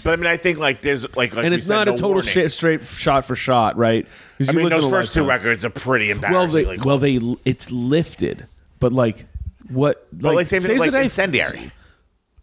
But 0.04 0.12
I 0.12 0.16
mean, 0.16 0.26
I 0.26 0.36
think 0.36 0.58
like 0.58 0.82
there's 0.82 1.04
like, 1.16 1.34
like 1.34 1.44
and 1.44 1.52
we 1.52 1.58
it's 1.58 1.66
said, 1.66 1.74
not 1.76 1.88
a 1.88 1.92
no 1.92 1.96
total 1.96 2.10
warning. 2.12 2.28
shit, 2.30 2.52
straight 2.52 2.82
shot 2.84 3.24
for 3.24 3.34
shot, 3.34 3.76
right? 3.78 4.06
'Cause 4.38 4.48
I 4.48 4.52
you 4.52 4.56
mean, 4.58 4.64
listen 4.66 4.80
those 4.82 4.90
to 4.90 4.96
first 4.96 5.14
two 5.14 5.20
Lifetime. 5.24 5.46
records 5.46 5.64
are 5.64 5.70
pretty 5.70 6.06
Well, 6.08 6.16
embarrassingly 6.16 6.76
they 6.76 6.82
well 6.84 6.98
they 6.98 7.20
it's 7.46 7.70
lifted, 7.70 8.46
but 8.78 8.92
like 8.92 9.26
what? 9.68 10.06
But 10.12 10.34
like, 10.34 10.46
same 10.48 10.60
thing 10.60 10.68
Saves 10.72 10.80
like 10.80 10.90
the 10.90 10.98
Day- 10.98 11.04
incendiary. 11.04 11.72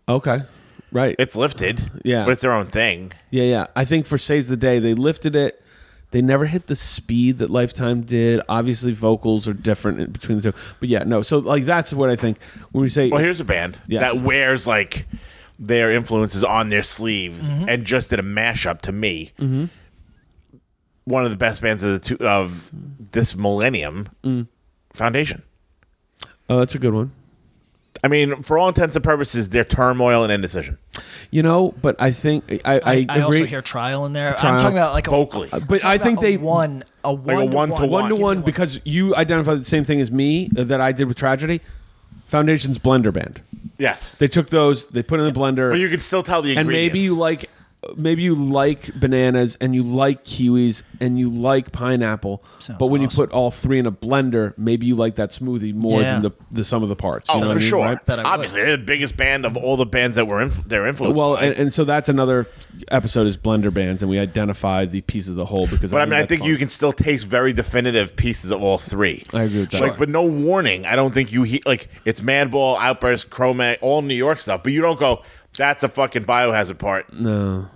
Okay, 0.10 0.42
right. 0.92 1.16
It's 1.20 1.36
lifted, 1.36 1.92
Yeah. 2.04 2.26
but 2.26 2.32
it's 2.32 2.42
their 2.42 2.54
own 2.54 2.68
thing. 2.68 3.12
Yeah, 3.30 3.44
yeah. 3.44 3.66
I 3.76 3.86
think 3.86 4.06
for 4.06 4.18
Saves 4.18 4.48
the 4.48 4.58
Day, 4.58 4.80
they 4.80 4.94
lifted 4.96 5.36
it. 5.36 5.62
They 6.12 6.22
never 6.22 6.46
hit 6.46 6.68
the 6.68 6.76
speed 6.76 7.40
that 7.40 7.50
Lifetime 7.50 8.02
did. 8.02 8.40
Obviously, 8.48 8.94
vocals 8.94 9.48
are 9.48 9.54
different 9.54 10.00
in 10.00 10.12
between 10.12 10.40
the 10.40 10.52
two. 10.52 10.58
But 10.80 10.88
yeah, 10.90 11.04
no. 11.04 11.22
So 11.22 11.40
like 11.40 11.66
that's 11.66 11.94
what 11.94 12.10
I 12.10 12.16
think 12.16 12.38
when 12.72 12.82
we 12.82 12.90
say 12.90 13.10
Well, 13.10 13.20
here's 13.22 13.40
a 13.42 13.46
band 13.46 13.78
Yes. 13.88 14.02
that 14.14 14.24
wears 14.24 14.66
like 14.66 15.06
their 15.60 15.92
influences 15.92 16.44
on 16.44 16.70
their 16.70 16.84
sleeves 16.84 17.52
Mm-hmm. 17.52 17.68
and 17.70 17.84
just 17.86 18.10
did 18.10 18.20
a 18.20 18.24
mashup 18.24 18.82
to 18.84 18.92
me. 18.92 19.34
One 21.04 21.24
of 21.24 21.30
the 21.32 21.38
best 21.38 21.62
bands 21.62 21.84
of 21.84 21.92
the 21.92 22.00
two, 22.00 22.18
of 22.20 22.70
this 23.12 23.36
millennium, 23.36 24.10
Mm. 24.24 24.48
Foundation. 24.94 25.44
oh, 26.50 26.60
that's 26.60 26.76
a 26.76 26.80
good 26.80 26.94
one. 26.94 27.12
I 28.04 28.08
mean, 28.08 28.42
for 28.44 28.58
all 28.60 28.68
intents 28.68 28.96
and 28.96 29.04
purposes, 29.04 29.50
they're 29.50 29.64
turmoil 29.64 30.24
and 30.24 30.32
indecision. 30.32 30.78
You 31.32 31.44
know, 31.44 31.74
but 31.82 32.00
I 32.02 32.12
think 32.12 32.62
I, 32.66 32.76
I, 32.76 32.76
I, 32.76 32.80
I 32.94 32.94
agree. 33.18 33.22
also 33.22 33.46
hear 33.46 33.62
trial 33.62 34.06
in 34.06 34.14
there. 34.14 34.34
Trial. 34.36 34.54
I'm 34.54 34.60
talking 34.60 34.78
about 34.78 34.94
like 34.94 35.08
a, 35.08 35.12
Vocally. 35.12 35.50
I'm 35.52 35.66
But 35.66 35.84
I 35.84 35.98
think 35.98 36.20
about 36.20 36.28
a 36.28 36.32
they- 36.32 36.38
one 36.38 36.84
a 37.04 37.14
one 37.14 37.38
a 37.38 37.46
one 37.46 37.70
to 37.70 37.74
one 37.76 37.90
one 37.90 38.10
to 38.10 38.16
Give 38.16 38.22
one 38.22 38.42
because 38.42 38.80
you 38.86 39.16
identified 39.16 39.60
the 39.60 39.66
same 39.66 39.84
thing 39.84 40.00
as 40.02 40.12
me 40.12 40.50
uh, 40.58 40.64
that 40.66 40.80
I 40.82 40.92
did 40.92 41.08
with 41.08 41.18
Tragedy. 41.18 41.62
Foundation's 42.28 42.78
Blender 42.78 43.14
Band. 43.14 43.42
Yes, 43.78 44.12
They 44.18 44.28
took 44.28 44.50
those, 44.50 44.86
they 44.88 45.04
put 45.04 45.20
in 45.20 45.28
the 45.32 45.32
blender, 45.40 45.70
but 45.70 45.80
you 45.80 45.88
can 45.90 46.02
still 46.02 46.24
tell 46.24 46.42
the 46.42 46.52
and 46.52 46.62
ingredients. 46.62 46.94
maybe 46.96 47.06
you 47.06 47.16
like 47.16 47.48
maybe 47.96 48.24
you 48.24 48.34
like 48.36 48.94
bananas 49.00 49.56
and 49.62 49.74
you 49.76 49.84
like 49.84 50.26
kiwis 50.26 50.82
and 51.00 51.18
you 51.20 51.30
like 51.30 51.72
pineapple 51.72 52.44
Sounds 52.60 52.78
but 52.80 52.88
when 52.88 53.02
you 53.02 53.08
put 53.08 53.32
all 53.32 53.52
three 53.52 53.78
in 53.80 53.86
a 53.86 53.92
blender 53.92 54.58
maybe 54.58 54.88
you 54.88 54.96
like 54.96 55.16
that 55.16 55.30
smoothie 55.30 55.74
more 55.76 56.02
Yeah. 56.02 56.14
than 56.14 56.22
the, 56.24 56.32
the 56.52 56.64
sum 56.66 56.82
of 56.84 56.90
the 56.90 56.96
parts 56.96 57.30
Oh, 57.30 57.36
you 57.36 57.42
know 57.42 57.46
for 57.46 57.50
what 57.50 57.58
I 57.58 57.60
mean, 57.60 57.70
sure. 57.70 57.86
right? 57.86 58.06
Bet 58.06 58.20
Obviously, 58.20 58.62
they're 58.64 58.78
the 58.78 58.84
biggest 58.84 59.16
band 59.16 59.46
of 59.46 59.56
all 59.56 59.78
the 59.78 59.86
bands 59.86 60.16
that 60.18 60.26
were 60.28 60.42
inf- 60.42 60.66
they're 60.68 60.88
influenced. 60.88 61.16
well 61.16 61.36
and, 61.36 61.54
and 61.56 61.74
so 61.74 61.86
that's 61.86 62.10
another 62.10 62.48
episode 62.90 63.28
is 63.28 63.38
blender 63.38 63.72
bands 63.74 64.02
and 64.02 64.10
we 64.10 64.18
identify 64.20 64.86
the 64.86 65.02
pieces 65.02 65.30
of 65.30 65.36
the 65.36 65.46
whole 65.46 65.68
because 65.68 65.92
But 65.92 66.02
I 66.02 66.06
mean, 66.06 66.14
I 66.16 66.26
think 66.26 66.42
fun. 66.42 66.50
you 66.50 66.58
can 66.58 66.70
still 66.70 66.92
taste 66.92 67.28
very 67.28 67.54
definitive 67.54 68.16
pieces 68.16 68.50
of 68.52 68.62
all 68.64 68.80
three. 68.80 69.24
I 69.34 69.44
agree 69.44 69.60
with 69.62 69.72
that. 69.72 69.82
Like, 69.82 69.98
but 69.98 70.10
no 70.10 70.24
warning. 70.24 70.86
I 70.86 70.96
don't 70.96 71.14
think 71.14 71.32
you 71.32 71.44
he- 71.44 71.62
like 71.66 71.90
it's 72.06 72.22
Madball, 72.22 72.78
Outburst, 72.80 73.30
Cro-Mags, 73.30 73.80
all 73.82 74.02
New 74.02 74.16
York 74.16 74.40
stuff. 74.42 74.64
But 74.64 74.74
you 74.74 74.82
don't 74.82 75.00
go. 75.00 75.22
That's 75.58 75.84
a 75.84 75.90
fucking 75.90 76.24
biohazard 76.26 76.78
part. 76.78 77.12
no 77.12 77.68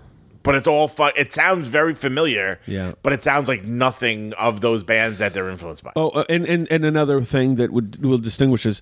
But 0.43 0.55
it's 0.55 0.67
all 0.67 0.87
fun. 0.87 1.11
It 1.17 1.33
sounds 1.33 1.67
very 1.67 1.93
familiar. 1.95 2.59
Yeah. 2.65 2.93
But 3.03 3.13
it 3.13 3.21
sounds 3.21 3.47
like 3.47 3.63
nothing 3.65 4.33
of 4.33 4.61
those 4.61 4.83
bands 4.83 5.19
that 5.19 5.33
they're 5.33 5.49
influenced 5.49 5.83
by. 5.83 5.91
oh 5.95 6.09
uh, 6.09 6.23
and, 6.29 6.45
and 6.45 6.67
and 6.71 6.85
another 6.85 7.21
thing 7.21 7.55
that 7.55 7.71
would 7.71 8.03
will 8.03 8.17
distinguish 8.17 8.65
is 8.65 8.81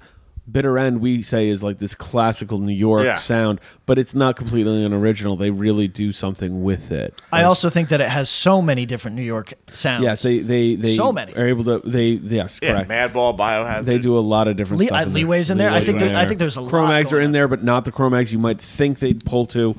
bitter 0.52 0.78
end 0.78 1.02
we 1.02 1.22
say 1.22 1.48
is 1.50 1.62
like 1.64 1.80
this 1.80 1.94
classical 1.96 2.58
new 2.60 2.74
york 2.74 3.06
Yeah. 3.06 3.16
sound 3.16 3.60
but 3.86 3.98
it's 4.00 4.14
not 4.16 4.36
completely 4.36 4.84
unoriginal 4.84 5.36
they 5.36 5.50
really 5.52 5.88
do 5.88 6.12
something 6.12 6.64
with 6.64 6.92
it 6.92 7.14
I 7.32 7.44
also 7.44 7.70
think 7.70 7.90
that 7.90 8.02
it 8.02 8.10
has 8.10 8.30
so 8.30 8.62
many 8.62 8.86
different 8.86 9.16
New 9.16 9.24
York 9.24 9.54
sounds. 9.72 10.04
Yes, 10.04 10.22
they 10.24 10.40
they 10.40 10.76
they 10.76 10.96
So 10.96 11.12
many. 11.14 11.34
are 11.36 11.48
able 11.48 11.64
to. 11.66 11.82
They 11.88 12.10
yes, 12.10 12.60
yeah, 12.62 12.84
correct. 12.84 12.90
Madball, 12.90 13.38
Biohazard. 13.38 13.86
They 13.86 14.00
do 14.00 14.18
a 14.18 14.20
lot 14.20 14.48
of 14.48 14.58
different 14.58 14.80
Le- 14.82 14.88
stuff. 14.88 15.00
uh, 15.00 15.04
in 15.08 15.14
Leeway's 15.14 15.50
in 15.52 15.58
there. 15.58 15.70
I 15.70 15.74
Leeway's 15.74 15.86
think 15.88 16.00
there- 16.00 16.16
I 16.18 16.26
think 16.26 16.40
there's 16.40 16.56
a 16.56 16.62
lot 16.62 16.70
Cro-Mags 16.72 17.10
are 17.14 17.18
going 17.18 17.24
in 17.26 17.28
on. 17.30 17.32
there, 17.34 17.48
but 17.48 17.64
not 17.64 17.86
the 17.86 17.92
Cro-Mags 17.92 18.34
you 18.34 18.40
might 18.40 18.60
think 18.60 19.00
they'd 19.00 19.24
pull 19.26 19.46
to. 19.48 19.76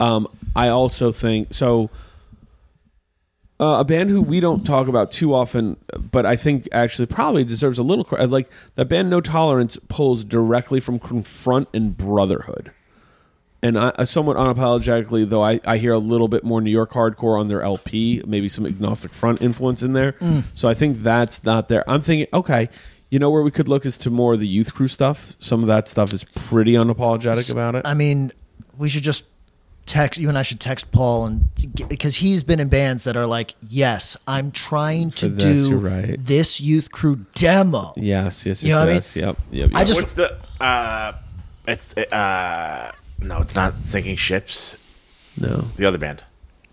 Um, 0.00 0.28
I 0.56 0.68
also 0.68 1.12
think 1.12 1.52
so. 1.52 1.90
Uh, 3.60 3.78
a 3.78 3.84
band 3.84 4.10
who 4.10 4.20
we 4.20 4.40
don't 4.40 4.66
talk 4.66 4.88
about 4.88 5.12
too 5.12 5.32
often, 5.32 5.76
but 6.10 6.26
I 6.26 6.34
think 6.34 6.68
actually 6.72 7.06
probably 7.06 7.44
deserves 7.44 7.78
a 7.78 7.84
little 7.84 8.04
credit. 8.04 8.30
Like 8.30 8.50
that 8.74 8.86
band, 8.86 9.10
No 9.10 9.20
Tolerance, 9.20 9.78
pulls 9.88 10.24
directly 10.24 10.80
from 10.80 10.98
Confront 10.98 11.68
and 11.72 11.96
Brotherhood 11.96 12.72
and 13.64 13.78
I, 13.78 13.92
I 13.98 14.04
somewhat 14.04 14.36
unapologetically, 14.36 15.26
though 15.28 15.42
I, 15.42 15.58
I 15.64 15.78
hear 15.78 15.92
a 15.94 15.98
little 15.98 16.28
bit 16.28 16.44
more 16.44 16.60
New 16.60 16.70
York 16.70 16.92
hardcore 16.92 17.40
on 17.40 17.48
their 17.48 17.62
LP, 17.62 18.22
maybe 18.26 18.46
some 18.46 18.66
agnostic 18.66 19.14
front 19.14 19.40
influence 19.40 19.82
in 19.82 19.94
there. 19.94 20.12
Mm. 20.12 20.44
So 20.54 20.68
I 20.68 20.74
think 20.74 21.00
that's 21.00 21.42
not 21.44 21.68
there. 21.68 21.82
I'm 21.88 22.02
thinking, 22.02 22.28
okay, 22.34 22.68
you 23.08 23.18
know 23.18 23.30
where 23.30 23.40
we 23.40 23.50
could 23.50 23.66
look 23.66 23.86
is 23.86 23.96
to 23.98 24.10
more 24.10 24.34
of 24.34 24.40
the 24.40 24.46
youth 24.46 24.74
crew 24.74 24.86
stuff. 24.86 25.34
Some 25.40 25.62
of 25.62 25.66
that 25.68 25.88
stuff 25.88 26.12
is 26.12 26.24
pretty 26.24 26.74
unapologetic 26.74 27.50
about 27.50 27.74
it. 27.74 27.86
I 27.86 27.94
mean, 27.94 28.32
we 28.76 28.90
should 28.90 29.02
just 29.02 29.24
text 29.86 30.18
you 30.20 30.28
and 30.28 30.38
I 30.38 30.42
should 30.42 30.60
text 30.60 30.90
Paul 30.92 31.26
and 31.26 31.48
because 31.88 32.16
he's 32.16 32.42
been 32.42 32.60
in 32.60 32.68
bands 32.68 33.04
that 33.04 33.16
are 33.16 33.26
like, 33.26 33.54
yes, 33.68 34.16
I'm 34.26 34.50
trying 34.50 35.10
to 35.12 35.28
this, 35.28 35.44
do 35.44 35.76
right. 35.76 36.16
this 36.18 36.60
youth 36.60 36.90
crew 36.92 37.26
demo. 37.34 37.92
yes, 37.96 38.46
yes, 38.46 38.46
yes, 38.46 38.62
You 38.62 38.70
know 38.70 38.80
what 38.80 38.84
I 38.84 38.86
mean? 38.86 38.94
yes. 38.96 39.16
Yep, 39.16 39.38
yep, 39.50 39.70
I 39.74 39.78
yep. 39.80 39.86
just- 39.88 40.00
What's 40.00 40.14
the? 40.14 40.38
uh 40.60 41.12
It's 41.66 41.96
uh 41.96 42.92
no, 43.20 43.40
it's 43.40 43.54
not 43.54 43.84
sinking 43.84 44.16
ships. 44.16 44.76
no. 45.36 45.70
The 45.76 45.84
other 45.86 45.98
band. 45.98 46.22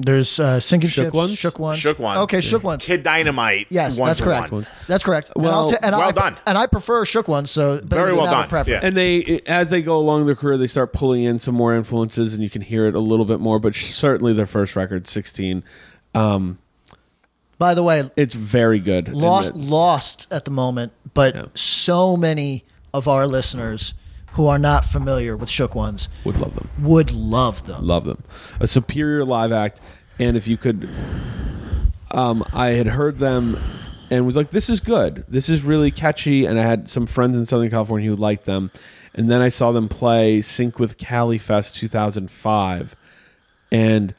There's 0.01 0.39
uh, 0.39 0.59
sinking 0.59 0.89
Shook 0.89 1.05
ships, 1.05 1.13
Ones? 1.13 1.37
shook 1.37 1.59
ones, 1.59 1.77
Shook 1.79 1.99
Ones. 1.99 2.17
Okay, 2.21 2.41
shook 2.41 2.63
ones. 2.63 2.83
Kid 2.83 3.03
Dynamite. 3.03 3.67
Yes, 3.69 3.97
one 3.97 4.09
that's 4.09 4.19
correct. 4.21 4.51
one. 4.51 4.65
That's 4.87 5.03
correct. 5.03 5.31
and, 5.35 5.43
Well, 5.45 5.53
I'll 5.53 5.67
ta- 5.69 5.77
and 5.81 5.95
well 5.95 6.09
I, 6.09 6.11
done. 6.11 6.37
And 6.45 6.57
I 6.57 6.65
prefer 6.67 7.05
shook 7.05 7.27
ones. 7.27 7.51
So 7.51 7.77
but 7.77 7.89
Very 7.89 8.13
well 8.13 8.25
done. 8.25 8.49
Preference. 8.49 8.81
Yeah. 8.81 8.87
And 8.87 8.97
they, 8.97 9.41
as 9.45 9.69
they 9.69 9.81
go 9.81 9.97
along 9.97 10.25
their 10.25 10.35
career, 10.35 10.57
they 10.57 10.67
start 10.67 10.91
pulling 10.93 11.23
in 11.23 11.39
some 11.39 11.55
more 11.55 11.73
influences, 11.75 12.33
and 12.33 12.43
you 12.43 12.49
can 12.49 12.61
hear 12.61 12.85
it 12.87 12.95
a 12.95 12.99
little 12.99 13.25
bit 13.25 13.39
more. 13.39 13.59
But 13.59 13.75
certainly, 13.75 14.33
their 14.33 14.45
first 14.45 14.75
record, 14.75 15.07
sixteen, 15.07 15.63
um, 16.15 16.57
By 17.57 17.73
the 17.73 17.83
way, 17.83 18.09
it's 18.15 18.33
very 18.35 18.79
good. 18.79 19.09
Lost 19.09 19.55
lost 19.55 20.27
at 20.31 20.45
the 20.45 20.51
moment, 20.51 20.93
but 21.13 21.35
Yeah. 21.35 21.45
so 21.53 22.17
many 22.17 22.63
of 22.93 23.07
our 23.07 23.27
listeners 23.27 23.93
who 24.33 24.47
are 24.47 24.57
not 24.57 24.85
familiar 24.85 25.35
with 25.35 25.49
shook 25.49 25.75
ones 25.75 26.07
would 26.23 26.37
love 26.37 26.55
them. 26.55 26.69
would 26.79 27.11
love 27.11 27.65
them. 27.67 27.85
Love 27.85 28.05
them. 28.05 28.23
A 28.59 28.67
superior 28.67 29.25
live 29.25 29.51
act. 29.51 29.81
And 30.19 30.37
if 30.37 30.47
you 30.47 30.57
could, 30.57 30.89
um, 32.11 32.43
I 32.53 32.69
had 32.69 32.87
heard 32.87 33.19
them 33.19 33.59
and 34.09 34.25
was 34.25 34.35
like, 34.35 34.51
this 34.51 34.69
is 34.69 34.79
good. 34.79 35.25
This 35.27 35.49
is 35.49 35.63
really 35.63 35.91
catchy. 35.91 36.45
And 36.45 36.59
I 36.59 36.63
had 36.63 36.89
some 36.89 37.07
friends 37.07 37.35
in 37.35 37.45
Southern 37.45 37.69
California 37.69 38.09
who 38.09 38.15
liked 38.15 38.45
them. 38.45 38.71
And 39.13 39.29
then 39.29 39.41
I 39.41 39.49
saw 39.49 39.71
them 39.71 39.89
play 39.89 40.41
Sync 40.41 40.79
with 40.79 40.97
Cali 40.97 41.37
Fest 41.37 41.75
2005. 41.75 42.95
And 43.71 44.15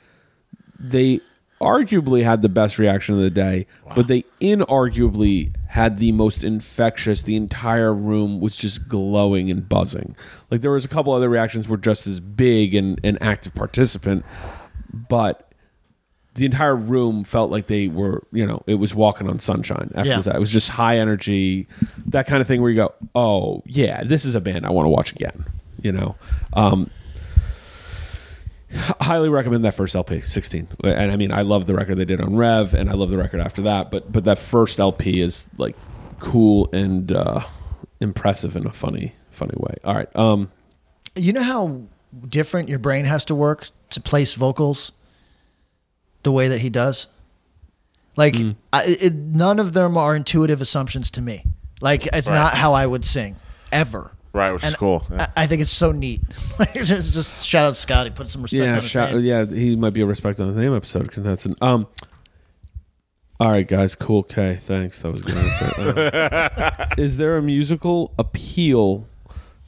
they 0.79 1.21
arguably 1.61 2.25
had 2.25 2.43
the 2.43 2.49
best 2.49 2.79
reaction 2.79 3.15
of 3.15 3.21
the 3.21 3.31
day, 3.31 3.67
but 3.95 4.09
they 4.09 4.25
inarguably 4.41 5.55
had 5.73 5.97
the 5.99 6.13
most 6.13 6.45
infectious. 6.45 7.23
The 7.23 7.35
entire 7.35 7.95
room 7.95 8.41
was 8.41 8.57
just 8.59 8.89
glowing 8.89 9.51
and 9.51 9.67
buzzing. 9.67 10.15
Like 10.51 10.61
there 10.61 10.71
was 10.71 10.85
a 10.85 10.89
couple 10.89 11.15
other 11.15 11.31
reactions 11.31 11.67
were 11.67 11.79
just 11.79 12.07
as 12.07 12.21
big 12.21 12.75
and 12.75 13.01
an 13.03 13.17
active 13.23 13.55
participant, 13.55 14.23
but 14.93 15.49
the 16.35 16.45
entire 16.45 16.77
room 16.77 17.25
felt 17.25 17.51
like 17.51 17.69
they 17.69 17.89
were, 17.89 18.23
you 18.33 18.47
know, 18.47 18.63
it 18.67 18.75
was 18.75 18.95
walking 18.95 19.29
on 19.31 19.39
sunshine 19.39 19.91
after 19.95 20.11
Yeah. 20.11 20.21
that. 20.21 20.37
It 20.37 20.41
was 20.41 20.51
just 20.53 20.69
high 20.71 20.99
energy, 20.99 21.67
that 22.07 22.27
kind 22.27 22.43
of 22.43 22.47
thing 22.49 22.61
where 22.61 22.71
you 22.71 22.77
go, 22.77 22.93
oh, 23.15 23.63
yeah, 23.67 24.05
this 24.05 24.25
is 24.27 24.35
a 24.35 24.41
band 24.43 24.67
I 24.67 24.71
want 24.71 24.85
to 24.87 24.91
watch 24.91 25.13
again, 25.13 25.45
you 25.83 25.93
know? 25.93 26.17
Um, 26.53 26.91
highly 29.01 29.29
recommend 29.29 29.65
that 29.65 29.75
first 29.75 29.95
LP, 29.95 30.21
16. 30.21 30.69
And 30.85 31.11
I 31.13 31.17
mean, 31.17 31.31
I 31.33 31.43
love 31.43 31.67
the 31.67 31.75
record 31.75 31.97
they 31.97 32.05
did 32.05 32.21
on 32.21 32.37
Rev, 32.37 32.75
and 32.75 32.89
I 32.91 32.95
love 32.95 33.11
the 33.11 33.19
record 33.19 33.41
after 33.41 33.63
that, 33.63 33.91
but 33.91 34.11
but 34.13 34.25
that 34.25 34.39
first 34.39 34.81
LP 34.81 35.21
is 35.21 35.49
like 35.59 35.77
cool 36.19 36.69
and 36.73 37.11
uh, 37.13 37.41
impressive 38.01 38.57
in 38.57 38.67
a 38.67 38.73
funny, 38.73 39.15
funny 39.31 39.55
way. 39.57 39.75
All 39.85 39.95
right. 39.95 40.15
Um, 40.17 40.51
You 41.17 41.33
know 41.33 41.43
how 41.43 41.83
different 42.29 42.69
your 42.69 42.79
brain 42.79 43.05
has 43.05 43.25
to 43.27 43.35
work 43.35 43.69
to 43.91 44.01
place 44.01 44.35
vocals 44.35 44.93
the 46.23 46.33
way 46.33 46.49
that 46.49 46.59
he 46.61 46.71
does? 46.71 47.07
Like, 48.17 48.37
Hmm. 48.37 48.51
I, 48.73 48.85
it, 48.85 49.15
none 49.15 49.59
of 49.59 49.73
them 49.73 49.97
are 49.97 50.15
intuitive 50.15 50.61
assumptions 50.61 51.11
to 51.13 51.21
me. 51.23 51.45
Like, 51.81 52.07
it's 52.13 52.29
Right. 52.29 52.35
not 52.35 52.55
how 52.55 52.75
I 52.75 52.87
would 52.87 53.05
sing 53.05 53.37
ever. 53.73 54.13
Right, 54.33 54.51
which 54.53 54.65
is 54.65 54.75
cool. 54.75 55.05
Yeah. 55.11 55.31
I, 55.37 55.43
I 55.43 55.47
think 55.47 55.61
it's 55.61 55.71
so 55.71 55.93
neat. 55.93 56.23
Like, 56.59 56.75
just, 56.75 57.13
just 57.15 57.47
shout 57.47 57.67
out 57.67 57.71
to 57.71 57.75
Scotty. 57.75 58.11
Put 58.11 58.29
some 58.29 58.43
respect 58.43 58.63
on 58.63 58.69
yeah, 58.69 58.75
his 58.77 58.91
shout, 58.91 59.13
name. 59.13 59.25
yeah, 59.25 59.45
he 59.47 59.75
might 59.75 59.93
be 59.93 60.01
a 60.01 60.07
respect 60.07 60.39
on 60.41 60.55
the 60.55 60.61
name 60.61 60.75
episode 60.75 61.11
contestant. 61.11 61.61
Um, 61.61 61.87
all 63.41 63.51
right, 63.51 63.67
guys, 63.67 63.95
cool. 63.97 64.21
Okay, 64.21 64.57
thanks. 64.57 65.01
That 65.01 65.13
was 65.13 65.23
a 65.23 65.25
good. 65.25 65.37
Answer. 65.37 66.11
Uh, 66.17 66.87
is 66.99 67.17
there 67.17 67.37
a 67.37 67.43
musical 67.43 68.13
appeal 68.19 69.07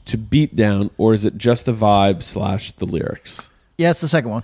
to 0.05 0.17
Beatdown, 0.17 0.91
or 0.97 1.13
is 1.13 1.25
it 1.25 1.37
just 1.37 1.65
the 1.65 1.73
vibe 1.73 2.23
slash 2.23 2.71
the 2.73 2.85
lyrics? 2.85 3.49
Yeah, 3.77 3.91
it's 3.91 4.01
the 4.01 4.07
second 4.07 4.31
one. 4.31 4.43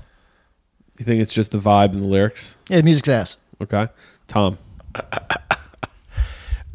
You 1.00 1.06
think 1.06 1.22
it's 1.22 1.34
just 1.34 1.52
the 1.52 1.60
vibe 1.60 1.94
and 1.94 2.04
the 2.04 2.08
lyrics? 2.08 2.58
Yeah, 2.68 2.78
the 2.78 2.84
music's 2.84 3.08
ass. 3.08 3.38
Okay, 3.62 3.88
Tom. 4.28 4.58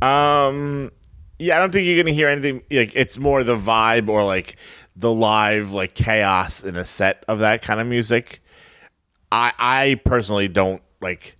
Um, 0.02 0.92
yeah, 1.38 1.56
I 1.56 1.60
don't 1.60 1.72
think 1.72 1.86
you're 1.86 2.02
gonna 2.02 2.14
hear 2.14 2.28
anything. 2.28 2.62
Like 2.70 2.94
it's 2.94 3.18
more 3.18 3.44
the 3.44 3.56
vibe 3.56 4.08
or 4.08 4.24
like 4.24 4.56
the 4.94 5.12
live 5.12 5.72
like 5.72 5.94
chaos 5.94 6.64
in 6.64 6.76
a 6.76 6.84
set 6.84 7.24
of 7.28 7.40
that 7.40 7.62
kind 7.62 7.80
of 7.80 7.86
music. 7.86 8.42
I 9.30 9.52
I 9.58 10.00
personally 10.04 10.48
don't 10.48 10.82
like. 11.00 11.36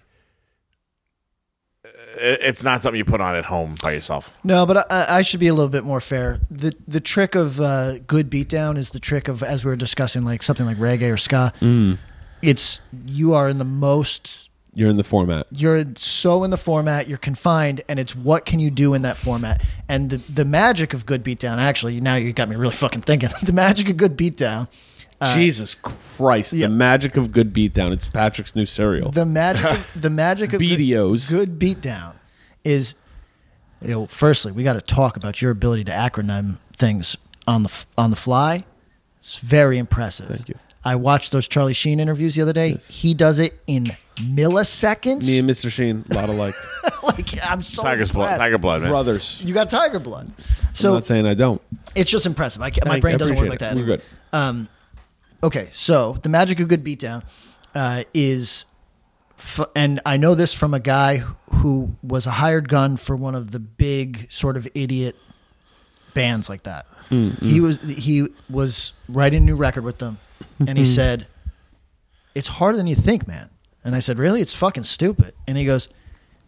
It's 2.18 2.62
not 2.62 2.82
something 2.82 2.96
you 2.96 3.04
put 3.04 3.20
on 3.20 3.36
at 3.36 3.44
home 3.44 3.76
by 3.82 3.92
yourself. 3.92 4.34
No, 4.42 4.64
but 4.64 4.90
I, 4.90 5.18
I 5.18 5.22
should 5.22 5.40
be 5.40 5.48
a 5.48 5.54
little 5.54 5.68
bit 5.68 5.84
more 5.84 6.00
fair. 6.00 6.40
the 6.50 6.74
The 6.88 7.00
trick 7.00 7.34
of 7.34 7.60
uh, 7.60 7.98
good 7.98 8.30
beatdown 8.30 8.78
is 8.78 8.90
the 8.90 9.00
trick 9.00 9.28
of, 9.28 9.42
as 9.42 9.64
we 9.64 9.70
were 9.70 9.76
discussing, 9.76 10.24
like 10.24 10.42
something 10.42 10.64
like 10.64 10.78
reggae 10.78 11.12
or 11.12 11.18
ska. 11.18 11.52
Mm. 11.60 11.98
It's 12.40 12.80
you 13.04 13.34
are 13.34 13.48
in 13.48 13.58
the 13.58 13.64
most. 13.64 14.45
You're 14.76 14.90
in 14.90 14.98
the 14.98 15.04
format. 15.04 15.46
You're 15.50 15.82
so 15.96 16.44
in 16.44 16.50
the 16.50 16.58
format. 16.58 17.08
You're 17.08 17.16
confined, 17.16 17.80
and 17.88 17.98
it's 17.98 18.14
what 18.14 18.44
can 18.44 18.60
you 18.60 18.70
do 18.70 18.92
in 18.92 19.00
that 19.02 19.16
format. 19.16 19.64
And 19.88 20.10
the 20.10 20.18
the 20.30 20.44
magic 20.44 20.92
of 20.92 21.06
good 21.06 21.24
beatdown. 21.24 21.56
Actually, 21.56 21.98
now 21.98 22.16
you 22.16 22.34
got 22.34 22.50
me 22.50 22.56
really 22.56 22.74
fucking 22.74 23.00
thinking. 23.00 23.30
the 23.42 23.54
magic 23.54 23.88
of 23.88 23.96
good 23.96 24.18
beatdown. 24.18 24.68
Uh, 25.18 25.34
Jesus 25.34 25.74
Christ! 25.74 26.52
yeah. 26.52 26.66
The 26.66 26.74
magic 26.74 27.16
of 27.16 27.32
good 27.32 27.54
beatdown. 27.54 27.90
It's 27.90 28.06
Patrick's 28.06 28.54
new 28.54 28.66
cereal. 28.66 29.10
The 29.10 29.24
magic. 29.24 29.64
of, 29.64 30.02
the 30.02 30.10
magic 30.24 30.52
of 30.52 30.60
good, 30.60 30.78
BDOs. 30.78 31.30
good 31.30 31.58
beatdown 31.58 32.12
is. 32.62 32.94
You 33.80 33.88
know, 33.88 34.06
firstly, 34.06 34.52
we 34.52 34.62
got 34.62 34.74
to 34.74 34.82
talk 34.82 35.16
about 35.16 35.40
your 35.40 35.50
ability 35.50 35.84
to 35.84 35.92
acronym 35.92 36.60
things 36.76 37.16
on 37.48 37.62
the 37.62 37.84
on 37.96 38.10
the 38.10 38.16
fly. 38.16 38.66
It's 39.20 39.38
very 39.38 39.78
impressive. 39.78 40.28
Thank 40.28 40.50
you. 40.50 40.58
I 40.84 40.96
watched 40.96 41.32
those 41.32 41.48
Charlie 41.48 41.72
Sheen 41.72 41.98
interviews 41.98 42.34
the 42.34 42.42
other 42.42 42.52
day. 42.52 42.74
He 42.74 43.14
does 43.14 43.38
it 43.38 43.58
in 43.66 43.86
milliseconds. 44.16 45.26
Me 45.26 45.38
and 45.38 45.48
Mr. 45.48 45.70
Sheen, 45.70 46.04
a 46.10 46.14
lot 46.14 46.28
of 46.28 46.36
like 46.36 46.54
like 47.02 47.44
I'm 47.48 47.62
so 47.62 47.82
Tiger's 47.82 48.12
blood, 48.12 48.24
impressed. 48.24 48.40
tiger 48.40 48.58
blood, 48.58 48.82
man. 48.82 48.90
brothers. 48.90 49.40
You 49.44 49.54
got 49.54 49.70
tiger 49.70 49.98
blood. 49.98 50.32
So 50.72 50.90
I'm 50.90 50.94
not 50.96 51.06
saying 51.06 51.26
I 51.26 51.34
don't. 51.34 51.60
it's 51.94 52.10
just 52.10 52.26
impressive. 52.26 52.62
I 52.62 52.70
can't, 52.70 52.84
my 52.86 52.92
Thank 52.94 53.02
brain. 53.02 53.14
I 53.14 53.18
doesn't 53.18 53.36
work 53.36 53.46
appreciate 53.46 53.68
like 53.68 53.72
it. 53.72 53.74
that. 53.74 53.76
We're 53.76 53.96
good. 53.96 54.02
Um, 54.32 54.68
okay, 55.42 55.70
so 55.72 56.18
the 56.22 56.28
magic 56.28 56.60
of 56.60 56.68
good 56.68 56.84
beatdown 56.84 57.22
uh, 57.74 58.04
is, 58.12 58.64
f- 59.38 59.66
and 59.74 60.00
I 60.04 60.16
know 60.18 60.34
this 60.34 60.52
from 60.52 60.74
a 60.74 60.80
guy 60.80 61.18
who 61.50 61.94
was 62.02 62.26
a 62.26 62.32
hired 62.32 62.68
gun 62.68 62.96
for 62.98 63.16
one 63.16 63.34
of 63.34 63.50
the 63.52 63.58
big 63.58 64.30
sort 64.30 64.56
of 64.56 64.68
idiot 64.74 65.16
bands 66.14 66.48
like 66.48 66.64
that. 66.64 66.86
Mm, 67.10 67.38
He 67.40 67.60
was 67.60 67.80
he 67.82 68.28
was 68.50 68.92
writing 69.08 69.42
a 69.42 69.46
new 69.46 69.56
record 69.56 69.84
with 69.84 69.98
them, 69.98 70.18
and 70.58 70.76
he 70.76 70.84
said, 70.84 71.26
"It's 72.34 72.48
harder 72.48 72.76
than 72.76 72.86
you 72.86 72.94
think, 72.96 73.26
man." 73.28 73.48
And 73.86 73.94
I 73.94 74.00
said, 74.00 74.18
"Really? 74.18 74.40
It's 74.42 74.52
fucking 74.52 74.84
stupid." 74.84 75.32
And 75.46 75.56
he 75.56 75.64
goes, 75.64 75.88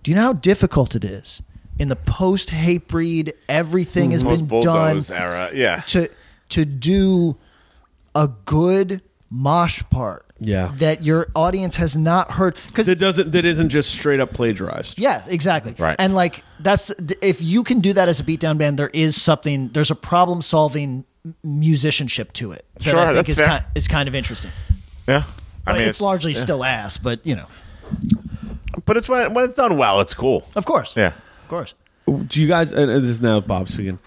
"Do 0.02 0.10
you 0.10 0.14
know 0.16 0.22
how 0.24 0.32
difficult 0.34 0.94
it 0.94 1.04
is 1.04 1.40
in 1.78 1.88
the 1.88 1.96
post 1.96 2.50
Hatebreed? 2.50 3.32
Everything 3.48 4.10
has 4.10 4.22
Post 4.24 4.46
been 4.48 4.60
done 4.60 4.90
bulldoze 4.96 5.10
era, 5.10 5.50
yeah. 5.54 5.76
to 5.88 6.08
to 6.50 6.64
do 6.66 7.36
a 8.14 8.28
good 8.44 9.02
mosh 9.30 9.82
part 9.90 10.24
Yeah. 10.40 10.72
that 10.78 11.04
your 11.04 11.28
audience 11.36 11.76
has 11.76 11.96
not 11.96 12.32
heard 12.32 12.56
because 12.66 12.86
That 12.86 12.98
doesn't. 12.98 13.32
That 13.32 13.44
isn't 13.44 13.68
just 13.68 13.90
straight 13.90 14.18
up 14.20 14.32
plagiarized. 14.32 14.98
yeah 14.98 15.22
exactly 15.28 15.74
Right. 15.78 15.94
and 15.98 16.14
like 16.14 16.42
that's 16.60 16.90
if 17.20 17.42
you 17.42 17.62
can 17.62 17.80
do 17.80 17.92
that 17.92 18.08
as 18.08 18.18
a 18.20 18.24
beatdown 18.24 18.56
band 18.56 18.78
there 18.78 18.88
is 18.94 19.20
something 19.20 19.68
there's 19.74 19.90
a 19.90 19.94
problem 19.94 20.40
solving 20.40 21.04
musicianship 21.44 22.32
to 22.34 22.52
it 22.52 22.64
that 22.78 22.84
Sure, 22.84 22.98
I 22.98 23.04
think 23.04 23.16
that's 23.16 23.28
is 23.28 23.34
fair. 23.36 23.46
kind, 23.48 23.64
is 23.74 23.86
kind 23.88 24.08
of 24.08 24.14
interesting 24.14 24.50
Yeah, 25.06 25.24
I 25.68 25.78
mean 25.78 25.88
it's, 25.88 26.00
largely 26.00 26.32
yeah. 26.32 26.40
still 26.40 26.64
ass 26.64 26.98
but 26.98 27.24
you 27.26 27.36
know 27.36 27.46
but 28.84 28.96
it's 28.96 29.08
when 29.08 29.34
when 29.34 29.44
it's 29.44 29.56
done 29.56 29.76
well, 29.76 30.00
it's 30.00 30.14
cool. 30.14 30.46
of 30.54 30.64
course 30.64 30.96
Yeah. 30.96 31.08
of 31.42 31.48
course 31.48 31.74
Do 32.28 32.40
you 32.40 32.48
guys? 32.48 32.72
And 32.72 32.90
this 32.90 33.08
is 33.08 33.20
now 33.20 33.40
Bob 33.40 33.68
speaking. 33.68 33.98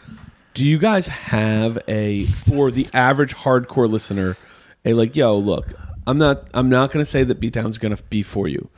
Do 0.54 0.66
you 0.66 0.78
guys 0.80 1.08
have 1.08 1.78
a 1.88 2.26
for 2.26 2.72
the 2.72 2.88
average 2.94 3.36
hardcore 3.36 3.90
listener 3.90 4.38
a 4.84 4.94
like? 4.94 5.16
Yo, 5.16 5.38
look, 5.38 5.74
I'm 6.08 6.18
not. 6.18 6.48
I'm 6.54 6.68
not 6.68 6.92
going 6.92 7.04
to 7.06 7.10
say 7.10 7.24
that 7.24 7.40
Beatdown's 7.40 7.78
going 7.78 7.96
to 7.96 8.04
be 8.06 8.24
for 8.24 8.48
you, 8.48 8.70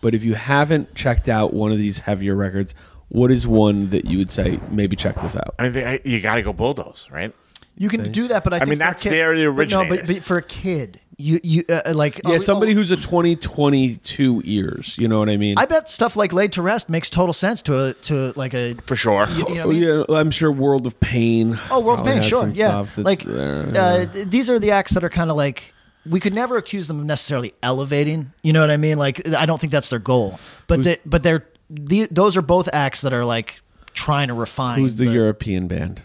but 0.00 0.14
if 0.14 0.24
you 0.24 0.34
haven't 0.34 0.94
checked 0.96 1.28
out 1.28 1.54
one 1.54 1.70
of 1.70 1.78
these 1.78 2.00
heavier 2.00 2.34
records, 2.34 2.74
what 3.08 3.30
is 3.30 3.46
one 3.46 3.90
that 3.90 4.04
you 4.04 4.18
would 4.18 4.32
say 4.32 4.58
maybe 4.70 4.96
check 4.96 5.14
this 5.22 5.36
out? 5.36 5.54
I 5.60 5.62
mean, 5.64 5.72
they, 5.74 6.00
you 6.04 6.20
got 6.20 6.34
to 6.34 6.42
go 6.42 6.52
bulldoze, 6.52 7.08
right? 7.10 7.32
you 7.78 7.88
can 7.88 8.12
do 8.12 8.28
that 8.28 8.44
but 8.44 8.52
I, 8.52 8.58
think 8.58 8.68
mean, 8.70 8.78
that's 8.78 9.02
kid- 9.02 9.12
there 9.12 9.34
the 9.34 9.50
but 9.50 9.70
no 9.70 9.88
but, 9.88 10.06
but 10.06 10.16
for 10.22 10.36
a 10.36 10.42
kid 10.42 11.00
you 11.22 11.40
you 11.42 11.64
uh, 11.68 11.92
like 11.94 12.20
Yeah, 12.24 12.30
we- 12.32 12.38
somebody 12.40 12.72
oh, 12.72 12.76
who's 12.76 12.90
a 12.90 12.96
2022 12.96 14.42
ears. 14.44 14.96
You 14.98 15.08
know 15.08 15.18
what 15.18 15.28
I 15.28 15.36
mean? 15.36 15.58
I 15.58 15.66
bet 15.66 15.90
stuff 15.90 16.16
like 16.16 16.32
"Laid 16.32 16.52
to 16.52 16.62
Rest" 16.62 16.88
makes 16.88 17.10
total 17.10 17.32
sense 17.32 17.62
to 17.62 17.78
a 17.86 17.94
to 17.94 18.32
like 18.36 18.54
a 18.54 18.74
For 18.86 18.96
sure. 18.96 19.26
you 19.28 19.54
know 19.54 19.60
I 19.60 19.64
Oh, 19.64 19.68
mean? 19.68 19.82
yeah, 19.82 20.16
I'm 20.16 20.30
sure 20.30 20.50
World 20.50 20.86
of 20.86 20.98
Pain. 21.00 21.58
Oh, 21.70 21.80
World 21.80 22.00
of 22.00 22.06
Pain, 22.06 22.22
sure, 22.22 22.48
yeah. 22.48 22.84
Like 22.96 23.24
uh, 23.26 24.06
th- 24.06 24.28
these 24.28 24.50
are 24.50 24.58
the 24.58 24.72
acts 24.72 24.92
that 24.94 25.04
are 25.04 25.10
kind 25.10 25.30
of 25.30 25.36
like 25.36 25.72
we 26.04 26.18
could 26.18 26.34
never 26.34 26.56
accuse 26.56 26.86
them 26.88 26.98
of 27.00 27.06
necessarily 27.06 27.54
elevating. 27.62 28.32
You 28.42 28.52
know 28.52 28.60
what 28.60 28.70
I 28.70 28.76
mean? 28.76 28.98
Like 28.98 29.26
I 29.28 29.46
don't 29.46 29.60
think 29.60 29.72
that's 29.72 29.88
their 29.88 29.98
goal, 30.00 30.38
but 30.66 30.82
they, 30.82 30.96
but 31.06 31.22
they're 31.22 31.46
the, 31.70 32.08
those 32.10 32.36
are 32.36 32.42
both 32.42 32.68
acts 32.72 33.02
that 33.02 33.12
are 33.12 33.24
like 33.24 33.60
trying 33.94 34.28
to 34.28 34.34
refine. 34.34 34.78
Who's 34.78 34.96
the, 34.96 35.06
European 35.06 35.68
band? 35.68 36.02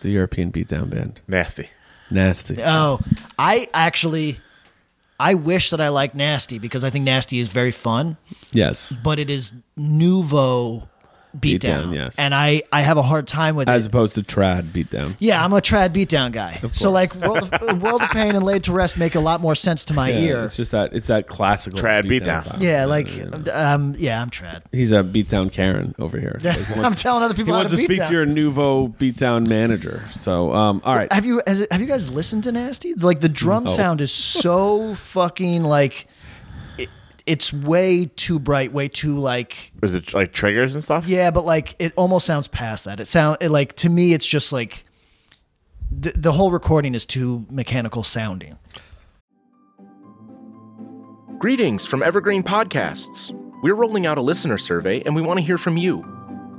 The 0.00 0.10
European 0.10 0.50
beatdown 0.52 0.90
band. 0.90 1.20
Nasty. 1.28 1.68
Nasty. 2.10 2.56
Oh, 2.64 2.98
I 3.38 3.68
actually 3.74 4.40
I 5.20 5.34
wish 5.34 5.70
that 5.70 5.80
I 5.80 5.88
liked 5.88 6.14
Nasty 6.14 6.58
because 6.58 6.84
I 6.84 6.90
think 6.90 7.04
Nasty 7.04 7.38
is 7.40 7.48
very 7.48 7.72
fun, 7.72 8.16
Yes. 8.52 8.96
but 9.02 9.18
it 9.18 9.28
is 9.30 9.52
nouveau 9.76 10.88
beatdown. 11.36 11.58
Beatdown, 11.88 11.94
yes. 11.94 12.14
And 12.18 12.34
I, 12.34 12.62
I 12.72 12.82
have 12.82 12.96
a 12.96 13.02
hard 13.02 13.26
time 13.26 13.56
with 13.56 13.68
As 13.68 13.84
it. 13.84 13.88
opposed 13.88 14.14
to 14.16 14.22
trad 14.22 14.64
beatdown. 14.72 15.16
Yeah, 15.18 15.44
I'm 15.44 15.52
a 15.52 15.60
trad 15.60 15.90
beatdown 15.94 16.32
guy. 16.32 16.60
So 16.72 16.90
like 16.90 17.14
World 17.14 17.52
of, 17.52 17.82
World 17.82 18.02
of 18.02 18.10
Pain 18.10 18.34
and 18.34 18.44
Laid 18.44 18.64
to 18.64 18.72
Rest 18.72 18.96
make 18.96 19.14
a 19.14 19.20
lot 19.20 19.40
more 19.40 19.54
sense 19.54 19.84
to 19.86 19.94
my 19.94 20.10
Yeah, 20.10 20.18
ear. 20.20 20.44
It's 20.44 20.56
just 20.56 20.72
that 20.72 20.92
it's 20.94 21.08
that 21.08 21.26
classical 21.26 21.78
Trad 21.78 22.04
beatdown. 22.04 22.42
style. 22.42 22.62
yeah, 22.62 22.84
like 22.86 23.08
um, 23.52 23.94
yeah, 23.98 24.20
I'm 24.22 24.30
trad. 24.30 24.62
he's 24.72 24.92
a 24.92 25.02
beatdown 25.04 25.52
Karen 25.52 25.94
over 25.98 26.18
here. 26.18 26.38
Like, 26.48 26.56
he 26.58 26.74
I'm 26.74 26.82
wants- 26.82 27.02
telling 27.02 27.22
other 27.22 27.34
He 27.34 27.38
people 27.42 27.52
how 27.54 27.60
wants 27.60 27.72
to 27.72 27.78
to 27.78 27.84
speak 27.84 27.98
beatdown. 28.00 28.06
to 28.08 28.12
your 28.14 28.26
nouveau 28.26 28.88
beatdown 28.88 29.46
manager. 29.46 30.02
So, 30.18 30.52
um, 30.54 30.80
all 30.84 30.94
right. 30.94 31.12
Have 31.12 31.24
you 31.26 31.42
has 31.46 31.60
it, 31.60 31.70
have 31.72 31.80
you 31.80 31.86
guys 31.86 32.10
listened 32.10 32.44
to 32.44 32.52
Nasty? 32.52 32.94
Like 32.94 33.20
the 33.20 33.28
drum 33.28 33.64
No. 33.64 33.72
sound 33.72 34.00
is 34.00 34.10
so 34.12 34.94
fucking 34.94 35.62
like 35.64 36.02
it, 36.02 36.06
it's 37.28 37.52
way 37.52 38.06
too 38.16 38.38
bright, 38.38 38.72
way 38.72 38.88
too 38.88 39.18
like 39.18 39.70
Was 39.82 39.94
it 39.94 40.14
like 40.14 40.32
triggers 40.32 40.74
and 40.74 40.82
stuff? 40.82 41.06
yeah, 41.06 41.30
but 41.30 41.44
like 41.44 41.76
it 41.78 41.92
almost 41.94 42.24
sounds 42.26 42.48
past 42.48 42.86
that. 42.86 43.00
It 43.00 43.04
sound 43.06 43.36
it, 43.40 43.50
like 43.50 43.76
to 43.76 43.90
me 43.90 44.14
it's 44.14 44.26
just 44.26 44.50
like 44.50 44.86
the, 45.90 46.10
the 46.12 46.32
whole 46.32 46.50
recording 46.50 46.94
is 46.94 47.04
too 47.04 47.46
mechanical 47.50 48.02
sounding. 48.02 48.58
Greetings 51.38 51.86
from 51.86 52.02
Evergreen 52.02 52.42
Podcasts. 52.42 53.30
We're 53.62 53.74
rolling 53.74 54.06
out 54.06 54.18
a 54.18 54.22
listener 54.22 54.58
survey 54.58 55.02
and 55.02 55.14
we 55.14 55.22
want 55.22 55.38
to 55.38 55.44
hear 55.44 55.58
from 55.58 55.76
you. 55.76 56.04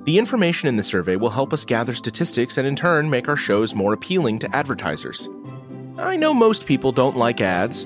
The 0.06 0.18
information 0.18 0.70
in 0.70 0.76
the 0.78 0.84
survey 0.84 1.16
will 1.16 1.30
help 1.30 1.52
us 1.52 1.66
gather 1.66 1.96
statistics 1.96 2.58
and 2.58 2.68
in 2.68 2.76
turn 2.76 3.10
make 3.10 3.28
our 3.28 3.36
shows 3.36 3.76
more 3.76 3.94
appealing 3.94 4.40
to 4.40 4.56
advertisers. 4.56 5.28
I 5.98 6.16
know 6.16 6.34
most 6.34 6.66
people 6.66 6.92
don't 6.92 7.18
like 7.18 7.42
ads, 7.42 7.86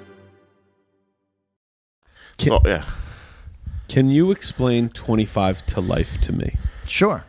Oh, 2.49 2.59
yeah. 2.65 2.85
Can 3.87 4.09
you 4.09 4.31
explain 4.31 4.89
25 4.89 5.65
to 5.67 5.81
life 5.81 6.19
to 6.21 6.31
me? 6.33 6.55
Sure. 6.87 7.25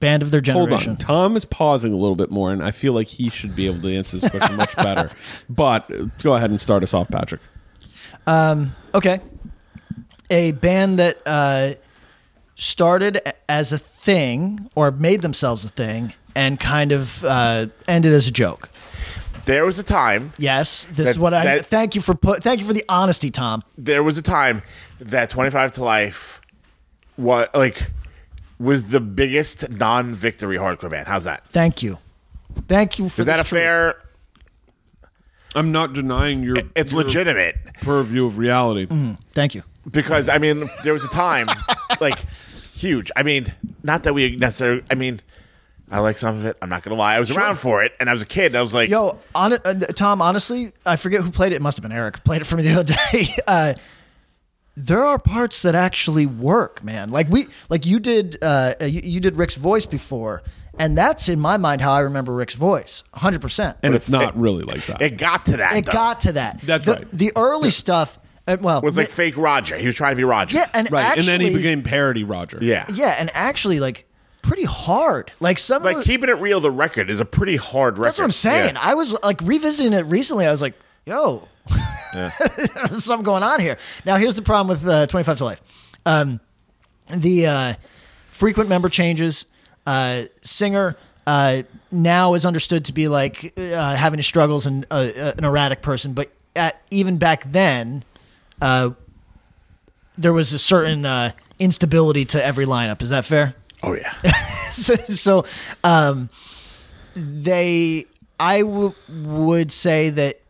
Band 0.00 0.22
of 0.22 0.30
their 0.30 0.40
Hold 0.52 0.70
generation. 0.70 0.92
on. 0.92 0.96
Tom 0.96 1.36
is 1.36 1.44
pausing 1.44 1.92
a 1.92 1.96
little 1.96 2.16
bit 2.16 2.30
more, 2.30 2.52
and 2.52 2.62
I 2.62 2.70
feel 2.70 2.92
like 2.92 3.08
he 3.08 3.28
should 3.28 3.54
be 3.54 3.66
able 3.66 3.80
to 3.82 3.94
answer 3.96 4.18
this 4.18 4.30
question 4.30 4.56
much 4.56 4.74
better. 4.76 5.10
But 5.48 5.90
uh, 5.92 6.06
go 6.22 6.34
ahead 6.34 6.50
and 6.50 6.60
start 6.60 6.82
us 6.82 6.94
off, 6.94 7.08
Patrick. 7.08 7.40
Okay. 8.26 9.20
A 10.30 10.52
band 10.52 10.98
that 10.98 11.18
uh, 11.26 11.74
started 12.54 13.20
as 13.48 13.72
a 13.72 13.78
thing 13.78 14.70
or 14.74 14.90
made 14.90 15.22
themselves 15.22 15.64
a 15.64 15.68
thing 15.68 16.12
and 16.34 16.58
kind 16.58 16.92
of 16.92 17.22
uh, 17.24 17.66
ended 17.86 18.12
as 18.12 18.26
a 18.26 18.30
joke. 18.30 18.68
There 19.44 19.64
was 19.64 19.78
a 19.78 19.82
time. 19.82 20.32
Yes, 20.38 20.86
this 20.92 21.10
is 21.10 21.18
what 21.18 21.34
I 21.34 21.44
that- 21.44 21.66
thank 21.66 21.94
you 21.94 22.00
for 22.02 22.14
put 22.14 22.42
thank 22.42 22.60
you 22.60 22.66
for 22.66 22.72
the 22.72 22.84
honesty, 22.88 23.30
Tom. 23.30 23.62
There 23.76 24.02
was 24.02 24.16
a 24.16 24.22
time 24.22 24.62
that 25.00 25.30
25 25.30 25.72
to 25.72 25.84
life, 25.84 26.40
what 27.16 27.54
like, 27.54 27.90
was 28.58 28.84
the 28.84 29.00
biggest 29.00 29.68
non-victory 29.70 30.56
hardcore 30.56 30.90
band. 30.90 31.08
How's 31.08 31.24
that? 31.24 31.46
Thank 31.48 31.82
you. 31.82 31.98
Thank 32.68 32.98
you 32.98 33.08
for 33.08 33.22
Is 33.22 33.26
that 33.26 33.40
a 33.40 33.44
truth. 33.44 33.60
fair? 33.62 33.94
I'm 35.54 35.70
not 35.72 35.92
denying 35.92 36.42
your, 36.42 36.56
It's 36.74 36.92
your 36.92 37.02
legitimate 37.02 37.56
purview 37.82 38.24
of 38.26 38.38
reality. 38.38 38.86
Mm-hmm. 38.86 39.12
Thank 39.32 39.54
you. 39.54 39.62
because 39.90 40.28
I 40.28 40.38
mean 40.38 40.64
there 40.84 40.92
was 40.92 41.04
a 41.04 41.08
time 41.08 41.48
like 42.00 42.24
huge. 42.74 43.10
I 43.16 43.22
mean, 43.22 43.52
not 43.82 44.04
that 44.04 44.14
we 44.14 44.36
necessarily. 44.36 44.82
I 44.90 44.94
mean, 44.94 45.20
I 45.92 46.00
like 46.00 46.16
some 46.18 46.36
of 46.36 46.44
it. 46.44 46.56
I'm 46.62 46.68
not 46.70 46.82
gonna 46.82 46.96
lie. 46.96 47.14
I 47.16 47.20
was 47.20 47.30
around 47.30 47.56
for 47.56 47.84
it, 47.84 47.92
and 48.00 48.08
I 48.08 48.12
was 48.14 48.22
a 48.22 48.26
kid. 48.26 48.56
I 48.56 48.62
was 48.62 48.72
like, 48.74 48.88
Yo, 48.90 49.18
on, 49.34 49.52
uh, 49.52 49.58
Tom, 49.94 50.22
honestly, 50.22 50.72
I 50.86 50.96
forget 50.96 51.20
who 51.20 51.30
played 51.30 51.52
it. 51.52 51.56
It 51.56 51.62
must 51.62 51.76
have 51.76 51.82
been 51.82 51.92
Eric. 51.92 52.24
Played 52.24 52.40
it 52.40 52.44
for 52.44 52.56
me 52.56 52.62
the 52.62 52.80
other 52.80 52.94
day. 53.12 53.28
Uh, 53.46 53.74
there 54.76 55.04
are 55.04 55.18
parts 55.18 55.62
that 55.62 55.74
actually 55.74 56.24
work, 56.26 56.82
man. 56.82 57.10
Like 57.10 57.28
we, 57.28 57.48
like 57.68 57.84
you 57.84 58.00
did, 58.00 58.38
uh, 58.42 58.74
you, 58.80 59.02
you 59.04 59.20
did 59.20 59.36
Rick's 59.36 59.54
voice 59.54 59.84
before, 59.84 60.42
and 60.78 60.96
that's 60.96 61.28
in 61.28 61.38
my 61.38 61.58
mind 61.58 61.82
how 61.82 61.92
I 61.92 62.00
remember 62.00 62.32
Rick's 62.32 62.54
voice, 62.54 63.04
hundred 63.12 63.42
percent. 63.42 63.76
And 63.82 63.94
it's 63.94 64.08
not 64.08 64.34
it- 64.34 64.40
really 64.40 64.64
like 64.64 64.86
that. 64.86 65.02
it 65.02 65.18
got 65.18 65.44
to 65.46 65.58
that. 65.58 65.76
It 65.76 65.84
though. 65.84 65.92
got 65.92 66.20
to 66.20 66.32
that. 66.32 66.60
That's 66.62 66.86
the, 66.86 66.92
right. 66.92 67.10
The 67.10 67.32
early 67.36 67.68
stuff, 67.68 68.18
uh, 68.48 68.56
well, 68.60 68.78
It 68.78 68.84
was 68.84 68.96
like 68.96 69.08
mi- 69.08 69.12
fake 69.14 69.36
Roger. 69.36 69.76
He 69.76 69.86
was 69.86 69.94
trying 69.94 70.12
to 70.12 70.16
be 70.16 70.24
Roger. 70.24 70.56
yeah, 70.56 70.70
and 70.72 70.90
right. 70.90 71.04
actually, 71.04 71.20
and 71.20 71.28
then 71.28 71.40
he 71.42 71.54
became 71.54 71.82
parody 71.82 72.24
Roger. 72.24 72.58
yeah. 72.62 72.86
yeah, 72.94 73.16
and 73.18 73.30
actually, 73.34 73.78
like 73.78 74.08
pretty 74.42 74.64
hard. 74.64 75.32
Like 75.40 75.58
some, 75.58 75.82
Like 75.82 75.98
the, 75.98 76.02
keeping 76.04 76.28
it 76.28 76.38
real, 76.38 76.60
the 76.60 76.70
record 76.70 77.10
is 77.10 77.20
a 77.20 77.24
pretty 77.24 77.56
hard 77.56 77.98
record. 77.98 78.08
That's 78.08 78.18
what 78.18 78.24
I'm 78.24 78.32
saying. 78.32 78.74
Yeah. 78.74 78.80
I 78.82 78.94
was 78.94 79.16
like 79.22 79.40
revisiting 79.42 79.92
it 79.92 80.06
recently. 80.06 80.46
I 80.46 80.50
was 80.50 80.62
like, 80.62 80.74
yo, 81.06 81.48
there's 82.14 83.04
something 83.04 83.24
going 83.24 83.42
on 83.42 83.60
here. 83.60 83.78
Now, 84.04 84.16
here's 84.16 84.36
the 84.36 84.42
problem 84.42 84.68
with 84.76 84.86
uh, 84.88 85.06
25 85.06 85.38
to 85.38 85.44
Life. 85.44 85.62
Um, 86.04 86.40
the 87.14 87.46
uh, 87.46 87.74
frequent 88.30 88.68
member 88.68 88.88
changes. 88.88 89.44
Uh, 89.86 90.24
singer 90.42 90.96
uh, 91.26 91.62
now 91.90 92.34
is 92.34 92.44
understood 92.46 92.84
to 92.86 92.92
be 92.92 93.08
like 93.08 93.52
uh, 93.58 93.94
having 93.96 94.18
his 94.18 94.26
struggles 94.26 94.66
and 94.66 94.84
uh, 94.90 95.10
uh, 95.16 95.32
an 95.36 95.44
erratic 95.44 95.82
person, 95.82 96.12
but 96.12 96.30
at, 96.54 96.80
even 96.90 97.16
back 97.18 97.50
then, 97.50 98.04
uh, 98.60 98.90
there 100.18 100.32
was 100.32 100.52
a 100.52 100.58
certain 100.58 101.04
uh, 101.06 101.32
instability 101.58 102.24
to 102.26 102.44
every 102.44 102.66
lineup. 102.66 103.02
Is 103.02 103.10
that 103.10 103.24
fair? 103.24 103.54
Oh 103.82 103.94
yeah. 103.94 104.12
so, 104.70 104.94
so 104.96 105.44
um, 105.84 106.28
they 107.14 108.06
I 108.40 108.60
w- 108.62 108.94
would 109.08 109.70
say 109.72 110.10
that 110.10 110.40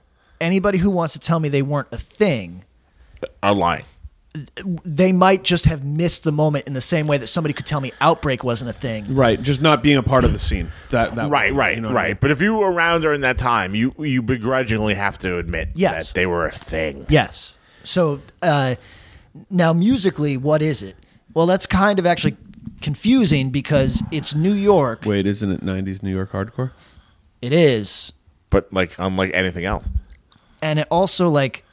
anybody 0.41 0.79
who 0.79 0.91
wants 0.91 1.13
to 1.15 1.19
tell 1.19 1.41
me 1.41 1.49
they 1.49 1.63
weren't 1.63 1.89
a 1.93 1.99
thing 1.99 2.65
I'm 3.43 3.57
lying. 3.57 3.85
they 4.85 5.13
might 5.13 5.43
just 5.45 5.67
have 5.67 5.85
missed 5.85 6.25
the 6.25 6.33
moment 6.33 6.67
in 6.67 6.73
the 6.73 6.81
same 6.81 7.07
way 7.07 7.19
that 7.19 7.27
somebody 7.27 7.53
could 7.55 7.67
tell 7.67 7.81
me 7.81 7.93
outbreak 8.01 8.43
wasn't 8.43 8.71
a 8.71 8.73
thing 8.73 9.15
Right. 9.15 9.41
Just 9.41 9.61
not 9.61 9.83
being 9.83 9.99
a 9.99 10.03
part 10.03 10.25
of 10.25 10.33
the 10.33 10.39
scene. 10.39 10.73
That, 10.91 11.15
that 11.17 11.31
Right, 11.31 11.53
right, 11.53 11.75
you 11.77 11.81
know 11.83 11.89
what 11.89 11.97
I 11.99 12.01
right. 12.03 12.09
mean? 12.11 12.19
But 12.21 12.31
if 12.31 12.41
you 12.41 12.55
were 12.55 12.73
around 12.73 13.03
during 13.03 13.21
that 13.23 13.39
time, 13.39 13.75
you 13.75 13.95
you 13.99 14.23
begrudgingly 14.23 14.95
have 14.95 15.19
to 15.19 15.39
admit 15.39 15.71
Yes. 15.75 16.09
that 16.09 16.15
they 16.15 16.27
were 16.27 16.47
a 16.47 16.51
thing. 16.51 17.07
yes 17.09 17.53
so 17.85 18.21
uh, 18.43 18.77
now 19.51 19.73
musically 19.73 20.37
what 20.37 20.63
is 20.63 20.83
it 20.83 20.95
well 21.35 21.47
that's 21.47 21.67
kind 21.67 21.99
of 21.99 22.07
actually 22.07 22.37
confusing 22.81 23.51
because 23.51 24.03
it's 24.11 24.35
new 24.35 24.53
york 24.53 25.05
Wait, 25.05 25.27
isn't 25.27 25.51
it 25.51 25.61
90s 25.63 26.03
New 26.03 26.15
York 26.15 26.33
hardcore? 26.33 26.73
it 27.41 27.53
is 27.53 28.13
But 28.51 28.73
like 28.73 28.93
unlike 28.99 29.31
anything 29.35 29.65
else. 29.65 29.89
and 30.61 30.79
it 30.79 30.87
also 30.91 31.29
like 31.29 31.65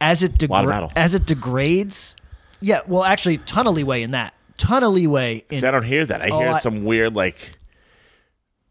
as 0.00 0.22
it 0.22 0.48
Lot 0.48 0.64
of 0.64 0.70
degra- 0.70 0.92
as 0.96 1.14
it 1.14 1.26
degrades 1.26 2.14
yeah 2.60 2.80
well 2.86 3.04
actually 3.04 3.38
ton 3.38 3.66
of 3.66 3.74
leeway 3.74 4.02
in 4.02 4.12
that 4.12 4.34
ton 4.56 4.82
of 4.84 4.92
leeway 4.92 5.44
in 5.50 5.60
See, 5.60 5.66
I 5.66 5.70
don't 5.70 5.84
hear 5.84 6.04
that. 6.06 6.20
I 6.22 6.28
Oh, 6.30 6.38
hear 6.40 6.48
I- 6.50 6.58
some 6.58 6.84
weird 6.84 7.14
like 7.14 7.56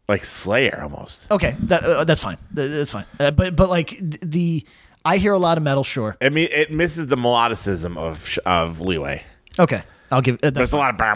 like 0.08 0.24
Slayer 0.24 0.80
almost. 0.82 1.30
Okay, 1.30 1.54
that, 1.64 1.82
uh, 1.84 2.02
that's 2.04 2.22
fine. 2.22 2.38
That- 2.52 2.68
That's 2.68 2.90
fine. 2.90 3.04
Uh, 3.20 3.30
but 3.30 3.54
but 3.54 3.68
like 3.68 3.88
th- 3.90 4.18
the, 4.22 4.66
I 5.04 5.18
hear 5.18 5.34
a 5.34 5.38
lot 5.38 5.58
of 5.58 5.64
metal. 5.64 5.84
Sure. 5.84 6.16
I 6.22 6.30
mean, 6.30 6.48
it 6.50 6.70
misses 6.72 7.08
the 7.08 7.16
melodicism 7.16 7.98
of 7.98 8.26
sh- 8.26 8.38
of 8.46 8.80
Leeway. 8.80 9.22
Okay, 9.58 9.82
I'll 10.10 10.22
give. 10.22 10.36
Uh, 10.36 10.50
But 10.50 10.54
that's 10.54 10.72
a 10.72 10.76
lot 10.76 10.90
of. 10.90 10.98
But 10.98 11.06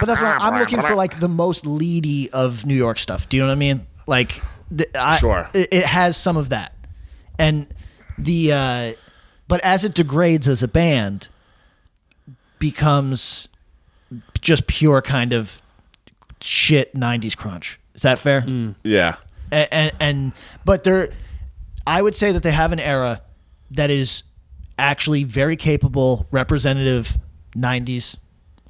But 0.00 0.06
that's 0.06 0.20
what 0.20 0.40
I'm 0.40 0.58
looking 0.58 0.80
for. 0.82 0.94
Like 0.94 1.18
the 1.20 1.28
most 1.28 1.66
leady 1.66 2.30
of 2.30 2.66
New 2.66 2.74
York 2.74 2.98
stuff. 2.98 3.28
Do 3.28 3.36
you 3.36 3.42
know 3.42 3.48
what 3.48 3.52
I 3.52 3.56
mean? 3.56 3.86
Like, 4.06 4.42
the, 4.70 4.86
I, 4.98 5.18
Sure. 5.18 5.48
It, 5.54 5.68
it 5.72 5.84
has 5.86 6.16
some 6.16 6.36
of 6.36 6.50
that, 6.50 6.72
and 7.38 7.66
the. 8.18 8.52
uh 8.52 8.92
But 9.48 9.60
as 9.62 9.84
it 9.84 9.94
degrades 9.94 10.46
as 10.48 10.62
a 10.62 10.68
band, 10.68 11.28
becomes 12.58 13.48
just 14.40 14.66
pure 14.66 15.02
kind 15.02 15.32
of 15.32 15.60
shit 16.40 16.94
'90s 16.94 17.36
crunch. 17.36 17.78
Is 17.94 18.02
that 18.02 18.18
fair? 18.18 18.44
yeah. 18.84 19.16
and, 19.50 19.68
and, 19.72 19.92
and 20.00 20.32
but 20.64 20.84
they're 20.84 21.08
i 21.86 22.02
would 22.02 22.14
say 22.14 22.32
that 22.32 22.42
they 22.42 22.52
have 22.52 22.70
an 22.70 22.78
era 22.78 23.22
that 23.70 23.90
is 23.90 24.22
actually 24.78 25.24
very 25.24 25.56
capable 25.56 26.26
representative 26.30 27.16
90s 27.56 28.16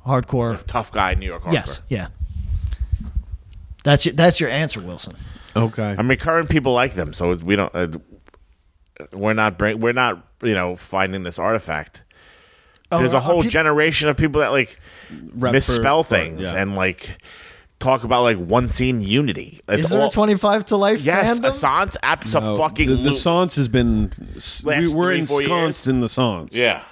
hardcore 0.07 0.65
Tough 0.67 0.91
guy, 0.93 1.15
New 1.15 1.27
York 1.27 1.43
hardcore. 1.43 1.53
yes 1.53 1.81
yeah 1.89 2.07
that's 3.85 4.05
your, 4.07 4.15
that's 4.15 4.41
your 4.41 4.51
answer 4.51 4.81
wilson 4.81 5.15
Okay. 5.57 5.97
I 5.99 6.03
mean, 6.03 6.19
current 6.19 6.51
people 6.51 6.73
like 6.73 6.95
them, 6.95 7.13
so 7.13 7.35
we 7.35 7.57
don't. 7.57 7.75
Uh, 7.75 7.89
we're 9.13 9.33
not 9.33 9.59
bring, 9.59 9.81
we're 9.81 9.93
not 9.95 10.25
you 10.43 10.55
know 10.55 10.77
finding 10.77 11.25
this 11.25 11.37
artifact. 11.37 12.05
There's 12.93 13.13
a 13.15 13.19
whole 13.19 13.43
peop- 13.43 13.51
generation 13.51 14.09
of 14.09 14.17
people 14.17 14.41
that 14.41 14.51
like 14.51 14.79
misspell 15.35 16.05
for- 16.05 16.09
for- 16.11 16.15
things 16.15 16.53
yeah. 16.53 16.61
and 16.63 16.77
like 16.77 17.19
talk 17.81 18.05
about 18.05 18.23
like 18.23 18.37
one 18.37 18.69
scene 18.69 19.01
unity. 19.01 19.61
It's 19.69 19.85
Is 19.85 19.91
there 19.91 20.01
all- 20.01 20.09
a 20.09 20.13
25 20.13 20.67
to 20.67 20.77
life 20.77 21.01
Yes, 21.01 21.41
fandom? 21.41 21.49
Assance 21.49 21.97
No, 22.35 22.57
fucking 22.57 22.89
the, 22.91 22.97
the 22.97 23.15
Sans 23.15 23.57
has 23.57 23.67
been 23.67 24.13
we, 24.65 24.87
we're 24.89 25.11
three, 25.13 25.19
ensconced 25.21 25.87
years? 25.87 25.89
in 25.89 26.01
the 26.03 26.09
Sans. 26.09 26.55
Yeah. 26.55 26.85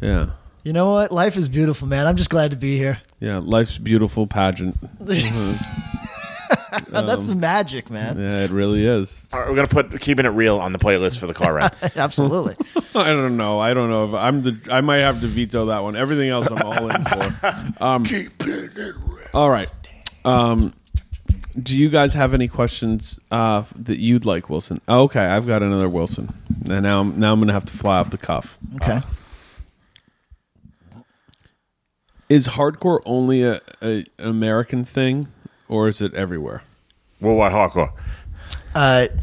yeah, 0.00 0.26
You 0.62 0.72
know 0.72 0.92
what? 0.92 1.12
Life 1.12 1.36
is 1.36 1.48
beautiful, 1.48 1.88
man. 1.88 2.06
I'm 2.06 2.16
just 2.16 2.30
glad 2.30 2.50
to 2.50 2.56
be 2.56 2.76
here. 2.76 3.00
yeah. 3.20 3.40
Life's 3.42 3.78
beautiful 3.78 4.26
pageant. 4.26 4.76
That's 5.00 5.22
the 7.26 7.34
magic, 7.36 7.90
man. 7.90 8.18
Yeah, 8.18 8.44
it 8.44 8.50
really 8.50 8.84
is. 8.84 9.26
All 9.32 9.40
right, 9.40 9.48
we're 9.48 9.56
gonna 9.56 9.68
put 9.68 10.00
keeping 10.00 10.26
it 10.26 10.30
real 10.30 10.58
on 10.58 10.72
the 10.72 10.78
playlist 10.78 11.18
for 11.18 11.26
the 11.26 11.34
car 11.34 11.54
ride. 11.54 11.72
Absolutely. 11.96 12.56
I 12.94 13.12
don't 13.12 13.36
know. 13.36 13.58
I 13.58 13.74
don't 13.74 13.90
know 13.90 14.04
if 14.06 14.14
I'm 14.14 14.40
the. 14.40 14.58
I 14.70 14.80
might 14.80 14.98
have 14.98 15.20
to 15.20 15.26
veto 15.26 15.66
that 15.66 15.82
one. 15.82 15.96
Everything 15.96 16.28
else, 16.28 16.48
I'm 16.50 16.62
all 16.62 16.88
in 16.88 17.04
for. 17.04 17.84
Um, 17.84 18.04
keeping 18.04 18.48
it 18.48 18.94
real. 19.04 19.26
all 19.34 19.50
right. 19.50 19.70
Um, 20.24 20.74
do 21.60 21.76
you 21.76 21.88
guys 21.88 22.14
have 22.14 22.34
any 22.34 22.48
questions 22.48 23.18
uh, 23.30 23.64
that 23.76 23.98
you'd 23.98 24.24
like, 24.24 24.48
Wilson? 24.50 24.80
Oh, 24.88 25.02
okay, 25.04 25.24
I've 25.24 25.46
got 25.46 25.62
another 25.62 25.88
Wilson, 25.88 26.32
and 26.68 26.82
now 26.82 27.00
I'm 27.00 27.18
now 27.18 27.32
I'm 27.32 27.40
gonna 27.40 27.52
have 27.52 27.64
to 27.66 27.72
fly 27.76 27.98
off 27.98 28.10
the 28.10 28.18
cuff. 28.18 28.58
Okay. 28.76 29.00
Is 32.30 32.48
hardcore 32.48 33.00
only 33.04 33.42
a, 33.42 33.60
a 33.82 34.06
an 34.18 34.28
American 34.28 34.84
thing, 34.86 35.28
or 35.68 35.88
is 35.88 36.00
it 36.00 36.14
everywhere? 36.14 36.62
Worldwide 37.20 37.52
hardcore. 37.52 37.92
Uh, 38.74 39.08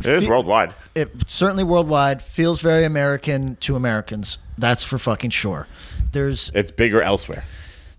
It 0.00 0.06
is 0.24 0.28
worldwide. 0.28 0.74
it 0.94 1.10
certainly 1.28 1.64
worldwide 1.64 2.20
feels 2.20 2.60
very 2.60 2.84
American 2.84 3.56
to 3.60 3.76
Americans. 3.76 4.38
That's 4.58 4.82
for 4.84 4.98
fucking 4.98 5.30
sure. 5.30 5.66
There's 6.12 6.50
It's 6.54 6.70
bigger 6.70 7.00
elsewhere. 7.00 7.44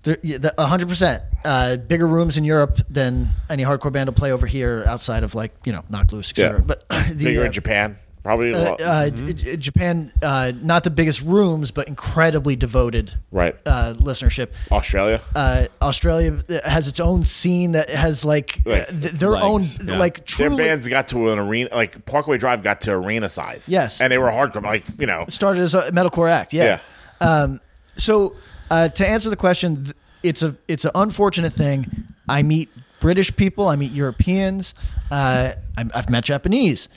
there, 0.03 0.17
yeah, 0.21 0.37
the- 0.39 0.53
a 0.61 0.65
hundred 0.67 0.89
percent 0.89 1.23
uh, 1.45 1.77
bigger 1.77 2.05
rooms 2.07 2.37
in 2.37 2.43
Europe 2.43 2.79
than 2.89 3.29
any 3.49 3.63
hardcore 3.63 3.91
band 3.93 4.07
will 4.09 4.13
play 4.13 4.31
over 4.31 4.45
here 4.47 4.83
outside 4.87 5.23
of 5.23 5.33
like 5.35 5.51
you 5.65 5.71
know 5.71 5.83
Knocked 5.89 6.13
Loose, 6.13 6.31
etc. 6.31 6.59
Yeah. 6.59 6.65
But 6.65 6.87
the, 7.17 7.25
Bigger 7.25 7.41
uh, 7.43 7.45
in 7.45 7.51
Japan. 7.51 7.97
Probably 8.25 8.53
a 8.53 8.57
uh, 8.57 8.69
lot. 8.71 8.81
uh, 8.81 9.09
J- 9.11 9.55
Japan, 9.57 10.11
uh, 10.23 10.51
not 10.59 10.83
the 10.83 10.89
biggest 10.89 11.21
rooms, 11.21 11.69
but 11.69 11.87
incredibly 11.87 12.55
devoted 12.55 13.13
right. 13.31 13.55
uh, 13.67 13.93
listenership. 13.93 14.49
Australia. 14.71 15.21
Uh, 15.35 15.67
Australia 15.79 16.43
has 16.65 16.87
its 16.87 16.99
own 16.99 17.23
scene 17.23 17.73
that 17.73 17.87
has 17.91 18.25
like, 18.25 18.61
uh, 18.65 18.69
Like 18.71 18.87
th- 18.87 19.11
their 19.13 19.29
legs, 19.29 19.43
own 19.43 19.87
yeah. 19.87 19.99
like 19.99 20.25
Their 20.37 20.49
bands 20.49 20.87
got 20.87 21.07
to 21.09 21.29
an 21.29 21.37
arena, 21.37 21.69
like 21.71 22.03
Parkway 22.05 22.39
Drive 22.39 22.63
got 22.63 22.81
to 22.81 22.93
arena 22.93 23.29
size. 23.29 23.69
Yes. 23.69 24.01
And 24.01 24.11
they 24.11 24.17
were 24.17 24.31
hardcore, 24.31 24.63
like, 24.63 24.85
you 24.99 25.05
know. 25.05 25.25
started 25.29 25.61
as 25.61 25.75
a 25.75 25.91
metalcore 25.91 26.27
act. 26.27 26.51
Yeah. 26.51 26.79
Um, 27.21 27.61
so 27.95 28.35
uh, 28.71 28.87
to 28.87 29.07
answer 29.07 29.29
the 29.29 29.37
question, 29.37 29.93
it's 30.23 30.41
a 30.41 30.55
it's 30.67 30.83
an 30.83 30.91
unfortunate 30.95 31.53
thing. 31.53 32.07
I 32.27 32.41
meet 32.41 32.69
British 33.01 33.35
people. 33.35 33.67
I 33.67 33.75
meet 33.75 33.91
Europeans. 33.91 34.73
Uh, 35.11 35.51
I'm, 35.77 35.91
I've 35.93 36.09
met 36.09 36.23
Japanese. 36.23 36.89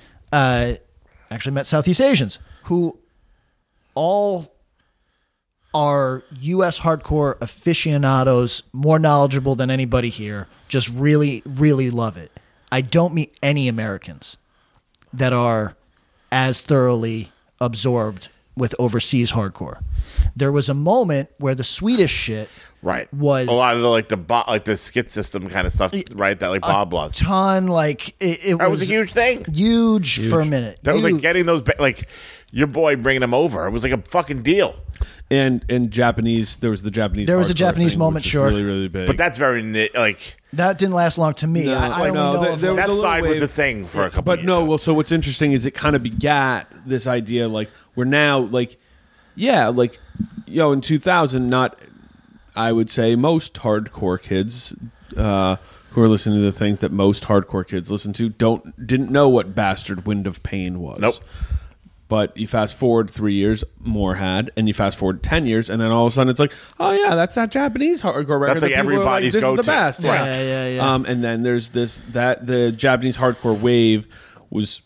Actually 1.30 1.52
met 1.52 1.66
Southeast 1.66 2.00
Asians 2.00 2.38
who 2.64 2.98
all 3.94 4.54
are 5.74 6.22
U.S. 6.40 6.80
hardcore 6.80 7.36
aficionados, 7.40 8.62
more 8.72 8.98
knowledgeable 8.98 9.54
than 9.54 9.70
anybody 9.70 10.08
here. 10.08 10.46
Just 10.68 10.88
really, 10.88 11.42
really 11.44 11.90
love 11.90 12.16
it. 12.16 12.32
I 12.70 12.80
don't 12.80 13.14
meet 13.14 13.36
any 13.42 13.68
Americans 13.68 14.36
that 15.12 15.32
are 15.32 15.76
as 16.30 16.60
thoroughly 16.60 17.32
absorbed 17.60 18.28
with 18.56 18.74
overseas 18.78 19.32
hardcore. 19.32 19.82
There 20.34 20.52
was 20.52 20.68
a 20.68 20.74
moment 20.74 21.30
where 21.38 21.54
the 21.54 21.64
Swedish 21.64 22.10
shit 22.10 22.50
Right. 22.80 23.12
was 23.12 23.48
a 23.48 23.52
lot 23.52 23.74
of 23.74 23.82
the, 23.82 23.88
like, 23.88 24.08
the 24.08 24.16
bo- 24.16 24.44
like 24.46 24.64
the 24.64 24.72
Skitsystem 24.72 25.50
kind 25.50 25.66
of 25.66 25.72
stuff, 25.72 25.92
right? 26.14 26.38
That, 26.38 26.48
like, 26.48 26.62
Bob 26.62 26.92
loves. 26.92 27.16
ton 27.16 27.66
like 27.66 28.10
it, 28.20 28.38
it 28.44 28.58
That 28.58 28.70
was 28.70 28.82
a 28.82 28.84
huge 28.84 29.12
thing. 29.12 29.44
huge, 29.46 30.28
for 30.30 30.40
a 30.40 30.46
minute. 30.46 30.78
That 30.84 30.94
was 30.94 31.02
like 31.02 31.20
getting 31.20 31.44
those, 31.46 31.60
ba- 31.62 31.74
like, 31.80 32.08
your 32.52 32.68
boy 32.68 32.94
bringing 32.96 33.20
them 33.20 33.34
over. 33.34 33.66
It 33.66 33.70
was 33.72 33.82
like 33.82 33.92
a 33.92 33.98
fucking 34.02 34.42
deal. 34.42 34.76
And 35.30 35.64
and 35.68 35.90
Japanese, 35.90 36.56
there 36.58 36.70
was 36.70 36.82
the 36.82 36.90
Japanese. 36.90 37.26
There 37.26 37.36
was 37.36 37.50
a 37.50 37.54
Japanese 37.54 37.92
thing, 37.92 37.98
moment, 37.98 38.24
sure. 38.24 38.46
really 38.46 38.62
really 38.64 38.88
big. 38.88 39.06
But 39.06 39.16
that's 39.18 39.36
very, 39.36 39.62
like, 39.94 40.36
that 40.54 40.78
didn't 40.78 40.94
last 40.94 41.18
long 41.18 41.34
to 41.34 41.46
me. 41.46 41.64
No, 41.66 41.74
I, 41.76 41.86
I 41.86 41.88
I 41.88 41.98
only 42.08 42.10
know. 42.12 42.32
know 42.32 42.40
There- 42.42 42.56
there 42.56 42.74
that 42.76 42.88
was 42.88 42.96
a 42.96 43.00
little 43.00 43.02
side 43.02 43.24
was 43.26 43.42
a 43.42 43.48
thing 43.48 43.84
for 43.84 44.04
a 44.04 44.08
couple 44.10 44.22
but 44.22 44.38
years. 44.38 44.46
no 44.46 44.64
well 44.64 44.78
so 44.78 44.94
what's 44.94 45.12
interesting 45.12 45.52
is 45.52 45.66
it 45.66 45.72
kind 45.72 45.94
of 45.94 46.02
begat 46.02 46.66
this 46.86 47.06
idea 47.06 47.46
like 47.48 47.70
we're 47.96 48.04
now 48.06 48.38
like 48.38 48.78
yeah 49.34 49.68
like 49.68 49.98
you 50.46 50.56
know 50.58 50.72
in 50.72 50.80
2000 50.80 51.50
not 51.50 51.78
i 52.58 52.70
would 52.72 52.90
say 52.90 53.16
most 53.16 53.54
hardcore 53.54 54.20
kids 54.20 54.74
uh 55.16 55.56
who 55.92 56.02
are 56.02 56.08
listening 56.08 56.38
to 56.38 56.44
the 56.44 56.52
things 56.52 56.80
that 56.80 56.92
most 56.92 57.24
hardcore 57.24 57.66
kids 57.66 57.90
listen 57.90 58.12
to 58.12 58.28
don't 58.28 58.86
didn't 58.86 59.10
know 59.10 59.28
what 59.28 59.54
bastard 59.54 60.04
wind 60.06 60.26
of 60.26 60.42
pain 60.42 60.80
was 60.80 61.00
Nope. 61.00 61.14
but 62.08 62.36
you 62.36 62.46
fast 62.46 62.74
forward 62.74 63.10
three 63.10 63.34
years, 63.34 63.64
more 63.80 64.14
had, 64.14 64.50
and 64.56 64.66
you 64.68 64.72
fast 64.74 64.96
forward 64.96 65.22
ten 65.22 65.46
years, 65.46 65.68
and 65.68 65.78
then 65.80 65.90
all 65.90 66.06
of 66.06 66.12
a 66.12 66.14
sudden 66.14 66.30
it's 66.30 66.40
like, 66.40 66.54
oh 66.80 66.92
yeah, 66.92 67.14
that's 67.14 67.34
that 67.34 67.50
Japanese 67.50 68.00
hardcore 68.02 68.40
record. 68.40 68.48
That's 68.48 68.60
that 68.60 68.66
like 68.66 68.74
people 68.76 68.90
are 68.90 68.92
everybody's 68.94 69.32
this 69.34 69.42
is 69.42 69.50
the 69.50 69.56
go-to. 69.56 69.66
best. 69.66 70.04
Right. 70.04 70.24
Yeah, 70.24 70.42
yeah, 70.42 70.68
yeah. 70.76 70.94
Um, 70.94 71.04
and 71.04 71.22
then 71.22 71.42
there's 71.42 71.68
this 71.70 72.00
that 72.12 72.46
the 72.46 72.72
Japanese 72.72 73.18
hardcore 73.18 73.60
wave 73.60 74.06
was 74.48 74.80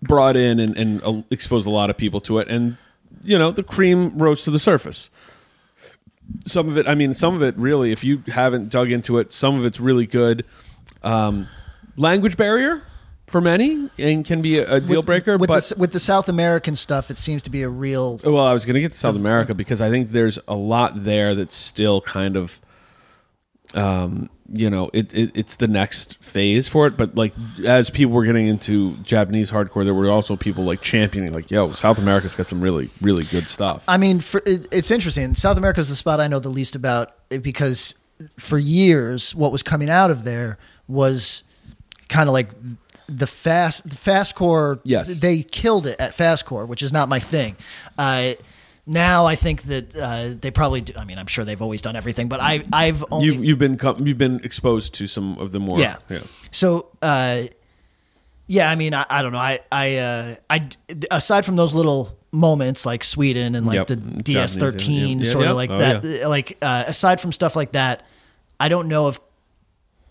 brought 0.00 0.36
in 0.36 0.60
and, 0.60 0.76
and 0.76 1.02
uh, 1.02 1.22
exposed 1.30 1.66
a 1.66 1.70
lot 1.70 1.90
of 1.90 1.96
people 1.96 2.20
to 2.22 2.38
it, 2.38 2.46
and 2.48 2.76
you 3.24 3.36
know 3.38 3.50
the 3.50 3.64
cream 3.64 4.16
rose 4.16 4.44
to 4.44 4.50
the 4.52 4.60
surface. 4.60 5.10
Some 6.44 6.68
of 6.68 6.76
it, 6.76 6.86
I 6.88 6.94
mean, 6.94 7.14
some 7.14 7.34
of 7.34 7.42
it 7.42 7.56
really, 7.56 7.92
if 7.92 8.04
you 8.04 8.22
haven't 8.28 8.68
dug 8.68 8.90
into 8.90 9.18
it, 9.18 9.32
some 9.32 9.58
of 9.58 9.64
it's 9.64 9.80
really 9.80 10.06
good. 10.06 10.44
Um, 11.02 11.48
language 11.96 12.36
barrier 12.36 12.82
for 13.26 13.40
many 13.40 13.88
and 13.98 14.24
can 14.24 14.42
be 14.42 14.58
a, 14.58 14.74
a 14.76 14.80
deal 14.80 15.02
breaker, 15.02 15.36
with, 15.36 15.48
but 15.48 15.64
the, 15.64 15.76
with 15.76 15.92
the 15.92 16.00
South 16.00 16.28
American 16.28 16.76
stuff, 16.76 17.10
it 17.10 17.16
seems 17.16 17.42
to 17.44 17.50
be 17.50 17.62
a 17.62 17.68
real. 17.68 18.20
well, 18.24 18.38
I 18.38 18.52
was 18.52 18.66
going 18.66 18.74
to 18.74 18.80
get 18.80 18.92
to 18.92 18.98
South 18.98 19.16
America 19.16 19.54
because 19.54 19.80
I 19.80 19.90
think 19.90 20.10
there's 20.10 20.38
a 20.46 20.54
lot 20.54 21.04
there 21.04 21.34
that's 21.34 21.56
still 21.56 22.00
kind 22.00 22.36
of, 22.36 22.60
um, 23.74 24.28
you 24.52 24.68
know, 24.68 24.90
it, 24.92 25.12
it 25.14 25.30
it's 25.34 25.56
the 25.56 25.66
next 25.66 26.22
phase 26.22 26.68
for 26.68 26.86
it. 26.86 26.96
But 26.96 27.14
like 27.14 27.32
as 27.64 27.90
people 27.90 28.12
were 28.12 28.24
getting 28.24 28.46
into 28.46 28.94
Japanese 28.98 29.50
hardcore, 29.50 29.84
there 29.84 29.94
were 29.94 30.10
also 30.10 30.36
people 30.36 30.64
like 30.64 30.82
championing, 30.82 31.32
like, 31.32 31.50
yo, 31.50 31.72
South 31.72 31.98
America's 31.98 32.34
got 32.34 32.48
some 32.48 32.60
really 32.60 32.90
really 33.00 33.24
good 33.24 33.48
stuff. 33.48 33.82
I 33.88 33.96
mean, 33.96 34.20
for, 34.20 34.42
it, 34.44 34.68
it's 34.70 34.90
interesting. 34.90 35.34
South 35.34 35.56
America 35.56 35.80
is 35.80 35.88
the 35.88 35.96
spot 35.96 36.20
I 36.20 36.28
know 36.28 36.38
the 36.38 36.50
least 36.50 36.76
about 36.76 37.14
eh, 37.30 37.38
because 37.38 37.94
for 38.38 38.58
years, 38.58 39.34
what 39.34 39.50
was 39.52 39.62
coming 39.62 39.88
out 39.88 40.10
of 40.10 40.24
there 40.24 40.58
was 40.86 41.42
kind 42.08 42.28
of 42.28 42.34
like 42.34 42.50
the 43.08 43.26
fast 43.26 43.88
the 43.88 43.96
fastcore. 43.96 44.80
Yes. 44.84 45.20
they 45.20 45.42
killed 45.42 45.86
it 45.86 45.98
at 45.98 46.14
fast 46.14 46.44
core 46.44 46.66
which 46.66 46.82
is 46.82 46.92
not 46.92 47.08
my 47.08 47.18
thing. 47.18 47.56
Uh, 47.96 48.34
now 48.86 49.26
I 49.26 49.34
think 49.36 49.62
that 49.64 49.96
uh, 49.96 50.30
they 50.40 50.50
probably. 50.50 50.80
Do, 50.80 50.94
I 50.96 51.04
mean, 51.04 51.18
I'm 51.18 51.26
sure 51.26 51.44
they've 51.44 51.62
always 51.62 51.82
done 51.82 51.96
everything, 51.96 52.28
but 52.28 52.40
I 52.40 52.64
I've 52.72 53.04
only 53.10 53.26
You've 53.26 53.44
you've 53.44 53.58
been 53.58 53.76
com- 53.76 54.06
you've 54.06 54.18
been 54.18 54.40
exposed 54.42 54.94
to 54.94 55.06
some 55.06 55.38
of 55.38 55.52
the 55.52 55.60
more 55.60 55.78
yeah. 55.78 55.98
yeah. 56.08 56.20
So, 56.50 56.88
uh, 57.00 57.44
yeah, 58.46 58.70
I 58.70 58.74
mean, 58.74 58.92
I, 58.92 59.06
I 59.08 59.22
don't 59.22 59.32
know. 59.32 59.38
I, 59.38 59.60
I, 59.70 59.96
uh, 59.96 60.34
I, 60.50 60.68
aside 61.10 61.44
from 61.44 61.56
those 61.56 61.74
little 61.74 62.18
moments 62.32 62.84
like 62.84 63.04
Sweden 63.04 63.54
and 63.54 63.64
like 63.64 63.76
Yep. 63.76 63.86
the 63.86 63.96
DS13, 63.96 64.88
yeah, 65.20 65.24
yeah. 65.24 65.32
sort 65.32 65.44
Yeah, 65.44 65.50
of 65.50 65.56
like 65.56 65.70
oh, 65.70 65.78
that, 65.78 66.04
yeah. 66.04 66.26
like, 66.26 66.58
uh, 66.60 66.84
aside 66.86 67.20
from 67.20 67.32
stuff 67.32 67.56
like 67.56 67.72
that, 67.72 68.04
I 68.60 68.68
don't 68.68 68.88
know 68.88 69.06
of 69.06 69.20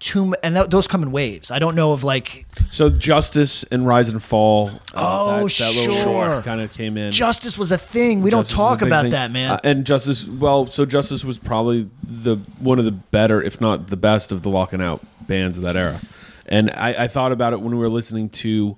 too, 0.01 0.35
and 0.43 0.55
th- 0.55 0.67
those 0.67 0.87
come 0.87 1.03
in 1.03 1.11
waves. 1.11 1.51
I 1.51 1.59
don't 1.59 1.75
know 1.75 1.91
of 1.93 2.03
like 2.03 2.45
So 2.71 2.89
Justice 2.89 3.63
and 3.65 3.87
Rise 3.87 4.09
and 4.09 4.21
Fall. 4.21 4.69
uh, 4.69 4.73
Oh, 4.95 5.47
that, 5.47 5.57
that 5.59 5.73
sure. 5.73 6.27
Little 6.27 6.41
kind 6.41 6.59
of 6.59 6.73
came 6.73 6.97
in. 6.97 7.11
justice 7.11 7.57
was 7.57 7.71
a 7.71 7.77
thing. 7.77 8.21
We 8.21 8.29
don't 8.31 8.49
talk 8.49 8.81
about 8.81 9.03
thing. 9.03 9.11
that, 9.11 9.31
man. 9.31 9.51
Uh, 9.51 9.59
and 9.63 9.85
Justice, 9.85 10.27
well, 10.27 10.67
so 10.67 10.85
Justice 10.85 11.23
was 11.23 11.39
probably 11.39 11.89
the 12.03 12.35
one 12.59 12.79
of 12.79 12.85
the 12.85 12.91
better, 12.91 13.41
if 13.41 13.61
not 13.61 13.87
the 13.87 13.97
best, 13.97 14.31
of 14.31 14.41
the 14.41 14.49
locking 14.49 14.81
out 14.81 15.01
bands 15.27 15.57
of 15.57 15.63
that 15.63 15.77
era. 15.77 16.01
And 16.47 16.69
I, 16.71 17.03
I 17.03 17.07
thought 17.07 17.31
about 17.31 17.53
it 17.53 17.61
when 17.61 17.71
we 17.71 17.77
were 17.79 17.89
listening 17.89 18.27
to 18.29 18.77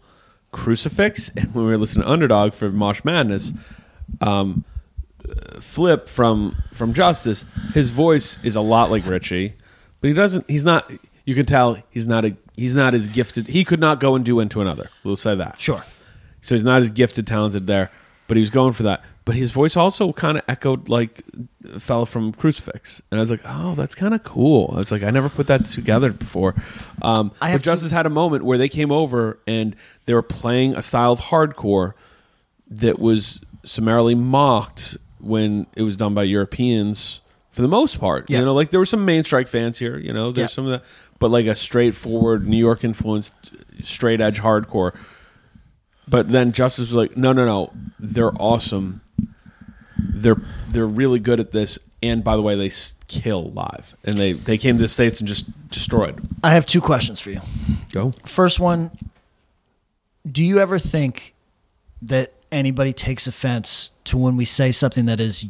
Crucifix 0.51 1.29
and 1.37 1.53
when 1.55 1.65
we 1.65 1.71
were 1.71 1.77
listening 1.77 2.05
to 2.05 2.11
Underdog 2.11 2.53
for 2.53 2.69
Mosh 2.69 3.03
Madness. 3.03 3.53
Um, 4.21 4.65
Flip 5.61 6.09
from 6.09 6.55
from 6.73 6.93
Justice, 6.93 7.45
his 7.73 7.91
voice 7.91 8.37
is 8.43 8.55
a 8.57 8.61
lot 8.61 8.91
like 8.91 9.05
Richie, 9.07 9.53
but 10.01 10.09
he 10.09 10.13
doesn't. 10.13 10.49
He's 10.49 10.65
not. 10.65 10.91
You 11.25 11.35
can 11.35 11.45
tell 11.45 11.77
he's 11.89 12.05
not 12.07 12.25
a. 12.25 12.35
He's 12.55 12.75
not 12.75 12.93
as 12.93 13.07
gifted. 13.07 13.47
He 13.47 13.63
could 13.63 13.79
not 13.79 13.99
go 13.99 14.15
and 14.15 14.23
do 14.23 14.39
into 14.39 14.61
another. 14.61 14.89
We'll 15.03 15.15
say 15.15 15.35
that. 15.35 15.59
sure. 15.59 15.83
So 16.41 16.53
he's 16.55 16.63
not 16.63 16.81
as 16.81 16.89
gifted, 16.89 17.25
talented 17.25 17.65
there, 17.67 17.89
but 18.27 18.35
he 18.37 18.41
was 18.41 18.49
going 18.49 18.73
for 18.73 18.83
that. 18.83 19.01
but 19.25 19.35
his 19.35 19.51
voice 19.51 19.77
also 19.77 20.11
kind 20.11 20.37
of 20.37 20.43
echoed 20.49 20.89
like 20.89 21.23
a 21.73 21.79
fella 21.79 22.05
from 22.05 22.33
Crucifix, 22.33 23.01
and 23.09 23.19
I 23.19 23.21
was 23.21 23.31
like, 23.31 23.39
oh, 23.45 23.73
that's 23.75 23.95
kind 23.95 24.13
of 24.13 24.23
cool. 24.25 24.69
I 24.75 24.79
was 24.79 24.91
like, 24.91 25.01
I 25.03 25.09
never 25.11 25.29
put 25.29 25.47
that 25.47 25.63
together 25.65 26.11
before. 26.11 26.55
Um, 27.01 27.31
I 27.41 27.45
but 27.47 27.51
have 27.51 27.61
to- 27.61 27.65
Justice 27.65 27.91
had 27.91 28.05
a 28.05 28.09
moment 28.09 28.43
where 28.43 28.57
they 28.57 28.67
came 28.67 28.91
over 28.91 29.39
and 29.47 29.75
they 30.05 30.13
were 30.13 30.21
playing 30.21 30.75
a 30.75 30.81
style 30.81 31.13
of 31.13 31.21
hardcore 31.21 31.93
that 32.69 32.99
was 32.99 33.39
summarily 33.63 34.13
mocked 34.15 34.97
when 35.19 35.65
it 35.75 35.83
was 35.83 35.95
done 35.95 36.13
by 36.13 36.23
Europeans 36.23 37.21
for 37.51 37.61
the 37.61 37.67
most 37.69 37.99
part. 37.99 38.29
Yeah. 38.29 38.39
You 38.39 38.45
know, 38.45 38.53
like 38.53 38.71
there 38.71 38.79
were 38.81 38.85
some 38.85 39.05
main 39.05 39.23
strike 39.23 39.47
fans 39.47 39.79
here, 39.79 39.97
you 39.97 40.11
know, 40.11 40.31
there's 40.33 40.51
Yeah. 40.51 40.53
some 40.55 40.65
of 40.65 40.71
that, 40.71 40.83
but 41.23 41.31
like 41.31 41.45
a 41.45 41.55
straightforward 41.55 42.45
New 42.45 42.57
York 42.57 42.83
influenced 42.83 43.33
straight 43.81 44.19
edge 44.19 44.41
hardcore. 44.41 44.93
But 46.05 46.27
then 46.33 46.51
Justice 46.51 46.89
was 46.91 46.93
like, 46.93 47.15
no, 47.15 47.31
no, 47.31 47.45
no, 47.45 47.71
they're 47.97 48.33
awesome. 48.41 48.99
They're 49.97 50.41
they're 50.67 50.85
really 50.85 51.19
good 51.19 51.39
at 51.39 51.53
this, 51.53 51.79
and 52.01 52.25
by 52.25 52.35
the 52.35 52.41
way, 52.41 52.57
they 52.57 52.65
s- 52.65 52.95
kill 53.07 53.51
live, 53.51 53.95
and 54.03 54.17
they 54.17 54.33
they 54.33 54.57
came 54.57 54.75
to 54.77 54.83
the 54.83 54.89
states 54.89 55.21
and 55.21 55.27
just 55.29 55.45
destroyed. 55.69 56.21
I 56.43 56.49
have 56.49 56.65
two 56.65 56.81
questions 56.81 57.21
for 57.21 57.29
you. 57.31 57.39
Go. 57.93 58.13
First 58.25 58.59
one, 58.59 58.91
do 60.29 60.43
you 60.43 60.59
ever 60.59 60.77
think 60.77 61.35
that 62.01 62.33
anybody 62.51 62.91
takes 62.91 63.27
offense 63.27 63.91
to 64.03 64.17
when 64.17 64.35
we 64.35 64.43
say 64.43 64.73
something 64.73 65.05
that 65.05 65.21
is 65.21 65.45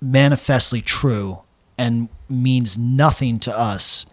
manifestly 0.00 0.80
true 0.80 1.40
and 1.76 2.08
means 2.28 2.78
nothing 2.78 3.40
to 3.40 3.58
us? 3.58 4.06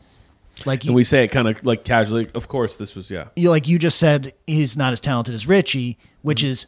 Like 0.65 0.85
And 0.85 0.93
we 0.95 1.03
say 1.03 1.23
it 1.23 1.29
kind 1.29 1.47
of 1.47 1.63
like 1.65 1.83
casually. 1.83 2.27
Of 2.33 2.47
course, 2.47 2.75
this 2.75 2.95
was 2.95 3.09
yeah. 3.11 3.25
you 3.35 3.49
like 3.49 3.67
you 3.67 3.77
just 3.79 3.97
said 3.99 4.33
he's 4.47 4.75
not 4.77 4.93
as 4.93 5.01
talented 5.01 5.35
as 5.35 5.47
Richie, 5.47 5.97
which 6.21 6.43
is 6.43 6.65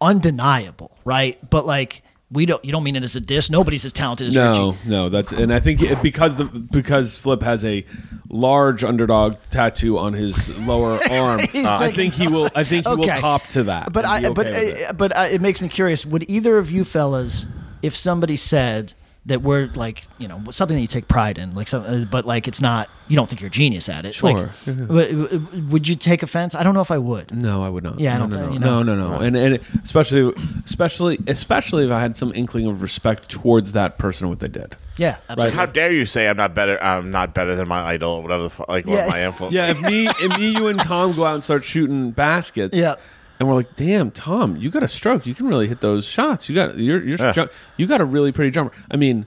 undeniable, 0.00 0.96
right? 1.04 1.38
But 1.50 1.66
like 1.66 2.02
we 2.30 2.44
don't 2.44 2.64
you 2.64 2.72
don't 2.72 2.82
mean 2.82 2.96
it 2.96 3.04
as 3.04 3.14
a 3.16 3.20
diss. 3.20 3.50
Nobody's 3.50 3.84
as 3.84 3.92
talented 3.92 4.28
as 4.28 4.34
No, 4.34 4.72
Richie. 4.72 4.88
no, 4.88 5.08
that's 5.08 5.32
and 5.32 5.52
I 5.52 5.60
think 5.60 5.80
it, 5.80 6.02
because 6.02 6.36
the 6.36 6.44
because 6.44 7.16
Flip 7.16 7.42
has 7.42 7.64
a 7.64 7.86
large 8.28 8.82
underdog 8.82 9.36
tattoo 9.50 9.96
on 9.98 10.12
his 10.12 10.58
lower 10.66 10.98
arm, 11.10 11.40
He's 11.52 11.64
I 11.64 11.92
think 11.92 12.14
he 12.14 12.26
will. 12.28 12.48
I 12.54 12.64
think 12.64 12.86
he 12.86 12.94
will 12.94 13.04
Okay. 13.04 13.18
cop 13.20 13.46
to 13.48 13.64
that. 13.64 13.92
But 13.92 14.04
I 14.04 14.18
okay 14.18 14.28
but 14.30 14.46
with 14.46 14.54
it. 14.56 14.90
uh, 14.90 14.92
but 14.92 15.16
uh, 15.16 15.20
it 15.30 15.40
makes 15.40 15.60
me 15.60 15.68
curious. 15.68 16.04
Would 16.04 16.28
either 16.28 16.58
of 16.58 16.70
you 16.70 16.84
fellas, 16.84 17.46
if 17.82 17.94
somebody 17.96 18.36
said 18.36 18.94
that 19.26 19.42
we're 19.42 19.66
like 19.74 20.04
you 20.18 20.28
know 20.28 20.40
something 20.50 20.76
that 20.76 20.80
you 20.80 20.86
take 20.86 21.08
pride 21.08 21.36
in, 21.38 21.54
like 21.54 21.68
some, 21.68 21.82
uh, 21.84 22.04
but 22.10 22.26
like 22.26 22.46
it's 22.48 22.60
not 22.60 22.88
you 23.08 23.16
don't 23.16 23.28
think 23.28 23.40
you're 23.40 23.48
a 23.48 23.50
genius 23.50 23.88
at 23.88 24.04
it. 24.04 24.14
Sure. 24.14 24.50
Like, 24.66 24.76
w- 24.76 25.28
w- 25.38 25.66
would 25.68 25.86
you 25.86 25.94
take 25.94 26.22
offense? 26.22 26.54
I 26.54 26.62
don't 26.62 26.74
know 26.74 26.80
if 26.80 26.90
I 26.90 26.98
would. 26.98 27.32
No, 27.34 27.62
I 27.64 27.68
would 27.68 27.84
not. 27.84 28.00
Yeah, 28.00 28.14
I 28.14 28.18
no, 28.18 28.20
don't 28.24 28.30
no, 28.30 28.36
think- 28.36 28.48
no, 28.48 28.52
you 28.54 28.58
know. 28.60 28.82
no, 28.82 28.94
no, 28.94 29.10
no, 29.10 29.20
and 29.24 29.36
and 29.36 29.60
especially, 29.84 30.32
especially, 30.64 31.18
especially 31.26 31.84
if 31.86 31.90
I 31.92 32.00
had 32.00 32.16
some 32.16 32.32
inkling 32.34 32.66
of 32.66 32.82
respect 32.82 33.28
towards 33.28 33.72
that 33.72 33.98
person, 33.98 34.24
and 34.24 34.30
what 34.30 34.40
they 34.40 34.48
did. 34.48 34.76
Yeah, 34.96 35.16
absolutely. 35.28 35.56
How 35.56 35.66
dare 35.66 35.92
you 35.92 36.06
say 36.06 36.28
I'm 36.28 36.36
not 36.36 36.54
better? 36.54 36.82
I'm 36.82 37.10
not 37.10 37.34
better 37.34 37.54
than 37.54 37.68
my 37.68 37.80
idol, 37.82 38.12
or 38.12 38.22
whatever 38.22 38.44
the 38.44 38.50
fuck, 38.50 38.68
like 38.68 38.86
Yeah. 38.86 39.06
or 39.06 39.10
my 39.10 39.24
influence. 39.24 39.52
Yeah, 39.54 39.70
if 39.70 39.80
me, 39.82 40.06
if 40.08 40.38
me, 40.38 40.50
you 40.56 40.68
and 40.68 40.78
Tom 40.80 41.12
go 41.14 41.24
out 41.26 41.34
and 41.34 41.44
start 41.44 41.64
shooting 41.64 42.12
baskets. 42.12 42.76
Yeah. 42.78 42.94
And 43.38 43.48
we're 43.48 43.54
like, 43.54 43.76
damn, 43.76 44.10
Tom, 44.10 44.56
you 44.56 44.70
got 44.70 44.82
a 44.82 44.88
stroke. 44.88 45.26
You 45.26 45.34
can 45.34 45.46
really 45.46 45.66
hit 45.68 45.80
those 45.80 46.06
shots. 46.06 46.48
You 46.48 46.54
got 46.54 46.78
you're, 46.78 47.02
you're 47.06 47.18
Yeah. 47.18 47.32
ju- 47.32 47.48
you 47.76 47.86
got 47.86 48.00
a 48.00 48.04
really 48.04 48.32
pretty 48.32 48.50
jumper. 48.50 48.74
I 48.90 48.96
mean, 48.96 49.26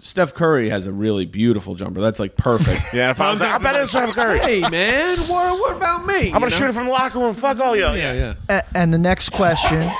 Steph 0.00 0.34
Curry 0.34 0.68
has 0.70 0.86
a 0.86 0.92
really 0.92 1.24
beautiful 1.26 1.74
jumper. 1.74 2.00
That's 2.00 2.18
like 2.20 2.36
perfect. 2.36 2.82
Yeah, 2.94 3.10
if 3.10 3.20
I 3.20 3.30
was 3.30 3.40
like, 3.40 3.52
I'm 3.54 3.62
better 3.62 3.78
than 3.78 3.86
Steph 3.88 4.10
Curry. 4.14 4.38
hey 4.38 4.60
man, 4.68 5.18
what, 5.28 5.58
what 5.60 5.76
about 5.76 6.06
me? 6.06 6.26
I'm 6.28 6.40
gonna 6.40 6.50
shoot 6.50 6.68
it 6.68 6.72
from 6.72 6.86
the 6.86 6.90
locker 6.92 7.18
room. 7.18 7.34
Fuck 7.34 7.58
all 7.60 7.74
you. 7.76 7.82
Yeah, 7.82 8.12
yeah. 8.12 8.34
A- 8.48 8.64
and 8.76 8.92
the 8.94 8.98
next 8.98 9.30
question, 9.30 9.90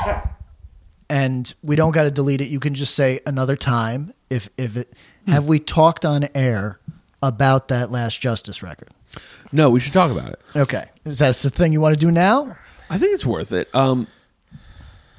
and 1.09 1.53
we 1.63 1.77
don't 1.77 1.93
got 1.93 2.05
to 2.05 2.11
delete 2.11 2.41
it. 2.41 2.49
You 2.49 2.61
can 2.61 2.75
just 2.75 2.95
say 2.95 3.21
another 3.27 3.57
time 3.57 4.13
if 4.31 4.49
if 4.57 4.77
it. 4.77 4.93
Hmm. 5.27 5.33
Have 5.33 5.47
we 5.47 5.59
talked 5.59 6.05
on 6.05 6.29
air 6.35 6.79
about 7.23 7.69
that 7.69 7.91
Last 7.91 8.21
Justice 8.21 8.63
record? 8.63 8.89
No, 9.53 9.71
we 9.71 9.81
should 9.81 9.93
talk 9.93 10.11
about 10.11 10.31
it. 10.33 10.41
Okay, 10.57 10.85
is 11.05 11.19
that 11.19 11.35
the 11.37 11.51
thing 11.51 11.73
you 11.73 11.81
want 11.81 11.95
to 11.99 12.01
do 12.01 12.11
now? 12.11 12.57
I 12.91 12.99
think 12.99 13.15
it's 13.15 13.27
worth 13.27 13.53
it. 13.53 13.75
Um, 13.75 14.07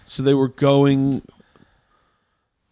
so 0.05 0.24
they 0.24 0.34
were 0.34 0.47
going. 0.49 1.22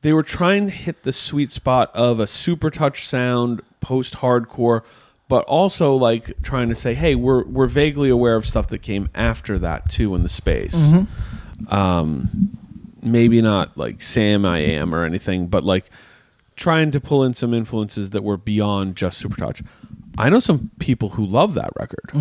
They 0.02 0.14
were 0.14 0.24
trying 0.24 0.68
to 0.68 0.74
hit 0.74 1.04
the 1.04 1.14
sweet 1.14 1.52
spot 1.52 1.90
of 1.96 2.20
a 2.20 2.26
Supertouch 2.26 3.06
sound, 3.06 3.62
post 3.80 4.16
hardcore, 4.18 4.84
but 5.30 5.46
also 5.46 5.96
like 5.96 6.42
trying 6.44 6.70
to 6.70 6.76
say, 6.76 6.94
"Hey, 6.94 7.16
we're 7.16 7.44
we're 7.46 7.68
vaguely 7.68 8.10
aware 8.10 8.36
of 8.36 8.46
stuff 8.46 8.68
that 8.68 8.80
came 8.80 9.10
after 9.16 9.58
that 9.60 9.90
too 9.90 10.14
in 10.16 10.24
the 10.24 10.30
space." 10.30 10.76
Um, 11.70 12.58
maybe 13.02 13.42
not 13.42 13.78
like 13.78 14.02
Sam 14.02 14.46
I 14.46 14.60
Am 14.60 14.94
or 14.94 15.04
anything, 15.06 15.48
but 15.48 15.64
like 15.64 15.90
trying 16.56 16.92
to 16.92 17.00
pull 17.02 17.24
in 17.24 17.34
some 17.34 17.54
influences 17.54 18.12
that 18.12 18.24
were 18.24 18.38
beyond 18.38 18.96
just 18.96 19.24
Supertouch. 19.24 19.66
I 20.18 20.30
know 20.30 20.40
some 20.40 20.70
people 20.80 21.10
who 21.10 21.26
love 21.26 21.54
that 21.56 21.72
record. 21.80 22.12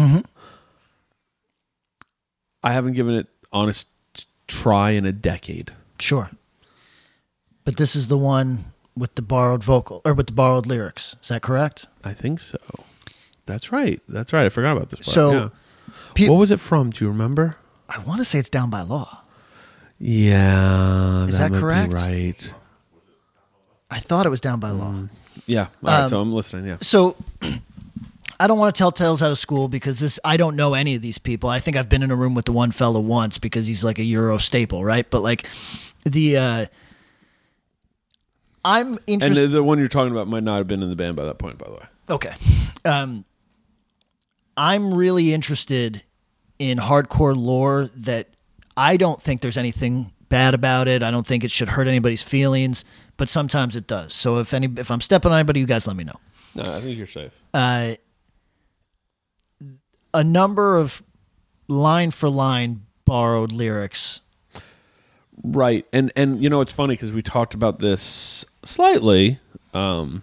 I 2.62 2.72
haven't 2.72 2.92
given 2.94 3.14
it 3.14 3.26
honest 3.52 3.88
try 4.48 4.90
in 4.90 5.04
a 5.04 5.12
decade. 5.12 5.72
Sure. 5.98 6.30
But 7.64 7.76
this 7.76 7.94
is 7.96 8.08
the 8.08 8.18
one 8.18 8.66
with 8.96 9.14
the 9.14 9.22
borrowed 9.22 9.62
vocal 9.64 10.02
or 10.04 10.14
with 10.14 10.26
the 10.26 10.32
borrowed 10.32 10.66
lyrics. 10.66 11.16
Is 11.22 11.28
that 11.28 11.42
correct? 11.42 11.86
I 12.04 12.12
think 12.12 12.40
so. 12.40 12.58
That's 13.46 13.72
right. 13.72 14.00
That's 14.08 14.32
right. 14.32 14.46
I 14.46 14.48
forgot 14.48 14.76
about 14.76 14.90
this. 14.90 15.00
Part. 15.00 15.14
So, 15.14 15.32
yeah. 15.32 15.48
Pe- 16.14 16.28
what 16.28 16.36
was 16.36 16.50
it 16.50 16.60
from? 16.60 16.90
Do 16.90 17.04
you 17.04 17.10
remember? 17.10 17.56
I 17.88 17.98
want 18.00 18.18
to 18.20 18.24
say 18.24 18.38
it's 18.38 18.50
down 18.50 18.70
by 18.70 18.82
law. 18.82 19.22
Yeah, 19.98 21.26
Is 21.26 21.38
that 21.38 21.52
be 21.52 21.58
correct? 21.60 21.92
right. 21.92 22.52
I 23.90 24.00
thought 24.00 24.26
it 24.26 24.30
was 24.30 24.40
down 24.40 24.58
by 24.58 24.70
law. 24.70 24.94
Yeah. 25.46 25.62
All 25.62 25.68
right. 25.82 26.00
Um, 26.02 26.08
so 26.08 26.20
I'm 26.20 26.32
listening. 26.32 26.66
Yeah. 26.66 26.78
So 26.80 27.16
I 28.42 28.48
don't 28.48 28.58
want 28.58 28.74
to 28.74 28.78
tell 28.78 28.90
tales 28.90 29.22
out 29.22 29.30
of 29.30 29.38
school 29.38 29.68
because 29.68 30.00
this 30.00 30.18
I 30.24 30.36
don't 30.36 30.56
know 30.56 30.74
any 30.74 30.96
of 30.96 31.00
these 31.00 31.16
people. 31.16 31.48
I 31.48 31.60
think 31.60 31.76
I've 31.76 31.88
been 31.88 32.02
in 32.02 32.10
a 32.10 32.16
room 32.16 32.34
with 32.34 32.46
the 32.46 32.52
one 32.52 32.72
fella 32.72 32.98
once 33.00 33.38
because 33.38 33.68
he's 33.68 33.84
like 33.84 34.00
a 34.00 34.02
Euro 34.02 34.36
staple, 34.38 34.84
right? 34.84 35.08
But 35.08 35.22
like 35.22 35.46
the 36.04 36.36
uh 36.38 36.66
I'm 38.64 38.94
And 38.94 39.00
interested 39.06 39.50
the, 39.50 39.58
the 39.58 39.62
one 39.62 39.78
you're 39.78 39.86
talking 39.86 40.10
about 40.10 40.26
might 40.26 40.42
not 40.42 40.58
have 40.58 40.66
been 40.66 40.82
in 40.82 40.90
the 40.90 40.96
band 40.96 41.14
by 41.14 41.24
that 41.26 41.38
point, 41.38 41.56
by 41.56 41.66
the 41.68 41.74
way. 41.74 41.86
Okay. 42.10 42.34
Um, 42.84 43.24
I'm 44.56 44.92
really 44.92 45.32
interested 45.32 46.02
in 46.58 46.78
hardcore 46.78 47.36
lore 47.36 47.86
that 47.98 48.28
I 48.76 48.96
don't 48.96 49.20
think 49.22 49.40
there's 49.40 49.56
anything 49.56 50.10
bad 50.28 50.54
about 50.54 50.88
it. 50.88 51.04
I 51.04 51.12
don't 51.12 51.26
think 51.26 51.44
it 51.44 51.52
should 51.52 51.68
hurt 51.68 51.86
anybody's 51.86 52.24
feelings, 52.24 52.84
but 53.16 53.28
sometimes 53.28 53.76
it 53.76 53.86
does. 53.86 54.12
So 54.14 54.38
if 54.38 54.52
any 54.52 54.68
if 54.78 54.90
I'm 54.90 55.00
stepping 55.00 55.30
on 55.30 55.38
anybody, 55.38 55.60
you 55.60 55.66
guys 55.66 55.86
let 55.86 55.94
me 55.94 56.02
know. 56.02 56.18
No, 56.56 56.64
I 56.74 56.80
think 56.80 56.98
you're 56.98 57.06
safe. 57.06 57.40
Uh, 57.54 57.94
a 60.14 60.24
number 60.24 60.76
of 60.76 61.02
line 61.68 62.10
for 62.10 62.28
line 62.28 62.82
borrowed 63.04 63.52
lyrics. 63.52 64.20
Right. 65.42 65.86
And 65.92 66.12
and 66.14 66.42
you 66.42 66.48
know 66.50 66.60
it's 66.60 66.72
funny 66.72 66.94
because 66.94 67.12
we 67.12 67.22
talked 67.22 67.54
about 67.54 67.78
this 67.78 68.44
slightly 68.64 69.40
um, 69.74 70.22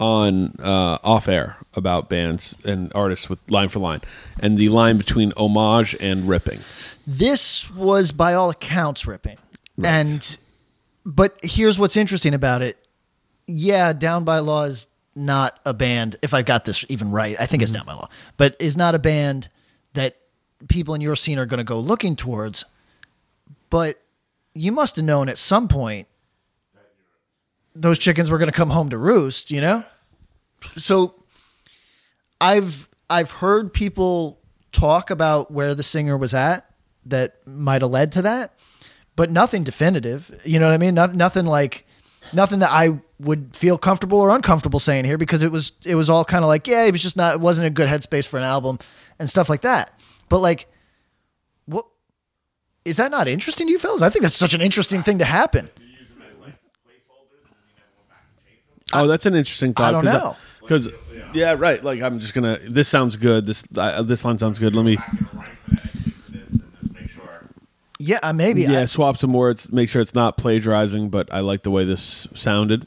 on 0.00 0.54
uh, 0.58 0.98
off 1.02 1.28
air 1.28 1.56
about 1.74 2.08
bands 2.08 2.56
and 2.64 2.92
artists 2.94 3.28
with 3.28 3.38
line 3.50 3.68
for 3.68 3.78
line, 3.78 4.00
and 4.40 4.58
the 4.58 4.68
line 4.68 4.98
between 4.98 5.32
homage 5.36 5.96
and 6.00 6.28
ripping. 6.28 6.60
This 7.06 7.70
was 7.70 8.12
by 8.12 8.34
all 8.34 8.50
accounts 8.50 9.06
ripping. 9.06 9.38
And 9.82 10.36
but 11.06 11.38
here's 11.42 11.78
what's 11.78 11.96
interesting 11.96 12.34
about 12.34 12.62
it. 12.62 12.76
Yeah, 13.46 13.92
Down 13.92 14.24
by 14.24 14.40
Law 14.40 14.64
is 14.64 14.88
not 15.18 15.58
a 15.64 15.74
band, 15.74 16.16
if 16.22 16.32
I 16.32 16.42
got 16.42 16.64
this 16.64 16.84
even 16.88 17.10
right, 17.10 17.36
I 17.38 17.46
think 17.46 17.62
it's 17.62 17.72
mm-hmm. 17.72 17.78
not 17.78 17.86
my 17.86 17.94
Law, 17.94 18.08
but 18.36 18.56
is 18.58 18.76
not 18.76 18.94
a 18.94 18.98
band 18.98 19.48
that 19.94 20.16
people 20.68 20.94
in 20.94 21.00
your 21.00 21.16
scene 21.16 21.38
are 21.38 21.46
going 21.46 21.58
to 21.58 21.64
go 21.64 21.78
looking 21.78 22.16
towards. 22.16 22.64
But 23.70 24.02
you 24.54 24.72
must 24.72 24.96
have 24.96 25.04
known 25.04 25.28
at 25.28 25.38
some 25.38 25.68
point 25.68 26.08
those 27.74 27.98
chickens 27.98 28.30
were 28.30 28.38
going 28.38 28.50
to 28.50 28.56
come 28.56 28.70
home 28.70 28.88
to 28.90 28.98
roost, 28.98 29.50
you 29.50 29.60
know? 29.60 29.84
So 30.76 31.14
I've 32.40 32.88
I've 33.10 33.30
heard 33.30 33.72
people 33.72 34.40
talk 34.72 35.10
about 35.10 35.50
where 35.50 35.74
the 35.74 35.82
singer 35.82 36.16
was 36.16 36.34
at 36.34 36.68
that 37.06 37.46
might 37.46 37.82
have 37.82 37.90
led 37.90 38.12
to 38.12 38.22
that, 38.22 38.54
but 39.16 39.30
nothing 39.30 39.64
definitive. 39.64 40.40
You 40.44 40.58
know 40.58 40.66
what 40.66 40.74
I 40.74 40.78
mean? 40.78 40.94
Not, 40.94 41.14
nothing 41.14 41.46
like 41.46 41.86
nothing 42.32 42.60
that 42.60 42.70
I 42.70 43.00
would 43.20 43.54
feel 43.54 43.78
comfortable 43.78 44.20
or 44.20 44.30
uncomfortable 44.30 44.80
saying 44.80 45.04
here 45.04 45.18
because 45.18 45.42
it 45.42 45.50
was 45.50 45.72
it 45.84 45.94
was 45.94 46.08
all 46.08 46.24
kind 46.24 46.44
of 46.44 46.48
like 46.48 46.66
yeah, 46.66 46.84
it 46.84 46.92
was 46.92 47.02
just 47.02 47.16
not 47.16 47.34
it 47.34 47.40
wasn't 47.40 47.66
a 47.66 47.70
good 47.70 47.88
headspace 47.88 48.26
for 48.26 48.38
an 48.38 48.44
album 48.44 48.78
and 49.18 49.28
stuff 49.28 49.48
like 49.48 49.62
that. 49.62 49.98
But 50.28 50.38
like, 50.38 50.66
what 51.66 51.86
is 52.84 52.96
that 52.96 53.10
not 53.10 53.28
interesting 53.28 53.66
to 53.66 53.72
you 53.72 53.78
fellas? 53.78 54.02
I 54.02 54.10
think 54.10 54.22
that's 54.22 54.36
such 54.36 54.54
an 54.54 54.60
interesting 54.60 55.02
thing 55.02 55.18
to 55.18 55.24
happen. 55.24 55.70
Oh, 58.92 59.06
that's 59.06 59.26
an 59.26 59.34
interesting 59.34 59.74
thought. 59.74 59.88
I 59.88 59.92
don't 59.92 60.04
know. 60.04 60.36
Because 60.60 60.88
yeah, 61.34 61.54
right. 61.58 61.82
Like 61.82 62.00
I'm 62.00 62.20
just 62.20 62.34
gonna. 62.34 62.58
This 62.62 62.88
sounds 62.88 63.16
good. 63.16 63.46
This 63.46 63.62
uh, 63.76 64.02
this 64.02 64.24
line 64.24 64.38
sounds 64.38 64.58
good. 64.58 64.74
Let 64.74 64.84
me. 64.84 64.98
Yeah, 67.98 68.18
uh, 68.22 68.32
maybe. 68.32 68.62
yeah, 68.62 68.80
I, 68.80 68.84
swap 68.84 69.18
some 69.18 69.32
words, 69.32 69.72
make 69.72 69.88
sure 69.88 70.00
it's 70.00 70.14
not 70.14 70.36
plagiarizing, 70.36 71.10
but 71.10 71.32
I 71.32 71.40
like 71.40 71.62
the 71.64 71.70
way 71.70 71.84
this 71.84 72.26
sounded. 72.34 72.86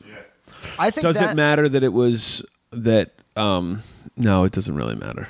I 0.80 0.90
think 0.92 1.04
Does 1.04 1.18
that, 1.20 1.32
it 1.32 1.36
matter 1.36 1.68
that 1.68 1.84
it 1.84 1.92
was 1.94 2.44
that? 2.72 3.12
Um, 3.36 3.84
no, 4.16 4.44
it 4.44 4.52
doesn't 4.54 4.76
really 4.76 4.96
matter. 4.96 5.28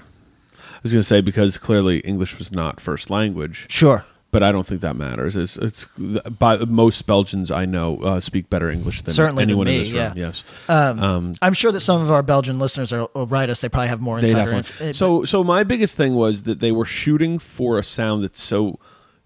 I 0.60 0.80
was 0.84 0.92
going 0.94 1.02
to 1.02 1.08
say 1.08 1.22
because 1.22 1.58
clearly 1.58 2.00
English 2.00 2.38
was 2.40 2.52
not 2.52 2.80
first 2.80 3.10
language, 3.10 3.68
Sure. 3.70 4.04
but 4.32 4.42
I 4.44 4.52
don't 4.52 4.66
think 4.68 4.82
that 4.82 4.96
matters. 4.96 5.38
It's, 5.38 5.56
it's 5.58 5.86
by 5.96 6.58
most 6.58 7.06
Belgians 7.06 7.52
I 7.52 7.66
know 7.66 8.00
uh, 8.02 8.20
speak 8.20 8.50
better 8.50 8.70
English 8.70 9.04
than 9.04 9.14
Certainly 9.14 9.44
than 9.44 9.50
anyone 9.52 9.66
me, 9.68 9.76
in 9.78 9.84
this 9.84 9.92
room. 9.92 10.02
yeah. 10.02 10.14
Yes, 10.16 10.44
Um, 10.68 11.34
I'm 11.42 11.54
sure 11.54 11.72
that 11.72 11.82
some 11.82 12.02
of 12.02 12.12
our 12.12 12.24
Belgian 12.24 12.58
listeners 12.60 12.92
are, 12.92 13.08
will 13.14 13.28
write 13.28 13.50
us. 13.52 13.62
They 13.62 13.70
probably 13.70 13.90
have 13.90 14.02
more 14.02 14.20
they 14.20 14.28
insider 14.30 14.52
definitely. 14.52 14.88
inf- 14.90 14.96
so, 14.96 15.24
so 15.24 15.44
my 15.44 15.64
biggest 15.64 15.96
thing 15.98 16.16
was 16.16 16.44
that 16.44 16.60
they 16.60 16.72
were 16.72 16.86
shooting 16.86 17.38
for 17.40 17.78
a 17.78 17.84
sound 17.84 18.24
that's 18.24 18.42
so 18.42 18.80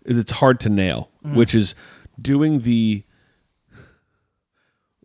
it's 0.06 0.32
hard 0.34 0.60
to 0.62 0.70
nail, 0.70 1.10
Mm. 1.26 1.36
which 1.36 1.53
is 1.56 1.74
doing 2.22 2.62
the 2.62 3.03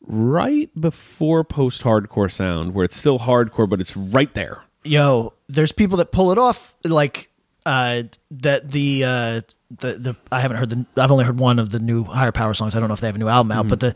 right 0.02 0.70
before 0.80 1.44
post-hardcore 1.44 2.30
sound, 2.30 2.74
where 2.74 2.84
it's 2.84 2.96
still 2.96 3.18
hardcore, 3.20 3.68
but 3.68 3.80
it's 3.80 3.96
right 3.96 4.32
there. 4.34 4.62
yo, 4.84 5.32
there's 5.48 5.72
people 5.72 5.98
that 5.98 6.10
pull 6.12 6.32
it 6.32 6.38
off 6.38 6.74
like 6.84 7.28
uh 7.66 8.02
that 8.30 8.70
the 8.70 9.04
uh 9.04 9.40
the 9.78 9.92
the 9.98 10.16
I 10.32 10.40
haven't 10.40 10.56
heard 10.56 10.70
the 10.70 10.86
I've 10.96 11.10
only 11.10 11.24
heard 11.26 11.38
one 11.38 11.58
of 11.58 11.68
the 11.70 11.78
new 11.78 12.04
higher 12.04 12.32
power 12.32 12.54
songs. 12.54 12.74
I 12.74 12.80
don't 12.80 12.88
know 12.88 12.94
if 12.94 13.00
they 13.00 13.06
have 13.08 13.16
a 13.16 13.18
new 13.18 13.28
album 13.28 13.52
out, 13.52 13.68
but 13.68 13.80
the, 13.80 13.94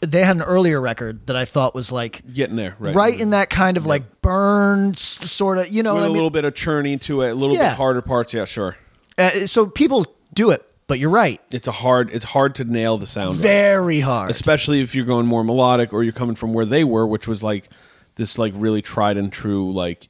the 0.00 0.06
they 0.06 0.22
had 0.22 0.36
an 0.36 0.42
earlier 0.42 0.80
record 0.80 1.26
that 1.26 1.34
I 1.34 1.44
thought 1.44 1.74
was 1.74 1.90
like 1.90 2.22
Getting 2.32 2.54
there, 2.54 2.76
right? 2.78 2.94
right, 2.94 3.20
in 3.20 3.30
that 3.30 3.50
kind 3.50 3.76
of 3.76 3.84
like 3.86 4.20
burns 4.22 5.00
sort 5.00 5.58
of, 5.58 5.68
you 5.68 5.82
know 5.82 5.94
what 5.94 6.04
I 6.04 6.06
a 6.06 6.08
mean? 6.08 6.14
little 6.14 6.30
bit 6.30 6.44
of 6.44 6.54
churning 6.54 7.00
to 7.00 7.22
it, 7.22 7.30
a 7.30 7.34
little 7.34 7.56
Yeah. 7.56 7.70
bit 7.70 7.76
harder 7.76 8.00
parts. 8.02 8.32
Yeah, 8.32 8.44
sure. 8.44 8.76
Uh, 9.18 9.30
so 9.48 9.66
people 9.66 10.06
do 10.36 10.50
it, 10.50 10.64
but 10.86 11.00
you're 11.00 11.10
right. 11.10 11.40
It's 11.50 11.66
a 11.66 11.72
hard. 11.72 12.10
It's 12.12 12.24
hard 12.24 12.54
to 12.56 12.64
nail 12.64 12.96
the 12.98 13.06
sound. 13.06 13.36
right. 13.38 13.42
Very 13.42 13.98
hard. 14.00 14.30
especially 14.30 14.80
if 14.82 14.94
you're 14.94 15.04
going 15.04 15.26
more 15.26 15.42
melodic 15.42 15.92
or 15.92 16.04
you're 16.04 16.12
coming 16.12 16.36
from 16.36 16.52
where 16.52 16.64
they 16.64 16.84
were, 16.84 17.04
which 17.06 17.26
was 17.26 17.42
like 17.42 17.68
this 18.14 18.38
like 18.38 18.52
really 18.56 18.80
tried 18.82 19.16
and 19.16 19.32
true 19.32 19.72
like 19.72 20.08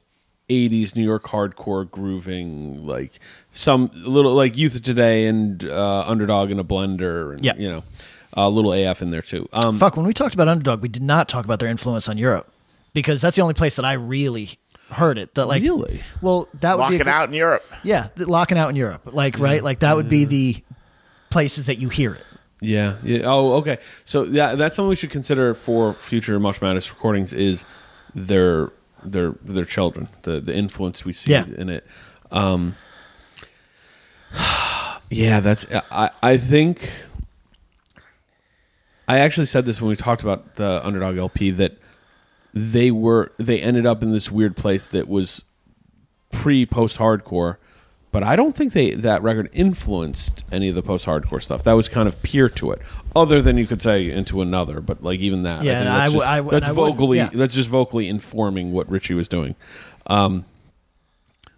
80s 0.49 0.95
New 0.95 1.03
York 1.03 1.23
hardcore 1.25 1.89
grooving, 1.89 2.85
like 2.85 3.19
some 3.51 3.89
little 3.93 4.33
like 4.33 4.55
Youth 4.57 4.75
of 4.75 4.83
Today 4.83 5.25
and 5.25 5.65
uh, 5.65 6.03
Underdog 6.07 6.51
in 6.51 6.59
a 6.59 6.63
blender, 6.63 7.33
and 7.33 7.43
Yeah. 7.43 7.55
you 7.57 7.69
know, 7.69 7.83
a 8.33 8.49
little 8.49 8.71
AF 8.71 9.01
in 9.01 9.11
there 9.11 9.21
too. 9.21 9.49
Um, 9.51 9.77
Fuck, 9.79 9.97
when 9.97 10.05
we 10.05 10.13
talked 10.13 10.33
about 10.35 10.47
Underdog, 10.47 10.81
we 10.81 10.87
did 10.89 11.01
not 11.03 11.27
talk 11.27 11.43
about 11.43 11.59
their 11.59 11.67
influence 11.69 12.07
on 12.07 12.17
Europe 12.17 12.49
because 12.93 13.19
that's 13.21 13.35
the 13.35 13.41
only 13.41 13.55
place 13.55 13.75
that 13.75 13.83
I 13.85 13.93
really 13.93 14.51
heard 14.91 15.17
it. 15.17 15.33
That 15.35 15.45
like 15.47 15.61
Really? 15.63 16.01
well, 16.21 16.47
that 16.61 16.77
would 16.77 16.83
be 16.89 16.95
a 16.95 16.97
Walking 16.97 16.97
good- 16.99 17.07
out 17.07 17.29
in 17.29 17.33
Europe. 17.35 17.65
Yeah, 17.83 18.07
the, 18.15 18.29
locking 18.29 18.57
out 18.57 18.69
in 18.69 18.75
Europe, 18.75 19.01
like 19.05 19.37
right, 19.39 19.63
like 19.63 19.79
that 19.79 19.95
would 19.95 20.09
be 20.09 20.25
the 20.25 20.63
places 21.29 21.65
that 21.65 21.77
you 21.77 21.89
hear 21.89 22.13
it. 22.13 22.23
yeah, 22.61 22.95
yeah. 23.03 23.21
Oh, 23.25 23.53
okay. 23.55 23.77
So 24.05 24.23
yeah, 24.23 24.55
that's 24.55 24.75
something 24.75 24.89
we 24.89 24.95
should 24.95 25.11
consider 25.11 25.53
for 25.53 25.93
future 25.93 26.39
Mush 26.39 26.61
Madness 26.61 26.89
recordings. 26.89 27.33
Is 27.33 27.65
their 28.15 28.71
their 29.03 29.33
their 29.43 29.65
children, 29.65 30.07
the 30.23 30.39
the 30.39 30.55
influence 30.55 31.05
we 31.05 31.13
see 31.13 31.31
Yeah. 31.31 31.45
in 31.57 31.69
it. 31.69 31.85
Um, 32.31 32.75
yeah, 35.09 35.39
that's 35.39 35.65
I 35.91 36.09
I 36.23 36.37
think 36.37 36.91
I 39.07 39.19
actually 39.19 39.45
said 39.45 39.65
this 39.65 39.81
when 39.81 39.89
we 39.89 39.95
talked 39.95 40.23
about 40.23 40.55
the 40.55 40.81
Underdog 40.85 41.17
LP 41.17 41.51
that 41.51 41.77
they 42.57 42.91
were 42.91 43.31
they 43.37 43.61
ended 43.61 43.85
up 43.85 44.03
in 44.03 44.11
this 44.11 44.31
weird 44.31 44.55
place 44.55 44.85
that 44.87 45.07
was 45.07 45.43
pre 46.31 46.65
post 46.65 46.97
hardcore, 46.97 47.57
but 48.11 48.23
I 48.23 48.35
don't 48.35 48.55
think 48.55 48.73
they 48.73 48.91
that 48.91 49.21
record 49.23 49.49
influenced 49.53 50.43
any 50.51 50.69
of 50.69 50.75
the 50.75 50.81
post 50.83 51.05
hardcore 51.05 51.41
stuff. 51.41 51.63
That 51.63 51.73
was 51.73 51.87
kind 51.89 52.07
of 52.07 52.21
peer 52.21 52.49
to 52.49 52.71
it, 52.71 52.81
other 53.15 53.41
than 53.41 53.57
you 53.57 53.67
could 53.67 53.81
say 53.81 54.09
into 54.09 54.41
another. 54.41 54.81
But 54.81 55.03
like 55.03 55.19
even 55.19 55.43
that, 55.43 55.63
Yeah, 55.63 55.73
I 55.73 55.75
think 55.75 55.85
that's, 55.85 55.99
I 55.99 56.05
w- 56.05 56.19
just, 56.19 56.27
I 56.27 56.37
w- 56.37 56.59
that's 56.59 56.69
vocally 56.73 57.17
yeah. 57.17 57.29
that's 57.33 57.53
just 57.55 57.69
vocally 57.69 58.07
informing 58.07 58.71
what 58.71 58.89
Richie 58.89 59.13
was 59.13 59.27
doing. 59.27 59.55
Um, 60.07 60.45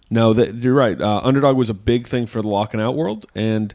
no, 0.10 0.34
that, 0.34 0.56
you're 0.56 0.74
right. 0.74 1.00
Uh, 1.00 1.22
Underdog 1.24 1.56
was 1.56 1.70
a 1.70 1.74
big 1.76 2.08
thing 2.08 2.26
for 2.26 2.42
the 2.42 2.48
lock 2.48 2.74
and 2.74 2.82
out 2.82 2.96
world, 2.96 3.28
and 3.36 3.74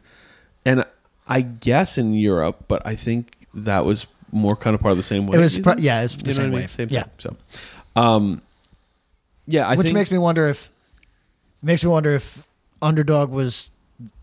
and 0.66 0.84
I 1.28 1.40
guess 1.42 1.96
in 1.96 2.14
Europe, 2.14 2.64
but 2.68 2.84
I 2.86 2.96
think 2.96 3.46
that 3.54 3.84
was 3.84 4.06
more 4.34 4.56
kind 4.56 4.74
of 4.74 4.80
part 4.80 4.92
of 4.92 4.96
the 4.96 5.02
same 5.02 5.26
way. 5.26 5.38
It 5.38 5.40
was 5.40 5.58
pro- 5.58 5.74
yeah, 5.78 6.02
it's 6.02 6.14
the 6.16 6.32
same 6.32 6.50
mean? 6.50 6.68
Same 6.68 6.88
Yeah. 6.90 7.04
thing. 7.04 7.10
So, 7.18 7.36
um, 7.96 8.42
yeah, 9.46 9.66
I 9.68 9.76
Which 9.76 9.86
think 9.86 9.94
makes 9.94 10.10
me 10.10 10.18
wonder 10.18 10.48
if 10.48 10.70
makes 11.62 11.82
me 11.84 11.90
wonder 11.90 12.12
if 12.12 12.42
Underdog 12.82 13.30
was 13.30 13.70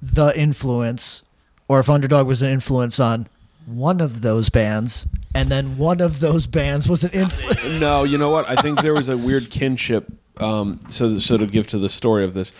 the 0.01 0.38
influence, 0.38 1.24
or 1.68 1.80
if 1.80 1.89
Underdog 1.89 2.28
was 2.28 2.41
an 2.41 2.49
influence 2.49 2.99
on 2.99 3.28
one 3.66 4.01
of 4.01 4.22
those 4.22 4.49
bands, 4.49 5.05
and 5.34 5.49
then 5.49 5.78
one 5.78 6.01
of 6.01 6.20
those 6.20 6.45
bands 6.47 6.89
was 6.89 7.03
an 7.03 7.12
influence. 7.12 7.64
no, 7.80 8.03
you 8.03 8.18
know 8.18 8.30
what? 8.30 8.49
I 8.49 8.55
think 8.62 8.82
there 8.82 8.93
was 8.93 9.09
a 9.09 9.18
weird 9.18 9.49
kinship. 9.49 10.12
Um, 10.38 10.80
so, 10.89 11.20
so 11.20 11.38
to 11.38 11.45
give 11.45 11.68
to 11.68 11.78
the 11.78 11.89
story 11.89 12.24
of 12.26 12.34
this, 12.34 12.51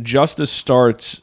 Justice 0.00 0.50
starts 0.50 1.21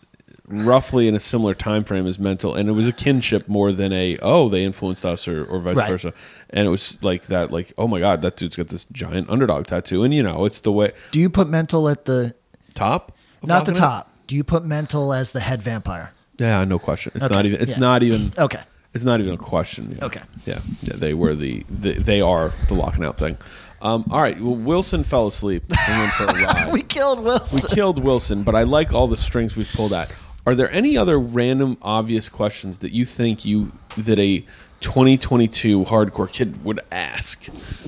roughly 0.50 1.08
in 1.08 1.16
a 1.16 1.20
similar 1.20 1.54
time 1.54 1.84
frame 1.84 2.08
as 2.08 2.18
Mental, 2.20 2.56
and 2.56 2.68
it 2.68 2.72
was 2.74 2.88
a 2.88 2.92
kinship 2.92 3.48
more 3.48 3.72
than 3.72 3.94
a 3.94 4.18
oh 4.22 4.50
they 4.50 4.64
influenced 4.64 5.06
us 5.06 5.28
or, 5.28 5.46
or 5.46 5.60
vice 5.60 5.76
Right. 5.78 5.90
versa. 5.90 6.14
And 6.50 6.66
it 6.68 6.70
was 6.70 6.98
like 7.04 7.28
that, 7.28 7.52
like 7.52 7.72
oh 7.78 7.88
my 7.88 8.00
god, 8.00 8.22
that 8.24 8.36
dude's 8.36 8.56
got 8.56 8.68
this 8.70 8.86
giant 8.92 9.30
underdog 9.30 9.68
tattoo, 9.68 10.04
and 10.04 10.14
you 10.14 10.24
know 10.24 10.46
it's 10.46 10.60
the 10.62 10.72
way 10.72 10.92
Do 11.12 11.20
you 11.20 11.30
put 11.30 11.48
Mental 11.48 11.88
at 11.88 12.06
the 12.06 12.34
top, 12.74 13.16
not 13.44 13.66
the 13.66 13.72
top? 13.72 14.12
Do 14.28 14.36
you 14.36 14.44
put 14.44 14.66
Mental 14.66 15.14
as 15.14 15.32
the 15.32 15.40
head 15.40 15.62
vampire? 15.62 16.12
Yeah, 16.38 16.64
no 16.66 16.80
question. 16.80 17.12
It's 17.16 17.26
Okay, 17.26 17.34
not 17.36 17.46
even. 17.46 17.62
It's 17.62 17.72
yeah. 17.74 17.80
not 17.80 18.04
even. 18.04 18.34
Okay. 18.40 18.62
It's 18.92 19.04
not 19.04 19.20
even 19.20 19.34
a 19.36 19.38
question. 19.38 20.00
Okay. 20.02 20.22
Yeah. 20.46 20.62
yeah. 20.82 20.96
They 20.96 21.14
were 21.14 21.36
the, 21.36 21.64
the. 21.70 21.94
They 21.94 22.22
are 22.22 22.52
the 22.70 22.74
locking 22.74 23.04
out 23.04 23.20
thing. 23.20 23.38
Um, 23.84 24.06
all 24.10 24.20
right. 24.20 24.40
Well, 24.42 24.56
Wilson 24.56 25.04
fell 25.04 25.28
asleep 25.28 25.64
and 25.70 26.00
went 26.00 26.12
for 26.14 26.24
a 26.24 26.34
ride. 26.46 26.74
We 26.74 26.82
killed 26.82 27.20
Wilson. 27.20 27.70
we 27.70 27.76
killed 27.76 28.04
Wilson, 28.04 28.42
but 28.44 28.56
I 28.56 28.64
like 28.64 28.92
all 28.94 29.08
the 29.08 29.16
strings 29.18 29.56
we've 29.56 29.70
pulled 29.74 29.94
at. 29.94 30.12
Are 30.46 30.56
there 30.56 30.72
any 30.72 30.98
other 30.98 31.20
random, 31.20 31.78
obvious 31.82 32.30
questions 32.30 32.80
that 32.80 32.92
you 32.92 33.06
think 33.06 33.46
you 33.46 33.72
that 33.98 34.18
a 34.20 34.44
2022 34.82 35.86
hardcore 35.86 36.32
kid 36.32 36.64
would 36.64 36.80
ask 36.92 37.46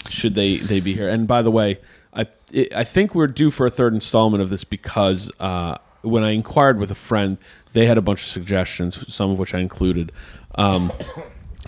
should 0.09 0.35
they 0.35 0.57
they 0.57 0.79
be 0.79 0.93
here? 0.93 1.07
And 1.09 1.27
by 1.27 1.41
the 1.41 1.51
way, 1.51 1.79
I 2.13 2.27
I 2.75 2.83
think 2.83 3.15
we're 3.15 3.27
due 3.27 3.51
for 3.51 3.65
a 3.65 3.71
third 3.71 3.93
installment 3.93 4.43
of 4.43 4.49
this 4.49 4.63
because 4.63 5.31
uh, 5.39 5.77
when 6.01 6.23
I 6.23 6.31
inquired 6.31 6.77
with 6.79 6.91
a 6.91 6.95
friend, 6.95 7.37
they 7.73 7.85
had 7.85 7.97
a 7.97 8.01
bunch 8.01 8.21
of 8.21 8.27
suggestions, 8.27 9.13
some 9.13 9.31
of 9.31 9.39
which 9.39 9.53
I 9.53 9.59
included. 9.59 10.11
Um, 10.55 10.91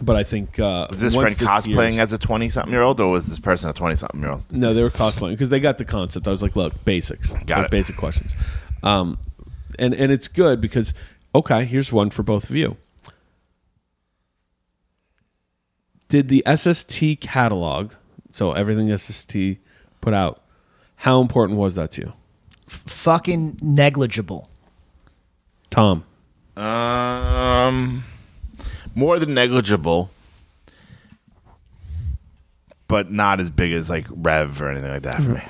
but 0.01 0.15
I 0.17 0.23
think 0.23 0.59
uh, 0.59 0.87
Was 0.89 0.99
this 0.99 1.15
friend 1.15 1.35
cosplaying 1.37 1.91
hears- 1.93 2.11
as 2.11 2.13
a 2.13 2.17
20 2.17 2.49
something 2.49 2.73
year 2.73 2.81
old 2.81 2.99
or 2.99 3.09
was 3.11 3.27
this 3.27 3.39
person 3.39 3.69
a 3.69 3.73
20 3.73 3.95
something 3.95 4.19
year 4.21 4.31
old? 4.31 4.43
no, 4.51 4.73
they 4.73 4.83
were 4.83 4.89
cosplaying 4.89 5.29
because 5.31 5.49
they 5.49 5.59
got 5.59 5.77
the 5.77 5.85
concept. 5.85 6.27
I 6.27 6.31
was 6.31 6.41
like, 6.41 6.55
look, 6.55 6.83
basics, 6.83 7.33
Got 7.45 7.57
like 7.57 7.65
it. 7.65 7.71
basic 7.71 7.95
questions, 7.95 8.33
um, 8.81 9.17
and 9.79 9.93
and 9.93 10.11
it's 10.11 10.27
good 10.27 10.61
because 10.61 10.93
okay, 11.35 11.65
here's 11.65 11.91
one 11.91 12.09
for 12.09 12.23
both 12.23 12.49
of 12.49 12.55
you. 12.55 12.77
Did 16.09 16.27
the 16.27 16.43
SST 16.45 17.21
catalog, 17.21 17.93
so 18.31 18.51
everything 18.51 18.95
SST 18.95 19.35
put 19.99 20.13
out, 20.13 20.41
how 20.97 21.21
important 21.21 21.57
was 21.57 21.75
that 21.75 21.91
to 21.91 22.01
you, 22.01 22.13
Fucking 22.67 23.57
negligible. 23.61 24.49
Tom? 25.69 26.03
Um, 26.55 28.03
more 28.93 29.17
than 29.17 29.33
negligible, 29.33 30.11
but 32.87 33.11
not 33.11 33.39
as 33.39 33.49
big 33.49 33.73
as 33.73 33.89
like 33.89 34.05
Rev 34.09 34.61
or 34.61 34.69
anything 34.69 34.91
like 34.91 35.03
that 35.03 35.23
for 35.23 35.31
me. 35.31 35.41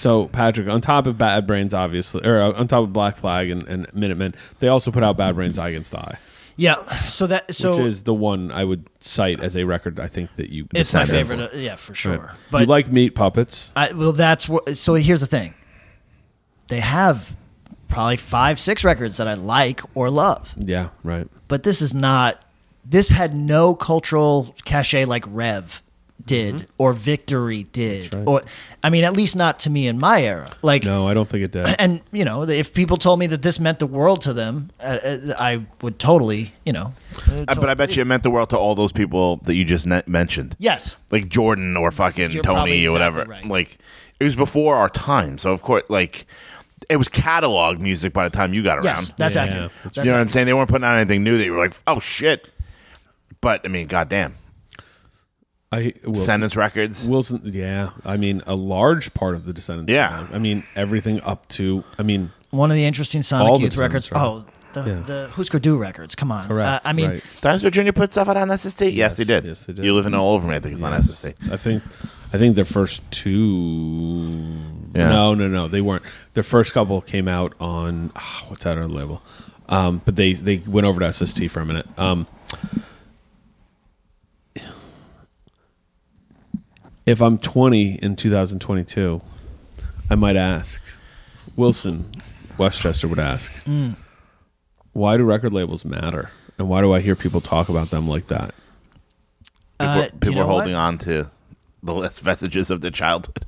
So 0.00 0.28
Patrick, 0.28 0.66
on 0.66 0.80
top 0.80 1.06
of 1.06 1.18
Bad 1.18 1.46
Brains, 1.46 1.74
obviously, 1.74 2.26
or 2.26 2.40
uh, 2.40 2.52
on 2.52 2.66
top 2.68 2.84
of 2.84 2.92
Black 2.94 3.18
Flag 3.18 3.50
and, 3.50 3.62
and 3.68 3.86
Minutemen, 3.92 4.30
they 4.58 4.68
also 4.68 4.90
put 4.90 5.02
out 5.04 5.18
Bad 5.18 5.34
Brains 5.34 5.58
I 5.58 5.68
Against 5.68 5.90
the 5.90 5.98
I, 5.98 6.18
Yeah. 6.56 7.06
So 7.08 7.26
that 7.26 7.54
so 7.54 7.72
which 7.76 7.80
is 7.80 8.02
the 8.04 8.14
one 8.14 8.50
I 8.50 8.64
would 8.64 8.86
cite 9.00 9.40
as 9.40 9.54
a 9.56 9.64
record. 9.64 10.00
I 10.00 10.08
think 10.08 10.36
that 10.36 10.48
you 10.48 10.66
it's 10.74 10.94
my 10.94 11.04
favorite. 11.04 11.40
uh, 11.40 11.48
yeah, 11.54 11.76
for 11.76 11.94
sure. 11.94 12.16
Right. 12.16 12.34
But 12.50 12.60
you 12.62 12.66
like 12.66 12.90
Meat 12.90 13.10
Puppets. 13.14 13.72
I, 13.76 13.92
well, 13.92 14.12
that's 14.12 14.48
what. 14.48 14.78
So 14.78 14.94
here's 14.94 15.20
the 15.20 15.26
thing. 15.26 15.52
They 16.68 16.80
have 16.80 17.36
probably 17.88 18.16
five, 18.16 18.58
six 18.58 18.84
records 18.84 19.18
that 19.18 19.28
I 19.28 19.34
like 19.34 19.82
or 19.94 20.08
love, 20.08 20.54
Yeah, 20.56 20.88
right. 21.04 21.28
but 21.48 21.62
this 21.62 21.82
is 21.82 21.92
not. 21.92 22.42
This 22.86 23.10
had 23.10 23.34
no 23.34 23.74
cultural 23.74 24.54
cachet 24.64 25.04
like 25.04 25.24
Rev 25.28 25.82
did 26.30 26.66
or 26.78 26.92
Victory 26.92 27.64
did, 27.72 28.10
Mm-hmm. 28.10 28.16
right. 28.18 28.28
or 28.28 28.42
I 28.82 28.88
mean, 28.90 29.04
at 29.04 29.12
least 29.14 29.36
not 29.36 29.58
to 29.60 29.70
me 29.70 29.86
in 29.88 29.98
my 29.98 30.22
era. 30.22 30.50
Like, 30.62 30.84
No, 30.84 31.06
I 31.08 31.14
don't 31.14 31.28
think 31.28 31.44
it 31.44 31.50
did. 31.52 31.66
and 31.78 32.00
you 32.12 32.24
know, 32.24 32.42
if 32.48 32.72
people 32.72 32.96
told 32.96 33.18
me 33.18 33.26
that 33.28 33.42
this 33.42 33.58
meant 33.60 33.78
the 33.78 33.86
world 33.86 34.20
to 34.22 34.32
them, 34.32 34.70
uh, 34.80 34.82
uh, 34.82 35.18
I 35.38 35.66
would 35.82 35.98
totally, 35.98 36.52
you 36.64 36.72
know. 36.72 36.94
Uh, 37.30 37.44
but 37.54 37.68
I 37.68 37.74
bet 37.74 37.96
you 37.96 38.02
it 38.02 38.06
meant 38.06 38.22
the 38.22 38.30
world 38.30 38.50
to 38.50 38.58
all 38.58 38.74
those 38.74 38.92
people 38.92 39.36
that 39.44 39.54
you 39.54 39.64
just 39.64 39.86
ne- 39.86 40.02
mentioned. 40.06 40.56
Yes. 40.58 40.96
like 41.10 41.28
Jordan 41.28 41.76
or 41.76 41.90
fucking 41.90 42.30
You're 42.30 42.42
Tony 42.42 42.56
probably 42.56 42.86
or 42.86 42.92
whatever. 42.92 43.24
right. 43.24 43.44
Like 43.44 43.78
it 44.18 44.24
was 44.24 44.36
before 44.36 44.76
our 44.76 44.88
time, 44.88 45.36
so 45.38 45.52
of 45.52 45.62
course, 45.62 45.82
like 45.88 46.26
it 46.88 46.96
was 46.96 47.08
catalog 47.08 47.78
music 47.80 48.12
by 48.12 48.28
the 48.28 48.34
time 48.36 48.54
you 48.54 48.62
got 48.62 48.78
around. 48.78 48.84
Yes, 48.84 49.12
that's 49.16 49.34
Yeah, 49.34 49.42
accurate. 49.44 49.72
that's 49.82 49.94
That's 49.96 50.04
you 50.06 50.10
know 50.12 50.18
what 50.18 50.22
I'm 50.26 50.30
saying? 50.30 50.46
They 50.46 50.54
weren't 50.54 50.68
putting 50.70 50.84
out 50.84 50.96
anything 50.96 51.22
new 51.24 51.36
that 51.38 51.44
you 51.44 51.52
were 51.52 51.62
like, 51.64 51.74
oh 51.86 51.98
shit. 52.00 52.48
But 53.40 53.62
I 53.64 53.68
mean, 53.68 53.86
goddamn, 53.86 54.36
I 55.72 55.94
Wilson, 56.04 56.12
Descendents 56.14 56.56
Records. 56.56 57.06
Wilson, 57.06 57.40
yeah. 57.44 57.90
I 58.04 58.16
mean, 58.16 58.42
a 58.46 58.54
large 58.56 59.14
part 59.14 59.34
of 59.36 59.44
the 59.44 59.52
Descendents. 59.52 59.92
Yeah. 59.92 60.08
catalog. 60.08 60.34
I 60.34 60.38
mean, 60.38 60.64
everything 60.74 61.20
up 61.22 61.46
to. 61.50 61.84
I 61.98 62.02
mean, 62.02 62.32
One 62.50 62.70
of 62.72 62.76
the 62.76 62.84
interesting 62.84 63.22
Sonic 63.22 63.48
All 63.48 63.58
the 63.58 63.64
Youth 63.64 63.76
records. 63.76 64.08
Descendents, 64.08 64.50
Oh, 64.76 64.82
the 64.82 64.90
Yeah. 64.90 65.00
the 65.02 65.28
Husker 65.32 65.60
Du 65.60 65.76
records. 65.76 66.16
Come 66.16 66.32
on. 66.32 66.48
correct. 66.48 66.84
Uh, 66.84 66.88
I 66.88 66.92
mean, 66.92 67.10
right. 67.10 67.22
Dinosaur 67.40 67.70
Jr. 67.70 67.92
put 67.92 68.10
stuff 68.10 68.28
out 68.28 68.36
on 68.36 68.50
SST. 68.50 68.86
Yes, 68.86 68.94
Yes, 68.96 69.16
they 69.18 69.24
did. 69.24 69.44
yes, 69.46 69.64
they 69.64 69.72
did. 69.72 69.84
You 69.84 69.94
live 69.94 70.06
in 70.06 70.14
all 70.14 70.34
over 70.34 70.48
me. 70.48 70.56
I 70.56 70.60
think 70.60 70.74
it's 70.74 70.82
on 70.82 70.92
SST. 70.92 71.34
I 71.52 71.56
think, 71.56 71.84
I 72.32 72.38
think 72.38 72.56
their 72.56 72.64
first 72.64 73.08
two. 73.12 74.26
Yeah. 74.94 75.08
No, 75.10 75.34
no, 75.34 75.46
no, 75.46 75.68
they 75.68 75.80
weren't. 75.80 76.02
Their 76.34 76.42
first 76.42 76.72
couple 76.72 77.00
came 77.00 77.28
out 77.28 77.54
on 77.60 78.10
ah, 78.16 78.44
what's 78.48 78.64
that 78.64 78.76
other 78.76 78.88
label? 78.88 79.22
Um, 79.68 80.02
but 80.04 80.16
they 80.16 80.32
they 80.32 80.56
went 80.66 80.84
over 80.88 80.98
to 80.98 81.12
SST 81.12 81.48
for 81.48 81.60
a 81.60 81.64
minute. 81.64 81.86
Um, 81.96 82.26
if 87.10 87.20
I'm 87.20 87.38
20 87.38 87.94
in 88.02 88.16
2022, 88.16 89.20
I 90.08 90.14
might 90.14 90.36
ask 90.36 90.80
Wilson 91.56 92.10
Westchester 92.58 93.08
would 93.08 93.18
ask, 93.18 93.50
why 94.92 95.16
do 95.16 95.24
record 95.24 95.52
labels 95.52 95.84
matter, 95.84 96.30
and 96.58 96.68
why 96.68 96.80
do 96.80 96.92
I 96.92 97.00
hear 97.00 97.16
people 97.16 97.40
talk 97.40 97.68
about 97.68 97.90
them 97.90 98.06
like 98.06 98.26
that? 98.28 98.54
People, 99.78 99.86
Uh, 100.02 100.08
you 100.24 100.30
know 100.32 100.42
are 100.42 100.46
holding 100.46 100.72
what? 100.74 100.78
on 100.80 100.98
to 100.98 101.30
the 101.82 101.94
last 101.94 102.20
vestiges 102.22 102.70
of 102.70 102.80
their 102.80 102.90
childhood. 102.90 103.44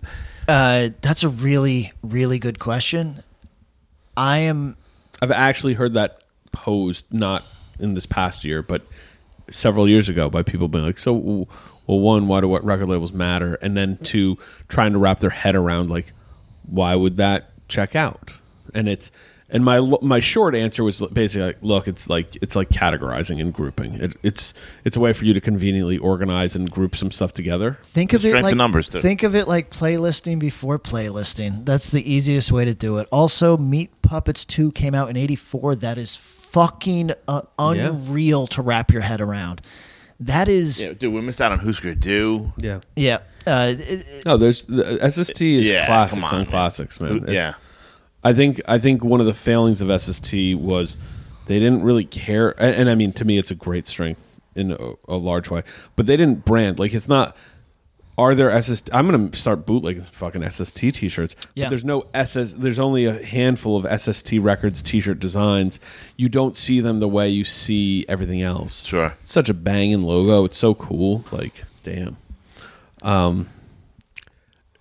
Uh, 0.48 0.88
that's 1.02 1.22
a 1.22 1.28
really, 1.28 1.92
really 2.02 2.38
good 2.38 2.58
question. 2.58 3.22
I 4.16 4.38
am. 4.38 4.76
I've 5.20 5.30
actually 5.30 5.74
heard 5.74 5.94
that 5.94 6.22
posed 6.52 7.04
not 7.12 7.44
in 7.78 7.94
this 7.94 8.06
past 8.06 8.44
year, 8.44 8.62
but 8.62 8.82
several 9.50 9.88
years 9.88 10.08
ago 10.08 10.28
by 10.30 10.42
people 10.42 10.68
being 10.68 10.84
like, 10.84 10.98
"So, 10.98 11.46
well, 11.86 12.00
one, 12.00 12.28
why 12.28 12.40
do 12.40 12.48
what 12.48 12.64
record 12.64 12.88
labels 12.88 13.12
matter?" 13.12 13.54
And 13.56 13.76
then 13.76 13.96
two, 13.98 14.38
trying 14.68 14.92
to 14.92 14.98
wrap 14.98 15.20
their 15.20 15.30
head 15.30 15.54
around 15.54 15.90
like, 15.90 16.12
why 16.66 16.94
would 16.94 17.16
that 17.16 17.50
check 17.68 17.94
out? 17.96 18.32
And 18.74 18.88
it's 18.88 19.10
and 19.50 19.64
my 19.66 19.80
my 20.00 20.18
short 20.20 20.54
answer 20.54 20.82
was 20.82 21.02
basically 21.12 21.48
like, 21.48 21.58
look, 21.60 21.86
it's 21.86 22.08
like 22.08 22.36
it's 22.40 22.56
like 22.56 22.70
categorizing 22.70 23.38
and 23.38 23.52
grouping. 23.52 23.94
It, 23.94 24.14
it's 24.22 24.54
it's 24.82 24.96
a 24.96 25.00
way 25.00 25.12
for 25.12 25.26
you 25.26 25.34
to 25.34 25.40
conveniently 25.42 25.98
organize 25.98 26.56
and 26.56 26.70
group 26.70 26.96
some 26.96 27.10
stuff 27.10 27.34
together. 27.34 27.78
Think 27.82 28.14
of 28.14 28.24
it 28.24 28.42
like 28.42 28.52
in 28.52 28.58
numbers, 28.58 28.88
too. 28.88 29.02
think 29.02 29.22
of 29.22 29.36
it 29.36 29.46
like 29.48 29.70
playlisting 29.70 30.38
before 30.38 30.78
playlisting. 30.78 31.66
That's 31.66 31.90
the 31.90 32.10
easiest 32.10 32.50
way 32.50 32.64
to 32.64 32.72
do 32.72 32.96
it. 32.96 33.08
Also, 33.12 33.58
Meat 33.58 33.90
Puppets 34.00 34.46
Two 34.46 34.72
came 34.72 34.94
out 34.94 35.10
in 35.10 35.18
'84. 35.18 35.76
That 35.76 35.98
is 35.98 36.16
fucking 36.16 37.12
uh, 37.28 37.42
Yeah. 37.58 37.88
unreal 37.90 38.46
to 38.48 38.62
wrap 38.62 38.90
your 38.90 39.02
head 39.02 39.20
around. 39.20 39.60
That 40.26 40.48
is, 40.48 40.80
Yeah, 40.80 40.92
dude, 40.92 41.12
we 41.12 41.20
missed 41.20 41.40
out 41.40 41.52
on 41.52 41.58
Who's 41.58 41.80
Gonna 41.80 41.94
Do. 41.94 42.52
Yeah. 42.58 42.80
yeah. 42.96 43.18
Uh, 43.46 43.74
it- 43.76 43.80
it- 43.80 44.24
No, 44.24 44.36
there's 44.36 44.62
the 44.62 44.98
SST 45.02 45.58
is 45.58 45.70
Yeah, 45.70 45.86
classics 45.86 46.14
come 46.14 46.24
on, 46.24 46.32
on 46.34 46.40
man. 46.42 46.46
classics, 46.46 47.00
man. 47.00 47.16
It's- 47.18 47.32
Yeah. 47.34 47.54
I 48.24 48.32
think 48.32 48.60
I 48.68 48.78
think 48.78 49.02
one 49.02 49.18
of 49.20 49.26
the 49.26 49.34
failings 49.34 49.82
of 49.82 49.90
SST 49.90 50.54
was 50.54 50.96
they 51.46 51.58
didn't 51.58 51.82
really 51.82 52.04
care, 52.04 52.50
and, 52.62 52.74
and 52.76 52.90
I 52.90 52.94
mean 52.94 53.12
to 53.14 53.24
me, 53.24 53.36
it's 53.38 53.50
a 53.50 53.56
great 53.56 53.88
strength 53.88 54.40
in 54.54 54.70
a, 54.72 54.92
a 55.08 55.16
large 55.16 55.50
way, 55.50 55.62
but 55.96 56.06
they 56.06 56.16
didn't 56.16 56.44
brand 56.44 56.78
like 56.78 56.94
it's 56.94 57.08
not. 57.08 57.36
Are 58.18 58.34
there 58.34 58.60
SST? 58.60 58.90
I'm 58.92 59.10
gonna 59.10 59.34
start 59.34 59.64
bootlegging 59.64 60.02
fucking 60.04 60.48
SST 60.48 60.76
T-shirts. 60.76 61.34
Yeah. 61.54 61.64
But 61.64 61.70
there's 61.70 61.84
no 61.84 62.06
SS. 62.12 62.52
There's 62.54 62.78
only 62.78 63.06
a 63.06 63.24
handful 63.24 63.76
of 63.76 64.00
SST 64.00 64.32
Records 64.38 64.82
T-shirt 64.82 65.18
designs. 65.18 65.80
You 66.16 66.28
don't 66.28 66.56
see 66.56 66.80
them 66.80 67.00
the 67.00 67.08
way 67.08 67.30
you 67.30 67.44
see 67.44 68.04
everything 68.08 68.42
else. 68.42 68.84
Sure. 68.84 69.14
It's 69.22 69.32
such 69.32 69.48
a 69.48 69.54
banging 69.54 70.02
logo. 70.02 70.44
It's 70.44 70.58
so 70.58 70.74
cool. 70.74 71.24
Like, 71.32 71.64
damn. 71.82 72.18
Um, 73.02 73.48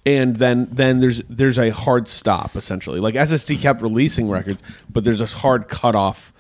and 0.05 0.35
then 0.35 0.67
then 0.69 0.99
there's 0.99 1.19
there's 1.23 1.57
a 1.57 1.69
hard 1.69 2.09
stop 2.09 2.57
essentially. 2.57 2.99
Like 2.99 3.15
SST 3.15 3.59
kept 3.61 3.81
releasing 3.81 4.29
records, 4.29 4.61
but 4.89 5.05
there's 5.05 5.21
a 5.21 5.25
hard 5.25 5.69
cutoff, 5.69 6.33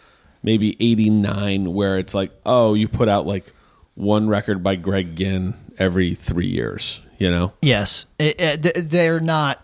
maybe 0.43 0.75
'89, 0.79 1.73
where 1.73 1.97
it's 1.97 2.13
like, 2.13 2.31
oh, 2.45 2.73
you 2.73 2.89
put 2.89 3.07
out 3.07 3.25
like 3.25 3.53
one 3.95 4.27
record 4.27 4.61
by 4.61 4.75
Greg 4.75 5.15
Ginn 5.15 5.53
every 5.81 6.13
three 6.13 6.47
years. 6.47 7.01
You 7.17 7.29
know, 7.29 7.53
yes, 7.61 8.05
It- 8.17 8.39
it- 8.41 8.89
they're 8.89 9.19
not 9.19 9.63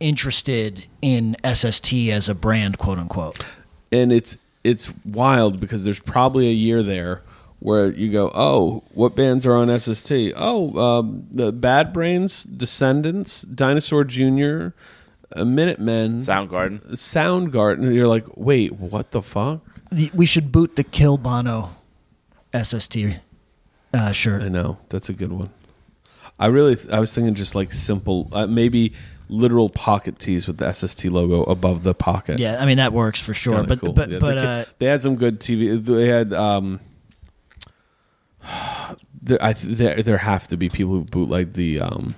interested 0.00 0.84
in 1.02 1.36
SST 1.44 2.10
as 2.10 2.28
a 2.28 2.34
brand, 2.34 2.78
quote 2.78 2.98
unquote. 2.98 3.44
and 3.92 4.12
it's 4.12 4.36
it's 4.64 4.92
wild 5.04 5.60
because 5.60 5.84
there's 5.84 6.00
probably 6.00 6.48
a 6.48 6.52
year 6.52 6.82
there 6.82 7.22
where 7.60 7.90
you 7.92 8.10
go, 8.10 8.30
oh, 8.34 8.82
what 8.94 9.14
bands 9.14 9.46
are 9.46 9.54
on 9.54 9.68
SST? 9.70 10.32
Oh, 10.36 10.76
um, 10.78 11.24
the 11.30 11.52
Bad 11.52 11.92
Brains, 11.92 12.42
Descendents, 12.44 13.42
Dinosaur 13.42 14.02
Jr., 14.04 14.68
uh, 15.36 15.44
Minutemen, 15.44 16.20
Soundgarden. 16.20 16.80
Soundgarden. 16.92 17.94
You're 17.94 18.08
like, 18.08 18.24
wait, 18.36 18.72
what 18.72 19.12
the 19.12 19.22
fuck? 19.22 19.60
The- 19.92 20.10
We 20.14 20.26
should 20.26 20.50
boot 20.50 20.74
the 20.76 20.84
Kill 20.84 21.16
Bono 21.16 21.70
SST 22.52 22.96
uh, 23.96 24.12
shirt. 24.12 24.42
I 24.42 24.48
know 24.48 24.78
that's 24.88 25.08
a 25.08 25.12
good 25.12 25.32
one. 25.32 25.50
I 26.38 26.46
really, 26.46 26.76
I 26.92 27.00
was 27.00 27.14
thinking 27.14 27.34
just 27.34 27.54
like 27.54 27.72
simple, 27.72 28.28
uh, 28.32 28.46
maybe 28.46 28.92
literal 29.28 29.68
pocket 29.70 30.18
tees 30.18 30.46
with 30.46 30.58
the 30.58 30.70
SST 30.72 31.06
logo 31.06 31.42
above 31.44 31.82
the 31.82 31.94
pocket. 31.94 32.38
Yeah, 32.38 32.62
I 32.62 32.66
mean 32.66 32.76
that 32.76 32.92
works 32.92 33.20
for 33.20 33.32
sure. 33.34 33.54
Kinda 33.54 33.68
But 33.68 33.80
cool. 33.80 33.92
but 33.94 34.10
Yeah, 34.10 34.18
but 34.18 34.34
they, 34.34 34.46
uh, 34.60 34.64
they 34.78 34.86
had 34.86 35.02
some 35.02 35.16
good 35.16 35.40
TV. 35.40 35.82
They 35.84 36.08
had. 36.08 36.32
Um, 36.34 36.80
there, 39.22 39.38
I 39.42 39.52
th- 39.52 39.76
there, 39.76 40.02
there 40.02 40.18
have 40.18 40.46
to 40.48 40.56
be 40.56 40.68
people 40.68 40.92
who 40.92 41.04
bootleg 41.04 41.54
the. 41.54 41.80
Um, 41.80 42.14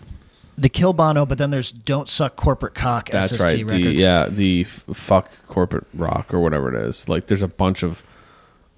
the 0.57 0.68
Kill 0.68 0.93
Bono, 0.93 1.24
but 1.24 1.39
then 1.39 1.51
there's 1.53 1.70
Don't 1.70 2.09
Suck 2.09 2.35
Corporate 2.35 2.74
Cock 2.74 3.11
that's 3.11 3.33
SST 3.33 3.41
right. 3.45 3.57
The, 3.59 3.64
records. 3.64 4.03
yeah, 4.03 4.26
the 4.29 4.62
f- 4.62 4.85
fuck 4.93 5.31
corporate 5.47 5.87
rock 5.95 6.35
or 6.35 6.41
whatever 6.41 6.74
it 6.74 6.83
is. 6.89 7.09
Like, 7.09 7.29
there's 7.29 7.43
a 7.43 7.49
bunch 7.49 7.85
of 7.85 8.03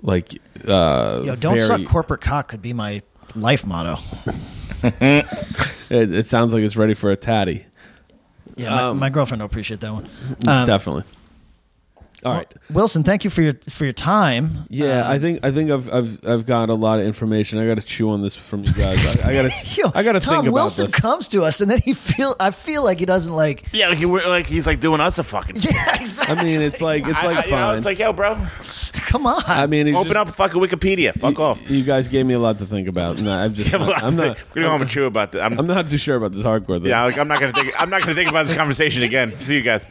like. 0.03 0.35
Uh, 0.67 1.23
Yo, 1.25 1.37
Don't 1.37 1.55
very- 1.57 1.61
Suck 1.61 1.85
Corporate 1.87 2.21
Cock 2.21 2.49
could 2.49 2.63
be 2.63 2.73
my 2.73 3.03
life 3.35 3.65
motto. 3.67 3.99
It, 4.83 6.13
it 6.15 6.27
sounds 6.29 6.55
like 6.55 6.63
it's 6.63 6.77
ready 6.77 6.95
for 6.95 7.11
a 7.11 7.17
tatty. 7.17 7.67
Yeah, 8.57 8.71
my, 8.71 8.83
Um, 8.85 8.99
my 8.99 9.11
girlfriend 9.11 9.43
will 9.43 9.47
appreciate 9.47 9.81
that 9.81 9.93
one. 9.93 10.09
Um, 10.47 10.67
Definitely. 10.67 11.03
All 12.25 12.35
right. 12.35 12.53
Wilson, 12.71 13.03
thank 13.03 13.25
you 13.25 13.31
for 13.31 13.41
your 13.41 13.55
for 13.71 13.85
your 13.85 13.95
time. 13.95 14.67
Yeah, 14.69 15.09
I 15.09 15.19
think 15.19 15.41
I 15.43 15.51
think 15.51 15.71
I've 15.71 15.89
I've 15.93 16.25
I've 16.29 16.47
got 16.47 16.69
a 16.69 16.75
lot 16.75 16.99
of 17.01 17.07
information. 17.07 17.59
I 17.59 17.67
got 17.67 17.77
to 17.77 17.83
chew 17.83 18.11
on 18.11 18.21
this 18.21 18.37
from 18.37 18.63
you 18.63 18.73
guys. 18.75 19.05
I, 19.07 19.31
I 19.31 19.33
got 19.33 19.51
to 19.51 19.81
Yo, 19.81 19.91
I 19.95 20.03
got 20.03 20.13
to 20.13 20.21
Tom 20.21 20.35
think 20.35 20.43
about 20.49 20.53
Wilson 20.53 20.87
this. 20.87 20.95
comes 20.95 21.29
to 21.29 21.45
us, 21.45 21.63
and 21.63 21.71
then 21.71 21.81
he 21.81 21.95
feel. 21.95 22.37
I 22.39 22.51
feel 22.51 22.85
like 22.85 22.99
he 23.01 23.07
doesn't 23.07 23.33
like. 23.33 23.65
Yeah, 23.73 23.89
like, 23.89 23.97
he, 23.99 24.05
like 24.05 24.47
he's 24.47 24.67
like 24.67 24.81
doing 24.81 25.01
us 25.01 25.19
a 25.19 25.23
fucking. 25.23 25.57
Yeah, 25.63 25.99
exactly. 26.01 26.37
I 26.37 26.45
mean, 26.45 26.61
it's 26.61 26.83
like 26.83 27.07
it's 27.09 27.23
I- 27.25 27.27
like 27.27 27.39
I- 27.39 27.45
you 27.47 27.51
know, 27.53 27.57
fine. 27.57 27.77
it's 27.79 27.87
like, 27.87 27.99
yo, 27.99 28.13
bro, 28.13 28.35
Come 29.11 29.27
on. 29.27 29.43
I 29.47 29.67
mean, 29.67 29.89
it 29.89 29.95
open 29.95 30.13
just- 30.13 30.17
up 30.17 30.29
fucking 30.37 30.63
Wikipedia. 30.63 31.13
Fuck 31.13 31.39
you, 31.39 31.45
off. 31.45 31.71
You 31.71 31.83
guys 31.83 32.07
gave 32.07 32.25
me 32.27 32.35
a 32.35 32.39
lot 32.39 32.61
to 32.61 32.67
think 32.67 32.87
about. 32.87 33.21
No, 33.21 33.33
I'm 33.33 33.53
just. 33.53 33.73
Yeah, 33.73 33.79
well, 33.79 33.93
I'm 33.97 34.15
not. 34.15 34.39
We're 34.55 34.63
gonna 34.63 34.67
go 34.67 34.71
home 34.71 34.83
and 34.83 34.91
chew 34.91 35.05
about 35.07 35.33
that. 35.33 35.43
I'm, 35.43 35.59
I'm 35.59 35.67
not 35.67 35.89
too 35.89 35.99
sure 35.99 36.15
about 36.17 36.31
this 36.33 36.45
hardcore 36.45 36.79
thing. 36.81 36.87
yeah, 36.91 37.03
like 37.03 37.19
I'm 37.19 37.27
not 37.27 37.41
gonna 37.41 37.53
think. 37.53 37.73
I'm 37.81 37.91
not 37.91 38.03
gonna 38.03 38.15
think 38.15 38.31
about 38.31 38.47
this 38.47 38.55
conversation 38.57 39.03
again. 39.03 39.37
See 39.39 39.57
you 39.57 39.63
guys. 39.63 39.85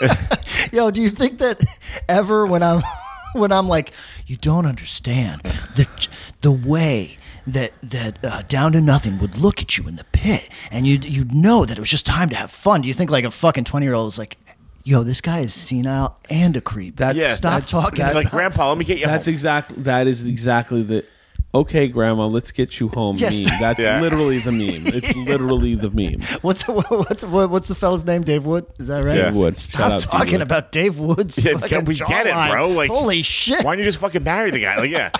Yo, 0.72 0.90
do 0.92 1.00
you 1.02 1.10
think 1.10 1.38
that 1.38 1.60
ever 2.08 2.46
when 2.46 2.62
I'm 2.62 2.82
when 3.32 3.50
I'm 3.52 3.66
like, 3.68 3.92
you 4.26 4.36
don't 4.36 4.66
understand 4.66 5.42
the 5.74 6.08
the 6.42 6.52
way 6.52 7.16
that 7.46 7.72
that 7.82 8.24
uh, 8.24 8.42
down 8.48 8.70
to 8.72 8.80
nothing 8.80 9.18
would 9.18 9.36
look 9.36 9.60
at 9.60 9.76
you 9.78 9.88
in 9.88 9.96
the 9.96 10.04
pit, 10.12 10.48
and 10.70 10.86
you 10.86 10.98
you'd 11.02 11.34
know 11.34 11.64
that 11.64 11.76
it 11.76 11.80
was 11.80 11.90
just 11.90 12.06
time 12.06 12.28
to 12.28 12.36
have 12.36 12.50
fun. 12.52 12.82
Do 12.82 12.88
you 12.88 12.94
think 12.94 13.10
like 13.10 13.24
a 13.24 13.30
fucking 13.32 13.64
twenty 13.64 13.86
year 13.86 13.94
old 13.94 14.12
is 14.12 14.18
like, 14.18 14.38
yo, 14.84 15.02
this 15.02 15.20
guy 15.20 15.40
is 15.40 15.54
senile 15.54 16.16
and 16.30 16.56
a 16.56 16.60
creep. 16.60 16.96
That's 16.96 17.16
Yeah, 17.16 17.34
stop 17.34 17.52
that's- 17.52 17.70
talking. 17.70 18.04
that- 18.04 18.14
like, 18.14 18.26
about- 18.26 18.36
Grandpa, 18.36 18.68
let 18.70 18.78
me 18.78 18.84
get 18.84 18.98
you. 18.98 19.06
That's 19.06 19.26
home. 19.26 19.32
exactly. 19.34 19.82
That 19.82 20.06
is 20.06 20.26
exactly 20.26 20.82
the. 20.82 21.04
Okay, 21.52 21.88
Grandma, 21.88 22.26
let's 22.26 22.52
get 22.52 22.78
you 22.78 22.86
home. 22.90 23.16
Yes. 23.18 23.42
Meme. 23.42 23.52
That's 23.60 23.78
Yeah. 23.80 24.00
literally 24.00 24.38
the 24.38 24.52
meme. 24.52 24.86
It's 24.94 25.16
literally 25.28 25.74
the 25.74 25.90
meme. 25.90 26.20
What's 26.42 26.62
what's 26.68 27.24
what, 27.24 27.50
what's 27.50 27.66
the 27.66 27.74
fella's 27.74 28.04
name? 28.04 28.22
Dave 28.22 28.44
Wood. 28.44 28.66
Is 28.78 28.86
that 28.86 29.00
right? 29.02 29.16
Yeah. 29.16 29.32
Wood. 29.32 29.54
Shout 29.58 29.62
Stop 29.72 29.92
out 29.92 29.98
to 30.00 30.06
talking 30.06 30.32
Wood. 30.34 30.42
about 30.42 30.70
Dave 30.70 30.98
Wood's. 31.00 31.38
Yeah, 31.44 31.56
fucking 31.56 31.86
we 31.86 31.96
get 31.96 32.28
it, 32.28 32.32
jawline. 32.34 32.50
bro. 32.50 32.68
Like, 32.68 32.90
holy 32.90 33.22
shit! 33.22 33.64
Why 33.64 33.72
don't 33.72 33.80
you 33.80 33.84
just 33.84 33.98
fucking 33.98 34.22
marry 34.22 34.52
the 34.52 34.60
guy? 34.60 34.76
Like, 34.78 34.90
yeah. 34.92 35.10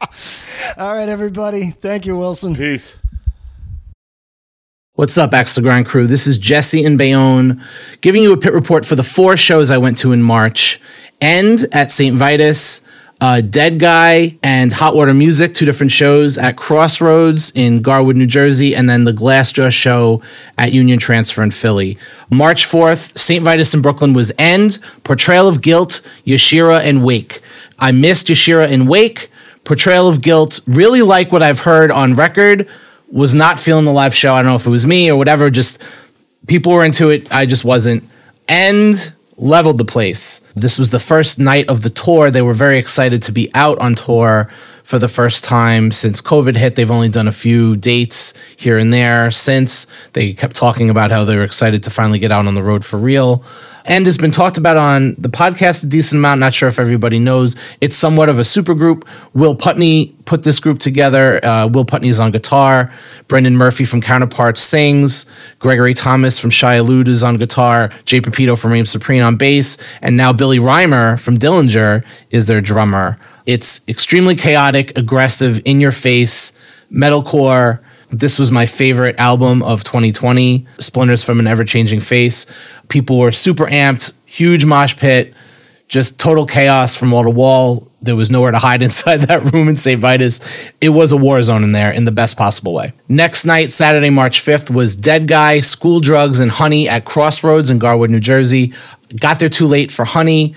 All 0.78 0.94
right, 0.94 1.08
everybody. 1.10 1.70
Thank 1.72 2.06
you, 2.06 2.16
Wilson. 2.16 2.54
Peace. 2.54 2.96
What's 4.96 5.18
up, 5.18 5.34
Axe 5.34 5.56
to 5.56 5.60
Grind 5.60 5.84
crew? 5.84 6.06
This 6.06 6.26
is 6.26 6.38
Jesse 6.38 6.82
in 6.82 6.96
Bayonne, 6.96 7.62
giving 8.00 8.22
you 8.22 8.32
a 8.32 8.36
pit 8.38 8.54
report 8.54 8.86
for 8.86 8.94
the 8.94 9.02
four 9.02 9.36
shows 9.36 9.70
I 9.70 9.76
went 9.76 9.98
to 9.98 10.12
in 10.12 10.22
March. 10.22 10.80
End 11.20 11.66
at 11.70 11.90
St. 11.90 12.16
Vitus, 12.16 12.80
uh, 13.20 13.42
Dead 13.42 13.78
Guy 13.78 14.38
and 14.42 14.72
Hot 14.72 14.96
Water 14.96 15.12
Music, 15.12 15.52
two 15.52 15.66
different 15.66 15.92
shows 15.92 16.38
at 16.38 16.56
Crossroads 16.56 17.52
in 17.54 17.82
Garwood, 17.82 18.16
New 18.16 18.26
Jersey, 18.26 18.74
and 18.74 18.88
then 18.88 19.04
the 19.04 19.12
Glassjaw 19.12 19.70
show 19.70 20.22
at 20.56 20.72
Union 20.72 20.98
Transfer 20.98 21.42
in 21.42 21.50
Philly. 21.50 21.98
March 22.30 22.66
4th, 22.66 23.18
St. 23.18 23.44
Vitus 23.44 23.74
in 23.74 23.82
Brooklyn 23.82 24.14
was 24.14 24.32
End, 24.38 24.78
Portrayal 25.04 25.46
of 25.46 25.60
Guilt, 25.60 26.00
Yashira, 26.24 26.80
and 26.80 27.04
Wake. 27.04 27.42
I 27.78 27.92
missed 27.92 28.28
Yashira 28.28 28.72
and 28.72 28.88
Wake. 28.88 29.30
Portrayal 29.64 30.08
of 30.08 30.22
Guilt, 30.22 30.60
really 30.66 31.02
like 31.02 31.32
what 31.32 31.42
I've 31.42 31.60
heard 31.60 31.90
on 31.90 32.14
record. 32.14 32.66
Was 33.10 33.34
not 33.34 33.60
feeling 33.60 33.84
the 33.84 33.92
live 33.92 34.14
show. 34.14 34.34
I 34.34 34.42
don't 34.42 34.50
know 34.50 34.56
if 34.56 34.66
it 34.66 34.70
was 34.70 34.86
me 34.86 35.10
or 35.10 35.16
whatever. 35.16 35.50
Just 35.50 35.82
people 36.46 36.72
were 36.72 36.84
into 36.84 37.10
it. 37.10 37.30
I 37.32 37.46
just 37.46 37.64
wasn't. 37.64 38.04
And 38.48 39.12
leveled 39.36 39.78
the 39.78 39.84
place. 39.84 40.40
This 40.54 40.78
was 40.78 40.90
the 40.90 41.00
first 41.00 41.38
night 41.38 41.68
of 41.68 41.82
the 41.82 41.90
tour. 41.90 42.30
They 42.30 42.42
were 42.42 42.54
very 42.54 42.78
excited 42.78 43.22
to 43.24 43.32
be 43.32 43.50
out 43.54 43.78
on 43.78 43.94
tour 43.94 44.50
for 44.82 44.98
the 44.98 45.08
first 45.08 45.44
time 45.44 45.90
since 45.90 46.22
COVID 46.22 46.56
hit. 46.56 46.76
They've 46.76 46.90
only 46.90 47.08
done 47.08 47.28
a 47.28 47.32
few 47.32 47.76
dates 47.76 48.34
here 48.56 48.78
and 48.78 48.92
there 48.92 49.30
since. 49.30 49.86
They 50.12 50.32
kept 50.32 50.56
talking 50.56 50.88
about 50.88 51.10
how 51.10 51.24
they 51.24 51.36
were 51.36 51.44
excited 51.44 51.82
to 51.84 51.90
finally 51.90 52.18
get 52.18 52.32
out 52.32 52.46
on 52.46 52.54
the 52.54 52.62
road 52.62 52.84
for 52.84 52.96
real 52.96 53.44
and 53.86 54.04
has 54.06 54.18
been 54.18 54.32
talked 54.32 54.58
about 54.58 54.76
on 54.76 55.14
the 55.16 55.28
podcast 55.28 55.84
a 55.84 55.86
decent 55.86 56.18
amount. 56.18 56.40
Not 56.40 56.52
sure 56.52 56.68
if 56.68 56.78
everybody 56.78 57.18
knows. 57.18 57.56
It's 57.80 57.96
somewhat 57.96 58.28
of 58.28 58.38
a 58.38 58.44
super 58.44 58.74
group. 58.74 59.06
Will 59.32 59.54
Putney 59.54 60.14
put 60.24 60.42
this 60.42 60.58
group 60.58 60.80
together. 60.80 61.44
Uh, 61.44 61.68
Will 61.68 61.84
Putney 61.84 62.08
is 62.08 62.18
on 62.18 62.32
guitar. 62.32 62.92
Brendan 63.28 63.56
Murphy 63.56 63.84
from 63.84 64.00
Counterparts 64.00 64.60
sings. 64.60 65.26
Gregory 65.60 65.94
Thomas 65.94 66.38
from 66.38 66.50
Shai 66.50 66.78
Hulud 66.78 67.06
is 67.06 67.22
on 67.22 67.36
guitar. 67.36 67.90
Jay 68.04 68.20
Pepito 68.20 68.56
from 68.56 68.72
Reign 68.72 68.86
Supreme 68.86 69.22
on 69.22 69.36
bass. 69.36 69.78
And 70.02 70.16
now 70.16 70.32
Billy 70.32 70.58
Rymer 70.58 71.16
from 71.16 71.38
Dillinger 71.38 72.04
is 72.30 72.46
their 72.46 72.60
drummer. 72.60 73.18
It's 73.46 73.86
extremely 73.86 74.34
chaotic, 74.34 74.98
aggressive, 74.98 75.62
in 75.64 75.80
your 75.80 75.92
face, 75.92 76.58
metalcore. 76.90 77.78
This 78.10 78.38
was 78.38 78.52
my 78.52 78.66
favorite 78.66 79.16
album 79.18 79.62
of 79.62 79.82
2020, 79.82 80.66
Splinters 80.78 81.24
from 81.24 81.40
an 81.40 81.46
Ever 81.46 81.64
Changing 81.64 82.00
Face. 82.00 82.46
People 82.88 83.18
were 83.18 83.32
super 83.32 83.66
amped, 83.66 84.16
huge 84.26 84.64
mosh 84.64 84.96
pit, 84.96 85.34
just 85.88 86.18
total 86.18 86.46
chaos 86.46 86.94
from 86.94 87.10
wall 87.10 87.24
to 87.24 87.30
wall. 87.30 87.88
There 88.02 88.16
was 88.16 88.30
nowhere 88.30 88.52
to 88.52 88.58
hide 88.58 88.82
inside 88.84 89.22
that 89.22 89.52
room 89.52 89.68
in 89.68 89.76
St. 89.76 90.00
Vitus. 90.00 90.40
It 90.80 90.90
was 90.90 91.10
a 91.10 91.16
war 91.16 91.42
zone 91.42 91.64
in 91.64 91.72
there 91.72 91.90
in 91.90 92.04
the 92.04 92.12
best 92.12 92.36
possible 92.36 92.74
way. 92.74 92.92
Next 93.08 93.44
night, 93.44 93.70
Saturday, 93.70 94.10
March 94.10 94.44
5th, 94.44 94.70
was 94.70 94.94
Dead 94.94 95.26
Guy, 95.26 95.60
School 95.60 96.00
Drugs, 96.00 96.38
and 96.38 96.52
Honey 96.52 96.88
at 96.88 97.04
Crossroads 97.04 97.70
in 97.70 97.78
Garwood, 97.78 98.10
New 98.10 98.20
Jersey. 98.20 98.72
Got 99.18 99.40
there 99.40 99.48
too 99.48 99.66
late 99.66 99.90
for 99.90 100.04
Honey 100.04 100.54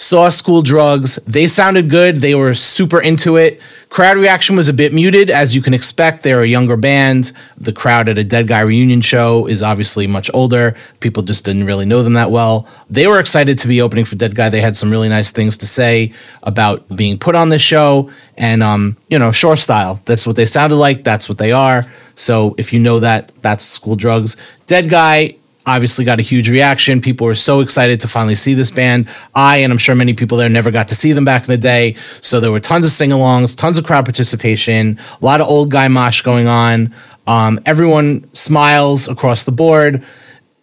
saw 0.00 0.30
school 0.30 0.62
drugs. 0.62 1.16
They 1.26 1.46
sounded 1.46 1.90
good. 1.90 2.16
They 2.16 2.34
were 2.34 2.54
super 2.54 3.02
into 3.02 3.36
it. 3.36 3.60
Crowd 3.90 4.16
reaction 4.16 4.56
was 4.56 4.68
a 4.68 4.72
bit 4.72 4.94
muted, 4.94 5.28
as 5.28 5.54
you 5.54 5.60
can 5.60 5.74
expect. 5.74 6.22
They're 6.22 6.42
a 6.42 6.46
younger 6.46 6.78
band. 6.78 7.32
The 7.58 7.72
crowd 7.72 8.08
at 8.08 8.16
a 8.16 8.24
Dead 8.24 8.48
Guy 8.48 8.60
reunion 8.60 9.02
show 9.02 9.46
is 9.46 9.62
obviously 9.62 10.06
much 10.06 10.30
older. 10.32 10.74
People 11.00 11.22
just 11.22 11.44
didn't 11.44 11.66
really 11.66 11.84
know 11.84 12.02
them 12.02 12.14
that 12.14 12.30
well. 12.30 12.66
They 12.88 13.06
were 13.08 13.20
excited 13.20 13.58
to 13.58 13.68
be 13.68 13.82
opening 13.82 14.06
for 14.06 14.16
Dead 14.16 14.34
Guy. 14.34 14.48
They 14.48 14.62
had 14.62 14.76
some 14.76 14.90
really 14.90 15.10
nice 15.10 15.32
things 15.32 15.58
to 15.58 15.66
say 15.66 16.14
about 16.42 16.96
being 16.96 17.18
put 17.18 17.34
on 17.34 17.50
this 17.50 17.62
show. 17.62 18.10
And, 18.38 18.62
um, 18.62 18.96
you 19.08 19.18
know, 19.18 19.32
shore 19.32 19.56
style. 19.56 20.00
That's 20.06 20.26
what 20.26 20.36
they 20.36 20.46
sounded 20.46 20.76
like. 20.76 21.04
That's 21.04 21.28
what 21.28 21.36
they 21.36 21.52
are. 21.52 21.84
So 22.14 22.54
if 22.56 22.72
you 22.72 22.80
know 22.80 23.00
that, 23.00 23.32
that's 23.42 23.66
school 23.66 23.96
drugs. 23.96 24.38
Dead 24.66 24.88
Guy 24.88 25.36
obviously 25.66 26.04
got 26.04 26.18
a 26.18 26.22
huge 26.22 26.48
reaction. 26.48 27.00
People 27.00 27.26
were 27.26 27.34
so 27.34 27.60
excited 27.60 28.00
to 28.00 28.08
finally 28.08 28.34
see 28.34 28.54
this 28.54 28.70
band. 28.70 29.08
I, 29.34 29.58
and 29.58 29.72
I'm 29.72 29.78
sure 29.78 29.94
many 29.94 30.14
people 30.14 30.38
there, 30.38 30.48
never 30.48 30.70
got 30.70 30.88
to 30.88 30.94
see 30.94 31.12
them 31.12 31.24
back 31.24 31.42
in 31.42 31.48
the 31.48 31.58
day. 31.58 31.96
So 32.20 32.40
there 32.40 32.50
were 32.50 32.60
tons 32.60 32.86
of 32.86 32.92
sing 32.92 33.10
alongs, 33.10 33.56
tons 33.56 33.78
of 33.78 33.84
crowd 33.84 34.04
participation, 34.04 34.98
a 35.20 35.24
lot 35.24 35.40
of 35.40 35.48
old 35.48 35.70
guy 35.70 35.88
mosh 35.88 36.22
going 36.22 36.46
on. 36.46 36.94
Um, 37.26 37.60
everyone 37.66 38.28
smiles 38.34 39.08
across 39.08 39.44
the 39.44 39.52
board. 39.52 40.04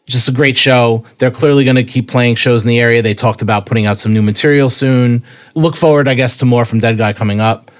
Just 0.05 0.29
a 0.29 0.31
great 0.31 0.57
show. 0.57 1.05
They're 1.17 1.31
clearly 1.31 1.63
going 1.63 1.75
to 1.75 1.83
keep 1.83 2.09
playing 2.09 2.35
shows 2.35 2.63
in 2.63 2.69
the 2.69 2.79
area. 2.79 3.01
They 3.01 3.13
talked 3.13 3.41
about 3.41 3.65
putting 3.65 3.85
out 3.85 3.97
some 3.97 4.13
new 4.13 4.21
material 4.21 4.69
soon. 4.69 5.23
Look 5.53 5.75
forward, 5.75 6.07
I 6.07 6.13
guess, 6.13 6.37
to 6.37 6.45
more 6.45 6.65
from 6.65 6.79
Dead 6.79 6.97
Guy 6.97 7.11
coming 7.13 7.41
up. 7.41 7.71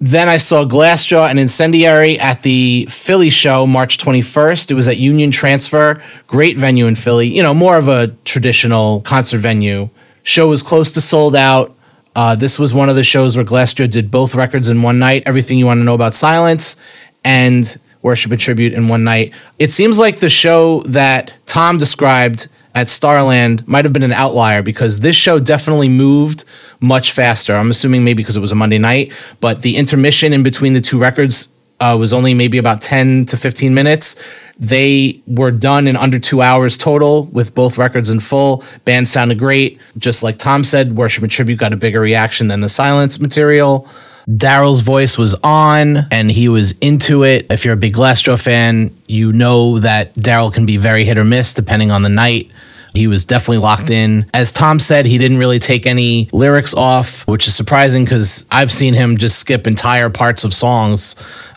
Then 0.00 0.28
I 0.28 0.36
saw 0.36 0.64
Glassjaw 0.64 1.28
and 1.28 1.40
Incendiary 1.40 2.20
at 2.20 2.42
the 2.42 2.86
Philly 2.88 3.30
show 3.30 3.66
March 3.66 3.98
21st. 3.98 4.70
It 4.70 4.74
was 4.74 4.86
at 4.86 4.96
Union 4.96 5.32
Transfer, 5.32 6.00
great 6.28 6.56
venue 6.56 6.86
in 6.86 6.94
Philly. 6.94 7.26
You 7.26 7.42
know, 7.42 7.52
more 7.52 7.76
of 7.76 7.88
a 7.88 8.08
traditional 8.24 9.00
concert 9.00 9.38
venue. 9.38 9.90
Show 10.22 10.48
was 10.48 10.62
close 10.62 10.92
to 10.92 11.00
sold 11.00 11.34
out. 11.34 11.74
Uh, 12.14 12.36
this 12.36 12.60
was 12.60 12.72
one 12.72 12.88
of 12.88 12.94
the 12.94 13.02
shows 13.02 13.36
where 13.36 13.44
Glassjaw 13.44 13.90
did 13.90 14.10
both 14.10 14.36
records 14.36 14.68
in 14.68 14.82
one 14.82 15.00
night. 15.00 15.24
Everything 15.26 15.58
you 15.58 15.66
want 15.66 15.78
to 15.78 15.84
know 15.84 15.94
about 15.94 16.14
Silence 16.14 16.76
and 17.24 17.76
Worship 18.02 18.30
and 18.30 18.40
Tribute 18.40 18.74
in 18.74 18.86
one 18.86 19.02
night. 19.02 19.32
It 19.58 19.72
seems 19.72 19.98
like 19.98 20.18
the 20.20 20.30
show 20.30 20.82
that 20.82 21.32
Tom 21.46 21.76
described 21.76 22.48
at 22.74 22.88
Starland 22.88 23.66
might 23.66 23.84
have 23.84 23.92
been 23.92 24.04
an 24.04 24.12
outlier 24.12 24.62
because 24.62 25.00
this 25.00 25.16
show 25.16 25.40
definitely 25.40 25.88
moved 25.88 26.44
much 26.80 27.12
faster. 27.12 27.54
I'm 27.54 27.70
assuming 27.70 28.04
maybe 28.04 28.22
because 28.22 28.36
it 28.36 28.40
was 28.40 28.52
a 28.52 28.56
Monday 28.56 28.78
night, 28.78 29.12
but 29.40 29.62
the 29.62 29.76
intermission 29.76 30.32
in 30.32 30.42
between 30.42 30.74
the 30.74 30.80
two 30.80 30.98
records 30.98 31.52
uh, 31.80 31.96
was 31.98 32.12
only 32.12 32.34
maybe 32.34 32.58
about 32.58 32.80
10 32.80 33.26
to 33.26 33.36
15 33.36 33.72
minutes. 33.72 34.20
They 34.58 35.20
were 35.26 35.52
done 35.52 35.86
in 35.86 35.96
under 35.96 36.18
two 36.18 36.42
hours 36.42 36.76
total 36.76 37.26
with 37.26 37.54
both 37.54 37.78
records 37.78 38.10
in 38.10 38.20
full. 38.20 38.64
Band 38.84 39.08
sounded 39.08 39.38
great. 39.38 39.78
Just 39.96 40.22
like 40.22 40.38
Tom 40.38 40.64
said, 40.64 40.96
Worship 40.96 41.22
and 41.22 41.30
Tribute 41.30 41.58
got 41.58 41.72
a 41.72 41.76
bigger 41.76 42.00
reaction 42.00 42.48
than 42.48 42.60
the 42.60 42.68
Silence 42.68 43.20
material. 43.20 43.88
Daryl's 44.28 44.80
voice 44.80 45.16
was 45.16 45.34
on 45.42 46.06
and 46.10 46.30
he 46.30 46.48
was 46.48 46.76
into 46.78 47.24
it. 47.24 47.46
If 47.50 47.64
you're 47.64 47.74
a 47.74 47.78
big 47.78 47.94
Glassjaw 47.94 48.38
fan, 48.38 48.94
you 49.06 49.32
know 49.32 49.78
that 49.78 50.12
Daryl 50.14 50.52
can 50.52 50.66
be 50.66 50.76
very 50.76 51.04
hit 51.04 51.16
or 51.16 51.24
miss 51.24 51.54
depending 51.54 51.90
on 51.90 52.02
the 52.02 52.10
night. 52.10 52.50
He 52.94 53.06
was 53.06 53.24
definitely 53.24 53.58
locked 53.58 53.90
in. 53.90 54.28
As 54.34 54.52
Tom 54.52 54.80
said, 54.80 55.06
he 55.06 55.18
didn't 55.18 55.38
really 55.38 55.58
take 55.58 55.86
any 55.86 56.28
lyrics 56.32 56.74
off, 56.74 57.26
which 57.26 57.46
is 57.46 57.54
surprising 57.54 58.04
because 58.04 58.46
I've 58.50 58.72
seen 58.72 58.94
him 58.94 59.18
just 59.18 59.38
skip 59.38 59.66
entire 59.66 60.10
parts 60.10 60.44
of 60.44 60.54
songs 60.54 61.14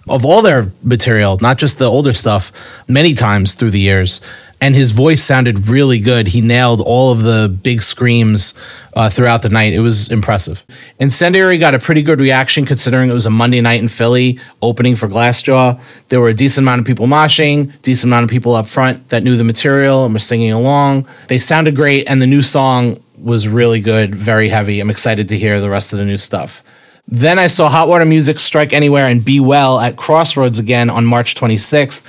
of 0.09 0.25
all 0.25 0.41
their 0.41 0.71
material, 0.83 1.37
not 1.41 1.57
just 1.57 1.77
the 1.77 1.85
older 1.85 2.13
stuff, 2.13 2.51
many 2.87 3.13
times 3.13 3.55
through 3.55 3.71
the 3.71 3.79
years 3.79 4.21
and 4.61 4.75
his 4.75 4.91
voice 4.91 5.23
sounded 5.23 5.67
really 5.67 5.99
good. 5.99 6.27
He 6.27 6.39
nailed 6.39 6.81
all 6.81 7.11
of 7.11 7.23
the 7.23 7.49
big 7.49 7.81
screams 7.81 8.53
uh, 8.95 9.09
throughout 9.09 9.41
the 9.41 9.49
night. 9.49 9.73
It 9.73 9.79
was 9.79 10.11
impressive. 10.11 10.63
Incendiary 10.99 11.57
got 11.57 11.73
a 11.73 11.79
pretty 11.79 12.03
good 12.03 12.19
reaction 12.19 12.65
considering 12.65 13.09
it 13.09 13.13
was 13.13 13.25
a 13.25 13.31
Monday 13.31 13.59
night 13.59 13.81
in 13.81 13.89
Philly 13.89 14.39
opening 14.61 14.95
for 14.95 15.07
Glassjaw. 15.07 15.81
There 16.09 16.21
were 16.21 16.29
a 16.29 16.33
decent 16.33 16.63
amount 16.63 16.79
of 16.79 16.85
people 16.85 17.07
moshing, 17.07 17.73
decent 17.81 18.09
amount 18.09 18.25
of 18.25 18.29
people 18.29 18.53
up 18.53 18.67
front 18.67 19.09
that 19.09 19.23
knew 19.23 19.35
the 19.35 19.43
material 19.43 20.05
and 20.05 20.13
were 20.13 20.19
singing 20.19 20.51
along. 20.51 21.07
They 21.27 21.39
sounded 21.39 21.75
great, 21.75 22.05
and 22.07 22.21
the 22.21 22.27
new 22.27 22.43
song 22.43 23.03
was 23.17 23.47
really 23.47 23.81
good, 23.81 24.13
very 24.13 24.49
heavy. 24.49 24.79
I'm 24.79 24.91
excited 24.91 25.27
to 25.29 25.38
hear 25.38 25.59
the 25.59 25.69
rest 25.69 25.91
of 25.91 25.99
the 25.99 26.05
new 26.05 26.17
stuff. 26.19 26.63
Then 27.07 27.39
I 27.39 27.47
saw 27.47 27.67
Hot 27.67 27.88
Water 27.88 28.05
Music 28.05 28.39
strike 28.39 28.73
anywhere 28.73 29.07
and 29.07 29.25
be 29.25 29.39
well 29.39 29.79
at 29.79 29.97
Crossroads 29.97 30.59
again 30.59 30.89
on 30.89 31.05
March 31.05 31.35
26th. 31.35 32.05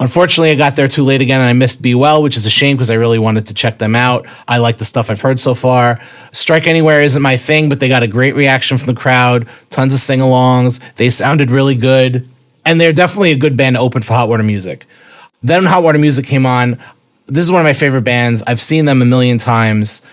Unfortunately, 0.00 0.50
I 0.50 0.54
got 0.54 0.76
there 0.76 0.88
too 0.88 1.04
late 1.04 1.20
again 1.20 1.42
and 1.42 1.50
I 1.50 1.52
missed 1.52 1.82
Be 1.82 1.94
Well, 1.94 2.22
which 2.22 2.34
is 2.34 2.46
a 2.46 2.50
shame 2.50 2.74
because 2.74 2.90
I 2.90 2.94
really 2.94 3.18
wanted 3.18 3.46
to 3.48 3.54
check 3.54 3.76
them 3.76 3.94
out. 3.94 4.26
I 4.48 4.56
like 4.56 4.78
the 4.78 4.86
stuff 4.86 5.10
I've 5.10 5.20
heard 5.20 5.38
so 5.38 5.54
far. 5.54 6.00
Strike 6.32 6.66
Anywhere 6.66 7.02
isn't 7.02 7.20
my 7.20 7.36
thing, 7.36 7.68
but 7.68 7.80
they 7.80 7.88
got 7.88 8.02
a 8.02 8.08
great 8.08 8.34
reaction 8.34 8.78
from 8.78 8.86
the 8.86 8.98
crowd, 8.98 9.46
tons 9.68 9.92
of 9.92 10.00
sing 10.00 10.20
alongs. 10.20 10.80
They 10.94 11.10
sounded 11.10 11.50
really 11.50 11.74
good, 11.74 12.26
and 12.64 12.80
they're 12.80 12.94
definitely 12.94 13.32
a 13.32 13.36
good 13.36 13.58
band 13.58 13.76
to 13.76 13.80
open 13.80 14.00
for 14.00 14.14
Hot 14.14 14.30
Water 14.30 14.42
Music. 14.42 14.86
Then 15.42 15.66
Hot 15.66 15.82
Water 15.82 15.98
Music 15.98 16.24
came 16.24 16.46
on. 16.46 16.78
This 17.26 17.44
is 17.44 17.52
one 17.52 17.60
of 17.60 17.66
my 17.66 17.74
favorite 17.74 18.02
bands. 18.02 18.42
I've 18.46 18.62
seen 18.62 18.86
them 18.86 19.02
a 19.02 19.04
million 19.04 19.36
times. 19.36 20.06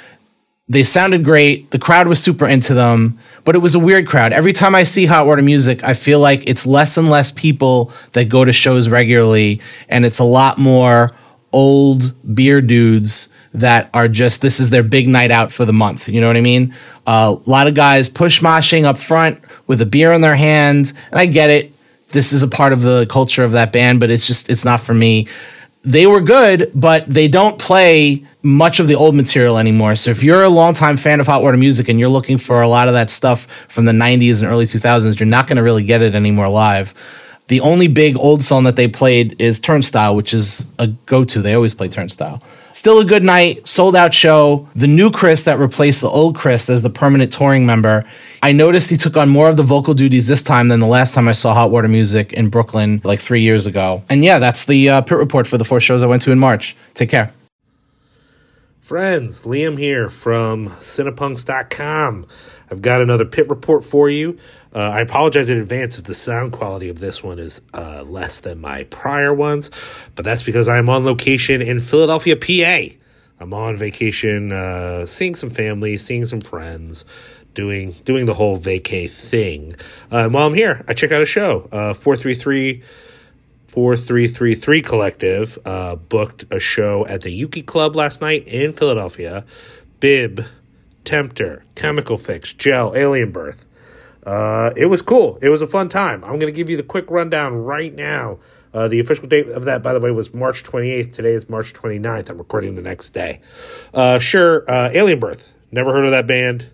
They 0.67 0.83
sounded 0.83 1.23
great. 1.23 1.71
The 1.71 1.79
crowd 1.79 2.09
was 2.09 2.21
super 2.21 2.45
into 2.45 2.73
them 2.73 3.19
but 3.47 3.55
it 3.55 3.59
was 3.59 3.75
a 3.75 3.79
weird 3.79 4.05
crowd. 4.05 4.33
Every 4.33 4.51
time 4.51 4.75
I 4.75 4.83
see 4.83 5.05
Hot 5.05 5.25
Water 5.25 5.41
Music, 5.41 5.81
I 5.81 5.93
feel 5.93 6.19
like 6.19 6.43
it's 6.45 6.67
less 6.67 6.97
and 6.97 7.09
less 7.09 7.31
people 7.31 7.93
that 8.11 8.25
go 8.25 8.43
to 8.43 8.51
shows 8.51 8.89
regularly, 8.89 9.61
and 9.87 10.05
it's 10.05 10.19
a 10.19 10.25
lot 10.25 10.57
more 10.57 11.15
old 11.53 12.13
beer 12.35 12.59
dudes 12.59 13.29
that 13.53 13.89
are 13.93 14.09
just 14.09 14.41
this 14.41 14.59
is 14.59 14.69
their 14.69 14.83
big 14.83 15.07
night 15.07 15.31
out 15.31 15.49
for 15.49 15.63
the 15.63 15.71
month. 15.71 16.09
You 16.09 16.19
know 16.19 16.27
what 16.27 16.35
I 16.35 16.41
mean? 16.41 16.75
Uh, 17.07 17.37
a 17.45 17.49
lot 17.49 17.67
of 17.67 17.73
guys 17.73 18.09
push 18.09 18.41
moshing 18.41 18.83
up 18.83 18.97
front 18.97 19.39
with 19.65 19.79
a 19.79 19.85
beer 19.85 20.11
in 20.11 20.19
their 20.19 20.35
hand, 20.35 20.91
and 21.09 21.17
I 21.17 21.25
get 21.25 21.49
it. 21.49 21.71
This 22.09 22.33
is 22.33 22.43
a 22.43 22.49
part 22.49 22.73
of 22.73 22.81
the 22.81 23.05
culture 23.05 23.45
of 23.45 23.53
that 23.53 23.71
band, 23.71 24.01
but 24.01 24.09
it's 24.09 24.27
just 24.27 24.49
it's 24.49 24.65
not 24.65 24.81
for 24.81 24.93
me. 24.93 25.25
They 25.85 26.05
were 26.05 26.19
good, 26.19 26.69
but 26.75 27.05
they 27.07 27.29
don't 27.29 27.57
play 27.57 28.27
much 28.47 28.79
of 28.79 28.87
the 28.87 28.95
old 28.95 29.13
material 29.13 29.57
anymore. 29.57 29.95
So 29.97 30.09
if 30.09 30.23
you're 30.23 30.43
a 30.43 30.49
longtime 30.49 30.95
fan 30.95 31.19
of 31.19 31.27
Hot 31.27 31.43
Water 31.43 31.57
Music 31.57 31.89
and 31.89 31.99
you're 31.99 32.09
looking 32.09 32.37
for 32.37 32.61
a 32.61 32.67
lot 32.67 32.87
of 32.87 32.93
that 32.93 33.09
stuff 33.09 33.45
from 33.67 33.83
the 33.83 33.91
90s 33.91 34.41
and 34.41 34.49
early 34.49 34.65
2000s, 34.65 35.19
you're 35.19 35.27
not 35.27 35.47
going 35.47 35.57
to 35.57 35.63
really 35.63 35.83
get 35.83 36.01
it 36.01 36.15
anymore 36.15 36.47
live. 36.47 36.93
The 37.49 37.59
only 37.59 37.87
big 37.87 38.17
old 38.17 38.43
song 38.43 38.63
that 38.63 38.77
they 38.77 38.87
played 38.87 39.39
is 39.41 39.59
Turnstile, 39.59 40.15
which 40.15 40.33
is 40.33 40.65
a 40.79 40.87
go 40.87 41.25
to. 41.25 41.41
They 41.41 41.53
always 41.53 41.73
play 41.73 41.89
Turnstile. 41.89 42.41
Still 42.71 42.99
a 42.99 43.05
good 43.05 43.23
night, 43.23 43.67
sold 43.67 43.95
out 43.95 44.13
show. 44.13 44.69
The 44.75 44.87
new 44.87 45.11
Chris 45.11 45.43
that 45.43 45.57
replaced 45.57 46.01
the 46.01 46.09
old 46.09 46.35
Chris 46.35 46.69
as 46.69 46.83
the 46.83 46.89
permanent 46.89 47.33
touring 47.33 47.65
member. 47.65 48.05
I 48.43 48.51
noticed 48.51 48.89
he 48.89 48.97
took 48.97 49.17
on 49.17 49.29
more 49.29 49.49
of 49.49 49.57
the 49.57 49.63
vocal 49.63 49.93
duties 49.93 50.27
this 50.27 50.43
time 50.43 50.67
than 50.67 50.79
the 50.79 50.87
last 50.87 51.13
time 51.13 51.27
I 51.27 51.31
saw 51.31 51.53
Hot 51.53 51.71
Water 51.71 51.87
Music 51.87 52.33
in 52.33 52.49
Brooklyn 52.49 53.01
like 53.03 53.19
three 53.19 53.41
years 53.41 53.65
ago. 53.65 54.03
And 54.09 54.23
yeah, 54.23 54.39
that's 54.39 54.65
the 54.65 54.89
uh, 54.89 55.01
pit 55.01 55.17
report 55.17 55.47
for 55.47 55.57
the 55.57 55.65
four 55.65 55.79
shows 55.79 56.03
I 56.03 56.07
went 56.07 56.21
to 56.23 56.31
in 56.31 56.39
March. 56.39 56.75
Take 56.93 57.09
care. 57.09 57.33
Friends, 58.87 59.41
Liam 59.41 59.77
here 59.77 60.07
from 60.07 60.69
Cinepunks.com. 60.79 62.25
I've 62.71 62.81
got 62.81 63.01
another 63.01 63.25
pit 63.25 63.49
report 63.49 63.83
for 63.83 64.07
you. 64.07 64.37
Uh, 64.73 64.79
I 64.79 65.01
apologize 65.01 65.49
in 65.49 65.59
advance 65.59 65.97
if 65.97 66.05
the 66.05 66.13
sound 66.13 66.53
quality 66.53 66.87
of 66.87 66.99
this 66.99 67.21
one 67.21 67.37
is 67.37 67.61
uh, 67.73 68.03
less 68.03 68.39
than 68.39 68.61
my 68.61 68.85
prior 68.85 69.33
ones, 69.33 69.71
but 70.15 70.23
that's 70.23 70.41
because 70.41 70.69
I'm 70.69 70.87
on 70.87 71.03
location 71.03 71.61
in 71.61 71.81
Philadelphia, 71.81 72.37
PA. 72.37 72.95
I'm 73.41 73.53
on 73.53 73.75
vacation, 73.75 74.53
uh, 74.53 75.05
seeing 75.05 75.35
some 75.35 75.49
family, 75.49 75.97
seeing 75.97 76.25
some 76.25 76.39
friends, 76.39 77.03
doing 77.53 77.91
doing 78.05 78.25
the 78.25 78.35
whole 78.35 78.57
vacay 78.57 79.11
thing. 79.11 79.75
Uh, 80.09 80.29
while 80.29 80.47
I'm 80.47 80.53
here, 80.53 80.85
I 80.87 80.93
check 80.93 81.11
out 81.11 81.21
a 81.21 81.25
show, 81.25 81.67
uh, 81.73 81.93
433 81.93 82.83
4333 83.77 84.81
Collective 84.81 85.59
uh, 85.63 85.95
booked 85.95 86.45
a 86.49 86.59
show 86.59 87.05
at 87.05 87.21
the 87.21 87.45
Ukie 87.45 87.63
Club 87.63 87.95
last 87.95 88.21
night 88.21 88.47
in 88.47 88.73
Philadelphia. 88.73 89.45
Bib, 89.99 90.43
Tempter, 91.03 91.63
Chemical 91.75 92.17
Fix, 92.17 92.55
Gel, 92.55 92.95
Alien 92.95 93.31
Birth. 93.31 93.67
Uh, 94.25 94.71
it 94.75 94.87
was 94.87 95.03
cool. 95.03 95.37
It 95.43 95.49
was 95.49 95.61
a 95.61 95.67
fun 95.67 95.89
time. 95.89 96.23
I'm 96.23 96.39
going 96.39 96.51
to 96.51 96.51
give 96.51 96.71
you 96.71 96.77
the 96.77 96.81
quick 96.81 97.05
rundown 97.11 97.53
right 97.53 97.93
now. 97.93 98.39
Uh, 98.73 98.87
the 98.87 98.99
official 98.99 99.27
date 99.27 99.47
of 99.49 99.65
that, 99.65 99.83
by 99.83 99.93
the 99.93 99.99
way, 99.99 100.09
was 100.09 100.33
March 100.33 100.63
28th. 100.63 101.13
Today 101.13 101.33
is 101.33 101.47
March 101.47 101.73
29th. 101.73 102.31
I'm 102.31 102.39
recording 102.39 102.73
the 102.73 102.81
next 102.81 103.11
day. 103.11 103.41
Uh, 103.93 104.17
sure, 104.17 104.67
uh, 104.67 104.89
Alien 104.91 105.19
Birth. 105.19 105.53
Never 105.71 105.93
heard 105.93 106.05
of 106.05 106.11
that 106.11 106.25
band. 106.25 106.65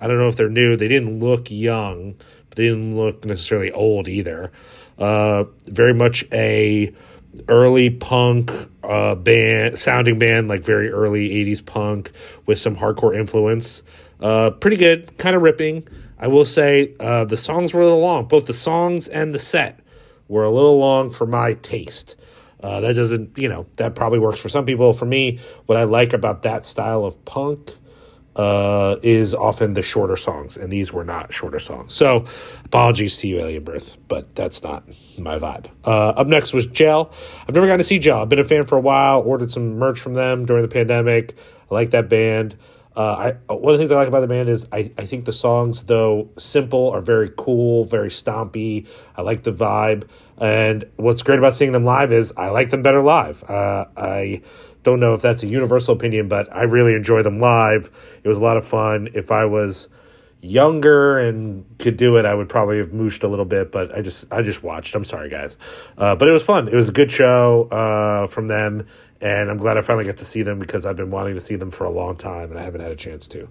I 0.00 0.08
don't 0.08 0.18
know 0.18 0.26
if 0.26 0.34
they're 0.34 0.48
new. 0.48 0.76
They 0.76 0.88
didn't 0.88 1.20
look 1.20 1.52
young, 1.52 2.16
but 2.48 2.56
they 2.56 2.64
didn't 2.64 2.96
look 2.96 3.24
necessarily 3.24 3.70
old 3.70 4.08
either. 4.08 4.50
Uh, 4.98 5.44
very 5.66 5.94
much 5.94 6.24
a 6.32 6.92
early 7.48 7.90
punk 7.90 8.50
uh, 8.82 9.14
band, 9.14 9.78
sounding 9.78 10.18
band, 10.18 10.48
like 10.48 10.62
very 10.62 10.90
early 10.90 11.30
'80s 11.44 11.64
punk 11.64 12.10
with 12.46 12.58
some 12.58 12.76
hardcore 12.76 13.16
influence. 13.16 13.82
Uh, 14.20 14.50
pretty 14.50 14.76
good, 14.76 15.16
kind 15.18 15.36
of 15.36 15.42
ripping. 15.42 15.86
I 16.18 16.26
will 16.26 16.44
say 16.44 16.94
uh, 16.98 17.24
the 17.24 17.36
songs 17.36 17.72
were 17.72 17.80
a 17.80 17.84
little 17.84 18.00
long. 18.00 18.26
Both 18.26 18.46
the 18.46 18.52
songs 18.52 19.06
and 19.06 19.32
the 19.32 19.38
set 19.38 19.78
were 20.26 20.42
a 20.42 20.50
little 20.50 20.78
long 20.78 21.10
for 21.10 21.26
my 21.26 21.54
taste. 21.54 22.16
Uh, 22.60 22.80
that 22.80 22.94
doesn't, 22.94 23.38
you 23.38 23.48
know, 23.48 23.66
that 23.76 23.94
probably 23.94 24.18
works 24.18 24.40
for 24.40 24.48
some 24.48 24.64
people. 24.66 24.92
For 24.92 25.06
me, 25.06 25.38
what 25.66 25.78
I 25.78 25.84
like 25.84 26.12
about 26.12 26.42
that 26.42 26.66
style 26.66 27.04
of 27.04 27.24
punk 27.24 27.72
uh, 28.38 28.96
is 29.02 29.34
often 29.34 29.74
the 29.74 29.82
shorter 29.82 30.16
songs, 30.16 30.56
and 30.56 30.70
these 30.70 30.92
were 30.92 31.04
not 31.04 31.32
shorter 31.32 31.58
songs. 31.58 31.92
So, 31.92 32.24
apologies 32.64 33.18
to 33.18 33.28
you, 33.28 33.40
Alien 33.40 33.64
Birth, 33.64 33.98
but 34.06 34.34
that's 34.36 34.62
not 34.62 34.84
my 35.18 35.38
vibe. 35.38 35.66
Uh, 35.84 36.10
up 36.10 36.28
next 36.28 36.52
was 36.52 36.66
Gel. 36.66 37.12
I've 37.46 37.54
never 37.54 37.66
gotten 37.66 37.78
to 37.78 37.84
see 37.84 37.98
Gel. 37.98 38.20
I've 38.22 38.28
been 38.28 38.38
a 38.38 38.44
fan 38.44 38.64
for 38.64 38.78
a 38.78 38.80
while. 38.80 39.20
Ordered 39.22 39.50
some 39.50 39.78
merch 39.78 39.98
from 39.98 40.14
them 40.14 40.46
during 40.46 40.62
the 40.62 40.68
pandemic. 40.68 41.36
I 41.68 41.74
like 41.74 41.90
that 41.90 42.08
band. 42.08 42.56
Uh, 42.98 43.34
I 43.48 43.52
one 43.52 43.74
of 43.74 43.78
the 43.78 43.82
things 43.82 43.92
I 43.92 43.96
like 43.96 44.08
about 44.08 44.20
the 44.20 44.26
band 44.26 44.48
is 44.48 44.66
I, 44.72 44.90
I 44.98 45.04
think 45.04 45.24
the 45.24 45.32
songs, 45.32 45.84
though 45.84 46.30
simple, 46.36 46.90
are 46.90 47.00
very 47.00 47.30
cool, 47.36 47.84
very 47.84 48.08
stompy. 48.08 48.88
I 49.16 49.22
like 49.22 49.44
the 49.44 49.52
vibe, 49.52 50.08
and 50.36 50.84
what's 50.96 51.22
great 51.22 51.38
about 51.38 51.54
seeing 51.54 51.70
them 51.70 51.84
live 51.84 52.12
is 52.12 52.32
I 52.36 52.50
like 52.50 52.70
them 52.70 52.82
better 52.82 53.00
live. 53.00 53.44
Uh, 53.48 53.86
I 53.96 54.42
don't 54.88 55.00
know 55.00 55.12
if 55.12 55.20
that's 55.20 55.42
a 55.42 55.46
universal 55.46 55.94
opinion, 55.94 56.28
but 56.28 56.54
I 56.54 56.62
really 56.62 56.94
enjoy 56.94 57.22
them 57.22 57.40
live. 57.40 57.90
It 58.24 58.28
was 58.28 58.38
a 58.38 58.42
lot 58.42 58.56
of 58.56 58.64
fun. 58.64 59.08
If 59.12 59.30
I 59.30 59.44
was 59.44 59.90
younger 60.40 61.18
and 61.18 61.66
could 61.78 61.96
do 61.96 62.16
it, 62.16 62.24
I 62.24 62.34
would 62.34 62.48
probably 62.48 62.78
have 62.78 62.92
mooshed 62.92 63.22
a 63.22 63.28
little 63.28 63.44
bit, 63.44 63.70
but 63.70 63.94
I 63.94 64.00
just 64.00 64.24
I 64.30 64.40
just 64.40 64.62
watched. 64.62 64.94
I'm 64.94 65.04
sorry, 65.04 65.28
guys, 65.28 65.58
uh, 65.98 66.16
but 66.16 66.26
it 66.26 66.32
was 66.32 66.42
fun. 66.42 66.68
It 66.68 66.74
was 66.74 66.88
a 66.88 66.92
good 66.92 67.10
show 67.10 67.68
uh, 67.70 68.28
from 68.28 68.46
them, 68.46 68.86
and 69.20 69.50
I'm 69.50 69.58
glad 69.58 69.76
I 69.76 69.82
finally 69.82 70.06
got 70.06 70.16
to 70.18 70.24
see 70.24 70.42
them 70.42 70.58
because 70.58 70.86
I've 70.86 70.96
been 70.96 71.10
wanting 71.10 71.34
to 71.34 71.40
see 71.40 71.56
them 71.56 71.70
for 71.70 71.84
a 71.84 71.90
long 71.90 72.16
time 72.16 72.50
and 72.50 72.58
I 72.58 72.62
haven't 72.62 72.80
had 72.80 72.92
a 72.92 72.96
chance 72.96 73.28
to. 73.28 73.48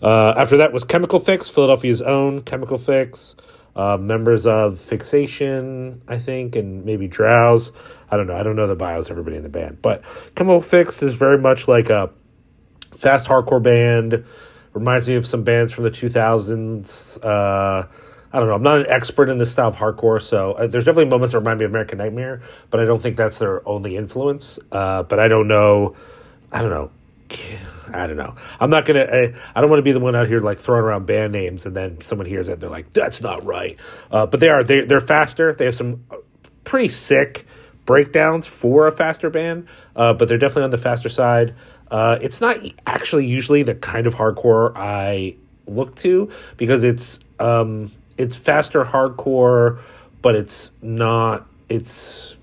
Uh, 0.00 0.34
after 0.36 0.58
that 0.58 0.72
was 0.72 0.84
Chemical 0.84 1.18
Fix, 1.18 1.48
Philadelphia's 1.48 2.02
own 2.02 2.42
Chemical 2.42 2.78
Fix. 2.78 3.34
Uh, 3.76 3.98
members 3.98 4.46
of 4.46 4.80
Fixation, 4.80 6.00
I 6.08 6.18
think, 6.18 6.56
and 6.56 6.86
maybe 6.86 7.08
Drowse. 7.08 7.72
I 8.10 8.16
don't 8.16 8.26
know. 8.26 8.34
I 8.34 8.42
don't 8.42 8.56
know 8.56 8.66
the 8.66 8.74
bios 8.74 9.06
of 9.06 9.10
everybody 9.12 9.36
in 9.36 9.42
the 9.42 9.50
band, 9.50 9.82
but 9.82 10.02
Chemical 10.34 10.62
Fix 10.62 11.02
is 11.02 11.14
very 11.14 11.38
much 11.38 11.68
like 11.68 11.90
a 11.90 12.10
fast 12.92 13.26
hardcore 13.26 13.62
band. 13.62 14.24
Reminds 14.72 15.08
me 15.08 15.16
of 15.16 15.26
some 15.26 15.44
bands 15.44 15.72
from 15.72 15.84
the 15.84 15.90
2000s. 15.90 17.22
Uh, 17.22 17.86
I 18.32 18.38
don't 18.38 18.48
know. 18.48 18.54
I'm 18.54 18.62
not 18.62 18.80
an 18.80 18.86
expert 18.88 19.28
in 19.28 19.38
this 19.38 19.52
style 19.52 19.68
of 19.68 19.76
hardcore, 19.76 20.20
so 20.20 20.52
uh, 20.52 20.66
there's 20.66 20.84
definitely 20.84 21.10
moments 21.10 21.32
that 21.32 21.38
remind 21.38 21.58
me 21.58 21.64
of 21.64 21.70
American 21.70 21.98
Nightmare, 21.98 22.42
but 22.70 22.80
I 22.80 22.84
don't 22.84 23.00
think 23.00 23.16
that's 23.16 23.38
their 23.38 23.66
only 23.68 23.96
influence. 23.96 24.58
Uh, 24.72 25.02
but 25.02 25.18
I 25.18 25.28
don't 25.28 25.48
know. 25.48 25.96
I 26.50 26.62
don't 26.62 26.70
know. 26.70 26.90
I 27.92 28.06
don't 28.06 28.16
know. 28.16 28.34
I'm 28.60 28.70
not 28.70 28.84
gonna. 28.84 29.04
I, 29.04 29.34
I 29.54 29.60
don't 29.60 29.70
want 29.70 29.78
to 29.78 29.84
be 29.84 29.92
the 29.92 30.00
one 30.00 30.14
out 30.16 30.28
here 30.28 30.40
like 30.40 30.58
throwing 30.58 30.84
around 30.84 31.06
band 31.06 31.32
names, 31.32 31.66
and 31.66 31.76
then 31.76 32.00
someone 32.00 32.26
hears 32.26 32.48
it, 32.48 32.54
and 32.54 32.60
they're 32.60 32.70
like, 32.70 32.92
"That's 32.92 33.20
not 33.20 33.44
right." 33.44 33.78
Uh, 34.10 34.26
but 34.26 34.40
they 34.40 34.48
are. 34.48 34.64
They 34.64 34.82
they're 34.82 35.00
faster. 35.00 35.54
They 35.54 35.66
have 35.66 35.74
some 35.74 36.04
pretty 36.64 36.88
sick 36.88 37.46
breakdowns 37.84 38.46
for 38.46 38.86
a 38.86 38.92
faster 38.92 39.30
band, 39.30 39.66
uh, 39.94 40.12
but 40.12 40.28
they're 40.28 40.38
definitely 40.38 40.64
on 40.64 40.70
the 40.70 40.78
faster 40.78 41.08
side. 41.08 41.54
Uh, 41.90 42.18
it's 42.20 42.40
not 42.40 42.58
actually 42.86 43.26
usually 43.26 43.62
the 43.62 43.74
kind 43.74 44.06
of 44.06 44.14
hardcore 44.14 44.72
I 44.74 45.36
look 45.66 45.94
to 45.96 46.30
because 46.56 46.82
it's 46.84 47.20
um, 47.38 47.92
it's 48.18 48.36
faster 48.36 48.84
hardcore, 48.84 49.80
but 50.22 50.34
it's 50.34 50.72
not. 50.82 51.46
It's 51.68 52.36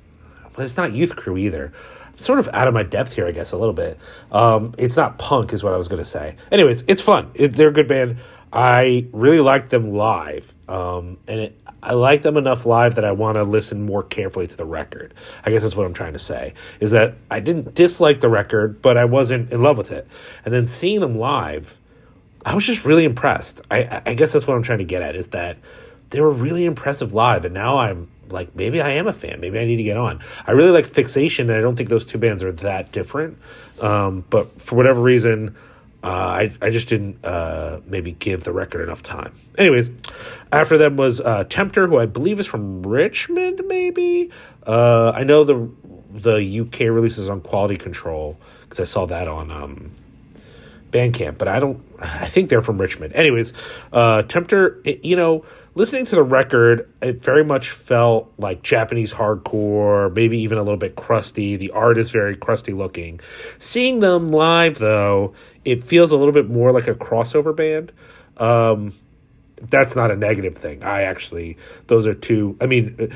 well, 0.56 0.65
it's 0.65 0.78
not 0.78 0.94
youth 0.94 1.15
crew 1.15 1.38
either 1.38 1.74
sort 2.18 2.40
of 2.40 2.49
out 2.53 2.68
of 2.68 2.73
my 2.73 2.84
depth 2.84 3.14
here, 3.14 3.27
I 3.27 3.31
guess, 3.31 3.52
a 3.52 3.57
little 3.57 3.73
bit. 3.73 3.99
Um, 4.31 4.76
it's 4.77 4.95
not 4.95 5.18
punk, 5.18 5.53
is 5.53 5.64
what 5.64 5.73
I 5.73 5.77
was 5.77 5.88
going 5.88 6.02
to 6.02 6.10
say. 6.10 6.35
Anyways, 6.52 6.84
it's 6.88 7.02
fun. 7.02 7.31
It, 7.34 7.53
they're 7.53 7.69
a 7.69 7.73
good 7.73 7.88
band. 7.88 8.18
I 8.52 9.07
really 9.11 9.40
like 9.40 9.69
them 9.69 9.94
live, 9.94 10.53
um, 10.69 11.18
and 11.27 11.40
it, 11.40 11.60
I 11.81 11.94
like 11.94 12.22
them 12.22 12.38
enough 12.38 12.68
live 12.68 12.95
that 12.95 13.03
I 13.03 13.11
want 13.11 13.35
to 13.38 13.44
listen 13.44 13.84
more 13.85 14.03
carefully 14.03 14.45
to 14.45 14.56
the 14.56 14.64
record. 14.64 15.14
I 15.44 15.49
guess 15.49 15.64
that's 15.64 15.76
what 15.76 15.88
I'm 15.88 15.94
trying 15.94 16.14
to 16.14 16.19
say. 16.19 16.53
Is 16.80 16.91
that 16.91 17.15
I 17.31 17.40
didn't 17.40 17.73
dislike 17.73 18.22
the 18.22 18.30
record, 18.30 18.80
but 18.81 18.95
I 18.95 19.06
wasn't 19.06 19.52
in 19.52 19.64
love 19.64 19.77
with 19.77 19.91
it. 19.91 20.07
And 20.45 20.53
then 20.53 20.68
seeing 20.68 20.99
them 20.99 21.15
live, 21.15 21.76
I 22.45 22.53
was 22.53 22.65
just 22.65 22.85
really 22.85 23.06
impressed. 23.06 23.61
I, 23.72 24.03
I 24.06 24.14
guess 24.14 24.34
that's 24.34 24.45
what 24.45 24.56
I'm 24.56 24.64
trying 24.64 24.80
to 24.80 24.85
get 24.85 25.02
at 25.02 25.15
is 25.15 25.27
that 25.30 25.57
they 26.11 26.22
were 26.22 26.31
really 26.31 26.65
impressive 26.65 27.11
live, 27.11 27.45
and 27.45 27.56
now 27.56 27.80
I'm 27.80 28.07
like 28.34 28.56
maybe 28.56 28.82
I 28.82 28.90
am 28.92 29.08
a 29.08 29.14
fan. 29.14 29.40
Maybe 29.40 29.60
I 29.60 29.66
need 29.66 29.78
to 29.78 29.84
get 29.84 29.96
on. 29.96 30.20
I 30.46 30.52
really 30.52 30.72
like 30.72 30.88
Fixation, 30.88 31.50
and 31.50 31.58
I 31.58 31.62
don't 31.62 31.76
think 31.76 31.90
those 31.90 32.06
two 32.06 32.18
bands 32.18 32.44
are 32.44 32.52
that 32.52 32.92
different. 32.92 33.38
Um, 33.80 34.26
but 34.30 34.60
for 34.60 34.76
whatever 34.76 35.02
reason, 35.02 35.56
uh, 36.04 36.08
I 36.08 36.52
I 36.62 36.70
just 36.70 36.90
didn't 36.90 37.24
uh, 37.24 37.80
maybe 37.86 38.12
give 38.12 38.44
the 38.44 38.52
record 38.52 38.82
enough 38.82 39.02
time. 39.02 39.34
Anyways, 39.58 39.90
after 40.52 40.78
them 40.78 40.98
was 40.98 41.22
uh, 41.22 41.46
Tempter, 41.46 41.88
who 41.88 41.98
I 41.98 42.06
believe 42.06 42.40
is 42.40 42.48
from 42.48 42.84
Richmond. 42.84 43.62
Maybe 43.66 44.30
uh, 44.68 45.14
I 45.16 45.24
know 45.24 45.46
the 45.46 45.70
the 46.12 46.60
UK 46.60 46.82
releases 46.82 47.30
on 47.30 47.42
Quality 47.42 47.78
Control 47.78 48.38
because 48.64 48.80
I 48.80 48.84
saw 48.84 49.06
that 49.06 49.28
on 49.28 49.50
um, 49.50 49.92
Bandcamp, 50.92 51.38
but 51.38 51.48
I 51.48 51.60
don't. 51.60 51.82
I 52.00 52.28
think 52.28 52.50
they're 52.50 52.62
from 52.62 52.80
Richmond. 52.80 53.14
Anyways, 53.14 53.54
uh, 53.94 54.24
Tempter, 54.24 54.82
it, 54.84 55.06
you 55.06 55.16
know 55.16 55.46
listening 55.76 56.06
to 56.06 56.16
the 56.16 56.24
record, 56.24 56.90
it 57.02 57.22
very 57.22 57.44
much 57.44 57.70
felt 57.72 58.32
like 58.38 58.62
Japanese 58.62 59.14
hardcore, 59.14 60.14
maybe 60.14 60.40
even 60.40 60.58
a 60.58 60.64
little 60.64 60.78
bit 60.78 60.95
crusty. 60.95 61.56
The 61.56 61.72
art 61.72 61.98
is 61.98 62.12
very 62.12 62.36
crusty 62.36 62.74
looking. 62.74 63.20
Seeing 63.60 64.00
them 64.00 64.30
live, 64.30 64.80
though, 64.80 65.34
it 65.66 65.84
feels 65.84 66.12
a 66.12 66.18
little 66.18 66.34
bit 66.34 66.50
more 66.50 66.72
like 66.72 66.88
a 66.88 66.94
crossover 66.94 67.56
band. 67.56 67.91
Um, 68.38 68.94
that's 69.62 69.95
not 69.95 70.12
a 70.12 70.16
negative 70.16 70.58
thing. 70.58 70.84
I 70.84 71.04
actually, 71.04 71.58
those 71.88 72.06
are 72.06 72.14
two. 72.14 72.58
I 72.60 72.66
mean, 72.66 73.14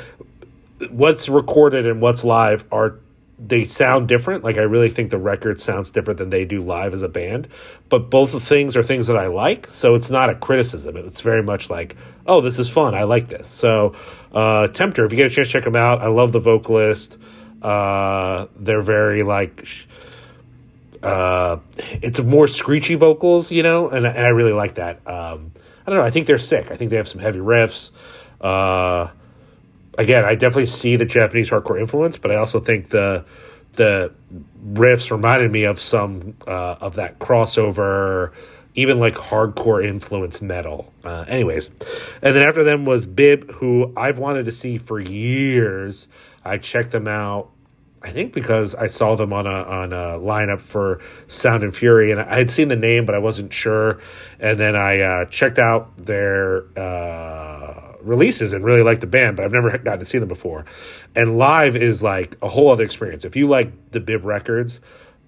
what's 0.89 1.27
recorded 1.29 1.85
and 1.85 2.01
what's 2.01 2.23
live 2.23 2.63
are 2.71 2.99
they 3.39 3.65
sound 3.65 4.07
different. 4.07 4.43
Like 4.43 4.57
I 4.57 4.61
really 4.61 4.89
think 4.89 5.11
the 5.11 5.17
record 5.17 5.61
sounds 5.61 5.91
different 5.91 6.17
than 6.17 6.29
they 6.29 6.45
do 6.45 6.61
live 6.61 6.93
as 6.93 7.03
a 7.03 7.07
band. 7.07 7.47
But 7.89 8.09
both 8.09 8.33
of 8.33 8.43
things 8.43 8.75
are 8.75 8.83
things 8.83 9.07
that 9.07 9.17
I 9.17 9.27
like, 9.27 9.67
so 9.67 9.95
it's 9.95 10.09
not 10.09 10.29
a 10.29 10.35
criticism. 10.35 10.97
It's 10.97 11.21
very 11.21 11.43
much 11.43 11.69
like, 11.69 11.95
oh, 12.25 12.41
this 12.41 12.57
is 12.57 12.69
fun. 12.69 12.95
I 12.95 13.03
like 13.03 13.27
this. 13.27 13.47
So, 13.47 13.93
uh, 14.33 14.67
Tempter, 14.67 15.05
if 15.05 15.11
you 15.11 15.17
get 15.17 15.27
a 15.27 15.29
chance, 15.29 15.49
check 15.49 15.63
them 15.63 15.75
out. 15.75 16.01
I 16.01 16.07
love 16.07 16.31
the 16.31 16.39
vocalist. 16.39 17.17
Uh, 17.61 18.47
they're 18.55 18.81
very 18.81 19.23
like, 19.23 19.67
uh, 21.03 21.57
it's 22.01 22.19
more 22.19 22.47
screechy 22.47 22.95
vocals, 22.95 23.51
you 23.51 23.63
know, 23.63 23.89
and, 23.89 24.05
and 24.05 24.17
I 24.17 24.29
really 24.29 24.53
like 24.53 24.75
that. 24.75 25.07
Um, 25.07 25.51
I 25.85 25.91
don't 25.91 25.99
know. 25.99 26.05
I 26.05 26.09
think 26.09 26.27
they're 26.27 26.37
sick. 26.37 26.71
I 26.71 26.75
think 26.75 26.89
they 26.89 26.97
have 26.97 27.07
some 27.07 27.21
heavy 27.21 27.39
riffs. 27.39 27.91
Uh, 28.41 29.09
again, 29.97 30.23
I 30.23 30.35
definitely 30.35 30.67
see 30.67 30.95
the 30.95 31.05
Japanese 31.05 31.49
hardcore 31.49 31.79
influence, 31.79 32.17
but 32.17 32.31
I 32.31 32.35
also 32.35 32.59
think 32.59 32.89
the 32.89 33.25
the 33.73 34.11
riffs 34.73 35.11
reminded 35.11 35.51
me 35.51 35.63
of 35.63 35.79
some 35.79 36.35
uh, 36.47 36.75
of 36.81 36.95
that 36.95 37.19
crossover, 37.19 38.31
even 38.75 38.99
like 38.99 39.15
hardcore 39.15 39.85
influence 39.85 40.41
metal. 40.41 40.91
Uh, 41.03 41.25
anyways, 41.27 41.69
and 42.21 42.35
then 42.35 42.47
after 42.47 42.63
them 42.63 42.85
was 42.85 43.05
Bib, 43.07 43.51
who 43.51 43.93
I've 43.95 44.19
wanted 44.19 44.45
to 44.45 44.51
see 44.51 44.77
for 44.77 44.99
years. 44.99 46.07
I 46.43 46.57
checked 46.57 46.91
them 46.91 47.07
out. 47.07 47.49
I 48.01 48.11
think 48.11 48.31
because 48.31 48.73
I 48.75 48.87
saw 48.87 49.15
them 49.15 49.33
on 49.33 49.47
a 49.47 49.63
on 49.63 49.91
a 49.91 50.19
lineup 50.19 50.61
for 50.61 51.01
Sound 51.27 51.63
and 51.63 51.75
Fury, 51.75 52.11
and 52.11 52.21
I 52.21 52.37
had 52.37 52.49
seen 52.49 52.67
the 52.67 52.75
name, 52.75 53.05
but 53.05 53.15
I 53.15 53.19
wasn't 53.19 53.51
sure. 53.51 53.99
And 54.39 54.57
then 54.57 54.75
I 54.75 54.99
uh, 55.01 55.25
checked 55.25 55.59
out 55.59 55.91
their 55.97 56.63
uh, 56.77 57.46
releases 58.01 58.53
and 58.53 58.63
really 58.63 58.83
like 58.83 58.99
the 58.99 59.07
band, 59.07 59.37
but 59.37 59.45
I've 59.45 59.51
never 59.51 59.77
gotten 59.77 59.99
to 59.99 60.05
see 60.05 60.17
them 60.17 60.27
before. 60.27 60.65
And 61.15 61.37
live 61.37 61.75
is 61.75 62.03
like 62.03 62.37
a 62.41 62.49
whole 62.49 62.69
other 62.69 62.83
experience. 62.83 63.25
If 63.25 63.35
you 63.35 63.47
like 63.47 63.91
the 63.91 63.99
Bib 63.99 64.25
records, 64.25 64.79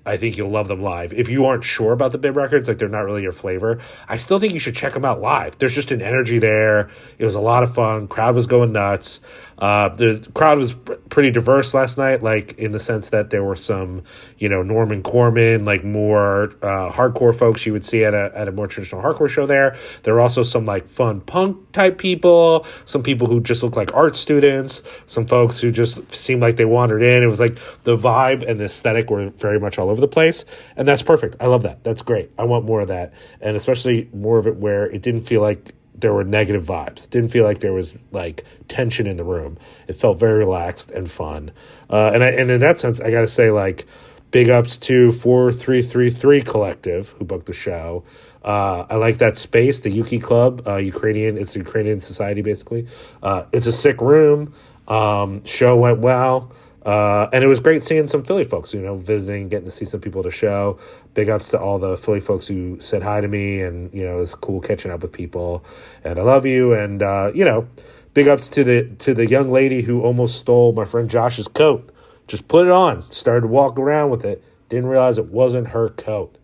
I 0.05 0.17
think 0.17 0.37
you'll 0.37 0.49
love 0.49 0.67
them 0.67 0.81
live. 0.81 1.13
If 1.13 1.29
you 1.29 1.45
aren't 1.45 1.63
sure 1.63 1.91
about 1.91 2.11
the 2.11 2.17
Bib 2.17 2.35
records, 2.35 2.67
like 2.67 2.77
they're 2.77 2.89
not 2.89 3.01
really 3.01 3.21
your 3.21 3.31
flavor, 3.31 3.79
I 4.07 4.17
still 4.17 4.39
think 4.39 4.53
you 4.53 4.59
should 4.59 4.75
check 4.75 4.93
them 4.93 5.05
out 5.05 5.21
live. 5.21 5.57
There's 5.57 5.75
just 5.75 5.91
an 5.91 6.01
energy 6.01 6.39
there. 6.39 6.89
It 7.17 7.25
was 7.25 7.35
a 7.35 7.39
lot 7.39 7.63
of 7.63 7.73
fun. 7.73 8.07
Crowd 8.07 8.33
was 8.33 8.47
going 8.47 8.71
nuts. 8.71 9.19
Uh, 9.60 9.90
the 9.90 10.26
crowd 10.34 10.57
was 10.57 10.73
pr- 10.73 10.94
pretty 11.10 11.31
diverse 11.31 11.73
last 11.73 11.98
night, 11.98 12.23
like 12.23 12.57
in 12.57 12.72
the 12.72 12.80
sense 12.80 13.10
that 13.10 13.30
there 13.30 13.44
were 13.44 13.57
some, 13.57 14.03
you 14.38 14.48
know, 14.48 14.64
Norman 14.64 15.03
Corman, 15.03 15.65
like 15.65 15.84
more 15.84 16.45
uh, 16.61 16.91
hardcore 16.91 17.36
folks 17.36 17.65
you 17.65 17.73
would 17.73 17.86
see 17.86 18.06
at 18.06 18.14
a 18.14 18.31
at 18.34 18.48
a 18.48 18.52
more 18.53 18.68
traditional 18.68 19.02
hardcore 19.02 19.30
show. 19.30 19.45
There, 19.45 19.76
there 20.03 20.14
were 20.14 20.22
also 20.22 20.44
some 20.44 20.64
like 20.64 20.88
fun 20.88 21.19
punk 21.22 21.72
type 21.73 21.98
people, 21.98 22.65
some 22.86 23.03
people 23.03 23.27
who 23.27 23.41
just 23.41 23.61
look 23.61 23.76
like 23.76 23.94
art 23.94 24.15
students, 24.15 24.81
some 25.06 25.26
folks 25.27 25.60
who 25.60 25.72
just 25.72 26.14
seemed 26.14 26.41
like 26.41 26.56
they 26.56 26.65
wandered 26.65 27.03
in. 27.03 27.22
It 27.22 27.27
was 27.27 27.41
like 27.41 27.60
the 27.84 27.98
vibe 27.98 28.48
and 28.48 28.60
the 28.60 28.65
aesthetic 28.65 29.10
were 29.10 29.30
very 29.31 29.60
much 29.60 29.77
all 29.77 29.90
over 29.90 29.99
the 29.99 30.07
place, 30.07 30.45
and 30.77 30.88
that's 30.88 31.03
perfect. 31.03 31.36
I 31.41 31.48
love 31.48 31.64
that. 31.64 31.84
That's 31.84 32.02
great. 32.02 32.31
I 32.38 32.45
want 32.45 32.64
more 32.64 32.80
of 32.80 32.88
that, 32.88 33.14
and 33.41 33.57
especially 33.57 34.10
more 34.14 34.38
of 34.38 34.48
it 34.48 34.56
where 34.56 34.86
it 34.90 35.02
didn't 35.02 35.22
feel 35.22 35.41
like 35.41 35.73
there 36.01 36.13
were 36.13 36.23
negative 36.23 36.63
vibes. 36.63 37.09
Didn't 37.09 37.30
feel 37.30 37.43
like 37.43 37.59
there 37.59 37.73
was 37.73 37.95
like 38.11 38.43
tension 38.67 39.07
in 39.07 39.17
the 39.17 39.23
room. 39.23 39.57
It 39.88 39.93
felt 39.93 40.19
very 40.19 40.39
relaxed 40.39 40.91
and 40.91 41.09
fun. 41.09 41.51
Uh, 41.89 42.11
and 42.13 42.23
I, 42.23 42.27
and 42.30 42.49
in 42.49 42.59
that 42.61 42.80
sense, 42.80 42.99
I 43.01 43.11
got 43.11 43.21
to 43.21 43.27
say 43.27 43.51
like 43.51 43.85
big 44.31 44.49
ups 44.49 44.77
to 44.77 45.11
four 45.11 45.51
three 45.51 45.81
three 45.81 46.09
three 46.09 46.41
collective 46.41 47.09
who 47.17 47.26
booked 47.26 47.45
the 47.47 47.53
show. 47.53 48.03
Uh, 48.43 48.85
I 48.89 48.95
like 48.95 49.17
that 49.17 49.38
space, 49.38 49.80
the 49.80 49.91
Ukie 49.91 50.21
Club, 50.21 50.65
uh, 50.65 50.77
Ukrainian. 50.77 51.38
It's 51.38 51.55
Ukrainian 51.55 51.99
society 51.99 52.41
basically. 52.41 52.88
Uh, 53.21 53.43
it's 53.51 53.67
a 53.67 53.71
sick 53.71 53.99
room. 54.01 54.53
Um, 54.88 55.43
show 55.45 55.76
went 55.77 55.99
well. 55.99 56.51
Uh, 56.85 57.27
and 57.34 57.43
it 57.43 57.47
was 57.47 57.60
great 57.60 57.84
seeing 57.84 58.07
some 58.07 58.23
Philly 58.23 58.43
folks, 58.43 58.73
you 58.73 58.81
know, 58.81 58.95
visiting, 58.95 59.49
getting 59.49 59.65
to 59.65 59.72
see 59.72 59.85
some 59.85 59.99
people 59.99 60.23
to 60.23 60.31
show. 60.31 60.77
Big 61.14 61.30
ups 61.30 61.49
to 61.49 61.60
all 61.60 61.77
the 61.77 61.97
Philly 61.97 62.22
folks 62.22 62.47
who 62.47 62.80
said 62.80 63.03
hi 63.03 63.19
to 63.22 63.27
me, 63.27 63.61
and 63.61 63.93
you 63.93 64.06
know, 64.06 64.18
it 64.18 64.19
was 64.19 64.35
cool 64.35 64.61
catching 64.61 64.91
up 64.91 65.01
with 65.01 65.11
people. 65.11 65.64
And 66.03 66.18
I 66.18 66.22
love 66.22 66.45
you, 66.45 66.73
and 66.73 67.03
uh, 67.03 67.31
you 67.35 67.43
know, 67.43 67.68
big 68.14 68.27
ups 68.27 68.49
to 68.49 68.64
the 68.64 68.89
to 68.99 69.14
the 69.14 69.27
young 69.27 69.51
lady 69.51 69.81
who 69.81 70.01
almost 70.01 70.39
stole 70.39 70.72
my 70.72 70.85
friend 70.85 71.10
Josh's 71.10 71.47
coat. 71.47 71.89
Just 72.27 72.47
put 72.47 72.68
it 72.68 72.72
on, 72.72 73.01
started 73.11 73.41
to 73.41 73.47
walk 73.47 73.77
around 73.77 74.11
with 74.11 74.23
it. 74.23 74.43
Didn't 74.69 74.88
realize 74.88 75.18
it 75.18 75.26
wasn't 75.26 75.69
her 75.69 75.89
coat. 75.89 76.38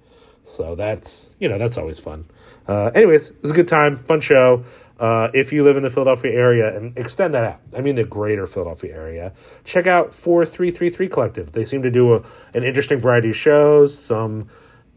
So 0.43 0.75
that's 0.75 1.35
you 1.39 1.47
know 1.47 1.57
that's 1.57 1.77
always 1.77 1.99
fun. 1.99 2.25
Uh, 2.67 2.87
anyways, 2.87 3.29
it 3.29 3.41
was 3.41 3.51
a 3.51 3.55
good 3.55 3.67
time, 3.67 3.95
fun 3.95 4.19
show. 4.19 4.63
Uh, 4.99 5.29
if 5.33 5.51
you 5.51 5.63
live 5.63 5.75
in 5.75 5.83
the 5.83 5.89
Philadelphia 5.89 6.31
area 6.31 6.75
and 6.75 6.97
extend 6.97 7.33
that 7.33 7.43
out, 7.43 7.59
I 7.75 7.81
mean 7.81 7.95
the 7.95 8.03
greater 8.03 8.47
Philadelphia 8.47 8.95
area, 8.95 9.33
check 9.63 9.87
out 9.87 10.13
4333 10.13 11.07
Collective. 11.09 11.51
They 11.51 11.65
seem 11.65 11.81
to 11.83 11.91
do 11.91 12.15
a, 12.15 12.23
an 12.53 12.63
interesting 12.63 12.99
variety 12.99 13.29
of 13.29 13.35
shows, 13.35 13.97
some 13.97 14.47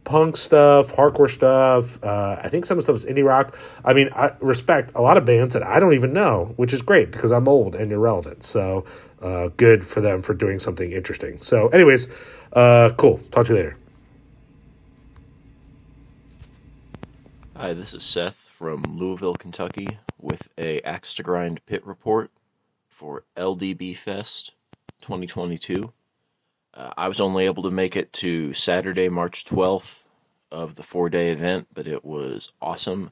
punk 0.04 0.36
stuff, 0.36 0.92
hardcore 0.92 1.28
stuff. 1.28 2.02
Uh, 2.02 2.40
I 2.42 2.48
think 2.48 2.64
some 2.64 2.80
stuff 2.80 2.96
is 2.96 3.06
indie 3.06 3.24
rock. 3.24 3.56
I 3.84 3.92
mean, 3.92 4.08
I 4.14 4.32
respect 4.40 4.92
a 4.94 5.02
lot 5.02 5.16
of 5.16 5.24
bands 5.24 5.52
that 5.54 5.62
I 5.62 5.78
don't 5.78 5.92
even 5.92 6.12
know, 6.12 6.54
which 6.56 6.72
is 6.72 6.80
great 6.80 7.10
because 7.10 7.30
I'm 7.30 7.46
old 7.46 7.74
and 7.74 7.92
irrelevant. 7.92 8.42
So 8.42 8.84
uh, 9.20 9.48
good 9.56 9.84
for 9.84 10.00
them 10.00 10.22
for 10.22 10.32
doing 10.32 10.58
something 10.58 10.92
interesting. 10.92 11.40
So, 11.40 11.68
anyways, 11.68 12.08
uh, 12.54 12.90
cool. 12.96 13.18
Talk 13.30 13.46
to 13.46 13.52
you 13.52 13.56
later. 13.56 13.76
Hi, 17.60 17.72
this 17.72 17.92
is 17.92 18.04
Seth 18.04 18.36
from 18.36 18.84
Louisville, 18.84 19.34
Kentucky, 19.34 19.98
with 20.20 20.48
a 20.56 20.80
Axe 20.82 21.14
to 21.14 21.24
Grind 21.24 21.60
pit 21.66 21.84
report 21.84 22.30
for 22.88 23.24
LDB 23.36 23.96
Fest 23.96 24.52
2022. 25.00 25.92
Uh, 26.72 26.90
I 26.96 27.08
was 27.08 27.18
only 27.18 27.46
able 27.46 27.64
to 27.64 27.72
make 27.72 27.96
it 27.96 28.12
to 28.12 28.54
Saturday, 28.54 29.08
March 29.08 29.44
12th 29.44 30.04
of 30.52 30.76
the 30.76 30.84
four 30.84 31.10
day 31.10 31.32
event, 31.32 31.66
but 31.74 31.88
it 31.88 32.04
was 32.04 32.52
awesome. 32.62 33.10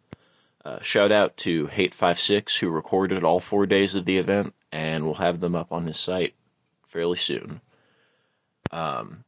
Uh, 0.64 0.80
shout 0.80 1.10
out 1.10 1.36
to 1.38 1.66
Hate56 1.66 2.56
who 2.56 2.70
recorded 2.70 3.24
all 3.24 3.40
four 3.40 3.66
days 3.66 3.96
of 3.96 4.04
the 4.04 4.18
event, 4.18 4.54
and 4.70 5.04
we'll 5.04 5.14
have 5.14 5.40
them 5.40 5.56
up 5.56 5.72
on 5.72 5.88
his 5.88 5.98
site 5.98 6.34
fairly 6.84 7.18
soon. 7.18 7.60
Um, 8.70 9.24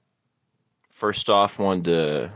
first 0.92 1.28
off, 1.28 1.58
wanted 1.58 1.84
to 1.86 2.32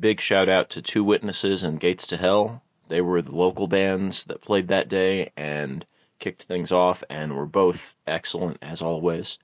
big 0.00 0.20
shout 0.20 0.48
out 0.48 0.70
to 0.70 0.82
Two 0.82 1.02
Witnesses 1.02 1.62
and 1.62 1.80
Gates 1.80 2.06
to 2.08 2.16
Hell. 2.16 2.62
They 2.88 3.00
were 3.00 3.20
the 3.20 3.34
local 3.34 3.66
bands 3.66 4.24
that 4.24 4.40
played 4.40 4.68
that 4.68 4.88
day 4.88 5.30
and 5.36 5.84
kicked 6.18 6.42
things 6.42 6.72
off, 6.72 7.02
and 7.10 7.36
were 7.36 7.46
both 7.46 7.96
excellent 8.06 8.58
as 8.62 8.82
always. 8.82 9.38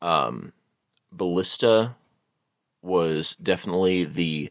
Um, 0.00 0.52
Ballista 1.12 1.96
was 2.82 3.36
definitely 3.36 4.04
the 4.04 4.50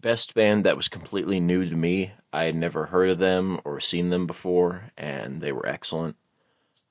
best 0.00 0.34
band 0.34 0.64
that 0.64 0.76
was 0.76 0.88
completely 0.88 1.40
new 1.40 1.68
to 1.68 1.76
me. 1.76 2.12
I 2.32 2.44
had 2.44 2.54
never 2.54 2.86
heard 2.86 3.10
of 3.10 3.18
them 3.18 3.60
or 3.64 3.80
seen 3.80 4.10
them 4.10 4.26
before, 4.26 4.90
and 4.96 5.40
they 5.40 5.52
were 5.52 5.66
excellent. 5.66 6.16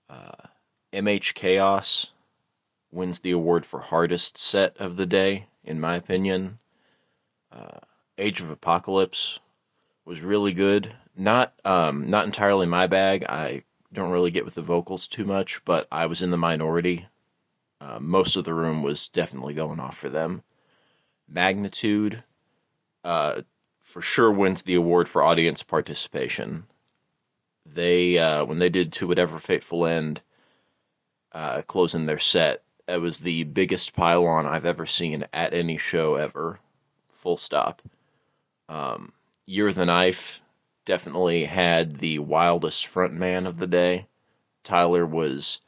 Uh, 0.09 0.47
MH 0.93 1.33
Chaos 1.33 2.11
wins 2.91 3.19
the 3.19 3.31
award 3.31 3.65
for 3.65 3.79
hardest 3.79 4.37
set 4.37 4.77
of 4.77 4.95
the 4.95 5.05
day, 5.05 5.47
in 5.63 5.79
my 5.79 5.95
opinion. 5.95 6.59
Uh, 7.51 7.79
Age 8.17 8.41
of 8.41 8.49
Apocalypse 8.49 9.39
was 10.05 10.21
really 10.21 10.53
good. 10.53 10.93
Not 11.15 11.53
um, 11.65 12.09
not 12.09 12.25
entirely 12.25 12.65
my 12.65 12.87
bag. 12.87 13.23
I 13.23 13.63
don't 13.93 14.11
really 14.11 14.31
get 14.31 14.45
with 14.45 14.55
the 14.55 14.61
vocals 14.61 15.07
too 15.07 15.25
much, 15.25 15.63
but 15.65 15.87
I 15.91 16.05
was 16.05 16.21
in 16.21 16.31
the 16.31 16.37
minority. 16.37 17.07
Uh, 17.81 17.99
most 17.99 18.35
of 18.35 18.43
the 18.43 18.53
room 18.53 18.83
was 18.83 19.09
definitely 19.09 19.53
going 19.53 19.79
off 19.79 19.97
for 19.97 20.09
them. 20.09 20.43
Magnitude, 21.27 22.23
uh, 23.03 23.41
for 23.81 24.01
sure 24.01 24.31
wins 24.31 24.63
the 24.63 24.75
award 24.75 25.07
for 25.07 25.23
audience 25.23 25.63
participation. 25.63 26.65
They 27.65 28.17
uh, 28.17 28.45
when 28.45 28.59
they 28.59 28.69
did 28.69 28.93
to 28.93 29.07
whatever 29.07 29.39
fateful 29.39 29.85
end, 29.85 30.21
uh, 31.31 31.61
closing 31.63 32.05
their 32.05 32.19
set, 32.19 32.63
it 32.87 33.01
was 33.01 33.19
the 33.19 33.43
biggest 33.43 33.93
pylon 33.95 34.45
I've 34.45 34.65
ever 34.65 34.85
seen 34.85 35.25
at 35.33 35.53
any 35.53 35.77
show 35.77 36.15
ever. 36.15 36.59
Full 37.19 37.35
stop. 37.35 37.81
Um, 38.69 39.11
Year 39.45 39.67
of 39.67 39.75
the 39.75 39.85
Knife 39.85 40.39
definitely 40.85 41.43
had 41.43 41.97
the 41.97 42.19
wildest 42.19 42.85
frontman 42.85 43.45
of 43.45 43.57
the 43.57 43.67
day. 43.67 44.07
Tyler 44.63 45.05
was 45.05 45.59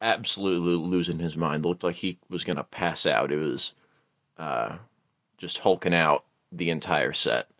absolutely 0.00 0.76
losing 0.76 1.18
his 1.18 1.36
mind. 1.36 1.66
Looked 1.66 1.84
like 1.84 1.96
he 1.96 2.18
was 2.30 2.42
going 2.42 2.56
to 2.56 2.64
pass 2.64 3.04
out. 3.04 3.32
It 3.32 3.36
was 3.36 3.74
uh, 4.38 4.78
just 5.36 5.58
hulking 5.58 5.92
out 5.92 6.24
the 6.50 6.70
entire 6.70 7.12
set. 7.12 7.50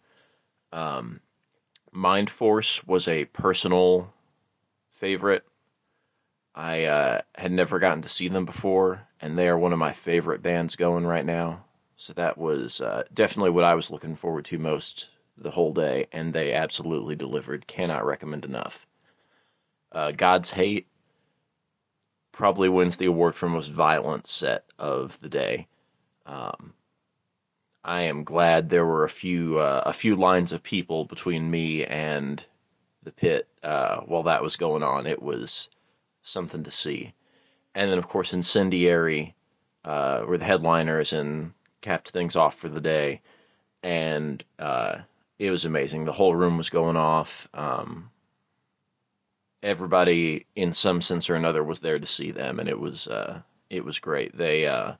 Um, 0.72 1.20
Mind 1.92 2.30
Force 2.30 2.82
was 2.86 3.08
a 3.08 3.26
personal 3.26 4.10
favorite. 4.92 5.44
I 6.54 6.84
uh, 6.84 7.20
had 7.34 7.52
never 7.52 7.78
gotten 7.78 8.00
to 8.00 8.08
see 8.08 8.28
them 8.28 8.46
before, 8.46 9.06
and 9.20 9.36
they 9.36 9.48
are 9.48 9.58
one 9.58 9.74
of 9.74 9.78
my 9.78 9.92
favorite 9.92 10.42
bands 10.42 10.76
going 10.76 11.04
right 11.04 11.26
now. 11.26 11.65
So 11.98 12.12
that 12.12 12.36
was 12.36 12.80
uh, 12.80 13.04
definitely 13.14 13.50
what 13.50 13.64
I 13.64 13.74
was 13.74 13.90
looking 13.90 14.14
forward 14.14 14.44
to 14.46 14.58
most 14.58 15.10
the 15.38 15.50
whole 15.50 15.72
day, 15.72 16.06
and 16.12 16.32
they 16.32 16.52
absolutely 16.52 17.16
delivered. 17.16 17.66
Cannot 17.66 18.04
recommend 18.04 18.44
enough. 18.44 18.86
Uh, 19.92 20.10
God's 20.10 20.50
Hate 20.50 20.86
probably 22.32 22.68
wins 22.68 22.98
the 22.98 23.06
award 23.06 23.34
for 23.34 23.48
most 23.48 23.68
violent 23.68 24.26
set 24.26 24.64
of 24.78 25.18
the 25.20 25.28
day. 25.30 25.66
Um, 26.26 26.74
I 27.82 28.02
am 28.02 28.24
glad 28.24 28.68
there 28.68 28.84
were 28.84 29.04
a 29.04 29.08
few 29.08 29.58
uh, 29.58 29.84
a 29.86 29.92
few 29.92 30.16
lines 30.16 30.52
of 30.52 30.62
people 30.62 31.06
between 31.06 31.50
me 31.50 31.84
and 31.86 32.44
the 33.04 33.12
pit 33.12 33.48
uh, 33.62 34.00
while 34.00 34.24
that 34.24 34.42
was 34.42 34.56
going 34.56 34.82
on. 34.82 35.06
It 35.06 35.22
was 35.22 35.70
something 36.20 36.64
to 36.64 36.70
see. 36.70 37.14
And 37.74 37.90
then, 37.90 37.98
of 37.98 38.08
course, 38.08 38.34
Incendiary 38.34 39.34
uh, 39.84 40.24
were 40.26 40.38
the 40.38 40.44
headliners 40.44 41.12
and 41.12 41.52
capped 41.86 42.10
things 42.10 42.34
off 42.34 42.56
for 42.56 42.68
the 42.68 42.80
day. 42.80 43.20
And 43.84 44.44
uh, 44.58 44.98
it 45.38 45.52
was 45.52 45.64
amazing. 45.64 46.04
The 46.04 46.12
whole 46.12 46.34
room 46.34 46.56
was 46.56 46.68
going 46.68 46.96
off. 46.96 47.48
Um, 47.54 48.10
everybody, 49.62 50.46
in 50.56 50.72
some 50.72 51.00
sense 51.00 51.30
or 51.30 51.36
another, 51.36 51.62
was 51.62 51.80
there 51.80 52.00
to 52.00 52.06
see 52.06 52.32
them, 52.32 52.58
and 52.58 52.68
it 52.68 52.78
was 52.78 53.06
uh, 53.06 53.40
it 53.70 53.84
was 53.84 54.00
great. 54.00 54.36
They 54.36 54.66
uh, 54.66 54.94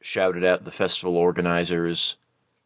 shouted 0.00 0.44
at 0.44 0.64
the 0.64 0.70
festival 0.70 1.16
organizers 1.16 2.16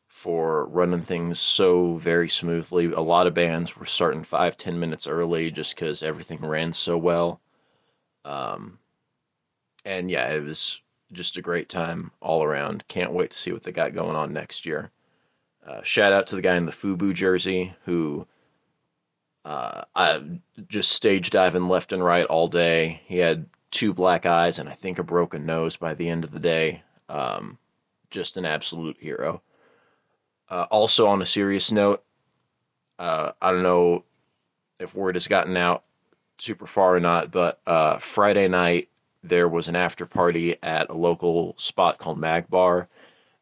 for 0.09 0.67
running 0.67 1.03
things 1.03 1.41
so 1.41 1.95
very 1.97 2.29
smoothly. 2.29 2.93
A 2.93 3.01
lot 3.01 3.27
of 3.27 3.33
bands 3.33 3.75
were 3.75 3.87
starting 3.87 4.23
five, 4.23 4.59
ten 4.59 4.79
minutes 4.79 5.07
early 5.07 5.51
just 5.51 5.75
because 5.75 6.03
everything 6.03 6.41
ran 6.45 6.75
so 6.75 6.99
well. 6.99 7.41
Um, 8.27 8.79
and 9.87 10.11
yeah, 10.11 10.29
it 10.35 10.45
was 10.45 10.82
just 11.13 11.37
a 11.37 11.43
great 11.43 11.69
time 11.69 12.11
all 12.21 12.43
around. 12.43 12.85
Can't 12.89 13.13
wait 13.13 13.31
to 13.31 13.37
see 13.37 13.53
what 13.53 13.63
they 13.63 13.73
got 13.73 13.95
going 13.95 14.17
on 14.17 14.33
next 14.33 14.67
year. 14.67 14.91
Uh, 15.67 15.83
shout 15.83 16.13
out 16.13 16.27
to 16.29 16.37
the 16.37 16.43
guy 16.43 16.57
in 16.57 16.67
the 16.67 16.73
FUBU 16.73 17.15
jersey 17.15 17.75
who 17.85 18.27
uh, 19.45 19.83
I 19.95 20.23
just 20.69 20.93
stage 20.93 21.31
diving 21.31 21.69
left 21.69 21.93
and 21.93 22.05
right 22.05 22.27
all 22.27 22.49
day. 22.49 23.01
He 23.07 23.19
had 23.19 23.47
two 23.71 23.93
black 23.93 24.27
eyes 24.27 24.59
and 24.59 24.69
I 24.69 24.73
think 24.73 24.99
a 24.99 25.03
broken 25.03 25.47
nose 25.47 25.77
by 25.77 25.95
the 25.95 26.09
end 26.09 26.25
of 26.25 26.33
the 26.33 26.41
day. 26.41 26.83
Um, 27.09 27.59
just 28.11 28.37
an 28.37 28.45
absolute 28.45 28.97
hero. 28.99 29.43
Uh, 30.49 30.67
also, 30.71 31.07
on 31.07 31.23
a 31.23 31.27
serious 31.27 31.73
note, 31.73 32.05
uh, 32.99 33.33
I 33.41 33.51
don't 33.51 33.63
know 33.63 34.05
if 34.79 34.95
word 34.95 35.15
has 35.15 35.29
gotten 35.29 35.57
out 35.57 35.85
super 36.39 36.67
far 36.67 36.95
or 36.95 37.01
not, 37.01 37.31
but 37.31 37.61
uh, 37.67 37.99
Friday 37.99 38.49
night 38.49 38.89
there 39.23 39.49
was 39.49 39.69
an 39.69 39.77
after 39.77 40.07
party 40.07 40.57
at 40.63 40.91
a 40.91 40.95
local 40.95 41.55
spot 41.59 41.99
called 41.99 42.19
Mag 42.19 42.49
Bar, 42.49 42.89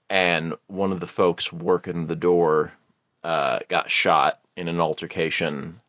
and 0.08 0.54
one 0.66 0.92
of 0.92 1.00
the 1.00 1.06
folks 1.06 1.52
working 1.52 2.06
the 2.06 2.16
door 2.16 2.72
uh, 3.24 3.60
got 3.68 3.90
shot 3.90 4.40
in 4.56 4.68
an 4.68 4.80
altercation 4.80 5.80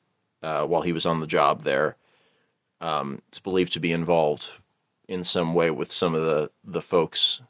uh, 0.44 0.66
while 0.66 0.82
he 0.82 0.94
was 0.94 1.06
on 1.06 1.20
the 1.20 1.28
job 1.28 1.64
there. 1.64 1.96
Um, 2.80 3.22
it's 3.28 3.40
believed 3.40 3.74
to 3.74 3.80
be 3.80 3.92
involved 3.92 4.50
in 5.08 5.24
some 5.24 5.54
way 5.54 5.72
with 5.72 5.92
some 5.92 6.16
of 6.16 6.24
the 6.24 6.50
the 6.64 6.82
folks, 6.82 7.42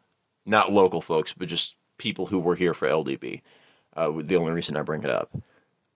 not 0.46 0.72
local 0.72 1.02
folks, 1.02 1.34
but 1.34 1.48
just 1.48 1.76
people 1.98 2.26
who 2.26 2.40
were 2.40 2.56
here 2.56 2.74
for 2.74 2.88
LDB. 2.88 3.42
Uh, 3.96 4.12
the 4.22 4.38
only 4.38 4.52
reason 4.52 4.76
I 4.78 4.82
bring 4.82 5.04
it 5.04 5.10
up. 5.10 5.32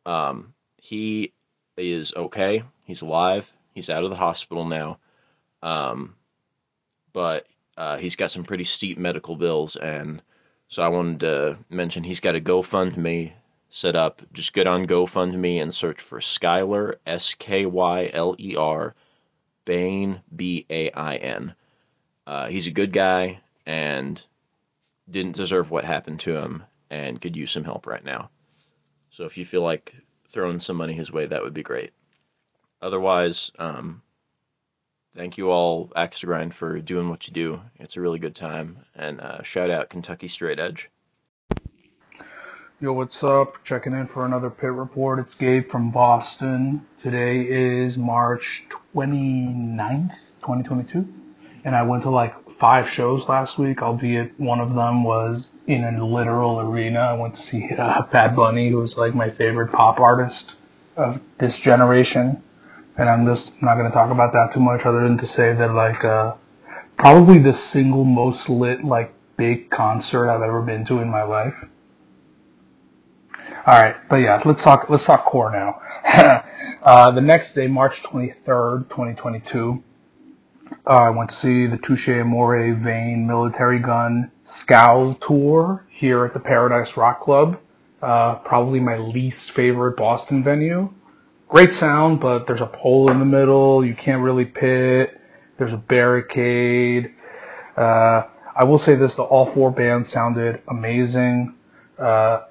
Um, 0.06 0.54
he 0.78 1.34
is 1.78 2.14
okay. 2.16 2.64
He's 2.86 3.02
alive. 3.02 3.52
He's 3.74 3.90
out 3.90 4.04
of 4.04 4.10
the 4.10 4.16
hospital 4.16 4.66
now. 4.66 5.00
Um, 5.62 6.16
but 7.16 7.48
uh, 7.78 7.98
he's 7.98 8.18
got 8.18 8.30
some 8.30 8.44
pretty 8.44 8.66
steep 8.66 8.98
medical 8.98 9.38
bills, 9.38 9.78
and 9.78 10.22
so 10.68 10.84
I 10.84 10.90
wanted 10.90 11.22
to 11.22 11.58
mention 11.70 12.04
he's 12.04 12.20
got 12.20 12.36
a 12.36 12.42
GoFundMe 12.42 13.32
set 13.70 13.96
up. 13.96 14.22
Just 14.34 14.52
get 14.52 14.68
on 14.68 14.86
GoFundMe 14.86 15.62
and 15.62 15.74
search 15.74 16.02
for 16.02 16.20
Skyler 16.20 16.96
S 17.06 17.34
K 17.34 17.66
Y 17.66 18.10
L 18.12 18.36
E 18.38 18.58
R 18.58 18.96
Bain 19.64 20.22
B 20.36 20.66
A 20.70 20.92
I 20.92 21.16
N. 21.16 21.56
Uh, 22.28 22.48
he's 22.48 22.68
a 22.68 22.72
good 22.72 22.92
guy 22.92 23.40
and 23.66 24.22
didn't 25.10 25.38
deserve 25.38 25.72
what 25.72 25.86
happened 25.86 26.20
to 26.20 26.36
him, 26.36 26.64
and 26.90 27.22
could 27.22 27.38
use 27.38 27.52
some 27.52 27.64
help 27.64 27.88
right 27.88 28.04
now. 28.04 28.30
So 29.10 29.24
if 29.24 29.38
you 29.38 29.46
feel 29.46 29.62
like 29.62 29.96
throwing 30.28 30.60
some 30.60 30.76
money 30.76 30.94
his 30.94 31.14
way, 31.14 31.28
that 31.28 31.42
would 31.42 31.54
be 31.54 31.64
great. 31.64 31.92
Otherwise, 32.82 33.54
um, 33.58 34.02
thank 35.16 35.38
you 35.38 35.50
all, 35.50 35.92
Axe 35.96 36.20
to 36.20 36.28
Grind, 36.28 36.54
for 36.54 36.80
doing 36.80 37.10
what 37.10 37.28
you 37.28 37.34
do. 37.34 37.62
It's 37.80 37.98
a 37.98 38.02
really 38.02 38.20
good 38.20 38.36
time. 38.36 38.78
And 38.96 39.22
uh, 39.22 39.44
shout 39.44 39.70
out 39.70 39.90
Kentucky 39.90 40.28
Straight 40.28 40.60
Edge. 40.60 40.90
Yo, 42.82 42.92
what's 42.92 43.24
up? 43.24 43.64
Checking 43.64 43.94
in 43.94 44.06
for 44.06 44.26
another 44.26 44.50
pit 44.50 44.72
report. 44.72 45.20
It's 45.20 45.36
Gabe 45.36 45.70
from 45.70 45.92
Boston. 45.92 46.86
Today 47.02 47.48
is 47.48 47.98
March 47.98 48.66
29th, 48.94 50.32
2022. 50.42 51.08
And 51.64 51.74
I 51.74 51.84
went 51.84 52.04
to 52.04 52.10
like 52.10 52.52
five 52.52 52.90
shows 52.90 53.28
last 53.28 53.58
week, 53.58 53.82
albeit 53.82 54.38
one 54.40 54.60
of 54.60 54.76
them 54.76 55.04
was 55.04 55.54
in 55.66 55.84
a 55.84 56.06
literal 56.06 56.60
arena. 56.60 57.00
I 57.00 57.14
went 57.14 57.36
to 57.36 57.42
see 57.42 57.74
uh, 57.74 58.04
Bad 58.12 58.36
Bunny, 58.36 58.70
who 58.70 58.82
is 58.82 58.98
like 58.98 59.16
my 59.16 59.30
favorite 59.30 59.72
pop 59.72 60.00
artist 60.00 60.56
of 60.98 61.22
this 61.38 61.58
generation. 61.60 62.44
And 62.98 63.10
I'm 63.10 63.26
just 63.26 63.62
not 63.62 63.76
going 63.76 63.88
to 63.88 63.94
talk 63.94 64.12
about 64.12 64.34
that 64.34 64.54
too 64.54 64.62
much 64.62 64.86
other 64.86 65.02
than 65.04 65.18
to 65.18 65.26
say 65.26 65.54
that 65.54 65.74
like, 65.74 66.04
uh, 66.06 66.36
probably 66.98 67.40
the 67.40 67.54
single 67.54 68.06
most 68.06 68.50
lit, 68.50 68.84
like, 68.84 69.14
big 69.38 69.70
concert 69.70 70.30
I've 70.30 70.42
ever 70.42 70.62
been 70.62 70.86
to 70.86 71.00
in 71.00 71.10
my 71.10 71.24
life. 71.24 71.66
All 73.68 73.80
right, 73.80 73.96
but 74.10 74.18
yeah, 74.18 74.42
let's 74.46 74.64
talk. 74.64 74.90
Let's 74.90 75.06
talk 75.06 75.26
core 75.26 75.52
now. 75.52 75.82
uh, 76.84 77.12
the 77.12 77.22
next 77.22 77.56
day, 77.56 77.68
March 77.68 78.04
twenty 78.04 78.30
third, 78.30 78.90
twenty 78.90 79.16
twenty 79.16 79.40
two, 79.40 79.84
uh, 80.86 80.90
I 80.90 81.10
went 81.10 81.32
to 81.32 81.36
see 81.36 81.66
the 81.66 81.78
Touche 81.78 82.10
Amore 82.10 82.74
Vein 82.74 83.28
Militarie 83.28 83.82
Gun 83.82 84.32
Scowl 84.44 85.16
tour 85.16 85.88
here 85.90 86.26
at 86.26 86.34
the 86.34 86.40
Paradise 86.40 86.96
Rock 86.96 87.22
Club. 87.22 87.60
Uh, 88.04 88.36
probably 88.36 88.80
my 88.80 88.98
least 88.98 89.50
favorite 89.52 89.98
Boston 89.98 90.44
venue. 90.44 90.94
Great 91.48 91.74
sound, 91.74 92.20
but 92.20 92.48
there's 92.48 92.62
a 92.62 92.68
pole 92.68 93.12
in 93.12 93.20
the 93.20 93.26
middle. 93.26 93.86
You 93.86 93.94
can't 93.94 94.22
really 94.24 94.46
pit. 94.46 95.20
There's 95.58 95.74
a 95.74 95.78
barricade. 95.78 97.14
Uh, 97.78 98.24
I 98.56 98.64
will 98.64 98.78
say 98.80 98.96
this: 98.96 99.16
the 99.16 99.24
all 99.24 99.46
four 99.46 99.72
bands 99.72 100.10
sounded 100.10 100.62
amazing. 100.68 101.56
Uh, 102.00 102.42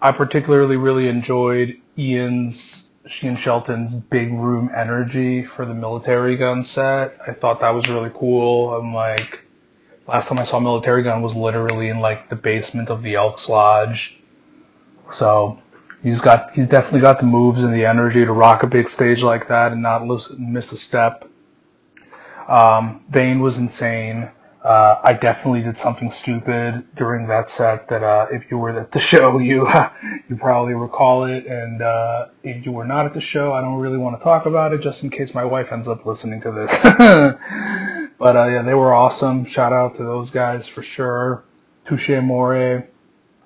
I 0.00 0.12
particularly 0.12 0.76
really 0.76 1.08
enjoyed 1.08 1.80
Ian's 1.98 2.92
Ian 3.22 3.36
Shelton's 3.36 3.92
big 3.94 4.32
room 4.32 4.70
energy 4.74 5.44
for 5.44 5.66
the 5.66 5.74
Militarie 5.74 6.38
Gun 6.38 6.62
set. 6.62 7.18
I 7.26 7.32
thought 7.32 7.60
that 7.60 7.74
was 7.74 7.90
really 7.90 8.10
cool. 8.14 8.74
I'm 8.74 8.94
like, 8.94 9.44
last 10.06 10.28
time 10.28 10.38
I 10.38 10.44
saw 10.44 10.60
Militarie 10.60 11.04
Gun 11.04 11.22
was 11.22 11.34
literally 11.36 11.88
in 11.88 12.00
like 12.00 12.28
the 12.28 12.36
basement 12.36 12.88
of 12.88 13.02
the 13.02 13.16
Elks 13.16 13.48
Lodge. 13.48 14.18
So 15.10 15.60
he's 16.04 16.20
got 16.20 16.52
he's 16.52 16.68
definitely 16.68 17.00
got 17.00 17.18
the 17.18 17.26
moves 17.26 17.64
and 17.64 17.74
the 17.74 17.86
energy 17.86 18.24
to 18.24 18.32
rock 18.32 18.62
a 18.62 18.68
big 18.68 18.88
stage 18.88 19.24
like 19.24 19.48
that 19.48 19.72
and 19.72 19.82
not 19.82 20.06
lose, 20.06 20.32
miss 20.38 20.70
a 20.70 20.76
step. 20.76 21.28
Um, 22.46 23.04
Vein 23.08 23.40
was 23.40 23.58
insane. 23.58 24.30
Uh, 24.62 24.98
I 25.02 25.12
definitely 25.12 25.60
did 25.60 25.76
something 25.76 26.10
stupid 26.10 26.84
during 26.94 27.26
that 27.26 27.50
set 27.50 27.88
that 27.88 28.02
uh, 28.02 28.28
if 28.30 28.50
you 28.50 28.56
were 28.56 28.70
at 28.70 28.92
the 28.92 28.98
show, 29.10 29.38
you 29.38 29.68
you 30.28 30.36
probably 30.36 30.74
recall 30.74 31.24
it. 31.24 31.46
And 31.46 31.82
uh, 31.82 32.28
if 32.42 32.64
you 32.64 32.72
were 32.72 32.84
not 32.84 33.06
at 33.06 33.14
the 33.14 33.20
show, 33.20 33.52
I 33.52 33.62
don't 33.62 33.80
really 33.80 33.98
want 33.98 34.18
to 34.18 34.22
talk 34.22 34.46
about 34.46 34.72
it 34.72 34.80
just 34.82 35.02
in 35.02 35.10
case 35.10 35.34
my 35.34 35.44
wife 35.44 35.72
ends 35.72 35.88
up 35.88 36.06
listening 36.06 36.40
to 36.42 36.52
this. 36.52 36.78
but 38.18 38.36
uh, 38.36 38.46
yeah, 38.46 38.62
they 38.62 38.74
were 38.74 38.94
awesome. 38.94 39.44
Shout 39.46 39.72
out 39.72 39.96
to 39.96 40.04
those 40.04 40.30
guys 40.30 40.68
for 40.68 40.82
sure. 40.82 41.44
Touche 41.84 42.10
Amore 42.10 42.88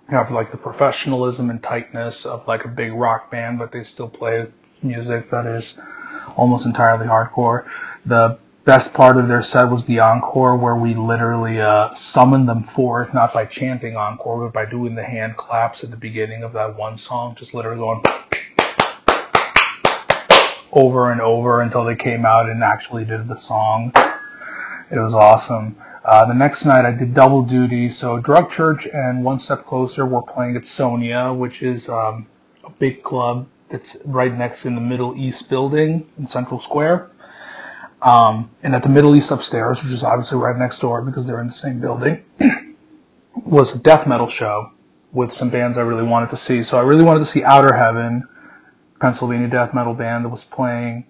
have 0.08 0.30
like 0.30 0.50
the 0.50 0.56
professionalism 0.56 1.50
and 1.50 1.62
tightness 1.62 2.24
of 2.24 2.46
like 2.48 2.64
a 2.64 2.68
big 2.68 2.92
rock 2.92 3.30
band, 3.30 3.58
but 3.58 3.72
they 3.72 3.84
still 3.84 4.08
play 4.08 4.46
music 4.82 5.30
that 5.30 5.46
is 5.46 5.78
almost 6.36 6.66
entirely 6.66 7.06
hardcore. 7.06 7.66
The 8.06 8.38
best 8.64 8.94
part 8.94 9.16
of 9.16 9.28
their 9.28 9.42
set 9.42 9.70
was 9.70 9.84
the 9.86 10.00
encore 10.00 10.56
where 10.56 10.76
we 10.76 10.94
literally 10.94 11.60
uh, 11.60 11.92
summoned 11.94 12.48
them 12.48 12.62
forth, 12.62 13.12
not 13.12 13.34
by 13.34 13.44
chanting 13.44 13.96
encore, 13.96 14.46
but 14.46 14.52
by 14.52 14.70
doing 14.70 14.94
the 14.94 15.04
hand 15.04 15.36
claps 15.36 15.84
at 15.84 15.90
the 15.90 15.96
beginning 15.96 16.42
of 16.42 16.52
that 16.54 16.76
one 16.76 16.96
song, 16.96 17.34
just 17.34 17.54
literally 17.54 17.78
going 17.78 18.02
over 20.72 21.10
and 21.12 21.20
over 21.20 21.60
until 21.60 21.84
they 21.84 21.96
came 21.96 22.24
out 22.24 22.48
and 22.48 22.62
actually 22.62 23.04
did 23.04 23.26
the 23.26 23.36
song. 23.36 23.92
It 24.90 24.98
was 24.98 25.12
awesome. 25.12 25.76
Uh, 26.08 26.24
the 26.24 26.32
next 26.32 26.64
night 26.64 26.86
I 26.86 26.92
did 26.92 27.12
double 27.12 27.42
duty, 27.42 27.90
so 27.90 28.18
Drug 28.18 28.50
Church 28.50 28.86
and 28.86 29.22
One 29.22 29.38
Step 29.38 29.66
Closer 29.66 30.06
were 30.06 30.22
playing 30.22 30.56
at 30.56 30.64
Sonia, 30.64 31.34
which 31.34 31.62
is 31.62 31.90
um, 31.90 32.26
a 32.64 32.70
big 32.70 33.02
club 33.02 33.46
that's 33.68 33.98
right 34.06 34.32
next 34.32 34.64
in 34.64 34.74
the 34.74 34.80
Middle 34.80 35.14
East 35.14 35.50
building 35.50 36.08
in 36.18 36.26
Central 36.26 36.60
Square. 36.60 37.10
Um, 38.00 38.48
and 38.62 38.74
at 38.74 38.82
the 38.82 38.88
Middle 38.88 39.14
East 39.16 39.30
upstairs, 39.30 39.84
which 39.84 39.92
is 39.92 40.02
obviously 40.02 40.38
right 40.38 40.56
next 40.56 40.80
door 40.80 41.02
because 41.02 41.26
they're 41.26 41.42
in 41.42 41.46
the 41.46 41.52
same 41.52 41.78
building, 41.78 42.24
was 43.34 43.76
a 43.76 43.78
death 43.78 44.06
metal 44.06 44.28
show 44.28 44.72
with 45.12 45.30
some 45.30 45.50
bands 45.50 45.76
I 45.76 45.82
really 45.82 46.08
wanted 46.08 46.30
to 46.30 46.38
see. 46.38 46.62
So 46.62 46.78
I 46.78 46.84
really 46.84 47.04
wanted 47.04 47.18
to 47.18 47.26
see 47.26 47.44
Outer 47.44 47.74
Heaven, 47.74 48.26
Pennsylvania 48.98 49.48
death 49.48 49.74
metal 49.74 49.92
band 49.92 50.24
that 50.24 50.30
was 50.30 50.46
playing 50.46 51.04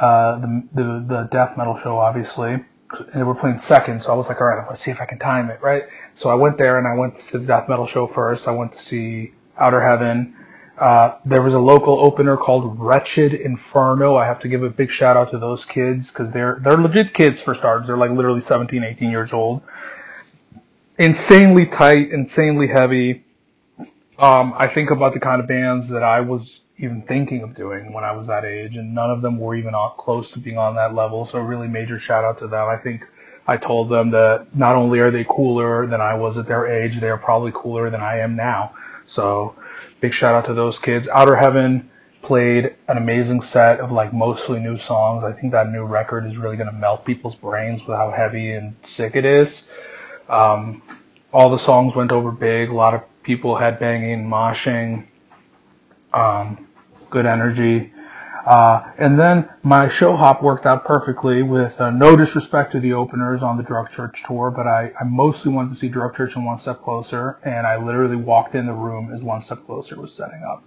uh, 0.00 0.40
the, 0.40 0.68
the 0.72 1.04
the 1.06 1.28
death 1.30 1.56
metal 1.56 1.76
show, 1.76 1.98
obviously. 1.98 2.64
And 3.12 3.26
were 3.26 3.34
playing 3.34 3.58
second, 3.58 4.02
so 4.02 4.12
I 4.12 4.16
was 4.16 4.28
like, 4.28 4.40
all 4.40 4.48
right, 4.48 4.58
I'm 4.58 4.64
gonna 4.64 4.76
see 4.76 4.90
if 4.90 5.00
I 5.00 5.04
can 5.04 5.18
time 5.18 5.50
it, 5.50 5.62
right? 5.62 5.84
So 6.14 6.28
I 6.28 6.34
went 6.34 6.58
there 6.58 6.76
and 6.78 6.88
I 6.88 6.94
went 6.94 7.14
to 7.16 7.22
see 7.22 7.38
the 7.38 7.46
death 7.46 7.68
metal 7.68 7.86
show 7.86 8.06
first. 8.06 8.48
I 8.48 8.52
went 8.52 8.72
to 8.72 8.78
see 8.78 9.32
Outer 9.56 9.80
Heaven. 9.80 10.34
Uh, 10.76 11.14
there 11.26 11.42
was 11.42 11.54
a 11.54 11.58
local 11.58 12.00
opener 12.00 12.36
called 12.36 12.80
Wretched 12.80 13.34
Inferno. 13.34 14.16
I 14.16 14.24
have 14.26 14.40
to 14.40 14.48
give 14.48 14.62
a 14.62 14.70
big 14.70 14.90
shout 14.90 15.16
out 15.16 15.30
to 15.30 15.38
those 15.38 15.66
kids 15.66 16.10
because 16.10 16.32
they're 16.32 16.58
they're 16.60 16.78
legit 16.78 17.12
kids 17.12 17.42
for 17.42 17.54
starters. 17.54 17.86
They're 17.86 17.98
like 17.98 18.10
literally 18.10 18.40
17, 18.40 18.82
18 18.82 19.10
years 19.10 19.32
old. 19.32 19.62
Insanely 20.98 21.66
tight, 21.66 22.10
insanely 22.10 22.66
heavy. 22.66 23.24
Um, 24.20 24.52
I 24.54 24.68
think 24.68 24.90
about 24.90 25.14
the 25.14 25.20
kind 25.20 25.40
of 25.40 25.48
bands 25.48 25.88
that 25.88 26.02
I 26.02 26.20
was 26.20 26.66
even 26.76 27.00
thinking 27.00 27.42
of 27.42 27.54
doing 27.54 27.94
when 27.94 28.04
I 28.04 28.12
was 28.12 28.26
that 28.26 28.44
age, 28.44 28.76
and 28.76 28.94
none 28.94 29.10
of 29.10 29.22
them 29.22 29.38
were 29.38 29.54
even 29.54 29.72
close 29.96 30.32
to 30.32 30.38
being 30.38 30.58
on 30.58 30.74
that 30.76 30.94
level. 30.94 31.24
So 31.24 31.40
really 31.40 31.68
major 31.68 31.98
shout 31.98 32.22
out 32.22 32.38
to 32.38 32.46
them. 32.46 32.68
I 32.68 32.76
think 32.76 33.08
I 33.46 33.56
told 33.56 33.88
them 33.88 34.10
that 34.10 34.54
not 34.54 34.76
only 34.76 34.98
are 35.00 35.10
they 35.10 35.24
cooler 35.24 35.86
than 35.86 36.02
I 36.02 36.16
was 36.16 36.36
at 36.36 36.46
their 36.46 36.66
age, 36.66 37.00
they 37.00 37.08
are 37.08 37.16
probably 37.16 37.50
cooler 37.54 37.88
than 37.88 38.02
I 38.02 38.18
am 38.18 38.36
now. 38.36 38.74
So 39.06 39.56
big 40.02 40.12
shout 40.12 40.34
out 40.34 40.44
to 40.46 40.54
those 40.54 40.78
kids. 40.78 41.08
Outer 41.08 41.36
Heaven 41.36 41.88
played 42.20 42.76
an 42.88 42.98
amazing 42.98 43.40
set 43.40 43.80
of 43.80 43.90
like 43.90 44.12
mostly 44.12 44.60
new 44.60 44.76
songs. 44.76 45.24
I 45.24 45.32
think 45.32 45.52
that 45.52 45.70
new 45.70 45.84
record 45.84 46.26
is 46.26 46.36
really 46.36 46.58
going 46.58 46.70
to 46.70 46.76
melt 46.76 47.06
people's 47.06 47.36
brains 47.36 47.86
with 47.86 47.96
how 47.96 48.10
heavy 48.10 48.52
and 48.52 48.76
sick 48.82 49.16
it 49.16 49.24
is. 49.24 49.72
Um, 50.28 50.82
all 51.32 51.48
the 51.48 51.58
songs 51.58 51.94
went 51.94 52.12
over 52.12 52.32
big. 52.32 52.68
A 52.68 52.74
lot 52.74 52.92
of 52.92 53.02
people 53.30 53.54
had 53.54 53.78
banging, 53.78 54.28
moshing, 54.28 55.06
um, 56.12 56.66
good 57.10 57.26
energy. 57.26 57.92
Uh, 58.44 58.90
and 58.98 59.20
then 59.20 59.48
my 59.62 59.88
show 59.88 60.16
hop 60.16 60.42
worked 60.42 60.66
out 60.66 60.84
perfectly 60.84 61.40
with 61.44 61.80
uh, 61.80 61.90
no 61.90 62.16
disrespect 62.16 62.72
to 62.72 62.80
the 62.80 62.92
openers 62.92 63.44
on 63.44 63.56
the 63.56 63.62
Drug 63.62 63.88
Church 63.88 64.24
tour, 64.24 64.50
but 64.50 64.66
I, 64.66 64.90
I 65.00 65.04
mostly 65.04 65.52
wanted 65.52 65.68
to 65.68 65.74
see 65.76 65.88
Drug 65.88 66.16
Church 66.16 66.34
and 66.34 66.44
One 66.44 66.58
Step 66.58 66.80
Closer, 66.80 67.38
and 67.44 67.68
I 67.68 67.76
literally 67.76 68.16
walked 68.16 68.56
in 68.56 68.66
the 68.66 68.72
room 68.72 69.12
as 69.12 69.22
One 69.22 69.40
Step 69.40 69.58
Closer 69.62 70.00
was 70.00 70.12
setting 70.12 70.42
up. 70.42 70.64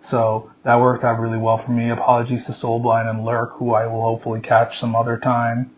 So 0.00 0.52
that 0.62 0.80
worked 0.80 1.02
out 1.02 1.18
really 1.18 1.38
well 1.38 1.58
for 1.58 1.72
me. 1.72 1.90
Apologies 1.90 2.46
to 2.46 2.52
Soulblind 2.52 3.10
and 3.10 3.24
Lurk, 3.24 3.54
who 3.54 3.74
I 3.74 3.88
will 3.88 4.02
hopefully 4.02 4.40
catch 4.40 4.78
some 4.78 4.94
other 4.94 5.18
time. 5.18 5.72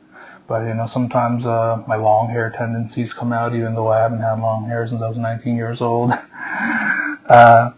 But 0.47 0.67
you 0.67 0.75
know, 0.75 0.87
sometimes 0.87 1.47
uh, 1.47 1.83
my 1.89 1.97
long 1.97 2.29
hair 2.29 2.51
tendencies 2.51 3.13
come 3.13 3.33
out, 3.33 3.55
even 3.55 3.75
though 3.75 3.89
I 3.89 4.01
haven't 4.01 4.21
had 4.21 4.41
long 4.41 4.67
hair 4.67 4.87
since 4.87 5.03
I 5.03 5.09
was 5.09 5.17
19 5.17 5.57
years 5.57 5.81
old. 5.81 6.13
uh, 7.29 7.73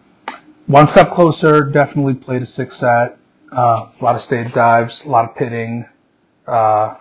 one 0.67 0.87
step 0.87 1.11
closer, 1.11 1.65
definitely 1.65 2.15
played 2.15 2.43
a 2.43 2.47
six 2.47 2.77
set. 2.77 3.17
Uh, 3.51 3.89
a 3.99 4.05
lot 4.05 4.15
of 4.15 4.21
stage 4.21 4.53
dives, 4.53 5.07
a 5.07 5.09
lot 5.09 5.25
of 5.25 5.35
pitting. 5.35 5.87
Uh, 6.47 6.97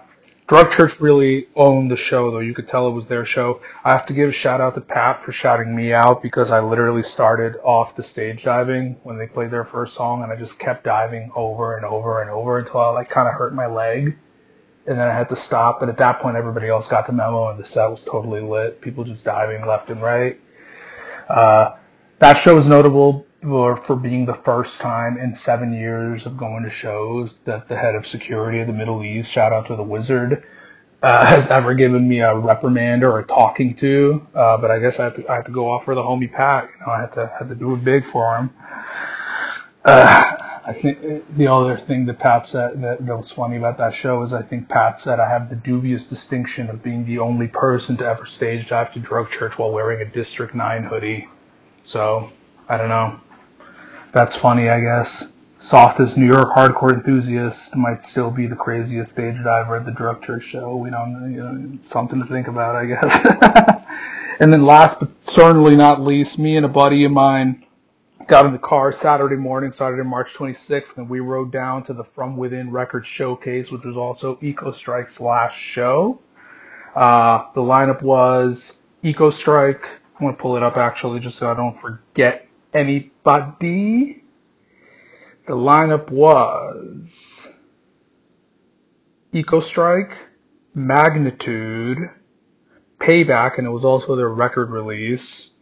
Drug 0.48 0.72
Church 0.72 1.02
really 1.02 1.48
owned 1.58 1.92
the 1.92 1.98
show, 1.98 2.32
though. 2.32 2.40
You 2.40 2.54
could 2.54 2.70
tell 2.70 2.88
it 2.88 2.94
was 2.94 3.08
their 3.08 3.26
show. 3.26 3.62
I 3.84 3.92
have 3.92 4.06
to 4.06 4.14
give 4.14 4.30
a 4.30 4.32
shout 4.32 4.62
out 4.62 4.76
to 4.76 4.82
Pat 4.82 5.22
for 5.22 5.34
shouting 5.34 5.76
me 5.76 5.92
out 5.92 6.24
because 6.24 6.52
I 6.52 6.62
literally 6.62 7.04
started 7.04 7.58
off 7.66 7.98
the 7.98 8.04
stage 8.04 8.46
diving 8.46 8.96
when 9.04 9.18
they 9.18 9.28
played 9.28 9.52
their 9.52 9.66
first 9.66 9.94
song, 9.94 10.24
and 10.24 10.32
I 10.32 10.38
just 10.38 10.58
kept 10.58 10.86
diving 10.86 11.32
over 11.36 11.76
and 11.76 11.86
over 11.86 12.22
and 12.22 12.32
over 12.32 12.60
until 12.60 12.80
I 12.80 12.92
like 12.92 13.10
kind 13.10 13.28
of 13.28 13.34
hurt 13.34 13.54
my 13.54 13.66
leg, 13.66 14.18
and 14.88 14.98
then 14.98 15.08
I 15.08 15.14
had 15.14 15.30
to 15.30 15.36
stop. 15.36 15.80
But 15.80 15.90
at 15.90 15.98
that 15.98 16.20
point, 16.20 16.38
everybody 16.38 16.70
else 16.70 16.88
got 16.88 17.06
the 17.06 17.14
memo, 17.14 17.50
and 17.50 17.60
the 17.60 17.66
set 17.66 17.88
was 17.88 18.04
totally 18.04 18.42
lit. 18.42 18.82
People 18.82 19.04
just 19.04 19.26
diving 19.26 19.66
left 19.66 19.90
and 19.90 20.02
right. 20.02 20.40
Uh, 21.28 21.76
that 22.20 22.34
show 22.34 22.56
was 22.56 22.70
notable 22.70 23.28
for, 23.42 23.76
for 23.76 23.96
being 23.96 24.26
the 24.26 24.34
first 24.34 24.82
time 24.82 25.18
in 25.18 25.36
seven 25.36 25.74
years 25.74 26.26
of 26.26 26.38
going 26.38 26.64
to 26.64 26.70
shows 26.70 27.38
that 27.46 27.68
the 27.68 27.76
head 27.76 27.96
of 27.96 28.08
security 28.08 28.60
of 28.60 28.68
the 28.68 28.74
Middle 28.74 29.04
East, 29.04 29.32
shout 29.32 29.54
out 29.54 29.68
to 29.68 29.76
the 29.76 29.84
wizard, 29.84 30.44
uh, 31.04 31.26
has 31.28 31.52
ever 31.52 31.74
given 31.74 32.08
me 32.08 32.22
a 32.22 32.36
reprimand 32.36 33.04
or 33.04 33.20
a 33.20 33.26
talking 33.26 33.76
to. 33.76 34.26
Uh, 34.34 34.58
but 34.58 34.72
I 34.72 34.80
guess 34.80 35.00
I 35.00 35.06
have 35.06 35.16
to, 35.18 35.30
I 35.30 35.36
have 35.36 35.46
to 35.46 35.52
go 35.52 35.70
off 35.70 35.86
for 35.86 35.96
the 35.96 36.02
homie 36.02 36.32
Pat. 36.32 36.70
You 36.80 36.86
know, 36.86 36.94
I 36.94 37.02
had 37.02 37.12
to, 37.14 37.28
had 37.28 37.50
to 37.50 37.56
do 37.56 37.74
it 37.74 37.84
big 37.84 38.04
for 38.06 38.38
him. 38.38 38.50
Uh, 39.84 40.37
I 40.68 40.74
think 40.74 41.00
uh, 41.04 41.26
the 41.36 41.48
other 41.48 41.78
thing 41.78 42.06
that 42.08 42.20
Pat 42.20 42.46
said 42.46 42.82
that, 42.82 43.06
that 43.06 43.18
was 43.18 43.32
funny 43.32 43.56
about 43.56 43.78
that 43.78 43.94
show 43.94 44.22
is 44.22 44.34
I 44.34 44.42
think 44.42 44.68
Pat 44.68 45.00
said 45.00 45.20
I 45.20 45.30
have 45.30 45.50
the 45.50 45.56
dubious 45.56 46.10
distinction 46.10 46.70
of 46.70 46.84
being 46.84 47.06
the 47.06 47.20
only 47.20 47.48
person 47.48 47.96
to 47.98 48.06
ever 48.06 48.26
stage 48.26 48.68
dive 48.68 48.94
to 48.94 49.00
Drug 49.00 49.32
Church 49.32 49.58
while 49.58 49.72
wearing 49.72 50.02
a 50.02 50.06
District 50.06 50.54
9 50.54 50.84
hoodie. 50.84 51.30
So, 51.86 52.32
I 52.68 52.78
don't 52.78 52.90
know 52.90 53.18
that's 54.12 54.36
funny, 54.36 54.70
I 54.70 54.82
guess. 54.82 55.32
Softest 55.60 56.18
New 56.18 56.26
York 56.26 56.54
hardcore 56.54 56.94
enthusiast 56.94 57.76
might 57.76 58.04
still 58.04 58.30
be 58.30 58.46
the 58.46 58.56
craziest 58.56 59.12
stage 59.12 59.44
diver 59.44 59.76
at 59.76 59.86
the 59.86 59.92
Drug 59.92 60.22
Church 60.22 60.44
show. 60.44 60.76
We 60.76 60.90
don't, 60.90 61.32
you 61.32 61.44
know, 61.44 61.78
something 61.82 62.20
to 62.20 62.26
think 62.26 62.48
about, 62.48 62.76
I 62.76 62.86
guess. 62.86 63.26
and 64.40 64.54
then 64.54 64.64
last 64.64 65.00
but 65.00 65.24
certainly 65.24 65.76
not 65.76 66.02
least, 66.02 66.38
me 66.38 66.58
and 66.58 66.66
a 66.66 66.70
buddy 66.70 67.04
of 67.06 67.12
mine 67.12 67.64
got 68.28 68.46
in 68.46 68.52
the 68.52 68.60
car 68.60 68.92
Saturday 68.92 69.38
morning, 69.38 69.72
Saturday, 69.72 70.04
March 70.04 70.34
26th, 70.34 70.98
and 70.98 71.10
we 71.10 71.22
rode 71.22 71.52
down 71.52 71.82
to 71.84 71.94
the 71.94 72.04
From 72.04 72.36
Within 72.36 72.72
Record 72.72 73.08
Showcase, 73.08 73.72
which 73.72 73.86
was 73.86 73.96
also 73.96 74.36
Ecostrike's 74.38 75.22
last 75.22 75.56
show. 75.58 76.20
Uh, 76.94 77.46
the 77.56 77.62
lineup 77.62 78.02
was 78.02 78.80
Ecostrike. 79.04 79.86
I'm 79.86 80.26
going 80.26 80.36
to 80.36 80.42
pull 80.42 80.58
it 80.58 80.64
up 80.64 80.76
actually 80.76 81.22
just 81.22 81.38
so 81.38 81.50
I 81.50 81.54
don't 81.54 81.78
forget 81.78 82.48
anybody. 82.74 84.22
The 85.46 85.54
lineup 85.54 86.10
was 86.10 87.50
Ecostrike, 89.34 90.16
Magnitude, 90.76 92.10
Payback, 93.00 93.58
and 93.58 93.66
it 93.66 93.70
was 93.70 93.86
also 93.86 94.18
their 94.18 94.30
record 94.30 94.70
release. 94.70 95.54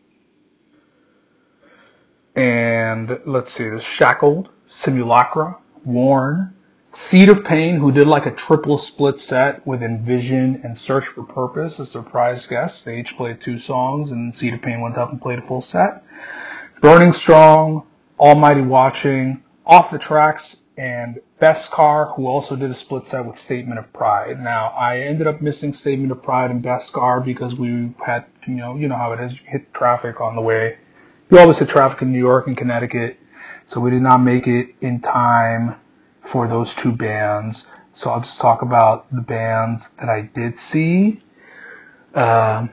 And 2.36 3.20
let's 3.26 3.54
see, 3.54 3.64
there's 3.64 3.84
Shackled, 3.84 4.50
Simulacra, 4.68 5.58
Warren, 5.86 6.54
Seed 6.92 7.30
of 7.30 7.44
Pain, 7.44 7.76
who 7.76 7.92
did 7.92 8.08
like 8.08 8.26
a 8.26 8.32
triple 8.32 8.78
split 8.78 9.20
set 9.20 9.66
with 9.68 9.84
Envision 9.84 10.62
and 10.64 10.78
Search 10.78 11.08
for 11.08 11.24
Purpose 11.24 11.80
as 11.80 11.94
their 11.94 12.02
prize 12.02 12.48
guests. 12.48 12.84
They 12.84 13.00
each 13.00 13.18
played 13.18 13.42
two 13.42 13.58
songs, 13.58 14.12
and 14.12 14.34
Seed 14.34 14.54
of 14.54 14.62
Pain 14.62 14.82
went 14.82 14.98
up 14.98 15.12
and 15.12 15.22
played 15.22 15.40
a 15.40 15.42
full 15.42 15.62
set. 15.62 16.04
Burning 16.82 17.14
Strong, 17.14 17.86
Almighty 18.20 18.62
Watching, 18.62 19.44
Off 19.66 19.92
the 19.92 20.00
Tracks, 20.00 20.64
and 20.78 21.20
Best 21.40 21.72
Car, 21.72 22.06
who 22.06 22.28
also 22.28 22.56
did 22.56 22.70
a 22.70 22.74
split 22.74 23.08
set 23.08 23.26
with 23.26 23.38
Statement 23.38 23.80
of 23.80 23.92
Pride. 23.92 24.42
Now, 24.42 24.74
I 24.78 25.00
ended 25.00 25.28
up 25.28 25.42
missing 25.42 25.74
Statement 25.74 26.12
of 26.12 26.22
Pride 26.22 26.52
and 26.52 26.62
Best 26.62 26.94
Car 26.94 27.20
because 27.20 27.58
we 27.58 27.94
had, 28.06 28.26
you 28.48 28.56
know, 28.56 28.76
you 28.76 28.88
know 28.88 28.96
how 28.96 29.12
it 29.12 29.20
is, 29.20 29.40
hit 29.40 29.74
traffic 29.74 30.22
on 30.22 30.36
the 30.36 30.42
way. 30.42 30.78
You 31.30 31.40
always 31.40 31.58
hit 31.58 31.70
traffic 31.70 32.04
in 32.04 32.12
New 32.12 32.20
York 32.20 32.46
and 32.46 32.56
Connecticut, 32.56 33.20
so 33.66 33.82
we 33.82 33.90
did 33.90 34.04
not 34.04 34.20
make 34.20 34.48
it 34.48 34.76
in 34.80 35.00
time 35.00 35.76
for 36.22 36.48
those 36.48 36.76
two 36.76 36.92
bands. 36.92 37.68
So 37.94 38.12
I'll 38.12 38.20
just 38.20 38.40
talk 38.40 38.62
about 38.62 39.12
the 39.12 39.22
bands 39.22 39.90
that 39.98 40.08
I 40.08 40.22
did 40.22 40.60
see. 40.60 41.20
Uh, 42.14 42.68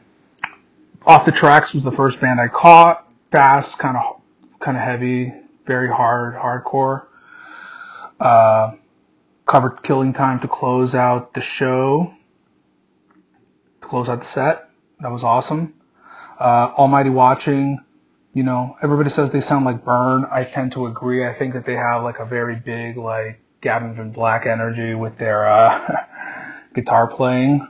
Off 1.07 1.25
the 1.25 1.33
Tracks 1.33 1.73
was 1.73 1.83
the 1.83 1.93
first 1.93 2.21
band 2.21 2.41
I 2.41 2.49
caught 2.49 3.11
fast, 3.31 3.79
kind 3.79 3.97
of 3.97 4.21
kind 4.59 4.77
of 4.77 4.83
heavy, 4.83 5.33
very 5.65 5.89
hard, 5.89 6.35
hardcore. 6.35 7.07
Uh, 8.21 8.73
covered 9.47 9.83
Killing 9.83 10.13
Time 10.13 10.41
to 10.41 10.49
close 10.49 10.95
out 10.95 11.33
the 11.33 11.41
show, 11.41 12.13
to 13.81 13.89
close 13.89 14.11
out 14.11 14.21
the 14.21 14.27
set. 14.27 14.69
That 15.01 15.11
was 15.11 15.25
awesome. 15.25 15.75
Uh, 16.39 16.73
Almighty 16.77 17.11
Watching, 17.11 17.81
you 18.35 18.43
know, 18.43 18.77
everybody 18.83 19.11
says 19.11 19.31
they 19.31 19.41
sound 19.41 19.65
like 19.65 19.85
Burn. 19.85 20.27
I 20.31 20.45
tend 20.45 20.73
to 20.73 20.87
agree. 20.87 21.27
I 21.27 21.33
think 21.33 21.55
that 21.55 21.65
they 21.65 21.77
have 21.77 22.03
like 22.03 22.19
a 22.19 22.25
very 22.25 22.59
big, 22.59 22.97
like, 22.97 23.41
Gavin 23.63 23.95
Van 23.95 24.13
Vlack 24.13 24.45
energy 24.47 24.95
with 24.95 25.17
their 25.19 25.49
uh, 25.49 26.05
guitar 26.75 27.07
playing. 27.07 27.67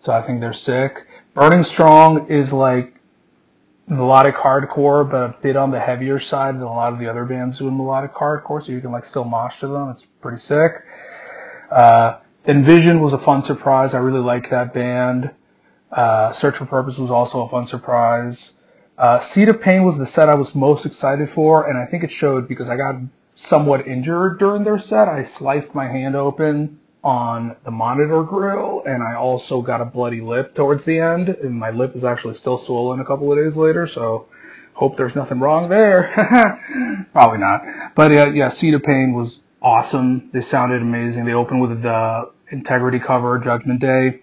So 0.00 0.12
I 0.12 0.22
think 0.22 0.40
they're 0.40 0.52
sick. 0.52 1.06
Burning 1.34 1.64
Strong 1.64 2.28
is 2.28 2.52
like 2.52 2.94
melodic 3.88 4.36
hardcore, 4.36 5.08
but 5.10 5.22
a 5.22 5.36
bit 5.42 5.56
on 5.56 5.70
the 5.70 5.80
heavier 5.80 6.18
side 6.18 6.54
than 6.54 6.62
a 6.62 6.72
lot 6.72 6.92
of 6.92 6.98
the 6.98 7.08
other 7.08 7.24
bands 7.24 7.58
doing 7.58 7.76
melodic 7.76 8.12
hardcore, 8.12 8.62
so 8.62 8.72
you 8.72 8.80
can 8.80 8.92
like 8.92 9.04
still 9.04 9.24
mosh 9.24 9.58
to 9.58 9.66
them. 9.66 9.90
It's 9.90 10.04
pretty 10.06 10.38
sick. 10.38 10.84
Uh, 11.70 12.18
Envision 12.46 13.00
was 13.00 13.12
a 13.12 13.18
fun 13.18 13.42
surprise. 13.42 13.94
I 13.94 13.98
really 13.98 14.20
liked 14.20 14.50
that 14.50 14.72
band. 14.72 15.30
Uh, 15.90 16.32
Search 16.32 16.58
for 16.58 16.66
Purpose 16.66 16.98
was 16.98 17.10
also 17.10 17.42
a 17.42 17.48
fun 17.48 17.66
surprise. 17.66 18.54
Uh, 18.96 19.18
Seed 19.18 19.48
of 19.48 19.60
Pain 19.60 19.84
was 19.84 19.98
the 19.98 20.06
set 20.06 20.28
I 20.28 20.34
was 20.34 20.54
most 20.54 20.86
excited 20.86 21.28
for, 21.28 21.68
and 21.68 21.76
I 21.76 21.84
think 21.84 22.04
it 22.04 22.10
showed 22.10 22.46
because 22.46 22.68
I 22.68 22.76
got 22.76 22.96
somewhat 23.34 23.86
injured 23.86 24.38
during 24.38 24.64
their 24.64 24.78
set. 24.78 25.08
I 25.08 25.24
sliced 25.24 25.74
my 25.74 25.86
hand 25.86 26.14
open 26.14 26.78
on 27.02 27.56
the 27.64 27.70
monitor 27.70 28.22
grill, 28.22 28.82
and 28.86 29.02
I 29.02 29.14
also 29.16 29.60
got 29.60 29.80
a 29.80 29.84
bloody 29.84 30.20
lip 30.20 30.54
towards 30.54 30.84
the 30.84 31.00
end, 31.00 31.28
and 31.28 31.58
my 31.58 31.70
lip 31.70 31.94
is 31.94 32.04
actually 32.04 32.34
still 32.34 32.56
swollen 32.56 33.00
a 33.00 33.04
couple 33.04 33.30
of 33.30 33.38
days 33.38 33.56
later, 33.56 33.86
so 33.86 34.26
hope 34.74 34.96
there's 34.96 35.16
nothing 35.16 35.40
wrong 35.40 35.68
there. 35.68 36.10
Probably 37.12 37.38
not. 37.38 37.62
But 37.94 38.12
uh, 38.12 38.30
yeah, 38.30 38.48
Seed 38.48 38.74
of 38.74 38.84
Pain 38.84 39.12
was 39.12 39.42
awesome. 39.60 40.30
They 40.32 40.40
sounded 40.40 40.82
amazing. 40.82 41.24
They 41.24 41.34
opened 41.34 41.60
with 41.60 41.82
the 41.82 42.30
Integrity 42.48 43.00
cover, 43.00 43.38
Judgment 43.38 43.80
Day, 43.80 44.20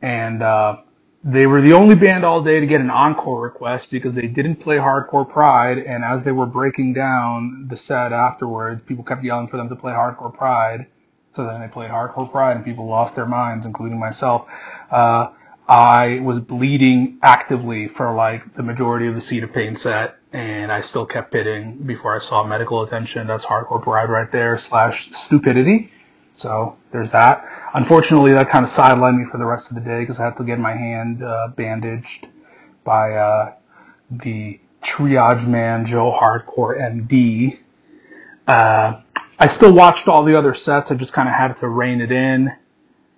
and 0.00 0.42
uh, 0.42 0.78
they 1.24 1.46
were 1.46 1.62
the 1.62 1.74
only 1.74 1.96
band 1.96 2.24
all 2.24 2.42
day 2.42 2.60
to 2.60 2.66
get 2.66 2.82
an 2.82 2.90
encore 2.90 3.42
request 3.42 3.90
because 3.92 4.14
they 4.16 4.28
didn't 4.28 4.58
play 4.58 4.78
Hardcore 4.78 5.28
Pride, 5.28 5.78
and 5.78 6.04
as 6.04 6.24
they 6.24 6.32
were 6.32 6.46
breaking 6.46 6.94
down 6.94 7.66
the 7.68 7.78
set 7.78 8.12
afterwards, 8.12 8.82
people 8.84 9.04
kept 9.04 9.24
yelling 9.24 9.48
for 9.48 9.58
them 9.58 9.70
to 9.70 9.76
play 9.76 9.92
Hardcore 9.92 10.34
Pride 10.34 10.86
so 11.32 11.46
then 11.46 11.60
they 11.62 11.68
played 11.68 11.90
Hardcore 11.90 12.30
Pride, 12.30 12.56
and 12.56 12.64
people 12.64 12.86
lost 12.86 13.16
their 13.16 13.26
minds, 13.26 13.66
including 13.66 13.98
myself. 14.00 14.50
Uh, 14.90 15.28
I 15.68 16.20
was 16.22 16.40
bleeding 16.40 17.18
actively 17.22 17.88
for 17.88 18.14
like 18.14 18.54
the 18.54 18.64
majority 18.64 19.08
of 19.08 19.14
the 19.16 19.22
Seed 19.22 19.44
of 19.44 19.52
Pain 19.52 19.76
set, 19.76 20.16
and 20.32 20.72
I 20.72 20.82
still 20.82 21.06
kept 21.06 21.32
pitting 21.32 21.78
before 21.78 22.16
I 22.16 22.20
saw 22.20 22.44
medical 22.44 22.82
attention. 22.82 23.26
That's 23.28 23.46
Hardcore 23.46 23.82
Pride 23.82 24.10
right 24.10 24.30
there, 24.32 24.58
slash 24.58 25.12
stupidity. 25.12 25.90
So 26.34 26.76
there's 26.90 27.10
that. 27.10 27.48
Unfortunately, 27.74 28.32
that 28.32 28.48
kind 28.48 28.64
of 28.64 28.70
sidelined 28.70 29.18
me 29.18 29.24
for 29.24 29.38
the 29.38 29.46
rest 29.46 29.70
of 29.70 29.76
the 29.76 29.80
day 29.80 30.00
because 30.00 30.20
I 30.20 30.24
had 30.24 30.36
to 30.36 30.44
get 30.44 30.58
my 30.58 30.74
hand 30.74 31.22
uh, 31.22 31.48
bandaged 31.48 32.28
by 32.82 33.14
uh, 33.14 33.54
the 34.10 34.60
triage 34.82 35.46
man, 35.46 35.86
Joe 35.86 36.12
Hardcore 36.12 36.76
MD. 36.76 37.58
Uh, 38.46 39.00
I 39.38 39.46
still 39.46 39.72
watched 39.72 40.08
all 40.08 40.24
the 40.24 40.36
other 40.36 40.54
sets. 40.54 40.90
I 40.90 40.96
just 40.96 41.12
kind 41.12 41.28
of 41.28 41.34
had 41.34 41.56
to 41.58 41.68
rein 41.68 42.00
it 42.00 42.10
in 42.10 42.52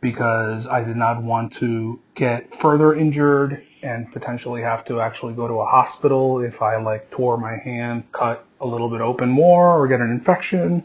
because 0.02 0.66
I 0.66 0.84
did 0.84 0.97
not 0.97 1.22
want 1.22 1.55
to 1.55 1.98
get 2.14 2.55
further 2.55 2.94
injured 2.94 3.66
and 3.82 4.12
potentially 4.12 4.62
have 4.62 4.84
to 4.86 5.01
actually 5.01 5.32
go 5.34 5.48
to 5.48 5.55
a 5.55 5.66
hospital 5.66 6.40
if 6.40 6.60
I 6.60 6.76
like 6.76 7.10
tore 7.10 7.38
my 7.38 7.56
hand, 7.56 8.05
cut 8.12 8.44
a 8.60 8.66
little 8.66 8.90
bit 8.90 9.01
open 9.01 9.30
more, 9.30 9.78
or 9.78 9.88
get 9.88 10.01
an 10.01 10.10
infection. 10.10 10.82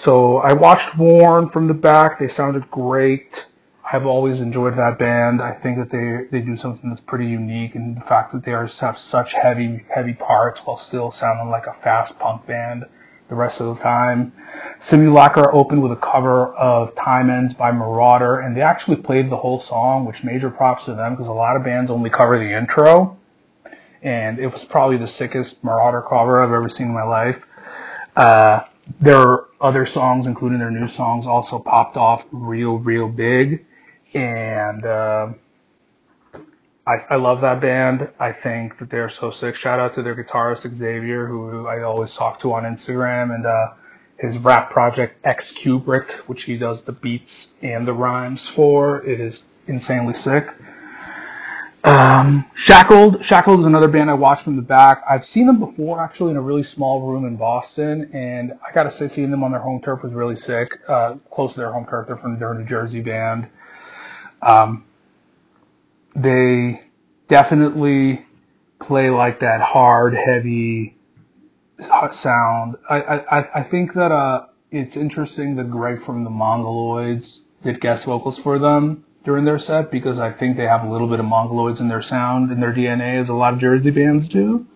So 0.00 0.38
I 0.38 0.54
watched 0.54 0.96
Warren 0.96 1.50
from 1.50 1.66
the 1.66 1.74
back. 1.74 2.18
They 2.18 2.28
sounded 2.28 2.70
great. 2.70 3.46
I've 3.92 4.06
always 4.06 4.40
enjoyed 4.40 4.76
that 4.76 4.98
band. 4.98 5.42
I 5.42 5.52
think 5.52 5.76
that 5.76 5.90
they 5.90 6.24
they 6.30 6.42
do 6.42 6.56
something 6.56 6.88
that's 6.88 7.02
pretty 7.02 7.26
unique, 7.26 7.74
and 7.74 7.94
the 7.94 8.00
fact 8.00 8.32
that 8.32 8.42
they 8.42 8.54
are, 8.54 8.66
have 8.80 8.96
such 8.96 9.34
heavy 9.34 9.84
heavy 9.94 10.14
parts 10.14 10.64
while 10.64 10.78
still 10.78 11.10
sounding 11.10 11.50
like 11.50 11.66
a 11.66 11.74
fast 11.74 12.18
punk 12.18 12.46
band 12.46 12.86
the 13.28 13.34
rest 13.34 13.60
of 13.60 13.76
the 13.76 13.82
time. 13.82 14.32
Simulacra 14.78 15.54
opened 15.54 15.82
with 15.82 15.92
a 15.92 15.96
cover 15.96 16.46
of 16.54 16.94
Time 16.94 17.28
Ends 17.28 17.52
by 17.52 17.70
Marauder, 17.70 18.40
and 18.40 18.56
they 18.56 18.62
actually 18.62 18.96
played 18.96 19.28
the 19.28 19.36
whole 19.36 19.60
song, 19.60 20.06
which 20.06 20.24
major 20.24 20.48
props 20.48 20.86
to 20.86 20.94
them 20.94 21.12
because 21.12 21.28
a 21.28 21.32
lot 21.32 21.56
of 21.56 21.62
bands 21.62 21.90
only 21.90 22.08
cover 22.08 22.38
the 22.38 22.56
intro, 22.56 23.18
and 24.00 24.38
it 24.38 24.46
was 24.46 24.64
probably 24.64 24.96
the 24.96 25.06
sickest 25.06 25.62
Marauder 25.62 26.00
cover 26.00 26.42
I've 26.42 26.52
ever 26.52 26.70
seen 26.70 26.86
in 26.86 26.94
my 26.94 27.02
life. 27.02 27.44
Uh, 28.16 28.64
their 28.98 29.49
other 29.60 29.86
songs, 29.86 30.26
including 30.26 30.58
their 30.58 30.70
new 30.70 30.88
songs, 30.88 31.26
also 31.26 31.58
popped 31.58 31.96
off 31.96 32.26
real, 32.32 32.78
real 32.78 33.08
big, 33.08 33.66
and 34.14 34.84
uh, 34.84 35.32
I, 36.86 37.04
I 37.10 37.16
love 37.16 37.42
that 37.42 37.60
band. 37.60 38.08
I 38.18 38.32
think 38.32 38.78
that 38.78 38.90
they're 38.90 39.10
so 39.10 39.30
sick. 39.30 39.54
Shout 39.54 39.78
out 39.78 39.94
to 39.94 40.02
their 40.02 40.16
guitarist 40.16 40.66
Xavier, 40.72 41.26
who 41.26 41.66
I 41.66 41.82
always 41.82 42.14
talk 42.14 42.40
to 42.40 42.54
on 42.54 42.64
Instagram, 42.64 43.34
and 43.34 43.46
uh, 43.46 43.74
his 44.16 44.38
rap 44.38 44.70
project 44.70 45.14
X 45.24 45.52
Kubrick, 45.52 46.10
which 46.28 46.44
he 46.44 46.56
does 46.56 46.84
the 46.84 46.92
beats 46.92 47.54
and 47.62 47.86
the 47.86 47.92
rhymes 47.92 48.46
for. 48.46 49.04
It 49.04 49.20
is 49.20 49.46
insanely 49.66 50.14
sick. 50.14 50.48
Um, 51.82 52.44
Shackled. 52.54 53.24
Shackled 53.24 53.60
is 53.60 53.66
another 53.66 53.88
band 53.88 54.10
I 54.10 54.14
watched 54.14 54.44
from 54.44 54.56
the 54.56 54.62
back. 54.62 55.02
I've 55.08 55.24
seen 55.24 55.46
them 55.46 55.58
before, 55.58 56.02
actually, 56.02 56.32
in 56.32 56.36
a 56.36 56.42
really 56.42 56.62
small 56.62 57.00
room 57.00 57.24
in 57.24 57.36
Boston, 57.36 58.10
and 58.12 58.52
I 58.66 58.72
gotta 58.72 58.90
say, 58.90 59.08
seeing 59.08 59.30
them 59.30 59.42
on 59.42 59.52
their 59.52 59.60
home 59.60 59.80
turf 59.80 60.02
was 60.02 60.12
really 60.12 60.36
sick. 60.36 60.78
Uh, 60.86 61.14
close 61.30 61.54
to 61.54 61.60
their 61.60 61.72
home 61.72 61.86
turf, 61.86 62.06
they're 62.06 62.16
from 62.16 62.38
their 62.38 62.52
New 62.54 62.64
Jersey 62.64 63.00
band. 63.00 63.48
Um, 64.42 64.84
they 66.14 66.80
definitely 67.28 68.26
play 68.78 69.10
like 69.10 69.38
that 69.40 69.60
hard, 69.60 70.14
heavy 70.14 70.96
sound. 72.10 72.76
I, 72.90 73.00
I, 73.00 73.60
I 73.60 73.62
think 73.62 73.94
that 73.94 74.12
uh, 74.12 74.46
it's 74.70 74.96
interesting 74.98 75.56
that 75.56 75.70
Greg 75.70 76.02
from 76.02 76.24
the 76.24 76.30
Mongoloids 76.30 77.44
did 77.62 77.80
guest 77.80 78.04
vocals 78.06 78.38
for 78.38 78.58
them 78.58 79.04
during 79.24 79.44
their 79.44 79.58
set 79.58 79.90
because 79.90 80.18
I 80.18 80.30
think 80.30 80.56
they 80.56 80.66
have 80.66 80.84
a 80.84 80.90
little 80.90 81.08
bit 81.08 81.20
of 81.20 81.26
Mongoloids 81.26 81.80
in 81.80 81.88
their 81.88 82.02
sound, 82.02 82.50
in 82.50 82.60
their 82.60 82.72
DNA, 82.72 83.18
as 83.18 83.28
a 83.28 83.34
lot 83.34 83.52
of 83.52 83.58
Jersey 83.58 83.90
bands 83.90 84.28
do. 84.28 84.66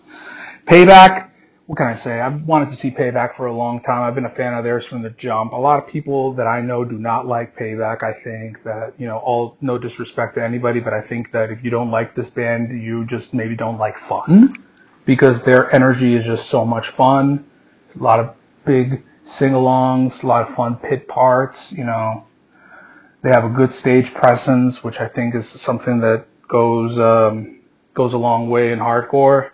Payback, 0.67 1.31
what 1.67 1.77
can 1.77 1.87
I 1.87 1.95
say? 1.95 2.21
I've 2.21 2.45
wanted 2.45 2.69
to 2.71 2.77
see 2.77 2.91
Payback 2.91 3.35
for 3.35 3.47
a 3.47 3.53
long 3.53 3.81
time. 3.81 4.03
I've 4.03 4.15
been 4.15 4.27
a 4.27 4.31
fan 4.31 4.53
of 4.53 4.65
theirs 4.65 4.85
from 4.85 5.03
the 5.03 5.11
jump. 5.11 5.53
A 5.53 5.57
lot 5.57 5.83
of 5.83 5.89
people 5.89 6.35
that 6.35 6.47
I 6.47 6.61
know 6.61 6.85
do 6.85 6.99
not 6.99 7.27
like 7.27 7.57
Payback. 7.57 8.03
I 8.03 8.13
think 8.13 8.63
that, 8.65 8.95
you 8.99 9.07
know, 9.07 9.19
all, 9.19 9.57
no 9.63 9.79
disrespect 9.79 10.35
to 10.35 10.45
anybody, 10.45 10.81
but 10.81 10.93
I 10.93 11.01
think 11.01 11.31
that 11.31 11.51
if 11.51 11.65
you 11.65 11.71
don't 11.71 11.91
like 11.91 12.15
this 12.15 12.29
band, 12.29 12.83
you 12.83 13.07
just 13.07 13.33
maybe 13.33 13.57
don't 13.57 13.79
like 13.79 13.97
fun 13.99 14.55
because 15.07 15.43
their 15.45 15.75
energy 15.75 16.15
is 16.15 16.25
just 16.27 16.51
so 16.51 16.65
much 16.67 16.89
fun. 16.89 17.45
A 17.99 18.03
lot 18.03 18.21
of 18.21 18.37
big 18.67 19.03
sing-alongs, 19.23 20.23
a 20.23 20.27
lot 20.27 20.43
of 20.43 20.55
fun 20.55 20.77
pit 20.77 21.09
parts, 21.09 21.73
you 21.73 21.85
know. 21.85 22.25
They 23.25 23.31
have 23.31 23.47
a 23.47 23.49
good 23.49 23.73
stage 23.73 24.13
presence, 24.13 24.85
which 24.85 25.01
I 25.01 25.09
think 25.09 25.35
is 25.35 25.49
something 25.49 26.01
that 26.01 26.27
goes, 26.47 26.99
um, 26.99 27.63
goes 27.95 28.13
a 28.13 28.19
long 28.19 28.51
way 28.51 28.71
in 28.71 28.79
hardcore. 28.79 29.51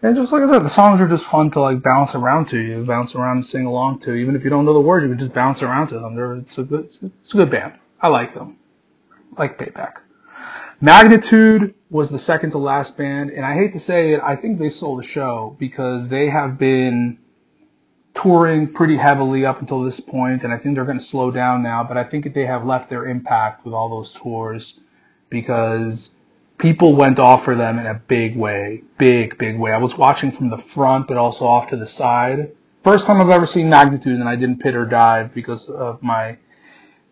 And 0.00 0.14
just 0.14 0.30
like 0.32 0.42
I 0.42 0.46
said, 0.46 0.60
the 0.60 0.68
songs 0.68 1.00
are 1.00 1.08
just 1.08 1.26
fun 1.26 1.50
to 1.50 1.60
like 1.60 1.82
bounce 1.82 2.14
around 2.14 2.46
to. 2.50 2.58
You 2.58 2.84
bounce 2.84 3.16
around 3.16 3.38
and 3.38 3.44
sing 3.44 3.66
along 3.66 3.98
to. 4.02 4.14
Even 4.14 4.36
if 4.36 4.44
you 4.44 4.50
don't 4.50 4.64
know 4.64 4.74
the 4.74 4.80
words, 4.80 5.02
you 5.02 5.10
can 5.10 5.18
just 5.18 5.32
bounce 5.32 5.60
around 5.60 5.88
to 5.88 5.98
them. 5.98 6.14
They're, 6.14 6.34
it's 6.34 6.56
a 6.58 6.62
good, 6.62 6.84
it's 6.84 7.34
a 7.34 7.36
good 7.36 7.50
band. 7.50 7.72
I 8.00 8.06
like 8.06 8.32
them. 8.32 8.58
I 9.36 9.42
like 9.42 9.58
Payback. 9.58 10.02
Magnitude 10.80 11.74
was 11.90 12.10
the 12.10 12.18
second 12.18 12.52
to 12.52 12.58
last 12.58 12.96
band, 12.96 13.30
and 13.30 13.44
I 13.44 13.54
hate 13.54 13.72
to 13.72 13.80
say 13.80 14.12
it, 14.12 14.20
I 14.22 14.36
think 14.36 14.60
they 14.60 14.68
sold 14.68 15.00
the 15.00 15.02
show 15.02 15.56
because 15.58 16.08
they 16.08 16.30
have 16.30 16.58
been 16.58 17.18
touring 18.14 18.72
pretty 18.72 18.96
heavily 18.96 19.46
up 19.46 19.60
until 19.60 19.82
this 19.82 20.00
point, 20.00 20.44
and 20.44 20.52
I 20.52 20.58
think 20.58 20.74
they're 20.74 20.84
going 20.84 20.98
to 20.98 21.04
slow 21.04 21.30
down 21.30 21.62
now. 21.62 21.84
But 21.84 21.96
I 21.96 22.04
think 22.04 22.32
they 22.32 22.46
have 22.46 22.64
left 22.64 22.90
their 22.90 23.06
impact 23.06 23.64
with 23.64 23.74
all 23.74 23.88
those 23.88 24.12
tours 24.12 24.80
because 25.28 26.14
people 26.58 26.94
went 26.94 27.18
off 27.18 27.44
for 27.44 27.54
them 27.54 27.78
in 27.78 27.86
a 27.86 27.94
big 27.94 28.36
way, 28.36 28.82
big, 28.98 29.38
big 29.38 29.58
way. 29.58 29.72
I 29.72 29.78
was 29.78 29.96
watching 29.96 30.30
from 30.30 30.50
the 30.50 30.58
front, 30.58 31.08
but 31.08 31.16
also 31.16 31.46
off 31.46 31.68
to 31.68 31.76
the 31.76 31.86
side. 31.86 32.52
First 32.82 33.06
time 33.06 33.20
I've 33.20 33.30
ever 33.30 33.46
seen 33.46 33.68
Magnitude, 33.68 34.18
and 34.18 34.28
I 34.28 34.36
didn't 34.36 34.60
pit 34.60 34.74
or 34.74 34.86
dive 34.86 35.34
because 35.34 35.68
of 35.68 36.02
my 36.02 36.38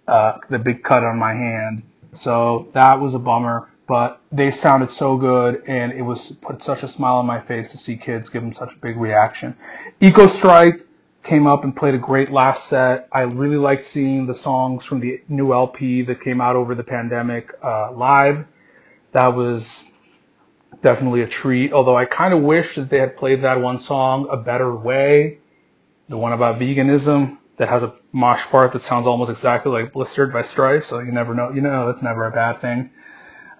uh, 0.06 0.38
the 0.48 0.58
big 0.58 0.82
cut 0.82 1.04
on 1.04 1.18
my 1.18 1.34
hand. 1.34 1.82
So 2.12 2.68
that 2.72 3.00
was 3.00 3.14
a 3.14 3.18
bummer. 3.18 3.70
But 3.86 4.20
they 4.30 4.50
sounded 4.50 4.90
so 4.90 5.16
good, 5.16 5.62
and 5.66 5.92
it 5.92 6.02
was 6.02 6.32
put 6.32 6.62
such 6.62 6.82
a 6.82 6.88
smile 6.88 7.16
on 7.16 7.26
my 7.26 7.40
face 7.40 7.72
to 7.72 7.78
see 7.78 7.96
kids 7.96 8.28
give 8.28 8.42
them 8.42 8.52
such 8.52 8.74
a 8.74 8.78
big 8.78 8.98
reaction. 8.98 9.56
Ecostrike 10.02 10.82
came 11.28 11.46
up 11.46 11.64
and 11.64 11.76
played 11.76 11.94
a 11.94 11.98
great 11.98 12.30
last 12.30 12.66
set. 12.68 13.08
I 13.12 13.22
really 13.22 13.56
liked 13.56 13.84
seeing 13.84 14.26
the 14.26 14.34
songs 14.34 14.84
from 14.84 15.00
the 15.00 15.20
new 15.28 15.52
LP 15.52 16.02
that 16.02 16.20
came 16.20 16.40
out 16.40 16.56
over 16.56 16.74
the 16.74 16.84
pandemic 16.84 17.52
uh, 17.62 17.92
live 17.92 18.46
that 19.12 19.28
was 19.28 19.84
definitely 20.82 21.22
a 21.22 21.28
treat. 21.28 21.72
Although 21.72 21.96
I 21.96 22.04
kind 22.04 22.34
of 22.34 22.42
wish 22.42 22.76
that 22.76 22.90
they 22.90 22.98
had 22.98 23.16
played 23.16 23.42
that 23.42 23.60
one 23.60 23.78
song 23.78 24.28
a 24.30 24.36
better 24.36 24.74
way. 24.74 25.38
The 26.08 26.16
one 26.16 26.32
about 26.32 26.58
veganism 26.58 27.38
that 27.56 27.68
has 27.68 27.82
a 27.82 27.94
mosh 28.12 28.44
part 28.46 28.72
that 28.72 28.82
sounds 28.82 29.06
almost 29.06 29.30
exactly 29.30 29.70
like 29.70 29.92
Blistered 29.92 30.32
by 30.32 30.42
Strife. 30.42 30.84
So 30.84 31.00
you 31.00 31.12
never 31.12 31.34
know. 31.34 31.50
You 31.50 31.60
know, 31.60 31.86
that's 31.86 32.02
never 32.02 32.24
a 32.24 32.30
bad 32.30 32.60
thing. 32.60 32.90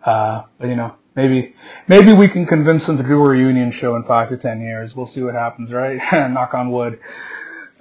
Uh, 0.02 0.44
but 0.58 0.68
you 0.68 0.76
know, 0.76 0.94
maybe, 1.14 1.54
maybe 1.88 2.12
we 2.12 2.28
can 2.28 2.46
convince 2.46 2.86
them 2.86 2.96
to 2.96 3.02
do 3.02 3.22
a 3.22 3.28
reunion 3.28 3.72
show 3.72 3.96
in 3.96 4.04
five 4.04 4.28
to 4.30 4.36
ten 4.38 4.60
years. 4.62 4.96
We'll 4.96 5.06
see 5.06 5.22
what 5.22 5.34
happens, 5.34 5.72
right? 5.72 6.00
Knock 6.30 6.54
on 6.54 6.70
wood. 6.70 7.00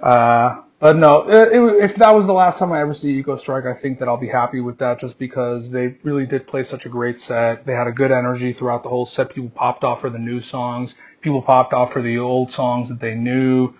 Uh, 0.00 0.62
but 0.78 0.96
no, 0.96 1.28
it, 1.28 1.52
it, 1.52 1.84
if 1.84 1.94
that 1.96 2.10
was 2.12 2.26
the 2.26 2.32
last 2.32 2.60
time 2.60 2.70
I 2.70 2.80
ever 2.80 2.94
see 2.94 3.20
Ecostrike, 3.20 3.66
I 3.66 3.74
think 3.74 3.98
that 3.98 4.08
I'll 4.08 4.16
be 4.16 4.28
happy 4.28 4.60
with 4.60 4.78
that 4.78 5.00
just 5.00 5.18
because 5.18 5.72
they 5.72 5.96
really 6.04 6.24
did 6.24 6.46
play 6.46 6.62
such 6.62 6.86
a 6.86 6.88
great 6.88 7.18
set. 7.18 7.66
They 7.66 7.74
had 7.74 7.88
a 7.88 7.92
good 7.92 8.12
energy 8.12 8.52
throughout 8.52 8.84
the 8.84 8.88
whole 8.88 9.06
set. 9.06 9.34
People 9.34 9.50
popped 9.50 9.82
off 9.82 10.00
for 10.00 10.10
the 10.10 10.20
new 10.20 10.40
songs. 10.40 10.94
People 11.20 11.42
popped 11.42 11.72
off 11.72 11.92
for 11.92 12.00
the 12.00 12.18
old 12.18 12.52
songs 12.52 12.90
that 12.90 13.00
they 13.00 13.16
knew. 13.16 13.74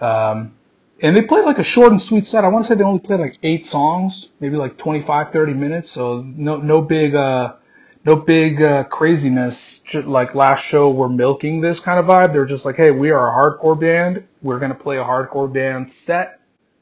Um, 0.00 0.52
and 1.00 1.16
they 1.16 1.22
played 1.22 1.44
like 1.44 1.58
a 1.58 1.64
short 1.64 1.92
and 1.92 2.02
sweet 2.02 2.26
set. 2.26 2.44
I 2.44 2.48
want 2.48 2.64
to 2.64 2.68
say 2.68 2.74
they 2.74 2.84
only 2.84 3.00
played 3.00 3.20
like 3.20 3.38
eight 3.44 3.64
songs, 3.64 4.30
maybe 4.40 4.56
like 4.56 4.76
25, 4.78 5.30
30 5.30 5.54
minutes. 5.54 5.90
So 5.90 6.22
no, 6.22 6.56
no 6.56 6.82
big, 6.82 7.14
uh, 7.14 7.54
no 8.04 8.16
big 8.16 8.60
uh, 8.60 8.84
craziness. 8.84 9.82
Like 9.94 10.34
last 10.34 10.64
show, 10.64 10.90
we're 10.90 11.08
milking 11.08 11.60
this 11.60 11.80
kind 11.80 11.98
of 11.98 12.06
vibe. 12.06 12.32
They're 12.32 12.46
just 12.46 12.64
like, 12.64 12.76
hey, 12.76 12.90
we 12.90 13.10
are 13.10 13.28
a 13.28 13.32
hardcore 13.32 13.78
band. 13.78 14.26
We're 14.42 14.58
gonna 14.58 14.74
play 14.74 14.98
a 14.98 15.04
hardcore 15.04 15.52
band 15.52 15.90
set, 15.90 16.40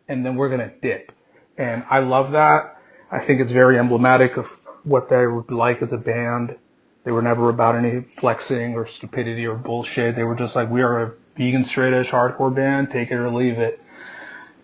and 0.09 0.25
then 0.25 0.37
we're 0.37 0.49
gonna 0.49 0.73
dip. 0.81 1.13
And 1.59 1.85
I 1.91 1.99
love 2.01 2.33
that. 2.33 2.77
I 3.11 3.19
think 3.19 3.41
it's 3.41 3.53
very 3.53 3.79
emblematic 3.79 4.37
of 4.37 4.47
what 4.85 5.09
they 5.09 5.27
were 5.27 5.45
like 5.49 5.83
as 5.83 5.93
a 5.93 5.99
band. 5.99 6.57
They 7.05 7.13
were 7.13 7.23
never 7.23 7.49
about 7.49 7.77
any 7.77 8.01
flexing 8.01 8.75
or 8.75 8.87
stupidity 8.87 9.47
or 9.47 9.57
bullshit. 9.57 10.17
They 10.17 10.25
were 10.25 10.35
just 10.35 10.55
like, 10.55 10.71
we 10.71 10.83
are 10.83 11.03
a 11.03 11.13
vegan 11.35 11.65
straight 11.65 11.93
edge 11.93 12.11
hardcore 12.11 12.55
band. 12.55 12.91
Take 12.91 13.11
it 13.11 13.17
or 13.17 13.31
leave 13.31 13.59
it. 13.59 13.83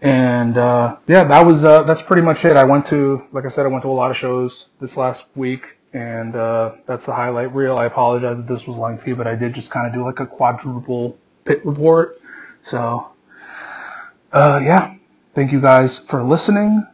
And 0.02 0.56
uh, 0.56 0.96
yeah, 1.06 1.24
that 1.24 1.46
was 1.46 1.64
uh, 1.64 1.82
that's 1.82 2.02
pretty 2.02 2.22
much 2.22 2.44
it. 2.44 2.56
I 2.56 2.64
went 2.64 2.86
to, 2.86 3.26
like 3.32 3.46
I 3.46 3.48
said, 3.48 3.66
I 3.66 3.68
went 3.68 3.82
to 3.82 3.88
a 3.88 3.92
lot 3.92 4.10
of 4.10 4.16
shows 4.16 4.68
this 4.78 4.96
last 4.96 5.26
week 5.34 5.78
and 5.96 6.36
uh, 6.36 6.74
that's 6.84 7.06
the 7.06 7.14
highlight 7.14 7.54
reel. 7.54 7.78
I 7.78 7.86
apologize 7.86 8.36
that 8.36 8.46
this 8.46 8.66
was 8.66 8.76
lengthy, 8.76 9.14
but 9.14 9.26
I 9.26 9.34
did 9.34 9.54
just 9.54 9.70
kind 9.70 9.86
of 9.86 9.94
do 9.94 10.04
like 10.04 10.20
a 10.20 10.26
quadruple 10.26 11.16
pit 11.46 11.64
report. 11.64 12.16
So, 12.62 13.08
uh, 14.30 14.60
yeah, 14.62 14.94
thank 15.34 15.52
you 15.52 15.60
guys 15.60 15.98
for 15.98 16.22
listening, 16.22 16.86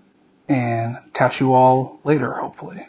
and 0.49 0.99
catch 1.15 1.41
you 1.41 1.53
all 1.53 2.01
later, 2.05 2.33
hopefully. 2.33 2.87